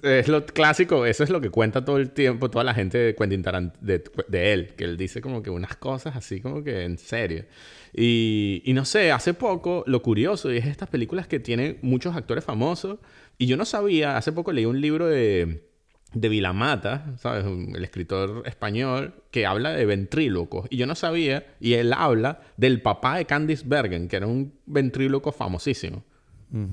Es 0.01 0.27
lo 0.27 0.43
clásico, 0.43 1.05
eso 1.05 1.23
es 1.23 1.29
lo 1.29 1.39
que 1.39 1.51
cuenta 1.51 1.85
todo 1.85 1.97
el 1.97 2.09
tiempo 2.09 2.49
toda 2.49 2.63
la 2.63 2.73
gente 2.73 2.97
de 2.97 3.15
Quentin 3.15 3.43
Tarant 3.43 3.75
de, 3.79 4.03
de 4.27 4.53
él, 4.53 4.73
que 4.75 4.85
él 4.85 4.97
dice 4.97 5.21
como 5.21 5.43
que 5.43 5.51
unas 5.51 5.75
cosas 5.75 6.15
así 6.15 6.41
como 6.41 6.63
que 6.63 6.81
en 6.81 6.97
serio. 6.97 7.45
Y, 7.93 8.63
y 8.65 8.73
no 8.73 8.85
sé, 8.85 9.11
hace 9.11 9.35
poco 9.35 9.83
lo 9.85 10.01
curioso 10.01 10.49
es 10.49 10.65
estas 10.65 10.89
películas 10.89 11.27
que 11.27 11.39
tienen 11.39 11.77
muchos 11.83 12.15
actores 12.15 12.43
famosos 12.43 12.97
y 13.37 13.45
yo 13.45 13.55
no 13.55 13.65
sabía, 13.65 14.17
hace 14.17 14.31
poco 14.31 14.51
leí 14.51 14.65
un 14.65 14.81
libro 14.81 15.05
de, 15.05 15.74
de 16.15 16.29
Vilamata, 16.29 17.13
¿sabes? 17.19 17.45
El 17.45 17.83
escritor 17.83 18.41
español 18.47 19.13
que 19.31 19.45
habla 19.45 19.71
de 19.71 19.85
ventrílocos 19.85 20.65
y 20.69 20.77
yo 20.77 20.87
no 20.87 20.95
sabía 20.95 21.45
y 21.59 21.73
él 21.73 21.93
habla 21.93 22.39
del 22.57 22.81
papá 22.81 23.17
de 23.17 23.25
Candice 23.25 23.63
Bergen, 23.67 24.07
que 24.07 24.15
era 24.15 24.25
un 24.25 24.53
ventríloco 24.65 25.31
famosísimo. 25.31 26.03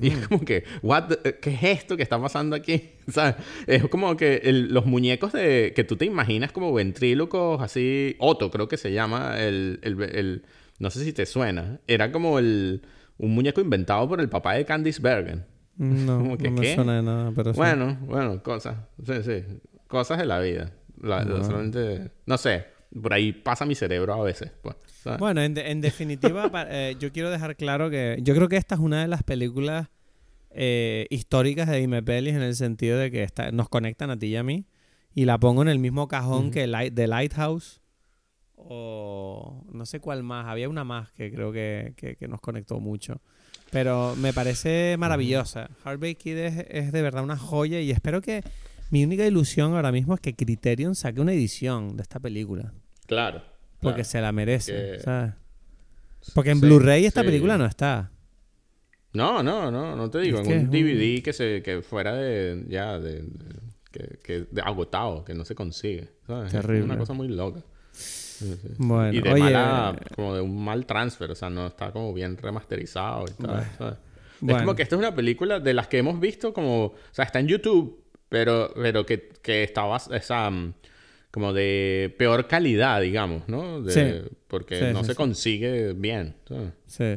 Y 0.01 0.09
es 0.09 0.27
como 0.29 0.45
que, 0.45 0.63
what 0.81 1.09
the- 1.09 1.39
¿qué 1.41 1.49
es 1.49 1.63
esto 1.81 1.97
que 1.97 2.03
está 2.03 2.17
pasando 2.21 2.55
aquí? 2.55 2.91
¿Sabes? 3.09 3.35
Es 3.67 3.85
como 3.89 4.15
que 4.15 4.35
el- 4.45 4.73
los 4.73 4.85
muñecos 4.85 5.33
de, 5.33 5.73
que 5.75 5.83
tú 5.83 5.97
te 5.97 6.05
imaginas 6.05 6.53
como 6.53 6.71
ventrílocos, 6.73 7.61
así, 7.61 8.15
Otto 8.19 8.49
creo 8.49 8.69
que 8.69 8.77
se 8.77 8.93
llama, 8.93 9.37
el, 9.41 9.79
el- 9.81 10.01
el- 10.03 10.43
no 10.79 10.89
sé 10.89 11.03
si 11.03 11.11
te 11.11 11.25
suena, 11.25 11.81
era 11.87 12.13
como 12.13 12.39
el, 12.39 12.83
un 13.17 13.35
muñeco 13.35 13.59
inventado 13.59 14.07
por 14.07 14.21
el 14.21 14.29
papá 14.29 14.53
de 14.53 14.63
Candice 14.63 15.01
Bergen. 15.01 15.45
No, 15.77 16.17
Como 16.23 16.37
que, 16.37 16.45
no 16.45 16.51
me 16.51 16.61
¿qué? 16.61 16.75
suena 16.75 16.95
de 16.97 17.03
nada, 17.03 17.31
pero 17.35 17.53
sí. 17.53 17.57
Bueno, 17.57 17.97
bueno, 18.01 18.41
cosas, 18.43 18.77
sí, 19.05 19.13
sí, 19.23 19.43
cosas 19.87 20.17
de 20.19 20.25
la 20.25 20.39
vida. 20.39 20.71
La- 21.01 21.23
Bueno. 21.25 21.43
solamente, 21.43 22.11
no 22.25 22.37
sé, 22.37 22.65
por 23.01 23.13
ahí 23.13 23.33
pasa 23.33 23.65
mi 23.65 23.75
cerebro 23.75 24.13
a 24.13 24.23
veces. 24.23 24.51
Pues. 24.61 24.75
Bueno, 25.19 25.41
en, 25.41 25.53
de- 25.53 25.69
en 25.71 25.81
definitiva, 25.81 26.49
pa- 26.49 26.67
eh, 26.69 26.95
yo 26.99 27.11
quiero 27.11 27.29
dejar 27.29 27.55
claro 27.57 27.89
que 27.89 28.17
yo 28.21 28.33
creo 28.35 28.47
que 28.47 28.55
esta 28.57 28.75
es 28.75 28.81
una 28.81 29.01
de 29.01 29.07
las 29.09 29.23
películas 29.23 29.89
eh, 30.51 31.07
históricas 31.09 31.67
de 31.67 31.77
Dime 31.79 32.03
Pelis 32.03 32.35
en 32.35 32.41
el 32.43 32.55
sentido 32.55 32.97
de 32.99 33.09
que 33.11 33.23
está- 33.23 33.51
nos 33.51 33.67
conectan 33.67 34.11
a 34.11 34.17
ti 34.19 34.27
y 34.27 34.35
a 34.37 34.43
mí. 34.43 34.65
Y 35.15 35.25
la 35.25 35.37
pongo 35.39 35.61
en 35.63 35.67
el 35.67 35.79
mismo 35.79 36.07
cajón 36.07 36.51
que 36.51 36.67
Light, 36.67 36.93
The 36.95 37.07
Lighthouse 37.07 37.81
o 38.55 39.63
no 39.71 39.85
sé 39.85 39.99
cuál 39.99 40.23
más. 40.23 40.45
Había 40.47 40.69
una 40.69 40.83
más 40.83 41.11
que 41.11 41.31
creo 41.31 41.51
que, 41.51 41.93
que- 41.97 42.15
que 42.15 42.27
nos 42.27 42.39
conectó 42.41 42.79
mucho. 42.79 43.21
Pero 43.73 44.15
me 44.15 44.31
parece 44.33 44.95
maravillosa. 44.97 45.69
Heartbreak 45.83 46.17
Kid 46.17 46.37
es, 46.37 46.65
es 46.69 46.91
de 46.91 47.01
verdad 47.01 47.23
una 47.23 47.37
joya 47.37 47.79
y 47.81 47.91
espero 47.91 48.21
que... 48.21 48.43
Mi 48.91 49.03
única 49.03 49.25
ilusión 49.25 49.73
ahora 49.73 49.91
mismo 49.91 50.13
es 50.13 50.19
que 50.21 50.35
Criterion 50.35 50.93
saque 50.93 51.19
una 51.19 51.33
edición 51.33 51.97
de 51.97 52.03
esta 52.03 52.19
película. 52.19 52.73
claro. 53.07 53.41
Porque 53.79 53.95
claro. 54.03 54.09
se 54.09 54.21
la 54.21 54.31
merece, 54.31 54.71
Que- 54.71 54.99
¿sabes? 54.99 55.33
Porque 56.35 56.51
en 56.51 56.59
Sí, 56.61 56.65
Blu-ray 56.67 57.05
esta 57.05 57.21
sí. 57.21 57.25
película 57.25 57.57
no 57.57 57.65
está. 57.65 58.11
No, 59.13 59.43
no, 59.43 59.69
no, 59.71 59.95
no 59.95 60.09
te 60.09 60.19
digo. 60.19 60.39
Es 60.39 60.47
en 60.47 60.51
que 60.51 60.53
un 60.53 60.59
es 60.59 60.65
un- 60.65 60.71
DVD 60.71 61.21
que 61.23 61.33
se 61.33 61.61
que 61.63 61.81
fuera 61.81 62.13
de 62.13 62.65
ya 62.69 62.97
de, 62.99 63.23
de- 63.23 63.59
que, 63.91 64.19
que 64.23 64.47
de 64.49 64.61
agotado, 64.61 65.25
que 65.25 65.33
no 65.33 65.43
se 65.43 65.53
consigue. 65.55 66.11
¿sabes? 66.27 66.53
Es 66.53 66.61
Terrible. 66.61 66.85
una 66.85 66.97
cosa 66.97 67.13
muy 67.13 67.27
loca. 67.27 67.61
Sí, 68.43 68.55
sí. 68.61 68.69
Bueno, 68.77 69.13
y 69.13 69.21
de 69.21 69.31
oye, 69.31 69.43
mala, 69.43 69.99
como 70.15 70.35
de 70.35 70.41
un 70.41 70.63
mal 70.63 70.85
transfer, 70.85 71.31
o 71.31 71.35
sea, 71.35 71.49
no 71.49 71.67
está 71.67 71.91
como 71.91 72.13
bien 72.13 72.37
remasterizado 72.37 73.25
y 73.27 73.33
tal. 73.41 73.47
Bueno. 73.55 73.65
¿sabes? 73.77 73.95
Bueno. 74.41 74.57
Es 74.57 74.63
como 74.63 74.75
que 74.75 74.83
esta 74.83 74.95
es 74.95 74.99
una 74.99 75.15
película 75.15 75.59
de 75.59 75.73
las 75.73 75.87
que 75.87 75.97
hemos 75.99 76.19
visto 76.19 76.53
como, 76.53 76.85
o 76.85 76.95
sea, 77.11 77.25
está 77.25 77.39
en 77.39 77.47
YouTube, 77.47 78.03
pero, 78.29 78.71
pero 78.75 79.05
que, 79.05 79.29
que 79.41 79.63
estaba 79.63 79.97
esa 80.11 80.49
mm, 80.49 80.73
como 81.31 81.53
de 81.53 82.13
peor 82.17 82.47
calidad, 82.47 83.01
digamos, 83.01 83.47
¿no? 83.47 83.81
De- 83.81 83.91
Sí. 84.23 84.29
Porque 84.47 84.77
Sí, 84.79 84.85
no 84.93 84.99
sí, 85.01 85.07
se 85.07 85.15
consigue 85.15 85.93
bien. 85.93 86.35
Sí. 86.85 87.15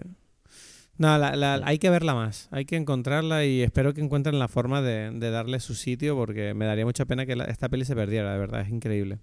No, 0.98 1.18
la- 1.18 1.36
la- 1.36 1.60
hay 1.64 1.78
que 1.78 1.90
verla 1.90 2.14
más. 2.14 2.48
Hay 2.50 2.64
que 2.64 2.76
encontrarla 2.76 3.44
y 3.44 3.60
espero 3.62 3.92
que 3.92 4.00
encuentren 4.00 4.38
la 4.38 4.48
forma 4.48 4.80
de, 4.80 5.10
de 5.10 5.30
darle 5.30 5.60
su 5.60 5.74
sitio 5.74 6.16
porque 6.16 6.54
me 6.54 6.64
daría 6.64 6.86
mucha 6.86 7.04
pena 7.04 7.26
que 7.26 7.36
la- 7.36 7.44
esta 7.44 7.68
peli 7.68 7.84
se 7.84 7.94
perdiera, 7.94 8.32
de 8.32 8.38
verdad, 8.38 8.62
es 8.62 8.70
increíble. 8.70 9.18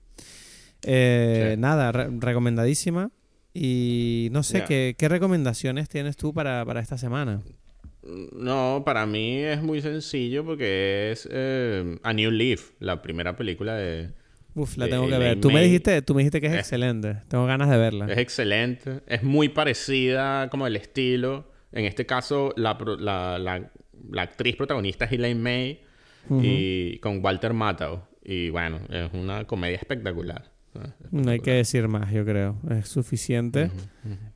Eh, 0.85 1.51
Sí. 1.55 1.59
Nada, 1.61 1.91
re- 1.91 2.09
recomendadísima. 2.19 3.11
Y 3.53 4.29
no 4.31 4.41
sé. 4.43 4.63
¿qué, 4.67 4.95
qué 4.97 5.07
recomendaciones 5.09 5.87
tienes 5.89 6.17
tú 6.17 6.33
para, 6.33 6.65
para 6.65 6.79
esta 6.79 6.97
semana? 6.97 7.41
No, 8.33 8.83
para 8.85 9.05
mí 9.05 9.37
es 9.37 9.61
muy 9.61 9.81
sencillo 9.81 10.43
porque 10.43 11.11
es 11.11 11.27
eh, 11.31 11.97
A 12.03 12.13
New 12.13 12.31
Leaf, 12.31 12.71
la 12.79 13.01
primera 13.01 13.35
película 13.37 13.75
de... 13.75 14.09
Uf, 14.55 14.77
la 14.77 14.85
de 14.85 14.91
tengo 14.91 15.07
que 15.07 15.17
ver. 15.17 15.39
Tú 15.39 15.51
me 15.51 15.63
dijiste, 15.63 16.01
tú 16.01 16.13
me 16.13 16.19
dijiste 16.21 16.41
que 16.41 16.47
es 16.47 16.53
excelente. 16.53 17.17
Tengo 17.27 17.45
ganas 17.45 17.69
de 17.69 17.77
verla. 17.77 18.05
Es 18.11 18.17
excelente, 18.17 18.99
es 19.07 19.23
muy 19.23 19.49
parecida 19.49 20.49
como 20.49 20.67
el 20.67 20.75
estilo. 20.75 21.51
En 21.71 21.85
este 21.85 22.05
caso, 22.05 22.53
la, 22.55 22.77
la- 22.99 23.71
la 24.11 24.21
actriz 24.21 24.55
protagonista 24.57 25.05
es 25.05 25.13
Elaine 25.13 25.39
May 25.39 25.79
y 26.41 26.97
con 26.99 27.23
Walter 27.23 27.53
Matthau. 27.53 28.03
Y 28.23 28.49
bueno, 28.49 28.79
es 28.89 29.09
una 29.13 29.45
comedia 29.45 29.77
espectacular. 29.77 30.51
No 31.11 31.31
hay 31.31 31.39
que 31.39 31.51
decir 31.51 31.87
más, 31.87 32.11
yo 32.11 32.25
creo. 32.25 32.57
Es 32.69 32.87
suficiente. 32.87 33.71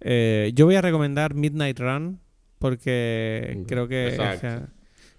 Eh, 0.01 0.51
yo 0.53 0.65
voy 0.65 0.75
a 0.75 0.81
recomendar 0.81 1.33
Midnight 1.33 1.79
Run 1.79 2.19
porque 2.59 3.63
creo 3.67 3.87
que 3.87 4.17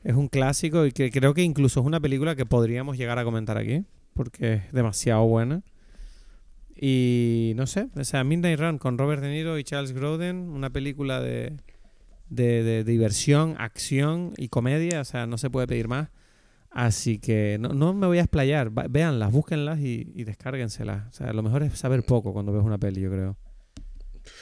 es 0.05 0.15
un 0.15 0.29
clásico 0.29 0.87
y 0.87 0.93
que 0.93 1.11
creo 1.11 1.35
que 1.35 1.43
incluso 1.43 1.81
es 1.81 1.87
una 1.87 2.01
película 2.01 2.37
que 2.37 2.47
podríamos 2.47 2.97
llegar 2.97 3.19
a 3.19 3.25
comentar 3.25 3.59
aquí 3.59 3.85
porque 4.15 4.55
es 4.55 4.73
demasiado 4.73 5.25
buena. 5.27 5.63
Y 6.81 7.55
no 7.57 7.67
sé, 7.67 7.89
o 7.97 8.05
sea, 8.05 8.23
Midnight 8.23 8.61
Run 8.61 8.79
con 8.79 8.99
Robert 8.99 9.21
De 9.21 9.31
Niro 9.31 9.59
y 9.59 9.65
Charles 9.65 9.93
Grodin, 9.93 10.37
una 10.37 10.71
película 10.71 11.21
de, 11.21 11.55
de, 12.29 12.63
de 12.63 12.85
diversión, 12.85 13.57
acción 13.59 14.33
y 14.37 14.49
comedia, 14.49 15.01
o 15.01 15.05
sea, 15.05 15.27
no 15.27 15.39
se 15.39 15.51
puede 15.51 15.67
pedir 15.67 15.89
más. 15.89 16.11
Así 16.71 17.19
que 17.19 17.57
no, 17.59 17.71
no 17.71 17.95
me 17.95 18.07
voy 18.07 18.19
a 18.19 18.23
explayar, 18.23 18.71
véanlas, 18.91 19.33
búsquenlas 19.33 19.81
y, 19.81 20.13
y 20.15 20.25
descárguenselas. 20.25 21.09
O 21.09 21.13
sea, 21.13 21.33
lo 21.33 21.43
mejor 21.43 21.63
es 21.63 21.79
saber 21.79 22.03
poco 22.05 22.33
cuando 22.33 22.53
ves 22.53 22.63
una 22.63 22.79
peli, 22.79 23.01
yo 23.01 23.11
creo. 23.11 23.37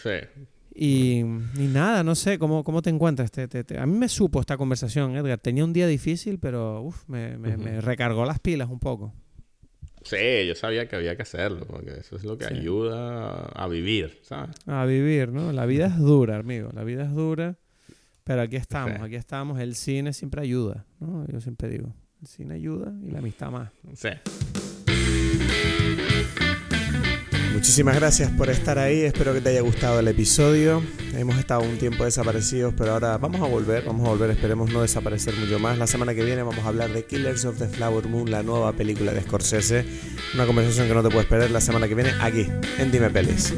Sí. 0.03 0.45
Y, 0.75 1.21
y 1.21 1.69
nada, 1.73 2.03
no 2.03 2.15
sé, 2.15 2.39
¿cómo, 2.39 2.63
cómo 2.65 2.83
te 2.83 2.91
encuentras? 2.91 3.31
Te- 3.31 3.49
te- 3.49 3.65
te- 3.65 3.79
A 3.79 3.87
mí 3.87 3.97
me 3.97 4.09
supo 4.09 4.41
esta 4.41 4.57
conversación, 4.59 5.17
Edgar. 5.17 5.39
Tenía 5.39 5.65
un 5.65 5.73
día 5.73 5.87
difícil, 5.87 6.39
pero 6.39 6.83
uf, 6.83 7.09
me, 7.09 7.39
me- 7.39 7.57
me 7.57 7.81
recargó 7.81 8.27
las 8.27 8.41
pilas 8.41 8.69
un 8.69 8.79
poco. 8.81 9.15
Sí, 10.03 10.47
yo 10.47 10.55
sabía 10.55 10.87
que 10.87 10.97
había 10.97 11.17
que 11.17 11.23
hacerlo, 11.23 11.67
porque 11.67 11.91
eso 11.99 12.17
es 12.17 12.25
lo 12.25 12.37
que 12.39 12.45
Sí. 12.47 12.55
ayuda 12.55 13.47
a 13.47 13.67
vivir, 13.69 14.19
¿sabes? 14.23 14.55
A 14.67 14.85
vivir, 14.85 15.31
¿no? 15.33 15.51
La 15.53 15.65
vida 15.67 15.87
es 15.87 15.97
dura, 15.99 16.37
amigo. 16.37 16.71
La 16.75 16.85
vida 16.85 17.05
es 17.05 17.13
dura. 17.15 17.57
Pero 18.23 18.43
aquí 18.43 18.57
estamos, 18.57 18.97
Sí. 18.99 19.03
aquí 19.03 19.15
estamos. 19.17 19.59
El 19.61 19.75
cine 19.77 20.13
siempre 20.13 20.43
ayuda, 20.43 20.85
¿no? 21.01 21.27
Yo 21.29 21.41
siempre 21.41 21.69
digo, 21.69 21.95
el 22.27 22.29
cine 22.29 22.55
ayuda 22.55 22.93
y 23.07 23.11
la 23.13 23.21
amistad 23.21 23.51
más. 23.51 23.71
Sí. 23.95 24.09
Muchísimas 27.55 27.97
gracias 27.97 28.31
por 28.33 28.51
estar 28.51 28.79
ahí, 28.79 29.01
espero 29.01 29.33
que 29.33 29.41
te 29.41 29.49
haya 29.51 29.63
gustado 29.63 30.01
el 30.01 30.09
episodio. 30.09 30.83
Hemos 31.15 31.39
estado 31.39 31.63
un 31.63 31.79
tiempo 31.79 32.05
desaparecidos, 32.05 32.75
pero 32.77 32.93
ahora 32.93 33.17
vamos 33.17 33.41
a 33.41 33.47
volver, 33.47 33.85
vamos 33.85 34.07
a 34.07 34.11
volver, 34.11 34.31
esperemos 34.31 34.71
no 34.71 34.83
desaparecer 34.83 35.35
mucho 35.37 35.59
más. 35.59 35.79
La 35.79 35.87
semana 35.87 36.15
que 36.15 36.23
viene 36.23 36.43
vamos 36.43 36.65
a 36.65 36.69
hablar 36.69 36.91
de 36.93 37.07
Killers 37.07 37.45
of 37.47 37.59
the 37.59 37.69
Flower 37.69 38.07
Moon, 38.09 38.31
la 38.31 38.43
nueva 38.43 38.73
película 38.73 39.13
de 39.13 39.23
Scorsese. 39.23 39.87
Una 40.35 40.47
conversación 40.47 40.89
que 40.89 40.95
no 40.95 41.03
te 41.03 41.09
puedes 41.09 41.27
perder 41.27 41.51
la 41.51 41.61
semana 41.61 41.89
que 41.89 41.95
viene 41.95 42.11
aquí, 42.21 42.47
en 42.79 42.91
Dime 42.91 43.09
Pelis. 43.09 43.55